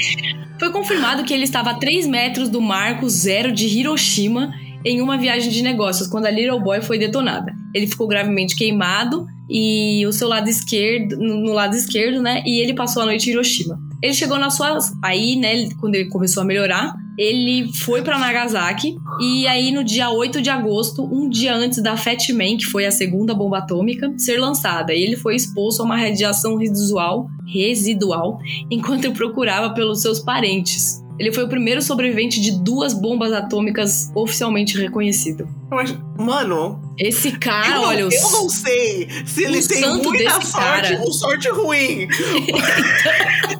Foi 0.58 0.70
confirmado 0.70 1.24
que 1.24 1.34
ele 1.34 1.44
estava 1.44 1.70
a 1.70 1.74
3 1.74 2.06
metros 2.06 2.48
do 2.48 2.60
marco 2.60 3.08
zero 3.08 3.52
de 3.52 3.66
Hiroshima 3.66 4.54
em 4.86 5.02
uma 5.02 5.18
viagem 5.18 5.50
de 5.50 5.62
negócios, 5.62 6.06
quando 6.06 6.26
a 6.26 6.30
Little 6.30 6.60
Boy 6.60 6.80
foi 6.80 6.96
detonada. 6.96 7.52
Ele 7.74 7.88
ficou 7.88 8.06
gravemente 8.06 8.54
queimado 8.54 9.26
e 9.50 10.06
o 10.06 10.12
seu 10.12 10.28
lado 10.28 10.48
esquerdo, 10.48 11.16
no 11.16 11.52
lado 11.52 11.74
esquerdo, 11.74 12.22
né? 12.22 12.40
E 12.46 12.62
ele 12.62 12.72
passou 12.72 13.02
a 13.02 13.06
noite 13.06 13.28
em 13.28 13.32
Hiroshima. 13.32 13.76
Ele 14.00 14.14
chegou 14.14 14.38
na 14.38 14.48
sua. 14.48 14.78
Aí, 15.02 15.34
né, 15.34 15.68
quando 15.80 15.96
ele 15.96 16.08
começou 16.08 16.44
a 16.44 16.46
melhorar, 16.46 16.94
ele 17.18 17.72
foi 17.72 18.00
pra 18.02 18.16
Nagasaki. 18.16 18.96
E 19.20 19.44
aí, 19.48 19.72
no 19.72 19.82
dia 19.82 20.08
8 20.08 20.40
de 20.40 20.50
agosto, 20.50 21.02
um 21.02 21.28
dia 21.28 21.56
antes 21.56 21.82
da 21.82 21.96
Fat 21.96 22.28
Man, 22.30 22.56
que 22.56 22.66
foi 22.66 22.86
a 22.86 22.92
segunda 22.92 23.34
bomba 23.34 23.58
atômica, 23.58 24.12
ser 24.16 24.38
lançada. 24.38 24.92
Ele 24.92 25.16
foi 25.16 25.34
exposto 25.34 25.80
a 25.80 25.84
uma 25.84 25.96
radiação 25.96 26.56
residual, 26.56 27.26
residual 27.44 28.38
enquanto 28.70 29.12
procurava 29.12 29.74
pelos 29.74 30.00
seus 30.00 30.20
parentes. 30.20 31.04
Ele 31.18 31.32
foi 31.32 31.44
o 31.44 31.48
primeiro 31.48 31.80
sobrevivente 31.80 32.40
de 32.40 32.52
duas 32.62 32.92
bombas 32.92 33.32
atômicas 33.32 34.10
oficialmente 34.14 34.78
reconhecido. 34.78 35.48
Mas, 35.70 35.96
mano, 36.18 36.80
Esse 36.98 37.32
cara, 37.32 37.68
eu, 37.68 37.74
não, 37.74 37.84
olha, 37.84 38.06
os... 38.06 38.14
eu 38.14 38.30
não 38.30 38.48
sei 38.48 39.08
se 39.24 39.44
ele 39.44 39.66
tem 39.66 39.80
muita 39.80 40.40
sorte 40.42 40.52
cara. 40.52 41.00
ou 41.00 41.12
sorte 41.12 41.48
ruim. 41.48 42.06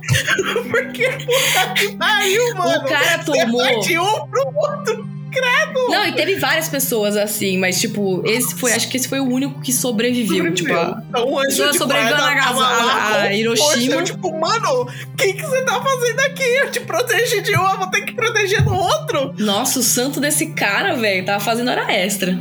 Porque 0.70 1.08
puta 1.08 1.74
que 1.76 1.96
pariu, 1.96 2.54
mano. 2.54 2.78
o 2.78 2.84
cara 2.88 3.22
Você 3.22 3.44
tomou. 3.44 3.62
vai 3.62 3.78
de 3.80 3.98
um 3.98 4.26
pro 4.28 4.52
outro. 4.54 5.15
Credo. 5.36 5.88
Não, 5.90 6.06
e 6.06 6.12
teve 6.12 6.36
várias 6.36 6.68
pessoas 6.68 7.16
assim, 7.16 7.58
mas 7.58 7.80
tipo, 7.80 8.22
esse 8.24 8.54
foi, 8.54 8.72
acho 8.72 8.88
que 8.88 8.96
esse 8.96 9.08
foi 9.08 9.20
o 9.20 9.24
único 9.24 9.60
que 9.60 9.72
sobreviveu. 9.72 10.52
Tipo, 10.54 10.72
a- 10.72 11.02
então, 11.08 11.28
o 11.30 11.38
anjo 11.38 11.70
de 11.70 11.78
sobreviveu 11.78 12.16
guarda 12.16 12.42
a 12.42 13.22
a- 13.24 13.34
Hiroshima. 13.34 13.66
força, 13.68 13.90
eu, 13.90 14.04
tipo, 14.04 14.38
mano, 14.40 14.82
o 14.82 15.16
que, 15.16 15.32
que 15.34 15.42
você 15.42 15.62
tá 15.62 15.80
fazendo 15.82 16.20
aqui? 16.20 16.42
Eu 16.42 16.70
te 16.70 16.80
protegi 16.80 17.40
de 17.42 17.56
um, 17.56 17.68
eu 17.68 17.78
vou 17.78 17.86
ter 17.90 18.02
que 18.02 18.14
proteger 18.14 18.62
do 18.64 18.74
outro. 18.74 19.34
nossa, 19.38 19.80
o 19.80 19.82
santo 19.82 20.20
desse 20.20 20.46
cara, 20.48 20.94
velho, 20.96 21.24
tava 21.24 21.40
fazendo 21.40 21.70
hora 21.70 21.92
extra. 21.92 22.36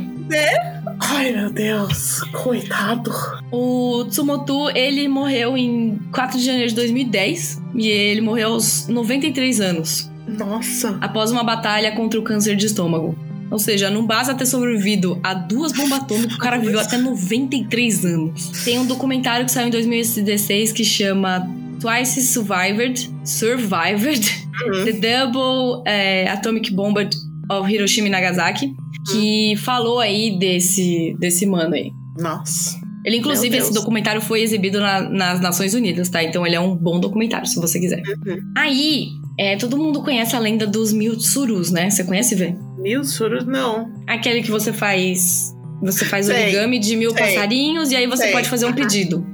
Ai, 0.98 1.30
meu 1.32 1.50
Deus. 1.50 2.20
Coitado. 2.32 3.12
O 3.52 4.04
Tsumoto, 4.08 4.70
ele 4.70 5.06
morreu 5.08 5.56
em 5.56 6.00
4 6.12 6.38
de 6.38 6.44
janeiro 6.44 6.68
de 6.70 6.74
2010 6.74 7.60
e 7.74 7.88
ele 7.88 8.20
morreu 8.22 8.54
aos 8.54 8.88
93 8.88 9.60
anos, 9.60 10.10
Nossa. 10.26 10.96
após 11.00 11.30
uma 11.30 11.42
batalha 11.44 11.92
contra 11.92 12.18
o 12.18 12.22
câncer 12.22 12.56
de 12.56 12.66
estômago. 12.66 13.16
Ou 13.50 13.58
seja, 13.60 13.88
não 13.90 14.04
basta 14.04 14.34
ter 14.34 14.44
sobrevivido 14.44 15.20
a 15.22 15.32
duas 15.32 15.70
bombas 15.72 16.00
atômicas, 16.00 16.34
o 16.34 16.38
cara 16.38 16.58
viveu 16.58 16.80
até 16.80 16.98
93 16.98 18.04
anos. 18.04 18.48
Tem 18.64 18.78
um 18.78 18.86
documentário 18.86 19.46
que 19.46 19.52
saiu 19.52 19.68
em 19.68 19.70
2016 19.70 20.72
que 20.72 20.84
chama 20.84 21.48
Twice 21.80 22.22
Survived, 22.22 23.08
Survived, 23.24 24.46
Uhum. 24.66 24.84
The 24.86 24.92
Double 24.92 25.82
eh, 25.86 26.28
Atomic 26.30 26.72
Bomb 26.74 26.94
of 27.52 27.72
Hiroshima 27.72 28.08
e 28.08 28.10
Nagasaki, 28.10 28.74
que 29.12 29.54
falou 29.58 30.00
aí 30.00 30.38
desse, 30.38 31.14
desse 31.20 31.44
mano 31.46 31.74
aí. 31.74 31.90
Nossa. 32.18 32.74
Ele, 33.04 33.18
inclusive, 33.18 33.54
esse 33.56 33.72
documentário 33.72 34.20
foi 34.22 34.40
exibido 34.40 34.80
na- 34.80 35.02
nas 35.02 35.40
Nações 35.40 35.74
Unidas, 35.74 36.08
tá? 36.08 36.24
Então 36.24 36.44
ele 36.46 36.56
é 36.56 36.60
um 36.60 36.74
bom 36.74 36.98
documentário, 36.98 37.46
se 37.46 37.60
você 37.60 37.78
quiser. 37.78 38.02
Uhum. 38.26 38.38
Aí, 38.56 39.08
é, 39.38 39.56
todo 39.56 39.76
mundo 39.76 40.02
conhece 40.02 40.34
a 40.34 40.38
lenda 40.38 40.66
dos 40.66 40.92
mil 40.92 41.16
tsurus, 41.16 41.70
né? 41.70 41.90
Você 41.90 42.04
conhece, 42.04 42.34
Vê? 42.34 42.54
Mil 42.78 43.04
surus, 43.04 43.44
não. 43.46 43.90
Aquele 44.06 44.42
que 44.42 44.50
você 44.50 44.72
faz. 44.72 45.54
Você 45.82 46.04
faz 46.04 46.26
Sei. 46.26 46.42
origami 46.44 46.78
de 46.78 46.96
mil 46.96 47.10
Sei. 47.12 47.20
passarinhos 47.20 47.90
e 47.90 47.96
aí 47.96 48.06
você 48.06 48.24
Sei. 48.24 48.32
pode 48.32 48.48
fazer 48.48 48.66
um 48.66 48.72
pedido. 48.72 49.26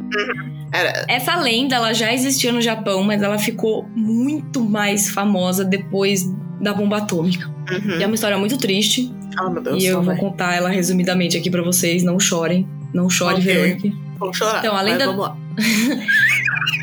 Era. 0.72 1.04
Essa 1.08 1.36
lenda, 1.36 1.76
ela 1.76 1.92
já 1.92 2.12
existia 2.12 2.50
no 2.50 2.60
Japão, 2.60 3.02
mas 3.04 3.22
ela 3.22 3.38
ficou 3.38 3.86
muito 3.94 4.60
mais 4.60 5.08
famosa 5.10 5.64
depois 5.64 6.24
da 6.60 6.72
bomba 6.72 6.96
atômica. 6.98 7.46
Uhum. 7.70 7.98
E 7.98 8.02
é 8.02 8.06
uma 8.06 8.14
história 8.14 8.38
muito 8.38 8.56
triste. 8.56 9.12
Ah, 9.38 9.48
meu 9.50 9.62
Deus. 9.62 9.82
e 9.82 9.86
eu 9.86 9.96
vou 9.96 10.04
vai. 10.06 10.16
contar 10.16 10.54
ela 10.56 10.68
resumidamente 10.68 11.36
aqui 11.36 11.50
pra 11.50 11.62
vocês. 11.62 12.02
Não 12.02 12.18
chorem. 12.18 12.66
Não 12.92 13.08
chore, 13.08 13.36
Ok. 13.40 13.44
Verônica. 13.44 13.96
Vou 14.18 14.32
chorar. 14.32 14.58
Então, 14.58 14.74
além 14.76 14.96
da- 14.98 15.06
Vamos 15.06 15.20
lá. 15.22 15.36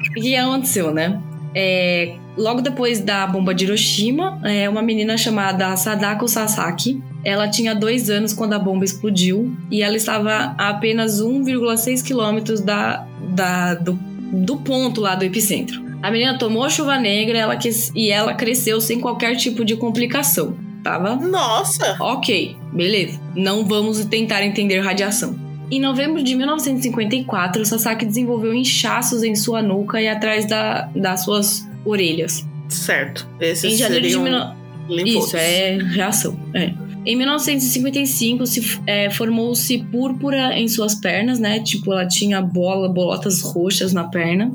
O 0.10 0.22
que 0.22 0.36
aconteceu, 0.36 0.92
né? 0.94 1.22
É, 1.56 2.16
logo 2.38 2.62
depois 2.62 3.00
da 3.00 3.26
bomba 3.26 3.54
de 3.54 3.66
Hiroshima, 3.66 4.40
é, 4.44 4.70
uma 4.70 4.82
menina 4.82 5.18
chamada 5.18 5.76
Sadako 5.76 6.28
Sasaki, 6.28 7.02
ela 7.24 7.48
tinha 7.50 7.74
dois 7.76 8.10
anos 8.10 8.34
quando 8.34 8.54
a 8.54 8.60
bomba 8.60 8.86
explodiu 8.86 9.52
e 9.72 9.82
ela 9.82 9.96
estava 9.98 10.56
a 10.58 10.70
apenas 10.70 11.20
1,6 11.22 12.02
quilômetros 12.04 12.62
da, 12.62 13.06
da- 13.30 13.74
do, 13.76 13.94
do 13.94 14.58
ponto 14.58 15.02
lá 15.02 15.16
do 15.16 15.26
epicentro. 15.26 15.84
A 16.02 16.10
menina 16.12 16.38
tomou 16.38 16.70
chuva 16.70 16.98
negra 16.98 17.38
ela 17.38 17.58
quis- 17.58 17.92
e 17.96 18.10
ela 18.10 18.34
cresceu 18.34 18.80
sem 18.80 19.00
qualquer 19.02 19.36
tipo 19.36 19.66
de 19.66 19.76
complicação. 19.76 20.56
Tava 20.82 21.16
Nossa. 21.18 21.98
Ok, 22.00 22.56
beleza. 22.72 23.20
Não 23.36 23.66
vamos 23.66 24.06
tentar 24.06 24.42
entender 24.46 24.80
radiação. 24.80 25.36
Em 25.72 25.80
novembro 25.80 26.24
de 26.24 26.34
1954, 26.36 27.64
Sasaki 27.66 28.06
desenvolveu 28.06 28.54
inchaços 28.54 29.24
em 29.24 29.36
sua 29.36 29.62
nuca 29.62 30.02
e 30.02 30.08
atrás 30.08 30.46
da- 30.48 30.90
das 30.96 31.24
suas 31.24 31.68
orelhas. 31.86 32.46
Certo. 32.68 33.28
Esses 33.40 33.74
em 33.74 33.78
janeiro 33.78 34.06
de 34.08 34.14
seriam 34.14 34.24
19... 34.26 34.56
linfodos. 34.90 35.28
Isso, 35.28 35.38
é 35.38 35.78
reação. 35.78 36.40
É. 36.54 36.74
Em 37.06 37.16
1955, 37.16 38.46
se, 38.46 38.80
é, 38.86 39.10
formou-se 39.10 39.78
púrpura 39.86 40.58
em 40.60 40.68
suas 40.68 40.96
pernas, 40.96 41.40
né? 41.40 41.60
Tipo, 41.62 41.94
ela 41.94 42.06
tinha 42.08 42.42
bola, 42.42 42.92
bolotas 42.92 43.42
roxas 43.42 43.94
na 43.94 44.04
perna. 44.06 44.52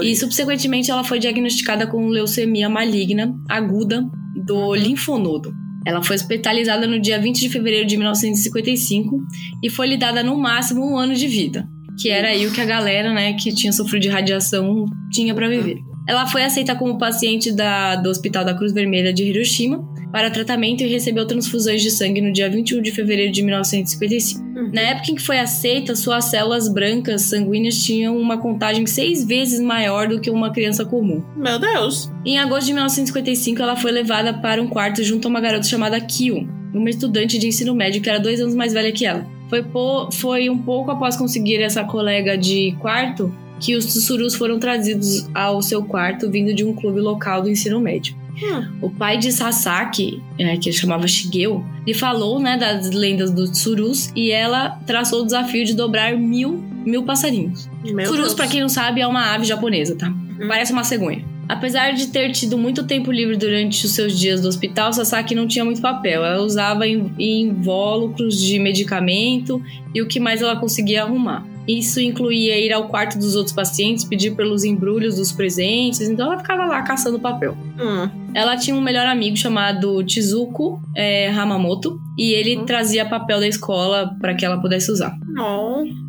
Ai. 0.00 0.08
E 0.08 0.16
subsequentemente 0.16 0.90
ela 0.90 1.02
foi 1.02 1.18
diagnosticada 1.18 1.86
com 1.86 2.08
leucemia 2.08 2.68
maligna 2.68 3.34
aguda 3.48 4.06
do 4.44 4.74
linfonodo. 4.74 5.52
Ela 5.88 6.02
foi 6.02 6.16
hospitalizada 6.16 6.86
no 6.86 7.00
dia 7.00 7.18
20 7.18 7.40
de 7.40 7.48
fevereiro 7.48 7.86
de 7.86 7.96
1955 7.96 9.18
e 9.64 9.70
foi 9.70 9.86
lhe 9.88 9.96
dada 9.96 10.22
no 10.22 10.36
máximo 10.36 10.84
um 10.84 10.98
ano 10.98 11.14
de 11.14 11.26
vida, 11.26 11.66
que 11.98 12.10
era 12.10 12.28
aí 12.28 12.46
o 12.46 12.52
que 12.52 12.60
a 12.60 12.64
galera, 12.66 13.10
né, 13.12 13.32
que 13.32 13.54
tinha 13.54 13.72
sofrido 13.72 14.02
de 14.02 14.08
radiação 14.08 14.84
tinha 15.10 15.34
para 15.34 15.48
viver. 15.48 15.78
Ela 16.06 16.26
foi 16.26 16.42
aceita 16.44 16.74
como 16.74 16.98
paciente 16.98 17.50
da- 17.52 17.96
do 17.96 18.10
Hospital 18.10 18.44
da 18.44 18.54
Cruz 18.54 18.72
Vermelha 18.72 19.12
de 19.14 19.24
Hiroshima 19.24 19.82
para 20.12 20.30
tratamento 20.30 20.82
e 20.82 20.86
recebeu 20.86 21.26
transfusões 21.26 21.82
de 21.82 21.90
sangue 21.90 22.20
no 22.20 22.32
dia 22.32 22.48
21 22.48 22.80
de 22.82 22.90
fevereiro 22.92 23.32
de 23.32 23.42
1955. 23.42 24.42
Uhum. 24.42 24.70
Na 24.72 24.80
época 24.80 25.10
em 25.12 25.14
que 25.14 25.22
foi 25.22 25.38
aceita, 25.38 25.94
suas 25.94 26.26
células 26.26 26.68
brancas 26.68 27.22
sanguíneas 27.22 27.82
tinham 27.82 28.16
uma 28.16 28.38
contagem 28.38 28.86
seis 28.86 29.24
vezes 29.24 29.60
maior 29.60 30.08
do 30.08 30.20
que 30.20 30.30
uma 30.30 30.50
criança 30.50 30.84
comum. 30.84 31.22
Meu 31.36 31.58
Deus. 31.58 32.10
Em 32.24 32.38
agosto 32.38 32.66
de 32.66 32.72
1955, 32.72 33.62
ela 33.62 33.76
foi 33.76 33.92
levada 33.92 34.34
para 34.34 34.62
um 34.62 34.66
quarto 34.66 35.02
junto 35.02 35.26
a 35.26 35.30
uma 35.30 35.40
garota 35.40 35.66
chamada 35.66 36.00
Kyo, 36.00 36.48
uma 36.72 36.90
estudante 36.90 37.38
de 37.38 37.46
ensino 37.46 37.74
médio 37.74 38.00
que 38.00 38.08
era 38.08 38.18
dois 38.18 38.40
anos 38.40 38.54
mais 38.54 38.72
velha 38.72 38.92
que 38.92 39.04
ela. 39.04 39.26
Foi, 39.48 39.64
foi 40.12 40.50
um 40.50 40.58
pouco 40.58 40.90
após 40.90 41.16
conseguir 41.16 41.60
essa 41.62 41.82
colega 41.84 42.36
de 42.36 42.76
quarto 42.80 43.34
que 43.60 43.74
os 43.74 43.86
tsurus 43.86 44.34
foram 44.34 44.58
trazidos 44.58 45.28
ao 45.34 45.60
seu 45.62 45.82
quarto 45.82 46.30
vindo 46.30 46.54
de 46.54 46.64
um 46.64 46.74
clube 46.74 47.00
local 47.00 47.42
do 47.42 47.50
ensino 47.50 47.80
médio. 47.80 48.14
Hum. 48.42 48.68
O 48.82 48.90
pai 48.90 49.18
de 49.18 49.32
Sasaki, 49.32 50.22
é, 50.38 50.56
que 50.56 50.72
chamava 50.72 51.06
Shigeo, 51.08 51.64
lhe 51.86 51.94
falou 51.94 52.38
né, 52.38 52.56
das 52.56 52.90
lendas 52.90 53.30
dos 53.30 53.50
tsurus 53.50 54.10
e 54.14 54.30
ela 54.30 54.78
traçou 54.86 55.22
o 55.22 55.24
desafio 55.24 55.64
de 55.64 55.74
dobrar 55.74 56.16
mil, 56.16 56.62
mil 56.86 57.02
passarinhos. 57.02 57.68
Meu 57.84 58.04
Tsurus, 58.04 58.34
pra 58.34 58.46
quem 58.46 58.60
não 58.60 58.68
sabe, 58.68 59.00
é 59.00 59.06
uma 59.06 59.34
ave 59.34 59.44
japonesa, 59.44 59.96
tá? 59.96 60.12
Parece 60.46 60.72
uma 60.72 60.84
cegonha. 60.84 61.24
Apesar 61.48 61.92
de 61.92 62.08
ter 62.08 62.30
tido 62.32 62.58
muito 62.58 62.84
tempo 62.84 63.10
livre 63.10 63.34
durante 63.36 63.86
os 63.86 63.92
seus 63.92 64.18
dias 64.18 64.42
do 64.42 64.48
hospital, 64.48 64.92
Sasaki 64.92 65.34
não 65.34 65.46
tinha 65.48 65.64
muito 65.64 65.80
papel. 65.80 66.22
Ela 66.24 66.42
usava 66.42 66.86
in- 66.86 67.10
invólucros 67.18 68.38
de 68.40 68.58
medicamento 68.58 69.62
e 69.94 70.02
o 70.02 70.06
que 70.06 70.20
mais 70.20 70.42
ela 70.42 70.56
conseguia 70.56 71.02
arrumar. 71.04 71.44
Isso 71.68 72.00
incluía 72.00 72.58
ir 72.58 72.72
ao 72.72 72.88
quarto 72.88 73.18
dos 73.18 73.36
outros 73.36 73.54
pacientes, 73.54 74.04
pedir 74.04 74.34
pelos 74.34 74.64
embrulhos 74.64 75.16
dos 75.16 75.30
presentes, 75.30 76.00
então 76.00 76.26
ela 76.26 76.38
ficava 76.38 76.64
lá 76.64 76.82
caçando 76.82 77.20
papel. 77.20 77.54
Hum. 77.78 78.08
Ela 78.34 78.56
tinha 78.56 78.74
um 78.74 78.80
melhor 78.80 79.06
amigo 79.06 79.36
chamado 79.36 80.02
Chizuko 80.08 80.80
é, 80.96 81.28
Hamamoto 81.28 82.00
e 82.16 82.32
ele 82.32 82.56
Uhum. 82.56 82.64
trazia 82.64 83.04
papel 83.04 83.40
da 83.40 83.46
escola 83.46 84.16
para 84.20 84.34
que 84.34 84.44
ela 84.44 84.60
pudesse 84.60 84.90
usar. 84.90 85.14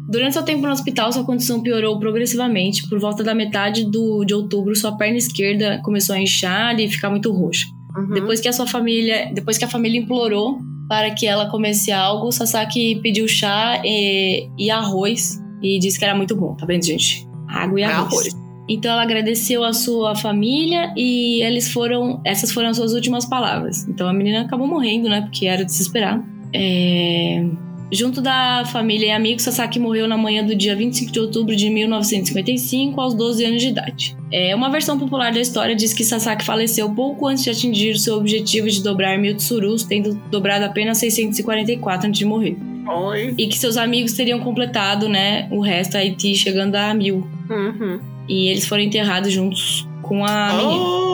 Durante 0.10 0.34
seu 0.34 0.44
tempo 0.44 0.65
no 0.65 0.72
hospital, 0.72 1.11
sua 1.11 1.23
condição 1.23 1.61
piorou 1.61 1.99
progressivamente. 1.99 2.88
Por 2.88 2.98
volta 2.99 3.23
da 3.23 3.36
metade 3.36 3.84
do, 3.84 4.23
de 4.26 4.34
outubro, 4.34 4.76
sua 4.76 4.98
perna 4.98 5.18
esquerda 5.18 5.80
começou 5.84 6.15
a 6.15 6.19
inchar 6.19 6.80
e 6.80 6.88
ficar 6.88 7.10
muito 7.10 7.31
roxa. 7.31 7.68
Uhum. 7.95 8.14
Depois 8.14 8.40
que 8.40 8.48
a 8.48 8.53
sua 8.53 8.65
família, 8.65 9.30
depois 9.34 9.57
que 9.57 9.65
a 9.65 9.68
família 9.68 9.99
implorou 9.99 10.57
para 10.88 11.11
que 11.11 11.27
ela 11.27 11.48
comesse 11.49 11.91
algo, 11.91 12.31
Sasaki 12.31 12.99
pediu 13.03 13.27
chá 13.27 13.81
e, 13.86 14.49
e 14.57 14.72
arroz 14.72 15.40
e 15.61 15.80
disse 15.80 15.98
que 15.98 16.06
era 16.06 16.15
muito 16.15 16.36
bom, 16.36 16.56
tá 16.56 16.65
vendo, 16.65 16.86
gente? 16.86 17.27
Água 17.48 17.80
e 17.80 17.84
arroz. 17.84 18.36
Então 18.68 18.91
ela 18.91 19.02
agradeceu 19.02 19.64
a 19.64 19.73
sua 19.73 20.15
família 20.15 20.94
e 20.95 21.41
eles 21.41 21.72
foram, 21.72 22.22
essas 22.23 22.52
foram 22.52 22.69
as 22.69 22.77
suas 22.77 22.94
últimas 22.94 23.26
palavras. 23.26 23.88
Então 23.88 24.07
a 24.07 24.14
menina 24.14 24.41
acabou 24.41 24.68
morrendo, 24.68 25.10
né? 25.10 25.22
Porque 25.22 25.48
era 25.48 25.65
de 25.65 25.73
se 25.73 25.81
esperar. 25.81 26.23
É, 26.53 27.44
Junto 27.91 28.22
da 28.22 28.64
família 28.65 29.07
e 29.07 29.11
amigos, 29.11 29.44
Sasaki 29.44 29.80
morreu 29.80 30.07
na 30.07 30.15
manhã 30.15 30.45
do 30.45 30.56
dia 30.56 30.76
25 30.76 31.11
de 31.11 31.19
outubro 31.19 31.56
de 31.56 31.69
1955, 31.72 33.02
aos 33.02 33.15
12 33.15 33.45
anos 33.45 33.61
de 33.64 33.69
idade. 33.69 34.15
É, 34.31 34.56
uma 34.56 34.69
versão 34.69 34.99
popular 34.99 35.34
da 35.34 35.40
história 35.40 35.76
diz 35.76 35.91
que 35.91 36.03
Sasaki 36.03 36.45
faleceu 36.45 36.94
pouco 36.94 37.26
antes 37.26 37.44
de 37.44 37.49
atingir 37.49 37.91
o 37.94 37.98
seu 37.98 38.15
objetivo 38.15 38.69
de 38.69 38.84
dobrar 38.84 39.18
mil 39.18 39.36
tsurus, 39.36 39.84
tendo 39.84 40.14
dobrado 40.30 40.65
apenas 40.65 40.99
644 40.99 42.07
antes 42.07 42.19
de 42.19 42.26
morrer. 42.26 42.57
Oi. 42.90 43.34
E 43.38 43.48
que 43.48 43.57
seus 43.57 43.78
amigos 43.78 44.14
teriam 44.14 44.40
completado, 44.40 45.07
né, 45.07 45.48
o 45.52 45.61
resto 45.61 45.95
Haiti 45.98 46.36
chegando 46.36 46.76
a 46.76 46.94
mil. 46.94 47.28
Uhum. 47.49 47.99
E 48.28 48.48
eles 48.48 48.68
foram 48.68 48.84
enterrados 48.84 49.32
juntos 49.32 49.88
com 50.02 50.26
a 50.26 50.53
menina. 50.53 51.10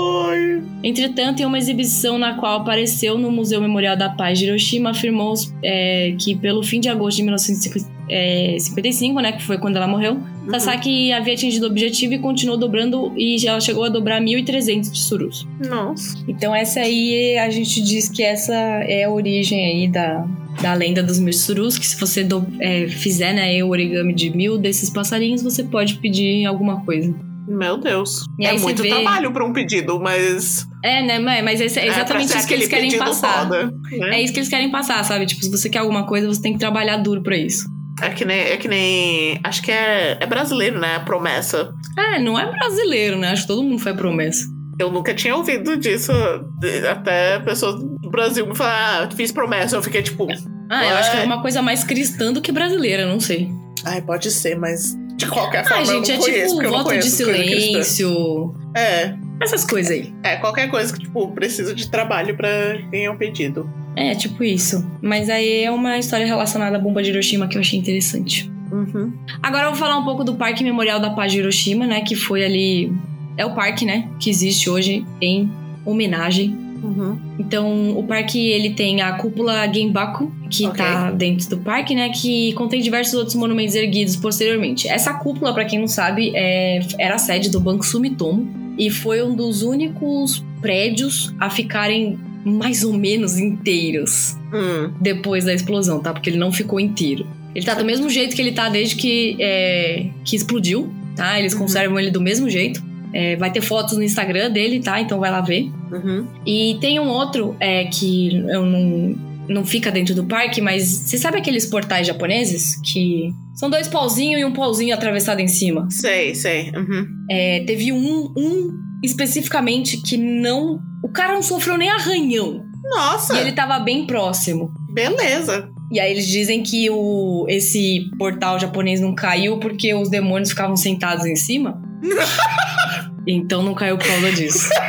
Entretanto, 0.83 1.41
em 1.41 1.45
uma 1.45 1.57
exibição 1.57 2.17
na 2.19 2.35
qual 2.35 2.59
apareceu 2.59 3.17
no 3.17 3.31
Museu 3.31 3.59
Memorial 3.59 3.97
da 3.97 4.07
Paz 4.07 4.37
de 4.37 4.45
Hiroshima, 4.45 4.91
afirmou 4.91 5.33
é, 5.63 6.15
que 6.19 6.35
pelo 6.35 6.61
fim 6.61 6.79
de 6.79 6.87
agosto 6.89 7.17
de 7.17 7.23
1955, 7.23 9.19
né, 9.19 9.31
que 9.31 9.41
foi 9.41 9.57
quando 9.57 9.77
ela 9.77 9.87
morreu, 9.87 10.21
Sasaki 10.51 11.11
havia 11.11 11.33
atingido 11.33 11.65
o 11.65 11.69
objetivo 11.69 12.13
e 12.13 12.19
continuou 12.19 12.57
dobrando 12.57 13.13
e 13.17 13.37
já 13.37 13.51
ela 13.51 13.59
chegou 13.61 13.83
a 13.83 13.89
dobrar 13.89 14.21
1.300 14.21 14.91
de 14.91 14.99
surus. 14.99 15.47
Nossa. 15.67 16.15
Então 16.27 16.53
essa 16.55 16.79
aí 16.81 17.37
a 17.37 17.49
gente 17.49 17.81
diz 17.81 18.09
que 18.09 18.21
essa 18.23 18.53
é 18.53 19.03
a 19.05 19.09
origem 19.09 19.65
aí 19.65 19.87
da, 19.87 20.25
da 20.61 20.73
lenda 20.73 21.01
dos 21.03 21.19
mil 21.19 21.33
surus, 21.33 21.77
que 21.77 21.85
se 21.87 21.99
você 21.99 22.23
do- 22.23 22.45
é, 22.59 22.87
fizer 22.87 23.33
né, 23.33 23.63
o 23.63 23.69
origami 23.69 24.13
de 24.13 24.29
mil 24.35 24.57
desses 24.57 24.89
passarinhos, 24.89 25.41
você 25.41 25.63
pode 25.63 25.95
pedir 25.95 26.45
alguma 26.45 26.83
coisa. 26.85 27.13
Meu 27.47 27.77
Deus. 27.77 28.25
E 28.39 28.45
é 28.47 28.57
muito 28.57 28.81
vê- 28.81 28.89
trabalho 28.89 29.31
pra 29.31 29.45
um 29.45 29.53
pedido, 29.53 29.99
mas. 29.99 30.65
É, 30.83 31.03
né, 31.03 31.19
mas 31.19 31.43
mas 31.43 31.61
esse 31.61 31.79
é 31.79 31.87
exatamente 31.87 32.29
ser 32.31 32.39
isso 32.39 32.47
que 32.47 32.53
eles 32.55 32.67
querem 32.67 32.97
passar. 32.97 33.43
Foda, 33.43 33.71
né? 33.99 34.17
É 34.17 34.21
isso 34.23 34.33
que 34.33 34.39
eles 34.39 34.49
querem 34.49 34.71
passar, 34.71 35.03
sabe? 35.03 35.27
Tipo, 35.27 35.43
se 35.43 35.51
você 35.51 35.69
quer 35.69 35.77
alguma 35.79 36.07
coisa, 36.07 36.25
você 36.27 36.41
tem 36.41 36.53
que 36.53 36.59
trabalhar 36.59 36.97
duro 36.97 37.21
pra 37.21 37.37
isso. 37.37 37.65
É 38.01 38.09
que 38.09 38.25
nem. 38.25 38.39
É 38.41 38.57
que 38.57 38.67
nem 38.67 39.39
acho 39.43 39.61
que 39.61 39.71
é, 39.71 40.17
é 40.19 40.25
brasileiro, 40.25 40.79
né? 40.79 40.95
A 40.97 40.99
promessa. 40.99 41.73
É, 41.97 42.19
não 42.19 42.37
é 42.37 42.45
brasileiro, 42.51 43.17
né? 43.17 43.29
Acho 43.31 43.43
que 43.43 43.47
todo 43.47 43.63
mundo 43.63 43.79
foi 43.79 43.93
promessa. 43.93 44.45
Eu 44.77 44.91
nunca 44.91 45.13
tinha 45.13 45.35
ouvido 45.35 45.77
disso. 45.77 46.11
de- 46.59 46.85
Até 46.87 47.39
pessoas 47.39 47.75
do 47.81 48.09
Brasil 48.09 48.45
me 48.45 48.55
falaram, 48.55 49.07
ah, 49.07 49.15
fiz 49.15 49.31
promessa. 49.31 49.77
Eu 49.77 49.81
fiquei 49.83 50.01
tipo. 50.01 50.27
Ah, 50.69 50.85
eu 50.85 50.95
acho 50.97 51.11
que 51.11 51.17
é 51.17 51.19
Ué. 51.21 51.25
uma 51.25 51.41
coisa 51.41 51.61
mais 51.61 51.83
cristã 51.83 52.33
do 52.33 52.41
que 52.41 52.51
brasileira, 52.51 53.05
não 53.07 53.19
sei. 53.19 53.49
Ai, 53.85 54.01
pode 54.01 54.29
ser, 54.31 54.57
mas 54.57 54.93
de 55.15 55.27
qualquer 55.27 55.59
Ah, 55.59 55.65
forma. 55.65 55.85
gente, 55.85 56.09
eu 56.09 56.15
é 56.15 56.17
não 56.17 56.23
conheço, 56.25 56.49
tipo 56.49 56.63
eu 56.63 56.71
não 56.71 56.77
voto 56.79 56.83
de 56.83 56.89
conheço 56.99 57.23
coisa 57.23 57.43
cristã. 57.43 57.83
silêncio. 57.83 58.55
É, 58.75 59.15
Essas 59.41 59.63
coisas 59.63 59.91
aí. 59.91 60.13
é, 60.23 60.35
qualquer 60.37 60.69
coisa 60.69 60.91
que, 60.91 60.99
tipo, 60.99 61.31
precisa 61.33 61.73
de 61.73 61.89
trabalho 61.89 62.35
pra 62.35 62.49
ganhar 62.91 63.11
um 63.11 63.17
pedido. 63.17 63.69
É, 63.95 64.13
tipo 64.15 64.43
isso. 64.43 64.85
Mas 65.01 65.29
aí 65.29 65.63
é 65.63 65.71
uma 65.71 65.97
história 65.97 66.25
relacionada 66.25 66.75
à 66.77 66.79
bomba 66.79 67.01
de 67.01 67.09
Hiroshima 67.11 67.47
que 67.47 67.55
eu 67.57 67.61
achei 67.61 67.79
interessante. 67.79 68.51
Uhum. 68.71 69.13
Agora 69.41 69.65
eu 69.65 69.69
vou 69.69 69.79
falar 69.79 69.97
um 69.97 70.03
pouco 70.03 70.23
do 70.23 70.35
Parque 70.35 70.63
Memorial 70.63 70.99
da 70.99 71.11
Paz 71.11 71.31
de 71.31 71.39
Hiroshima, 71.39 71.85
né? 71.87 72.01
Que 72.01 72.15
foi 72.15 72.43
ali. 72.43 72.91
É 73.37 73.45
o 73.45 73.53
parque, 73.53 73.85
né? 73.85 74.09
Que 74.19 74.29
existe 74.29 74.69
hoje 74.69 75.05
em 75.21 75.49
homenagem. 75.85 76.55
Uhum. 76.83 77.17
Então, 77.39 77.97
o 77.97 78.03
parque 78.03 78.37
ele 78.49 78.71
tem 78.71 79.01
a 79.01 79.13
cúpula 79.13 79.67
Genbaku, 79.73 80.31
que 80.49 80.65
Ok. 80.67 80.77
tá 80.85 81.11
dentro 81.11 81.49
do 81.49 81.57
parque, 81.57 81.95
né? 81.95 82.09
Que 82.09 82.53
contém 82.53 82.81
diversos 82.81 83.13
outros 83.15 83.35
monumentos 83.35 83.75
erguidos 83.75 84.15
posteriormente. 84.15 84.87
Essa 84.87 85.13
cúpula, 85.13 85.53
pra 85.53 85.65
quem 85.65 85.79
não 85.79 85.87
sabe, 85.87 86.31
é- 86.35 86.79
era 86.99 87.15
a 87.15 87.17
sede 87.17 87.49
do 87.49 87.59
Banco 87.59 87.85
Sumitomo 87.85 88.47
e 88.77 88.89
foi 88.89 89.23
um 89.23 89.33
dos 89.35 89.63
únicos 89.63 90.43
prédios 90.61 91.33
a 91.39 91.49
ficarem 91.49 92.19
mais 92.45 92.83
ou 92.83 92.93
menos 92.93 93.37
inteiros 93.37 94.37
Hum. 94.53 94.91
depois 95.01 95.43
da 95.45 95.53
explosão, 95.53 95.99
tá? 95.99 96.13
Porque 96.13 96.29
ele 96.29 96.37
não 96.37 96.51
ficou 96.51 96.79
inteiro. 96.79 97.25
Ele 97.55 97.65
tá 97.65 97.73
do 97.73 97.83
mesmo 97.85 98.09
jeito 98.09 98.35
que 98.35 98.41
ele 98.41 98.51
tá 98.51 98.69
desde 98.69 98.95
que, 98.95 99.35
é, 99.39 100.07
que 100.23 100.35
explodiu, 100.35 100.93
tá? 101.15 101.39
Eles 101.39 101.53
Uhum. 101.53 101.59
conservam 101.59 101.99
ele 101.99 102.11
do 102.11 102.21
mesmo 102.21 102.49
jeito. 102.49 102.83
É, 103.13 103.35
vai 103.37 103.49
ter 103.51 103.61
fotos 103.61 103.95
no 103.97 104.03
Instagram 104.03 104.51
dele, 104.51 104.81
tá? 104.81 104.99
Então 104.99 105.19
vai 105.19 105.31
lá 105.31 105.39
ver. 105.41 105.71
Uhum. 105.91 106.27
E 106.45 106.77
tem 106.81 106.99
um 106.99 107.07
outro 107.07 107.55
é, 107.61 107.85
que 107.85 108.35
eu 108.49 108.65
não, 108.65 109.15
não 109.47 109.65
fica 109.65 109.89
dentro 109.89 110.13
do 110.13 110.25
parque, 110.25 110.59
mas 110.59 110.83
você 110.85 111.17
sabe 111.17 111.37
aqueles 111.37 111.65
portais 111.65 112.05
japoneses 112.05 112.75
que 112.81 113.29
são 113.53 113.69
dois 113.69 113.87
pauzinhos 113.87 114.41
e 114.41 114.43
um 114.43 114.51
pauzinho 114.51 114.93
atravessado 114.93 115.39
em 115.39 115.47
cima? 115.47 115.87
Sei, 115.89 116.35
sei. 116.35 116.71
Uhum. 116.75 117.07
É, 117.31 117.61
teve 117.65 117.93
um, 117.93 118.33
um 118.35 118.84
especificamente 119.05 120.01
que 120.01 120.17
não. 120.17 120.79
O 121.03 121.09
cara 121.09 121.33
não 121.33 121.41
sofreu 121.41 121.77
nem 121.77 121.89
arranhão. 121.89 122.63
Nossa, 122.83 123.35
E 123.35 123.39
ele 123.39 123.51
tava 123.51 123.79
bem 123.79 124.05
próximo. 124.05 124.71
beleza. 124.91 125.69
E 125.91 125.99
aí 125.99 126.11
eles 126.11 126.27
dizem 126.27 126.63
que 126.63 126.89
o, 126.89 127.45
esse 127.47 128.09
portal 128.17 128.59
japonês 128.59 128.99
não 128.99 129.13
caiu 129.13 129.59
porque 129.59 129.93
os 129.93 130.09
demônios 130.09 130.49
ficavam 130.49 130.75
sentados 130.75 131.25
em 131.25 131.35
cima. 131.35 131.79
então 133.27 133.61
não 133.61 133.73
caiu 133.73 133.97
por 133.97 134.07
causa 134.07 134.31
disso. 134.31 134.69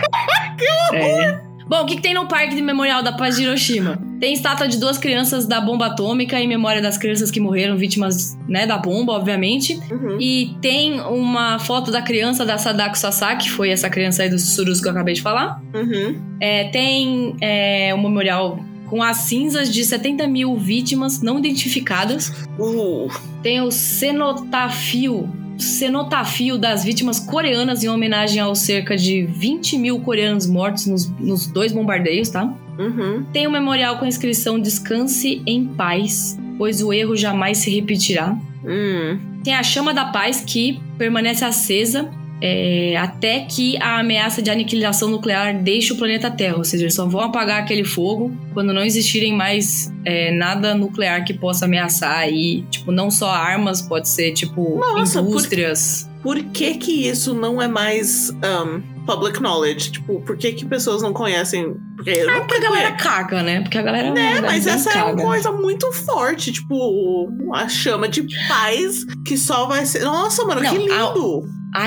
É. 0.95 1.46
Bom, 1.69 1.83
o 1.83 1.87
que, 1.87 1.97
que 1.97 2.03
tem 2.03 2.15
no 2.15 2.27
Parque 2.27 2.55
de 2.55 2.63
Memorial 2.63 3.03
da 3.03 3.13
Paz 3.13 3.37
de 3.37 3.43
Hiroshima? 3.43 3.99
Tem 4.21 4.33
estátua 4.33 4.69
de 4.69 4.79
duas 4.79 4.99
crianças 4.99 5.47
da 5.47 5.61
bomba 5.61 5.87
atômica 5.87 6.41
em 6.41 6.47
memória 6.47 6.81
das 6.81 6.97
crianças 6.97 7.31
que 7.31 7.41
morreram 7.41 7.77
vítimas 7.77 8.39
né, 8.49 8.67
da 8.67 8.79
bomba, 8.79 9.13
obviamente. 9.13 9.79
Uhum. 9.91 10.17
E 10.21 10.57
tem 10.63 11.01
uma 11.01 11.59
foto 11.59 11.91
da 11.91 12.01
criança 12.01 12.47
da 12.47 12.57
Sadako 12.57 12.97
Sasaki, 12.97 13.47
que 13.47 13.51
foi 13.51 13.71
essa 13.71 13.91
criança 13.91 14.23
aí 14.23 14.31
dos 14.31 14.45
Tsurus 14.45 14.81
que 14.81 14.87
eu 14.87 14.93
acabei 14.93 15.15
de 15.15 15.23
falar. 15.23 15.61
Uhum. 15.75 16.23
É, 16.41 16.69
tem 16.69 17.37
é, 17.41 17.93
um 17.95 18.03
memorial 18.03 18.61
com 18.87 19.03
as 19.03 19.17
cinzas 19.19 19.73
de 19.73 19.85
70 19.85 20.27
mil 20.29 20.57
vítimas 20.57 21.21
não 21.21 21.39
identificadas. 21.39 22.33
Uh. 22.59 23.09
Tem 23.43 23.61
o 23.61 23.71
cenotafio, 23.71 25.29
cenotafio 25.59 26.59
das 26.59 26.85
vítimas 26.85 27.19
coreanas 27.19 27.83
em 27.83 27.89
homenagem 27.89 28.41
aos 28.41 28.61
cerca 28.61 28.97
de 28.97 29.25
20 29.25 29.79
mil 29.79 30.01
coreanos 30.01 30.47
mortos 30.47 30.87
nos, 30.87 31.09
nos 31.19 31.47
dois 31.47 31.73
bombardeios, 31.73 32.29
tá? 32.29 32.53
Uhum. 32.79 33.25
Tem 33.33 33.47
um 33.47 33.51
memorial 33.51 33.99
com 33.99 34.05
a 34.05 34.09
inscrição 34.09 34.61
Descanse 34.61 35.43
em 35.47 35.65
paz, 35.65 36.39
pois 36.59 36.83
o 36.83 36.93
erro 36.93 37.17
jamais 37.17 37.59
se 37.59 37.71
repetirá. 37.71 38.37
Hum. 38.65 39.19
Tem 39.43 39.55
a 39.55 39.63
chama 39.63 39.95
da 39.95 40.07
paz 40.07 40.43
que 40.45 40.81
permanece 40.99 41.45
acesa 41.45 42.11
é, 42.41 42.97
até 42.97 43.41
que 43.41 43.77
a 43.81 43.99
ameaça 44.01 44.43
de 44.43 44.51
aniquilação 44.51 45.09
nuclear 45.09 45.63
deixe 45.63 45.93
o 45.93 45.97
planeta 45.97 46.31
Terra. 46.31 46.57
Ou 46.57 46.65
seja, 46.65 46.85
eles 46.85 46.95
só 46.95 47.07
vão 47.07 47.21
apagar 47.23 47.63
aquele 47.63 47.85
fogo 47.85 48.37
quando 48.53 48.73
não 48.73 48.83
existirem 48.85 49.33
mais 49.35 49.93
é, 50.05 50.31
nada 50.33 50.75
nuclear 50.75 51.25
que 51.25 51.33
possa 51.35 51.65
ameaçar 51.65 52.19
aí. 52.19 52.63
Tipo, 52.71 52.93
não 52.93 53.11
só 53.11 53.31
armas, 53.31 53.81
pode 53.83 54.09
ser 54.09 54.33
tipo 54.33 54.79
Nossa, 54.79 55.23
por- 55.23 55.29
indústrias. 55.31 56.09
Por 56.23 56.43
que 56.43 56.75
que 56.75 57.09
isso 57.09 57.33
não 57.35 57.63
é 57.63 57.69
mais 57.69 58.31
um, 58.31 58.81
public 59.07 59.41
knowledge? 59.41 59.93
Tipo, 59.93 60.21
por 60.23 60.37
que 60.37 60.53
que 60.53 60.65
pessoas 60.65 61.01
não 61.01 61.13
conhecem? 61.13 61.77
Porque 61.95 62.11
É 62.11 62.27
não 62.27 62.41
porque 62.41 62.55
a 62.57 62.61
galera 62.61 62.93
caga, 62.93 63.43
né? 63.45 63.61
Porque 63.61 63.79
a 63.79 63.83
galera. 63.83 64.11
Né, 64.11 64.41
mas 64.41 64.67
essa 64.67 64.91
é 64.91 64.93
caga. 64.95 65.13
uma 65.13 65.23
coisa 65.23 65.53
muito 65.53 65.93
forte, 65.93 66.51
tipo, 66.51 67.29
a 67.55 67.69
chama 67.69 68.09
de 68.09 68.27
paz 68.49 69.05
que 69.25 69.39
só 69.39 69.67
vai 69.67 69.87
ser. 69.87 70.03
Nossa, 70.03 70.45
mano, 70.45 70.61
Não, 70.63 70.71
que 70.71 70.79
lindo! 70.79 70.93
A 70.95 71.05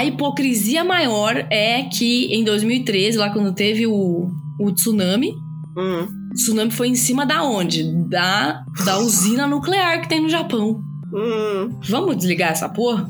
hipocrisia 0.06 0.84
maior 0.84 1.36
é 1.50 1.84
que 1.84 2.26
em 2.34 2.44
2013, 2.44 3.18
lá 3.18 3.30
quando 3.30 3.54
teve 3.54 3.88
o, 3.88 4.30
o 4.60 4.72
tsunami, 4.72 5.32
Hum. 5.78 6.08
o 6.32 6.34
tsunami 6.34 6.72
foi 6.72 6.90
em 6.90 6.96
cima 6.96 7.26
da 7.26 7.44
onde? 7.44 7.84
Da, 8.08 8.64
da 8.86 9.00
usina 9.00 9.48
nuclear 9.48 10.02
que 10.02 10.10
tem 10.10 10.22
no 10.22 10.30
Japão. 10.30 10.82
Hum. 11.14 11.80
Vamos 11.88 12.18
desligar 12.18 12.52
essa 12.52 12.70
porra? 12.70 13.10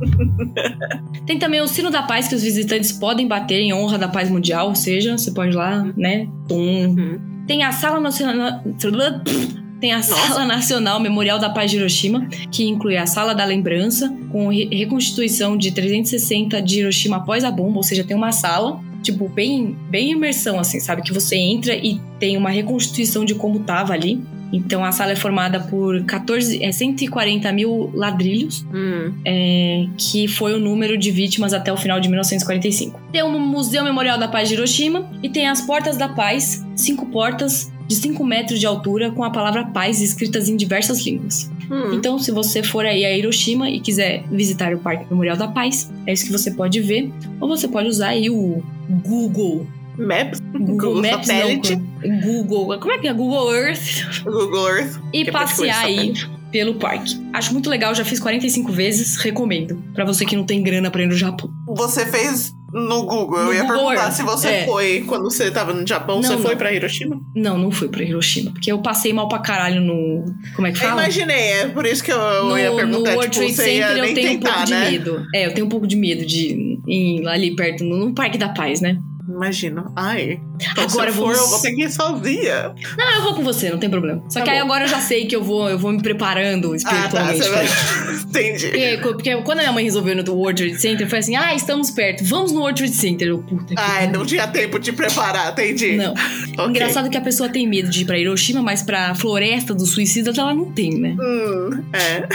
Tem 1.26 1.38
também 1.38 1.60
o 1.60 1.66
sino 1.68 1.90
da 1.90 2.02
paz 2.02 2.28
que 2.28 2.34
os 2.34 2.42
visitantes 2.42 2.92
podem 2.92 3.26
bater 3.26 3.60
em 3.60 3.72
honra 3.72 3.98
da 3.98 4.08
paz 4.08 4.30
mundial, 4.30 4.68
ou 4.68 4.74
seja, 4.74 5.18
você 5.18 5.30
pode 5.32 5.52
ir 5.52 5.56
lá, 5.56 5.84
né? 5.96 6.28
Tum. 6.46 6.56
Uhum. 6.56 7.44
Tem 7.46 7.64
a 7.64 7.72
sala 7.72 7.98
nacional. 7.98 8.62
Tem 9.80 9.92
a 9.92 9.96
Nossa. 9.98 10.14
Sala 10.14 10.44
Nacional 10.44 10.98
Memorial 11.00 11.38
da 11.38 11.50
Paz 11.50 11.70
de 11.70 11.76
Hiroshima, 11.76 12.26
que 12.50 12.64
inclui 12.68 12.96
a 12.96 13.06
Sala 13.06 13.34
da 13.34 13.44
Lembrança, 13.44 14.12
com 14.30 14.48
re- 14.48 14.68
reconstituição 14.72 15.56
de 15.56 15.70
360 15.70 16.60
de 16.60 16.80
Hiroshima 16.80 17.18
após 17.18 17.44
a 17.44 17.50
bomba, 17.50 17.76
ou 17.78 17.82
seja, 17.82 18.02
tem 18.04 18.16
uma 18.16 18.32
sala, 18.32 18.80
tipo, 19.02 19.28
bem, 19.28 19.76
bem 19.88 20.10
imersão, 20.12 20.58
assim, 20.58 20.80
sabe? 20.80 21.02
Que 21.02 21.12
você 21.12 21.36
entra 21.36 21.74
e 21.74 22.00
tem 22.18 22.36
uma 22.36 22.50
reconstituição 22.50 23.24
de 23.24 23.34
como 23.34 23.60
tava 23.60 23.92
ali. 23.92 24.20
Então 24.50 24.82
a 24.82 24.90
sala 24.90 25.12
é 25.12 25.16
formada 25.16 25.60
por 25.60 26.02
14, 26.04 26.64
é, 26.64 26.72
140 26.72 27.52
mil 27.52 27.90
ladrilhos, 27.94 28.64
Hum. 28.74 29.12
é, 29.22 29.84
que 29.98 30.26
foi 30.26 30.54
o 30.54 30.58
número 30.58 30.96
de 30.96 31.10
vítimas 31.10 31.52
até 31.52 31.70
o 31.70 31.76
final 31.76 32.00
de 32.00 32.08
1945. 32.08 32.98
Tem 33.12 33.22
o 33.22 33.38
Museu 33.38 33.84
Memorial 33.84 34.18
da 34.18 34.26
Paz 34.26 34.48
de 34.48 34.54
Hiroshima 34.54 35.06
e 35.22 35.28
tem 35.28 35.46
as 35.46 35.60
Portas 35.60 35.98
da 35.98 36.08
Paz, 36.08 36.64
cinco 36.74 37.04
portas 37.06 37.70
de 37.88 37.96
5 37.96 38.22
metros 38.24 38.60
de 38.60 38.66
altura 38.66 39.10
com 39.10 39.24
a 39.24 39.30
palavra 39.30 39.64
paz 39.64 40.00
escritas 40.00 40.48
em 40.48 40.56
diversas 40.56 41.04
línguas. 41.04 41.50
Hum. 41.70 41.94
Então, 41.94 42.18
se 42.18 42.30
você 42.30 42.62
for 42.62 42.84
aí 42.84 43.04
a 43.04 43.16
Hiroshima 43.16 43.68
e 43.70 43.80
quiser 43.80 44.22
visitar 44.30 44.72
o 44.74 44.78
Parque 44.78 45.06
Memorial 45.10 45.36
da 45.36 45.48
Paz, 45.48 45.90
é 46.06 46.12
isso 46.12 46.26
que 46.26 46.32
você 46.32 46.50
pode 46.50 46.80
ver. 46.80 47.10
Ou 47.40 47.48
você 47.48 47.66
pode 47.66 47.88
usar 47.88 48.08
aí 48.08 48.30
o 48.30 48.62
Google. 49.04 49.66
Maps, 49.96 50.38
Google, 50.52 50.66
Google 50.66 51.02
Maps 51.02 51.26
Satélite. 51.26 51.74
não, 52.04 52.20
Google, 52.20 52.78
como 52.78 52.92
é 52.92 52.98
que 52.98 53.08
é? 53.08 53.12
Google 53.12 53.52
Earth 53.52 54.22
Google 54.22 54.68
Earth. 54.68 55.00
e 55.12 55.24
que 55.24 55.30
é 55.30 55.32
passear 55.32 55.86
aí 55.86 56.12
pelo 56.52 56.74
parque. 56.74 57.20
Acho 57.32 57.52
muito 57.52 57.68
legal, 57.68 57.92
já 57.96 58.04
fiz 58.04 58.20
45 58.20 58.70
vezes, 58.70 59.16
recomendo. 59.16 59.82
Pra 59.94 60.04
você 60.04 60.24
que 60.24 60.36
não 60.36 60.44
tem 60.44 60.62
grana 60.62 60.88
pra 60.88 61.02
ir 61.02 61.06
no 61.06 61.16
Japão. 61.16 61.50
Você 61.66 62.06
fez 62.06 62.54
No 62.72 63.02
Google. 63.04 63.38
Eu 63.38 63.44
No 63.46 63.52
ia 63.54 63.62
Google 63.62 63.76
perguntar 63.78 64.02
Earth, 64.04 64.12
se 64.12 64.22
você 64.22 64.48
é. 64.48 64.64
foi 64.66 65.04
quando 65.06 65.24
você 65.24 65.50
tava 65.50 65.72
no 65.72 65.86
Japão. 65.86 66.16
Não, 66.20 66.22
você 66.28 66.36
foi 66.36 66.50
não. 66.50 66.58
pra 66.58 66.72
Hiroshima? 66.72 67.20
Não, 67.34 67.56
não 67.58 67.70
fui 67.70 67.88
pra 67.88 68.02
Hiroshima. 68.02 68.50
Porque 68.50 68.70
eu 68.70 68.78
passei 68.82 69.12
mal 69.12 69.26
pra 69.28 69.38
caralho 69.38 69.80
no. 69.80 70.24
Como 70.54 70.66
é 70.66 70.72
que 70.72 70.78
Eu 70.78 70.82
fala? 70.82 71.02
imaginei, 71.02 71.52
é 71.52 71.68
por 71.68 71.86
isso 71.86 72.04
que 72.04 72.12
eu, 72.12 72.18
eu 72.18 72.44
no, 72.46 72.58
ia 72.58 72.70
no 72.70 72.76
perguntar. 72.76 73.10
World 73.14 73.30
tipo, 73.30 73.46
Trade 73.46 73.54
Center 73.54 73.96
eu 73.96 74.14
tenho 74.14 74.28
um 74.28 74.32
tentar, 74.40 74.54
pouco 74.54 74.70
né? 74.70 74.84
de 74.84 74.90
medo. 74.92 75.26
É, 75.34 75.46
eu 75.46 75.54
tenho 75.54 75.66
um 75.66 75.70
pouco 75.70 75.86
de 75.86 75.96
medo 75.96 76.26
de 76.26 76.78
ir 76.86 77.26
ali 77.26 77.56
perto, 77.56 77.84
no, 77.84 77.96
no 77.96 78.14
Parque 78.14 78.36
da 78.36 78.50
Paz, 78.50 78.80
né? 78.80 78.98
Imagino. 79.28 79.92
Ai. 79.94 80.40
Então, 80.72 80.84
Agora 80.84 81.12
se 81.12 81.18
eu 81.18 81.24
for, 81.24 81.34
vamos- 81.34 81.38
eu 81.40 81.48
vou 81.48 81.60
ter 81.60 81.72
que 81.74 81.82
ir 81.84 81.90
sozinha. 81.92 82.74
Não, 82.96 83.14
eu 83.16 83.22
vou 83.22 83.34
com 83.34 83.44
você, 83.44 83.68
não 83.70 83.78
tem 83.78 83.90
problema. 83.90 84.22
Só 84.28 84.38
Tá 84.40 84.44
que 84.46 84.50
aí 84.50 84.58
bom. 84.58 84.64
agora 84.64 84.84
eu 84.84 84.88
já 84.88 85.00
sei 85.00 85.26
que 85.26 85.36
eu 85.36 85.44
vou, 85.44 85.68
eu 85.68 85.78
vou 85.78 85.92
me 85.92 86.00
preparando 86.02 86.68
Ah, 86.68 86.70
tá. 86.70 86.76
espiritualmente. 86.76 87.38
Você 87.42 87.48
pra 87.48 87.56
vai... 87.56 87.64
isso. 87.66 88.26
Entendi. 88.28 88.66
Porque, 88.68 88.96
porque 89.02 89.36
quando 89.42 89.58
a 89.58 89.62
minha 89.62 89.72
mãe 89.72 89.84
resolveu 89.84 90.16
no 90.16 90.32
World 90.32 90.62
Trade 90.62 90.80
Center, 90.80 91.08
foi 91.08 91.18
assim: 91.18 91.36
ah, 91.36 91.54
estamos 91.54 91.90
perto, 91.90 92.24
vamos 92.24 92.52
no 92.52 92.60
World 92.60 92.78
Trade 92.80 92.94
Center. 92.96 93.28
Eu, 93.28 93.38
puta 93.42 93.74
que 93.74 93.80
Ai, 93.80 94.10
não 94.10 94.24
tinha 94.24 94.46
tempo 94.48 94.78
de 94.78 94.92
preparar, 94.92 95.52
entendi. 95.52 95.96
Não. 95.96 96.12
Ok. 96.12 96.66
Engraçado 96.70 97.10
que 97.10 97.16
a 97.16 97.20
pessoa 97.20 97.48
tem 97.48 97.66
medo 97.66 97.88
de 97.90 98.02
ir 98.02 98.04
pra 98.06 98.18
Hiroshima, 98.18 98.62
mas 98.62 98.82
pra 98.82 99.14
floresta 99.14 99.74
dos 99.74 99.90
suicidas 99.92 100.38
ela 100.38 100.54
não 100.54 100.72
tem, 100.72 100.94
né? 100.98 101.14
Hum, 101.20 101.84
é. 101.92 102.26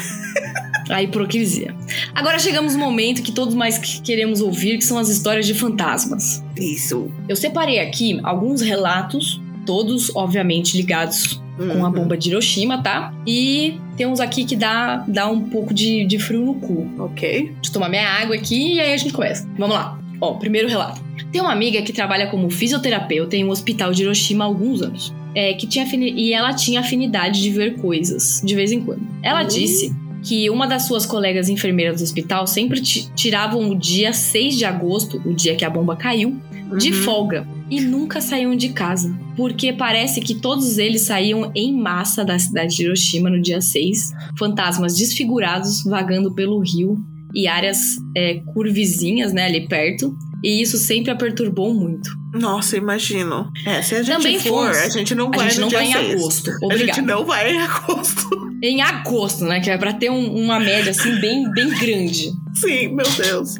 A 0.94 1.02
hipocrisia. 1.02 1.74
Agora 2.14 2.38
chegamos 2.40 2.74
no 2.74 2.80
momento 2.80 3.22
que 3.24 3.32
todos 3.32 3.56
mais 3.56 3.78
que- 3.78 4.02
queremos 4.02 4.42
ouvir, 4.42 4.78
que 4.78 4.84
são 4.84 4.98
as 4.98 5.08
histórias 5.10 5.46
de 5.46 5.54
fantasmas. 5.54 6.44
Isso. 6.64 7.12
Eu 7.28 7.36
separei 7.36 7.80
aqui 7.80 8.20
alguns 8.24 8.62
relatos, 8.62 9.42
todos 9.66 10.14
obviamente 10.16 10.76
ligados 10.78 11.42
com 11.58 11.64
a 11.86 11.88
Uhum. 11.88 11.92
bomba 11.92 12.18
de 12.18 12.30
Hiroshima, 12.30 12.82
tá? 12.82 13.14
E 13.28 13.80
tem 13.96 14.08
uns 14.08 14.20
aqui 14.20 14.44
que 14.44 14.56
dá, 14.56 15.04
dá 15.08 15.30
um 15.30 15.42
pouco 15.50 15.74
de, 15.74 16.04
de 16.06 16.18
frio 16.20 16.44
no 16.44 16.56
cu. 16.56 16.88
Ok. 17.00 17.44
Deixa 17.56 17.70
eu 17.70 17.74
tomar 17.74 17.90
minha 17.90 18.08
água 18.08 18.36
aqui 18.36 18.74
e 18.76 18.80
aí 18.82 18.94
a 18.94 18.98
gente 18.98 19.14
começa. 19.14 19.48
Vamos 19.58 19.76
lá. 19.76 20.00
Ó, 20.20 20.34
primeiro 20.36 20.68
relato. 20.68 21.02
Tem 21.32 21.42
uma 21.42 21.52
amiga 21.52 21.82
que 21.82 21.92
trabalha 21.94 22.28
como 22.28 22.50
fisioterapeuta 22.50 23.36
em 23.36 23.44
um 23.44 23.50
hospital 23.50 23.92
de 23.92 24.04
Hiroshima 24.04 24.44
há 24.44 24.48
alguns 24.48 24.82
anos. 24.82 25.14
É, 25.36 25.54
que 25.54 25.66
tinha 25.68 25.86
e 25.96 26.32
ela 26.34 26.54
tinha 26.54 26.80
afinidade 26.80 27.42
de 27.42 27.50
ver 27.50 27.76
coisas 27.78 28.40
de 28.44 28.54
vez 28.56 28.72
em 28.72 28.82
quando. 28.82 29.02
Ela 29.22 29.42
Uhum. 29.42 29.48
disse 29.48 29.96
que 30.24 30.50
uma 30.50 30.66
das 30.68 30.84
suas 30.88 31.06
colegas 31.06 31.50
enfermeiras 31.50 31.98
do 31.98 32.04
hospital 32.04 32.46
sempre 32.48 32.80
ti- 32.82 33.10
tiravam 33.16 33.70
o 33.70 33.76
dia 33.76 34.14
6 34.14 34.56
de 34.58 34.64
agosto, 34.64 35.22
o 35.26 35.34
dia 35.34 35.56
que 35.56 35.66
a 35.66 35.70
bomba 35.70 35.96
caiu, 35.96 36.40
de 36.78 36.92
Uhum. 36.92 37.04
folga 37.04 37.48
e 37.70 37.82
nunca 37.82 38.22
saíam 38.22 38.56
de 38.56 38.70
casa, 38.70 39.14
porque 39.36 39.74
parece 39.74 40.22
que 40.22 40.36
todos 40.36 40.78
eles 40.78 41.02
saíam 41.04 41.52
em 41.56 41.76
massa 41.76 42.24
da 42.24 42.38
cidade 42.38 42.76
de 42.76 42.84
Hiroshima 42.84 43.30
no 43.30 43.42
dia 43.42 43.62
6, 43.62 44.12
fantasmas 44.38 44.96
desfigurados 44.96 45.84
vagando 45.84 46.34
pelo 46.34 46.60
rio 46.60 46.98
e 47.34 47.48
áreas 47.48 47.78
é, 48.16 48.42
curvizinhas, 48.54 49.34
né, 49.34 49.46
ali 49.46 49.68
perto. 49.68 50.16
E 50.44 50.62
isso 50.62 50.78
sempre 50.78 51.10
a 51.10 51.16
perturbou 51.16 51.74
muito. 51.74 52.10
Nossa, 52.34 52.76
imagino. 52.76 53.50
É, 53.66 53.82
se 53.82 53.96
a 53.96 54.04
gente 54.04 54.18
Também 54.18 54.38
for, 54.40 54.66
fomos. 54.74 54.78
a 54.78 54.90
gente 54.90 55.16
não 55.16 55.28
A 55.34 55.38
vai 55.38 55.50
gente 55.50 55.56
no 55.60 55.62
não 55.62 55.70
vai 55.72 55.86
em 55.86 55.94
6. 55.94 56.14
agosto. 56.22 56.50
A 56.50 56.54
gente 56.54 56.66
Obrigada. 56.66 57.02
não 57.02 57.26
vai 57.26 57.54
em 57.54 57.60
agosto. 57.62 58.44
Em 58.64 58.82
agosto, 58.82 59.44
né? 59.44 59.60
Que 59.60 59.70
é 59.70 59.78
pra 59.78 59.92
ter 59.92 60.10
um- 60.10 60.36
uma 60.42 60.58
média 60.58 60.92
assim 60.92 61.20
bem, 61.20 61.52
bem 61.52 61.68
grande. 61.68 62.32
Sim, 62.54 62.96
meu 62.96 63.06
Deus. 63.18 63.56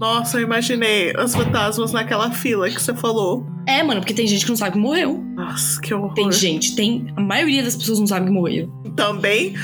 Nossa, 0.00 0.38
eu 0.38 0.42
imaginei 0.42 1.12
os 1.16 1.32
fantasmas 1.32 1.92
naquela 1.92 2.32
fila 2.32 2.68
que 2.68 2.82
você 2.82 2.92
falou. 2.92 3.46
É, 3.68 3.82
mano, 3.82 4.00
porque 4.00 4.14
tem 4.14 4.26
gente 4.26 4.44
que 4.44 4.50
não 4.50 4.56
sabe 4.56 4.72
que 4.72 4.78
morreu. 4.78 5.22
Nossa, 5.36 5.80
que 5.80 5.92
horror. 5.92 6.14
Tem 6.14 6.32
gente, 6.32 6.74
tem. 6.74 7.06
A 7.16 7.20
maioria 7.20 7.62
das 7.62 7.76
pessoas 7.76 7.98
não 8.00 8.06
sabe 8.06 8.26
que 8.26 8.32
morreram. 8.32 8.70
Também. 8.96 9.54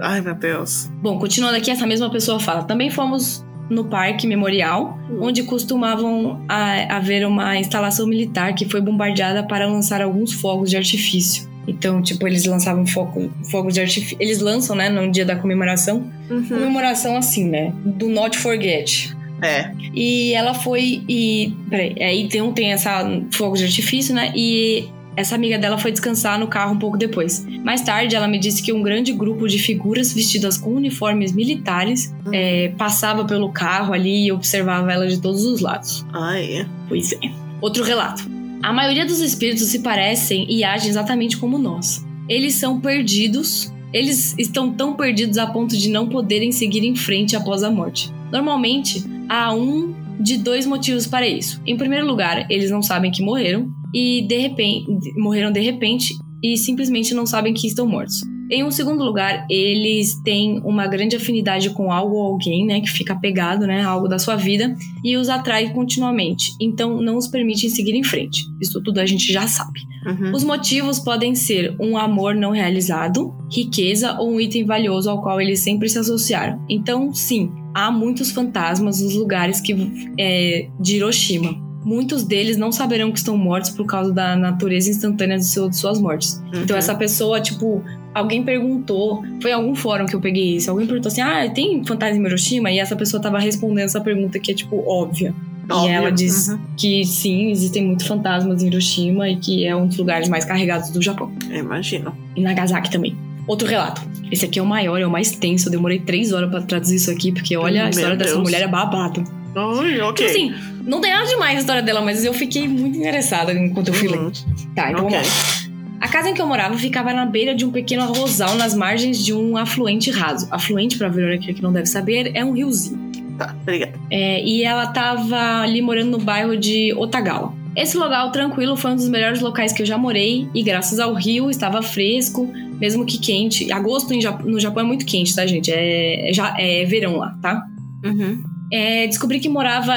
Ai, 0.00 0.20
meu 0.20 0.34
Deus. 0.34 0.90
Bom, 1.02 1.18
continuando 1.18 1.56
aqui, 1.56 1.70
essa 1.70 1.86
mesma 1.86 2.10
pessoa 2.10 2.38
fala: 2.38 2.62
também 2.64 2.90
fomos 2.90 3.44
no 3.70 3.86
Parque 3.86 4.26
Memorial, 4.26 4.98
onde 5.20 5.42
costumavam 5.44 6.44
a- 6.48 6.96
haver 6.96 7.26
uma 7.26 7.56
instalação 7.56 8.06
militar 8.06 8.54
que 8.54 8.68
foi 8.68 8.80
bombardeada 8.80 9.42
para 9.42 9.66
lançar 9.66 10.02
alguns 10.02 10.32
fogos 10.34 10.68
de 10.70 10.76
artifício. 10.76 11.48
Então, 11.66 12.02
tipo, 12.02 12.28
eles 12.28 12.44
lançavam 12.44 12.86
fogo, 12.86 13.32
fogos 13.50 13.72
de 13.72 13.80
artifício. 13.80 14.18
Eles 14.20 14.40
lançam, 14.40 14.76
né, 14.76 14.90
no 14.90 15.10
dia 15.10 15.24
da 15.24 15.34
comemoração. 15.34 16.12
Uhum. 16.28 16.44
Comemoração 16.46 17.16
assim, 17.16 17.48
né? 17.48 17.72
Do 17.86 18.08
Not 18.10 18.36
Forget. 18.36 19.16
É. 19.44 19.72
E 19.94 20.32
ela 20.32 20.54
foi 20.54 21.02
e. 21.08 21.52
Peraí, 21.68 22.02
aí 22.02 22.28
tem, 22.28 22.40
um- 22.42 22.52
tem 22.52 22.72
essa 22.72 23.04
fogo 23.32 23.56
de 23.56 23.64
artifício, 23.64 24.14
né? 24.14 24.32
E 24.34 24.84
essa 25.16 25.34
amiga 25.36 25.56
dela 25.58 25.78
foi 25.78 25.92
descansar 25.92 26.38
no 26.40 26.48
carro 26.48 26.74
um 26.74 26.78
pouco 26.78 26.96
depois. 26.96 27.46
Mais 27.62 27.82
tarde, 27.82 28.16
ela 28.16 28.26
me 28.26 28.38
disse 28.38 28.62
que 28.62 28.72
um 28.72 28.82
grande 28.82 29.12
grupo 29.12 29.46
de 29.46 29.58
figuras 29.58 30.12
vestidas 30.12 30.56
com 30.58 30.70
uniformes 30.74 31.30
militares 31.32 32.12
é, 32.32 32.72
passava 32.76 33.24
pelo 33.24 33.50
carro 33.52 33.92
ali 33.92 34.26
e 34.26 34.32
observava 34.32 34.92
ela 34.92 35.06
de 35.06 35.20
todos 35.20 35.44
os 35.44 35.60
lados. 35.60 36.04
Ai. 36.12 36.66
Pois 36.88 37.12
é. 37.12 37.18
Outro 37.60 37.84
relato. 37.84 38.24
A 38.62 38.72
maioria 38.72 39.04
dos 39.06 39.20
espíritos 39.20 39.64
se 39.66 39.80
parecem 39.80 40.46
e 40.50 40.64
agem 40.64 40.88
exatamente 40.88 41.36
como 41.36 41.58
nós. 41.58 42.04
Eles 42.28 42.54
são 42.54 42.80
perdidos. 42.80 43.72
Eles 43.92 44.34
estão 44.36 44.72
tão 44.72 44.94
perdidos 44.94 45.38
a 45.38 45.46
ponto 45.46 45.76
de 45.76 45.88
não 45.90 46.08
poderem 46.08 46.50
seguir 46.50 46.82
em 46.84 46.96
frente 46.96 47.36
após 47.36 47.62
a 47.62 47.70
morte. 47.70 48.10
Normalmente, 48.32 49.04
há 49.28 49.54
um 49.54 49.94
de 50.20 50.38
dois 50.38 50.66
motivos 50.66 51.06
para 51.06 51.26
isso. 51.26 51.60
Em 51.66 51.76
primeiro 51.76 52.06
lugar, 52.06 52.46
eles 52.50 52.70
não 52.70 52.82
sabem 52.82 53.10
que 53.10 53.22
morreram 53.22 53.68
e 53.92 54.26
de 54.26 54.38
repente 54.38 54.86
morreram 55.16 55.50
de 55.50 55.60
repente 55.60 56.14
e 56.42 56.56
simplesmente 56.56 57.14
não 57.14 57.26
sabem 57.26 57.54
que 57.54 57.66
estão 57.66 57.86
mortos. 57.86 58.22
Em 58.50 58.62
um 58.62 58.70
segundo 58.70 59.02
lugar, 59.02 59.46
eles 59.48 60.20
têm 60.22 60.60
uma 60.64 60.86
grande 60.86 61.16
afinidade 61.16 61.70
com 61.70 61.90
algo 61.90 62.16
ou 62.16 62.32
alguém, 62.32 62.66
né, 62.66 62.80
que 62.80 62.90
fica 62.90 63.14
apegado, 63.14 63.66
né, 63.66 63.82
a 63.82 63.88
algo 63.88 64.06
da 64.06 64.18
sua 64.18 64.36
vida 64.36 64.76
e 65.02 65.16
os 65.16 65.30
atrai 65.30 65.72
continuamente. 65.72 66.52
Então, 66.60 67.00
não 67.00 67.16
os 67.16 67.26
permitem 67.26 67.70
seguir 67.70 67.94
em 67.94 68.04
frente. 68.04 68.44
Isso 68.60 68.82
tudo 68.82 69.00
a 69.00 69.06
gente 69.06 69.32
já 69.32 69.46
sabe. 69.46 69.80
Uhum. 70.06 70.32
Os 70.34 70.44
motivos 70.44 70.98
podem 70.98 71.34
ser 71.34 71.74
um 71.80 71.96
amor 71.96 72.34
não 72.34 72.50
realizado, 72.50 73.34
riqueza 73.50 74.18
ou 74.20 74.32
um 74.32 74.40
item 74.40 74.66
valioso 74.66 75.08
ao 75.08 75.22
qual 75.22 75.40
eles 75.40 75.60
sempre 75.60 75.88
se 75.88 75.98
associaram. 75.98 76.62
Então, 76.68 77.14
sim, 77.14 77.50
há 77.74 77.90
muitos 77.90 78.30
fantasmas 78.30 79.00
nos 79.00 79.14
lugares 79.14 79.60
que, 79.60 80.12
é, 80.18 80.68
de 80.80 80.96
Hiroshima. 80.96 81.62
Muitos 81.84 82.22
deles 82.24 82.56
não 82.56 82.72
saberão 82.72 83.12
que 83.12 83.18
estão 83.18 83.36
mortos 83.36 83.68
por 83.70 83.84
causa 83.84 84.10
da 84.10 84.34
natureza 84.36 84.88
instantânea 84.90 85.36
de, 85.36 85.44
seu- 85.44 85.68
de 85.68 85.76
suas 85.76 86.00
mortes. 86.00 86.42
Então, 86.48 86.74
Uhum. 86.74 86.78
essa 86.78 86.94
pessoa, 86.94 87.40
tipo, 87.42 87.82
alguém 88.14 88.42
perguntou, 88.42 89.22
foi 89.42 89.50
em 89.50 89.54
algum 89.54 89.74
fórum 89.74 90.06
que 90.06 90.14
eu 90.16 90.20
peguei 90.20 90.56
isso, 90.56 90.70
alguém 90.70 90.86
perguntou 90.86 91.08
assim: 91.12 91.20
ah, 91.20 91.46
tem 91.50 91.84
fantasma 91.84 92.16
em 92.22 92.26
Hiroshima? 92.26 92.70
E 92.70 92.78
essa 92.78 92.96
pessoa 92.96 93.20
tava 93.20 93.38
respondendo 93.38 93.84
essa 93.84 94.00
pergunta 94.00 94.38
que 94.38 94.50
é, 94.52 94.54
tipo, 94.54 94.82
óbvia. 94.88 95.34
Óbvio. 95.70 95.90
E 95.90 95.92
ela 95.92 96.10
diz 96.10 96.48
Uhum. 96.48 96.58
que 96.76 97.04
sim, 97.04 97.50
existem 97.50 97.84
muitos 97.86 98.06
fantasmas 98.06 98.62
em 98.62 98.68
Hiroshima 98.68 99.28
e 99.28 99.36
que 99.36 99.66
é 99.66 99.76
um 99.76 99.86
dos 99.86 99.98
lugares 99.98 100.26
mais 100.28 100.46
carregados 100.46 100.88
do 100.90 101.02
Japão. 101.02 101.30
Imagino. 101.52 102.14
E 102.34 102.40
Nagasaki 102.40 102.90
também. 102.90 103.14
Outro 103.46 103.66
relato. 103.68 104.00
Esse 104.30 104.44
aqui 104.46 104.58
é 104.58 104.62
o 104.62 104.66
maior, 104.66 105.00
é 105.00 105.06
o 105.06 105.10
mais 105.10 105.30
tenso. 105.32 105.68
Eu 105.68 105.72
demorei 105.72 105.98
três 106.00 106.32
horas 106.32 106.50
pra 106.50 106.62
traduzir 106.62 106.96
isso 106.96 107.10
aqui, 107.10 107.30
porque 107.32 107.56
olha, 107.56 107.80
Meu 107.80 107.86
a 107.86 107.90
história 107.90 108.16
dessa 108.16 108.32
Deus. 108.32 108.42
mulher 108.42 108.62
é 108.62 108.68
babado. 108.68 109.22
Ai, 109.56 110.00
ok. 110.00 110.26
Tipo 110.26 110.38
assim, 110.38 110.54
não 110.84 111.00
tem 111.00 111.12
nada 111.12 111.26
demais 111.28 111.56
a 111.56 111.60
história 111.60 111.82
dela, 111.82 112.00
mas 112.00 112.24
eu 112.24 112.32
fiquei 112.34 112.66
muito 112.66 112.98
interessada 112.98 113.52
enquanto 113.52 113.88
eu 113.88 113.94
fui 113.94 114.08
Uhum. 114.08 114.24
lendo. 114.24 114.32
Tá, 114.74 114.90
então 114.90 115.04
Ok. 115.06 115.18
vamos 115.18 115.28
lá. 115.28 115.74
A 116.00 116.08
casa 116.08 116.28
em 116.28 116.34
que 116.34 116.42
eu 116.42 116.46
morava 116.46 116.76
ficava 116.76 117.12
na 117.14 117.24
beira 117.24 117.54
de 117.54 117.64
um 117.64 117.70
pequeno 117.70 118.02
arrozal 118.02 118.56
nas 118.56 118.74
margens 118.74 119.24
de 119.24 119.32
um 119.32 119.56
afluente 119.56 120.10
raso. 120.10 120.48
Afluente, 120.50 120.98
pra 120.98 121.08
Verônica 121.08 121.52
que 121.52 121.62
não 121.62 121.72
deve 121.72 121.86
saber, 121.86 122.32
é 122.34 122.44
um 122.44 122.52
riozinho. 122.52 122.98
Tá, 123.38 123.54
obrigada. 123.62 123.92
É, 124.10 124.42
e 124.44 124.62
ela 124.64 124.86
tava 124.88 125.60
ali 125.62 125.80
morando 125.80 126.10
no 126.10 126.18
bairro 126.18 126.56
de 126.56 126.92
Otagawa. 126.96 127.54
Esse 127.76 127.96
lugar 127.96 128.30
tranquilo 128.30 128.76
foi 128.76 128.92
um 128.92 128.96
dos 128.96 129.08
melhores 129.08 129.40
locais 129.40 129.72
que 129.72 129.82
eu 129.82 129.86
já 129.86 129.96
morei 129.98 130.46
e 130.54 130.62
graças 130.62 131.00
ao 131.00 131.12
rio 131.14 131.50
estava 131.50 131.82
fresco, 131.82 132.52
mesmo 132.80 133.04
que 133.06 133.18
quente. 133.18 133.70
Agosto 133.72 134.12
no 134.44 134.60
Japão 134.60 134.82
é 134.84 134.86
muito 134.86 135.06
quente, 135.06 135.34
tá, 135.34 135.46
gente? 135.46 135.70
É, 135.70 136.30
é 136.30 136.32
já, 136.32 136.54
é 136.58 136.84
verão 136.84 137.16
lá, 137.16 137.36
tá? 137.40 137.62
Uhum. 138.04 138.42
É, 138.72 139.06
descobri 139.06 139.40
que 139.40 139.48
morava. 139.48 139.94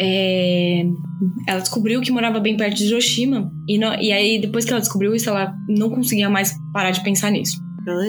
é, 0.00 0.84
ela 1.46 1.60
descobriu 1.60 2.00
que 2.00 2.10
morava 2.10 2.40
bem 2.40 2.56
perto 2.56 2.76
de 2.78 2.84
Hiroshima. 2.86 3.50
E, 3.68 3.76
não- 3.78 3.94
e 4.00 4.10
aí, 4.12 4.40
depois 4.40 4.64
que 4.64 4.70
ela 4.72 4.80
descobriu 4.80 5.14
isso, 5.14 5.28
ela 5.28 5.54
não 5.68 5.90
conseguia 5.90 6.30
mais 6.30 6.54
parar 6.72 6.90
de 6.92 7.02
pensar 7.02 7.30
nisso. 7.30 7.60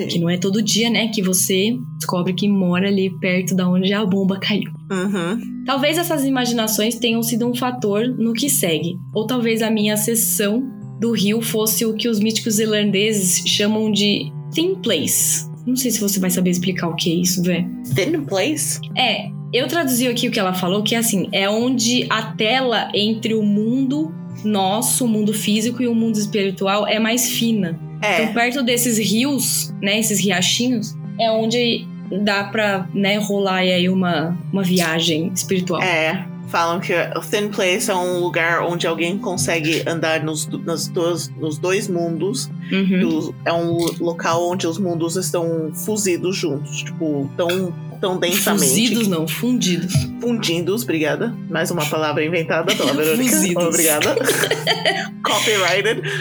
Que 0.09 0.19
não 0.19 0.29
é 0.29 0.37
todo 0.37 0.61
dia, 0.61 0.89
né, 0.89 1.07
que 1.07 1.21
você 1.23 1.73
descobre 1.97 2.33
que 2.33 2.47
mora 2.47 2.87
ali 2.87 3.09
perto 3.19 3.55
da 3.55 3.67
onde 3.67 3.91
a 3.93 4.05
bomba 4.05 4.37
caiu. 4.37 4.69
Uhum. 4.91 5.63
Talvez 5.65 5.97
essas 5.97 6.23
imaginações 6.25 6.95
tenham 6.95 7.23
sido 7.23 7.47
um 7.47 7.55
fator 7.55 8.05
no 8.07 8.33
que 8.33 8.49
segue, 8.49 8.95
ou 9.13 9.25
talvez 9.25 9.61
a 9.61 9.71
minha 9.71 9.95
sessão 9.97 10.61
do 11.01 11.11
rio 11.11 11.41
fosse 11.41 11.83
o 11.85 11.93
que 11.95 12.07
os 12.07 12.19
míticos 12.19 12.59
irlandeses 12.59 13.43
chamam 13.45 13.91
de 13.91 14.31
thin 14.53 14.75
place. 14.75 15.49
Não 15.65 15.75
sei 15.75 15.89
se 15.91 15.99
você 15.99 16.19
vai 16.19 16.29
saber 16.29 16.51
explicar 16.51 16.87
o 16.87 16.95
que 16.95 17.11
é 17.11 17.15
isso, 17.15 17.41
Vé. 17.43 17.65
Thin 17.95 18.23
place? 18.23 18.79
É, 18.95 19.29
eu 19.51 19.67
traduzi 19.67 20.07
aqui 20.07 20.27
o 20.27 20.31
que 20.31 20.39
ela 20.39 20.53
falou, 20.53 20.83
que 20.83 20.93
é 20.95 20.99
assim, 20.99 21.27
é 21.31 21.49
onde 21.49 22.05
a 22.09 22.21
tela 22.33 22.89
entre 22.93 23.33
o 23.33 23.41
mundo 23.43 24.13
nosso, 24.45 25.05
o 25.05 25.07
mundo 25.07 25.33
físico 25.33 25.81
e 25.83 25.87
o 25.87 25.95
mundo 25.95 26.17
espiritual 26.17 26.87
é 26.87 26.99
mais 26.99 27.29
fina. 27.31 27.79
Então, 27.97 28.09
É. 28.09 28.33
perto 28.33 28.63
desses 28.63 28.97
rios, 28.97 29.73
né, 29.81 29.99
esses 29.99 30.19
riachinhos, 30.19 30.95
é 31.19 31.29
onde 31.31 31.85
dá 32.23 32.43
pra, 32.45 32.87
né, 32.93 33.17
rolar 33.17 33.57
aí 33.57 33.87
uma, 33.89 34.37
uma 34.51 34.63
viagem 34.63 35.31
espiritual. 35.33 35.81
É. 35.81 36.27
falam 36.51 36.79
que 36.81 36.93
o 36.93 37.21
Thin 37.21 37.47
Place 37.47 37.89
é 37.89 37.95
um 37.95 38.19
lugar 38.19 38.61
onde 38.61 38.85
alguém 38.85 39.17
consegue 39.17 39.83
andar 39.87 40.21
nos, 40.21 40.45
nas 40.65 40.87
duas, 40.87 41.29
nos 41.29 41.57
dois 41.57 41.87
mundos. 41.87 42.51
Uhum. 42.71 43.33
É 43.45 43.53
um 43.53 43.77
local 43.99 44.49
onde 44.49 44.67
os 44.67 44.77
mundos 44.77 45.15
estão 45.15 45.71
fuzidos 45.73 46.35
juntos, 46.35 46.83
tipo, 46.83 47.31
tão, 47.37 47.73
tão 48.01 48.19
densamente. 48.19 48.67
Fuzidos 48.67 49.07
não, 49.07 49.27
fundidos. 49.27 49.93
Fundidos, 50.19 50.83
obrigada. 50.83 51.33
Mais 51.49 51.71
uma 51.71 51.85
palavra 51.85 52.23
inventada 52.23 52.75
pela 52.75 52.93
Verônica. 52.93 53.31
Fuzidos. 53.31 53.65
Obrigada. 53.65 54.15
Copyrighted. 55.23 56.01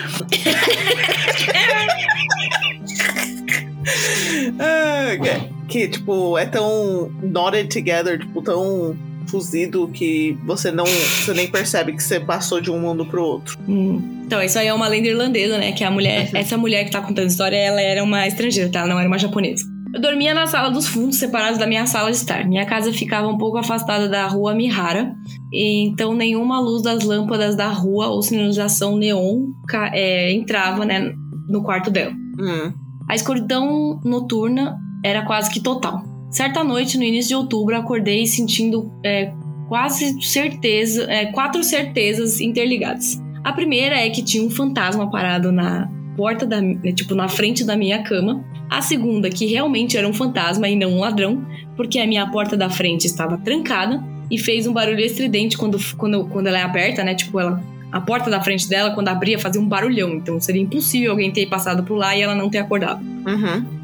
Ah, 4.59 5.17
que, 5.17 5.67
que, 5.67 5.89
tipo, 5.89 6.39
é 6.39 6.47
tão 6.47 7.11
knotted 7.23 7.69
together, 7.69 8.19
tipo, 8.19 8.43
tão 8.43 8.97
fuzido 9.31 9.89
que 9.89 10.37
você 10.45 10.71
não. 10.71 10.85
Você 10.85 11.33
nem 11.33 11.49
percebe 11.49 11.93
que 11.93 12.03
você 12.03 12.19
passou 12.19 12.61
de 12.61 12.71
um 12.71 12.79
mundo 12.81 13.07
pro 13.07 13.23
outro. 13.23 13.59
Hum. 13.69 14.23
Então, 14.27 14.43
isso 14.43 14.59
aí 14.59 14.67
é 14.67 14.75
uma 14.75 14.89
lenda 14.89 15.09
irlandesa, 15.09 15.59
né? 15.59 15.73
Que 15.73 15.85
a 15.85 15.91
mulher, 15.91 16.29
Uhum. 16.33 16.39
essa 16.39 16.57
mulher 16.57 16.85
que 16.85 16.91
tá 16.91 17.01
contando 17.01 17.25
a 17.25 17.29
história, 17.29 17.57
ela 17.57 17.81
era 17.81 18.03
uma 18.03 18.27
estrangeira, 18.27 18.71
tá? 18.71 18.81
Ela 18.81 18.91
não 18.91 18.99
era 18.99 19.09
uma 19.09 19.19
japonesa. 19.19 19.65
Eu 19.93 20.01
dormia 20.01 20.33
na 20.33 20.47
sala 20.47 20.71
dos 20.71 20.87
fundos, 20.87 21.17
separados 21.17 21.59
da 21.59 21.67
minha 21.67 21.85
sala 21.85 22.11
de 22.13 22.17
estar. 22.17 22.47
Minha 22.47 22.65
casa 22.65 22.93
ficava 22.93 23.27
um 23.27 23.37
pouco 23.37 23.59
afastada 23.59 24.09
da 24.09 24.25
rua 24.29 24.55
Mihara, 24.55 25.13
e 25.53 25.85
então 25.85 26.15
nenhuma 26.15 26.61
luz 26.61 26.83
das 26.83 27.03
lâmpadas 27.03 27.57
da 27.57 27.67
rua 27.69 28.07
ou 28.07 28.23
sinalização 28.23 28.97
neon 28.97 29.47
é, 29.93 30.33
entrava, 30.33 30.85
né, 30.85 31.13
no 31.49 31.65
quarto 31.65 31.91
dela. 31.91 32.13
Hum. 32.39 32.73
A 33.09 33.17
escuridão 33.17 34.01
noturna 34.05 34.79
era 35.05 35.23
quase 35.27 35.51
que 35.51 35.61
total. 35.61 36.05
Certa 36.31 36.63
noite, 36.63 36.97
no 36.97 37.05
início 37.05 37.31
de 37.31 37.35
outubro, 37.35 37.77
acordei 37.77 38.25
sentindo 38.27 38.91
é, 39.05 39.33
quase 39.69 40.23
certeza, 40.23 41.11
é, 41.11 41.27
quatro 41.27 41.63
certezas 41.65 42.41
interligadas. 42.41 43.21
A 43.43 43.53
primeira 43.53 43.97
é 43.97 44.09
que 44.11 44.23
tinha 44.23 44.45
um 44.45 44.51
fantasma 44.51 45.11
parado 45.11 45.51
na 45.51 45.91
porta 46.17 46.47
da, 46.47 46.61
tipo, 46.95 47.15
na 47.15 47.29
frente 47.29 47.65
da 47.65 47.77
minha 47.77 48.03
cama. 48.03 48.45
A 48.69 48.81
segunda, 48.81 49.29
que 49.29 49.47
realmente 49.47 49.97
era 49.97 50.07
um 50.07 50.13
fantasma 50.13 50.69
e 50.69 50.77
não 50.77 50.93
um 50.93 51.01
ladrão, 51.01 51.45
porque 51.77 51.99
a 51.99 52.07
minha 52.07 52.27
porta 52.31 52.57
da 52.57 52.71
frente 52.71 53.07
estava 53.07 53.37
trancada 53.39 54.03
e 54.31 54.39
fez 54.39 54.67
um 54.67 54.73
barulho 54.73 55.01
estridente 55.01 55.59
quando, 55.59 55.79
quando, 55.97 56.25
quando 56.27 56.47
ela 56.47 56.59
é 56.59 56.63
aberta, 56.63 57.03
né? 57.03 57.15
Tipo, 57.15 57.41
ela, 57.41 57.61
a 57.91 58.01
porta 58.01 58.31
da 58.31 58.41
frente 58.41 58.69
dela, 58.69 58.91
quando 58.91 59.09
abria, 59.09 59.39
fazia 59.39 59.61
um 59.61 59.67
barulhão. 59.67 60.11
Então 60.11 60.39
seria 60.41 60.63
impossível 60.63 61.11
alguém 61.11 61.33
ter 61.33 61.47
passado 61.47 61.83
por 61.83 61.97
lá 61.97 62.15
e 62.17 62.23
ela 62.23 62.35
não 62.35 62.49
ter 62.49 62.59
acordado. 62.59 63.03
Uhum. 63.03 63.80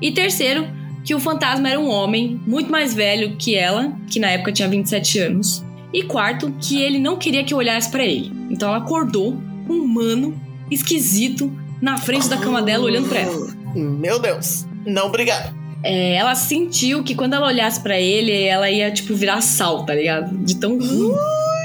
E 0.00 0.12
terceiro, 0.12 0.66
que 1.04 1.14
o 1.14 1.20
fantasma 1.20 1.68
era 1.68 1.80
um 1.80 1.88
homem 1.88 2.40
muito 2.46 2.70
mais 2.70 2.94
velho 2.94 3.36
que 3.36 3.54
ela, 3.54 3.92
que 4.10 4.18
na 4.18 4.30
época 4.30 4.52
tinha 4.52 4.68
27 4.68 5.18
anos. 5.18 5.64
E 5.92 6.02
quarto, 6.04 6.52
que 6.60 6.80
ele 6.80 6.98
não 6.98 7.16
queria 7.16 7.44
que 7.44 7.52
eu 7.52 7.58
olhasse 7.58 7.90
pra 7.90 8.04
ele. 8.04 8.32
Então 8.50 8.68
ela 8.68 8.78
acordou 8.78 9.36
com 9.66 9.74
um 9.74 9.86
mano 9.86 10.40
esquisito 10.70 11.52
na 11.80 11.98
frente 11.98 12.28
da 12.28 12.36
cama 12.36 12.62
dela 12.62 12.84
olhando 12.84 13.08
pra 13.08 13.20
ela. 13.20 13.48
Meu 13.74 14.18
Deus. 14.18 14.66
Não, 14.86 15.06
obrigado. 15.06 15.54
É, 15.84 16.14
ela 16.14 16.34
sentiu 16.34 17.02
que 17.02 17.14
quando 17.14 17.34
ela 17.34 17.48
olhasse 17.48 17.80
pra 17.80 18.00
ele, 18.00 18.32
ela 18.44 18.70
ia 18.70 18.90
tipo 18.90 19.14
virar 19.14 19.40
sal, 19.40 19.84
tá 19.84 19.94
ligado? 19.94 20.36
De 20.38 20.56
tão 20.56 20.78
ruim 20.78 21.12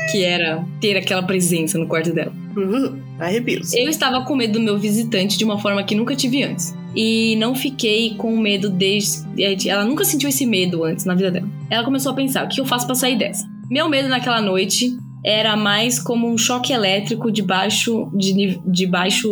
que 0.10 0.24
era 0.24 0.66
ter 0.80 0.98
aquela 0.98 1.24
presença 1.24 1.78
no 1.78 1.88
quarto 1.88 2.14
dela. 2.14 2.34
Uhum. 2.56 3.00
Arrepios. 3.20 3.74
Eu 3.74 3.90
estava 3.90 4.24
com 4.26 4.36
medo 4.36 4.54
do 4.54 4.60
meu 4.60 4.78
visitante 4.78 5.38
de 5.38 5.44
uma 5.44 5.60
forma 5.60 5.84
que 5.84 5.96
nunca 5.96 6.16
tive 6.16 6.44
antes. 6.44 6.76
E 6.96 7.36
não 7.36 7.54
fiquei 7.54 8.16
com 8.16 8.36
medo 8.38 8.70
desde. 8.70 9.70
Ela 9.70 9.86
nunca 9.86 10.04
sentiu 10.04 10.30
esse 10.30 10.46
medo 10.46 10.84
antes 10.84 11.06
na 11.06 11.14
vida 11.14 11.32
dela. 11.32 11.48
Ela 11.70 11.84
começou 11.84 12.12
a 12.12 12.16
pensar: 12.16 12.46
o 12.46 12.50
que 12.50 12.60
eu 12.60 12.66
faço 12.66 12.86
pra 12.86 12.96
sair 12.96 13.18
dessa? 13.18 13.46
Meu 13.70 13.90
medo 13.90 14.08
naquela 14.08 14.42
noite 14.42 14.98
era 15.24 15.56
mais 15.56 16.00
como 16.00 16.28
um 16.28 16.38
choque 16.38 16.72
elétrico 16.72 17.32
de 17.32 17.42
baixo, 17.42 18.10
de, 18.16 18.60
de 18.66 18.88
baixo 18.88 19.30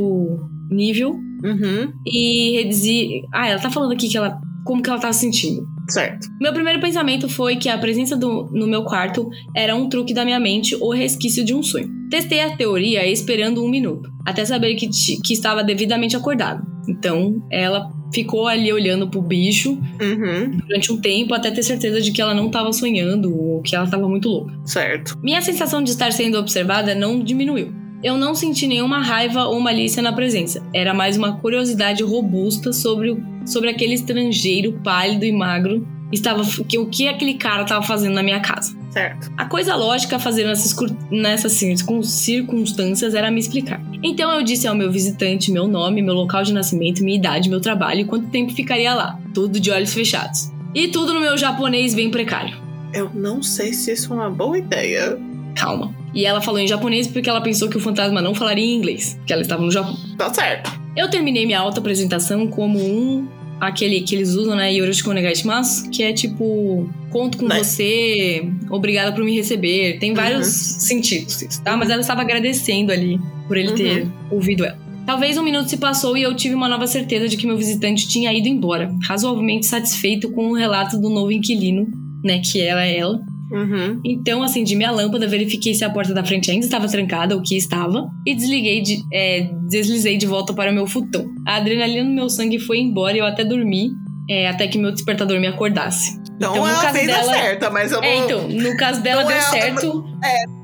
nível. 0.69 1.11
Uhum. 1.43 1.91
E 2.05 2.57
reduzir. 2.57 3.23
Ah, 3.33 3.47
ela 3.47 3.59
tá 3.59 3.69
falando 3.69 3.93
aqui 3.93 4.07
que 4.09 4.17
ela. 4.17 4.39
Como 4.65 4.81
que 4.81 4.89
ela 4.89 4.99
tava 4.99 5.13
se 5.13 5.21
sentindo. 5.21 5.74
Certo. 5.89 6.27
Meu 6.41 6.53
primeiro 6.53 6.79
pensamento 6.79 7.29
foi 7.29 7.57
que 7.57 7.69
a 7.69 7.77
presença 7.77 8.15
do, 8.17 8.49
no 8.51 8.67
meu 8.67 8.83
quarto 8.83 9.29
era 9.55 9.75
um 9.75 9.87
truque 9.87 10.13
da 10.13 10.25
minha 10.25 10.39
mente 10.39 10.75
ou 10.75 10.91
resquício 10.91 11.45
de 11.45 11.53
um 11.53 11.61
sonho. 11.61 11.89
Testei 12.09 12.41
a 12.41 12.55
teoria 12.55 13.05
esperando 13.07 13.63
um 13.63 13.69
minuto, 13.69 14.09
até 14.25 14.43
saber 14.45 14.75
que, 14.75 14.87
que 15.23 15.33
estava 15.33 15.63
devidamente 15.63 16.15
acordado. 16.15 16.65
Então, 16.87 17.41
ela 17.51 17.89
ficou 18.13 18.47
ali 18.47 18.71
olhando 18.71 19.09
pro 19.09 19.21
bicho 19.21 19.71
Uhum. 20.01 20.57
durante 20.67 20.91
um 20.91 21.01
tempo 21.01 21.33
até 21.33 21.49
ter 21.51 21.63
certeza 21.63 21.99
de 21.99 22.11
que 22.11 22.21
ela 22.21 22.33
não 22.33 22.47
estava 22.47 22.71
sonhando 22.71 23.35
ou 23.35 23.61
que 23.61 23.75
ela 23.75 23.85
estava 23.85 24.07
muito 24.07 24.29
louca. 24.29 24.53
Certo. 24.65 25.17
Minha 25.23 25.41
sensação 25.41 25.83
de 25.83 25.89
estar 25.89 26.11
sendo 26.11 26.37
observada 26.37 26.93
não 26.93 27.23
diminuiu. 27.23 27.73
Eu 28.03 28.17
não 28.17 28.35
senti 28.35 28.67
nenhuma 28.67 28.99
raiva 29.01 29.45
ou 29.45 29.59
malícia 29.59 30.01
na 30.01 30.13
presença. 30.13 30.63
Era 30.73 30.93
mais 30.93 31.17
uma 31.17 31.37
curiosidade 31.37 32.03
robusta 32.03 32.71
sobre, 32.71 33.11
o- 33.11 33.23
sobre 33.45 33.69
aquele 33.69 33.93
estrangeiro 33.95 34.73
pálido 34.83 35.25
e 35.25 35.31
magro 35.31 35.87
estava 36.11 36.43
que 36.63 36.77
o 36.77 36.85
que 36.85 37.07
aquele 37.07 37.33
cara 37.33 37.63
estava 37.63 37.83
fazendo 37.83 38.13
na 38.13 38.21
minha 38.23 38.39
casa. 38.39 38.75
Certo. 38.91 39.29
A 39.35 39.45
coisa 39.45 39.75
lógica 39.75 40.15
a 40.15 40.19
fazer 40.19 40.45
nessas, 40.45 40.73
nessas 41.11 41.51
circun- 41.53 42.03
circunstâncias 42.03 43.13
era 43.15 43.31
me 43.31 43.39
explicar. 43.39 43.81
Então 44.03 44.31
eu 44.31 44.43
disse 44.43 44.67
ao 44.67 44.75
meu 44.75 44.91
visitante 44.91 45.51
meu 45.51 45.67
nome, 45.67 46.01
meu 46.01 46.13
local 46.13 46.43
de 46.43 46.53
nascimento, 46.53 47.03
minha 47.03 47.17
idade, 47.17 47.49
meu 47.49 47.59
trabalho 47.59 48.01
e 48.01 48.05
quanto 48.05 48.27
tempo 48.29 48.53
ficaria 48.53 48.93
lá. 48.93 49.19
Tudo 49.33 49.59
de 49.59 49.71
olhos 49.71 49.93
fechados. 49.93 50.51
E 50.73 50.87
tudo 50.89 51.13
no 51.13 51.19
meu 51.19 51.37
japonês 51.37 51.93
bem 51.93 52.09
precário. 52.11 52.55
Eu 52.93 53.09
não 53.13 53.41
sei 53.43 53.73
se 53.73 53.91
isso 53.91 54.13
é 54.13 54.15
uma 54.15 54.29
boa 54.29 54.57
ideia. 54.57 55.17
Calma. 55.55 55.95
E 56.13 56.25
ela 56.25 56.41
falou 56.41 56.59
em 56.59 56.67
japonês 56.67 57.07
porque 57.07 57.29
ela 57.29 57.41
pensou 57.41 57.69
que 57.69 57.77
o 57.77 57.79
fantasma 57.79 58.21
não 58.21 58.35
falaria 58.35 58.63
em 58.63 58.75
inglês, 58.75 59.19
que 59.25 59.33
ela 59.33 59.41
estava 59.41 59.63
no 59.63 59.71
Japão. 59.71 59.97
Tá 60.17 60.33
certo. 60.33 60.71
Eu 60.95 61.09
terminei 61.09 61.45
minha 61.45 61.59
auto-apresentação 61.59 62.47
como 62.47 62.79
um. 62.79 63.27
Aquele 63.59 64.01
que 64.01 64.13
eles 64.13 64.33
usam, 64.33 64.53
né? 64.53 64.73
Yoroshiku 64.73 65.11
onegai 65.11 65.33
shimasu, 65.33 65.89
que 65.89 66.03
é 66.03 66.11
tipo, 66.11 66.89
conto 67.09 67.37
com 67.37 67.47
você, 67.47 68.45
obrigada 68.69 69.13
por 69.13 69.23
me 69.23 69.33
receber. 69.33 69.97
Tem 69.97 70.13
vários 70.13 70.47
sentidos, 70.47 71.41
isso, 71.41 71.63
tá? 71.63 71.77
Mas 71.77 71.89
ela 71.89 72.01
estava 72.01 72.21
agradecendo 72.21 72.91
ali 72.91 73.17
por 73.47 73.55
ele 73.55 73.71
ter 73.71 74.07
ouvido 74.29 74.65
ela. 74.65 74.77
Talvez 75.05 75.37
um 75.37 75.43
minuto 75.43 75.69
se 75.69 75.77
passou 75.77 76.17
e 76.17 76.23
eu 76.23 76.35
tive 76.35 76.53
uma 76.53 76.67
nova 76.67 76.85
certeza 76.85 77.29
de 77.29 77.37
que 77.37 77.47
meu 77.47 77.55
visitante 77.55 78.09
tinha 78.09 78.33
ido 78.33 78.47
embora, 78.49 78.93
razoavelmente 79.07 79.67
satisfeito 79.67 80.31
com 80.31 80.49
o 80.49 80.53
relato 80.53 80.99
do 80.99 81.09
novo 81.09 81.31
inquilino, 81.31 81.87
né? 82.25 82.39
Que 82.39 82.59
ela 82.59 82.85
é 82.85 82.97
ela. 82.97 83.21
Uhum. 83.51 84.01
Então, 84.03 84.41
acendi 84.43 84.75
minha 84.75 84.91
lâmpada, 84.91 85.27
verifiquei 85.27 85.73
se 85.73 85.83
a 85.85 85.89
porta 85.89 86.13
da 86.13 86.23
frente 86.23 86.49
ainda 86.49 86.65
estava 86.65 86.87
trancada, 86.87 87.35
o 87.37 87.41
que 87.41 87.55
estava, 87.55 88.07
e 88.25 88.33
desliguei 88.35 88.81
de, 88.81 88.97
é, 89.13 89.49
deslizei 89.69 90.17
de 90.17 90.25
volta 90.25 90.53
para 90.53 90.71
o 90.71 90.73
meu 90.73 90.87
futão. 90.87 91.25
A 91.47 91.55
adrenalina 91.57 92.03
no 92.03 92.13
meu 92.15 92.29
sangue 92.29 92.59
foi 92.59 92.79
embora 92.79 93.15
e 93.15 93.19
eu 93.19 93.25
até 93.25 93.43
dormi, 93.45 93.89
é, 94.29 94.47
até 94.47 94.67
que 94.67 94.77
meu 94.79 94.91
despertador 94.91 95.39
me 95.39 95.47
acordasse. 95.47 96.19
Então, 96.35 96.51
Então, 96.53 96.63
no 96.65 96.69
ela 96.69 96.81
caso 96.81 96.93
fez 96.97 97.09
a 97.09 97.17
dela- 97.19 97.33
certa, 97.33 97.69
mas 97.69 97.91
eu 97.91 98.01
não. 98.01 98.07
É, 98.07 98.17
então, 98.17 98.47
no 98.49 98.77
caso 98.77 99.01
dela 99.01 99.21
Não 99.21 99.27
deu 99.29 99.37
é- 99.37 99.41
certo. 99.41 100.05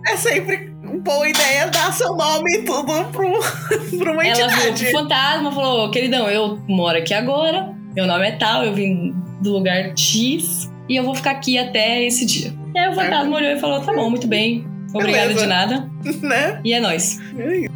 É 0.07 0.17
sempre 0.17 0.71
boa 1.03 1.29
ideia 1.29 1.67
dar 1.67 1.93
seu 1.93 2.15
nome 2.15 2.51
e 2.57 2.63
tudo 2.63 3.05
pro, 3.11 3.31
pra 3.99 4.11
uma 4.11 4.25
Ela 4.25 4.47
viu 4.47 4.69
entidade. 4.69 4.85
o 4.87 4.91
fantasma, 4.91 5.51
falou: 5.51 5.89
queridão, 5.91 6.27
eu 6.29 6.59
moro 6.67 6.97
aqui 6.97 7.13
agora, 7.13 7.71
meu 7.95 8.05
nome 8.07 8.27
é 8.27 8.31
tal, 8.31 8.65
eu 8.65 8.73
vim 8.73 9.13
do 9.41 9.53
lugar 9.53 9.93
X 9.97 10.69
e 10.89 10.95
eu 10.95 11.03
vou 11.03 11.13
ficar 11.15 11.31
aqui 11.31 11.57
até 11.57 12.03
esse 12.03 12.25
dia. 12.25 12.51
E 12.73 12.80
aí 12.80 12.89
o 12.89 12.93
fantasma 12.95 13.35
olhou 13.35 13.52
e 13.52 13.60
falou: 13.60 13.81
tá 13.81 13.93
bom, 13.93 14.10
muito 14.10 14.27
bem, 14.27 14.65
obrigada 14.93 15.27
Beleza. 15.27 15.41
de 15.41 15.48
nada. 15.48 15.91
né? 16.22 16.60
E 16.64 16.73
é 16.73 16.80
nóis. 16.80 17.19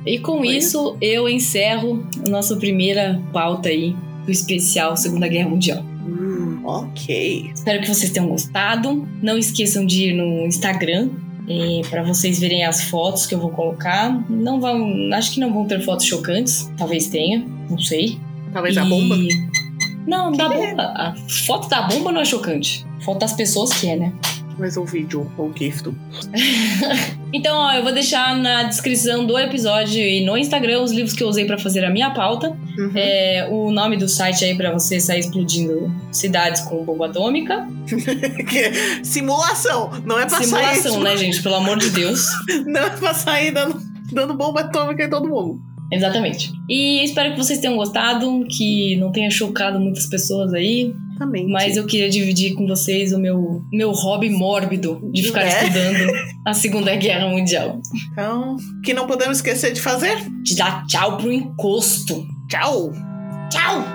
E 0.05 0.19
com 0.19 0.37
Foi 0.37 0.47
isso, 0.49 0.97
eu 1.01 1.27
encerro 1.29 2.07
a 2.25 2.29
nossa 2.29 2.55
primeira 2.55 3.21
pauta 3.33 3.69
aí 3.69 3.95
do 4.25 4.31
especial 4.31 4.95
Segunda 4.97 5.27
Guerra 5.27 5.49
Mundial. 5.49 5.83
Hum, 6.07 6.61
ok. 6.63 7.51
Espero 7.53 7.81
que 7.81 7.87
vocês 7.87 8.11
tenham 8.11 8.27
gostado. 8.29 9.07
Não 9.21 9.37
esqueçam 9.37 9.85
de 9.85 10.09
ir 10.09 10.13
no 10.13 10.45
Instagram 10.47 11.09
para 11.91 12.01
vocês 12.01 12.39
verem 12.39 12.65
as 12.65 12.85
fotos 12.85 13.27
que 13.27 13.35
eu 13.35 13.39
vou 13.39 13.51
colocar. 13.51 14.23
Não 14.29 14.59
vão, 14.59 14.87
acho 15.13 15.31
que 15.33 15.39
não 15.39 15.53
vão 15.53 15.65
ter 15.67 15.79
fotos 15.81 16.05
chocantes. 16.05 16.71
Talvez 16.77 17.07
tenha, 17.07 17.45
não 17.69 17.77
sei. 17.77 18.17
Talvez 18.51 18.77
a 18.77 18.85
E- 18.85 18.89
bomba. 18.89 19.15
Não, 20.07 20.31
da 20.31 20.49
Que 20.49 20.55
é? 20.55 20.67
bomba. 20.71 20.83
A 20.95 21.15
foto 21.45 21.67
da 21.69 21.83
bomba 21.83 22.11
não 22.11 22.21
é 22.21 22.25
chocante. 22.25 22.85
Foto 23.03 23.19
das 23.19 23.33
pessoas 23.33 23.71
que 23.73 23.87
é, 23.87 23.95
né? 23.95 24.13
Mas 24.57 24.77
o 24.77 24.85
vídeo, 24.85 25.29
o 25.37 25.51
GIF 25.53 25.83
do. 25.83 25.95
Então, 27.33 27.57
ó, 27.57 27.73
eu 27.73 27.83
vou 27.83 27.91
deixar 27.91 28.37
na 28.37 28.63
descrição 28.63 29.25
do 29.25 29.37
episódio 29.37 30.01
e 30.01 30.25
no 30.25 30.37
Instagram 30.37 30.81
os 30.81 30.91
livros 30.91 31.13
que 31.13 31.21
eu 31.21 31.27
usei 31.27 31.45
para 31.45 31.57
fazer 31.57 31.83
a 31.83 31.89
minha 31.89 32.11
pauta. 32.11 32.49
Uhum. 32.77 32.91
É, 32.95 33.47
o 33.51 33.71
nome 33.71 33.97
do 33.97 34.07
site 34.07 34.45
aí 34.45 34.55
pra 34.55 34.71
você 34.71 34.99
sair 34.99 35.19
explodindo 35.19 35.93
cidades 36.11 36.61
com 36.61 36.83
bomba 36.85 37.07
atômica. 37.07 37.67
Simulação. 39.03 39.91
Não 40.05 40.17
é 40.19 40.25
pra 40.25 40.41
Simulação, 40.41 40.93
sair. 40.93 41.03
né, 41.03 41.17
gente? 41.17 41.43
Pelo 41.43 41.55
amor 41.55 41.77
de 41.77 41.89
Deus. 41.89 42.25
Não 42.65 42.81
é 42.81 42.89
pra 42.91 43.13
sair 43.13 43.51
dando, 43.51 43.81
dando 44.11 44.33
bomba 44.33 44.61
atômica 44.61 45.03
em 45.03 45.09
todo 45.09 45.27
mundo. 45.27 45.59
Exatamente. 45.91 46.51
E 46.69 47.03
espero 47.03 47.31
que 47.31 47.37
vocês 47.37 47.59
tenham 47.59 47.75
gostado, 47.75 48.45
que 48.49 48.95
não 48.97 49.11
tenha 49.11 49.29
chocado 49.29 49.79
muitas 49.79 50.07
pessoas 50.07 50.53
aí. 50.53 50.93
Também. 51.17 51.47
Mas 51.47 51.77
eu 51.77 51.85
queria 51.85 52.09
dividir 52.09 52.53
com 52.55 52.67
vocês 52.67 53.13
o 53.13 53.19
meu, 53.19 53.61
meu 53.71 53.91
hobby 53.91 54.29
mórbido 54.29 54.99
de 55.13 55.23
ficar 55.23 55.43
É? 55.43 55.63
estudando 55.63 56.11
a 56.45 56.53
Segunda 56.53 56.93
Guerra 56.95 57.29
Mundial. 57.29 57.79
Então, 58.11 58.57
que 58.83 58.93
não 58.93 59.07
podemos 59.07 59.37
esquecer 59.37 59.71
de 59.71 59.81
fazer. 59.81 60.17
De 60.43 60.55
dar 60.55 60.85
tchau 60.87 61.17
pro 61.17 61.31
encosto. 61.31 62.25
Tchau! 62.49 62.91
Tchau! 63.49 63.94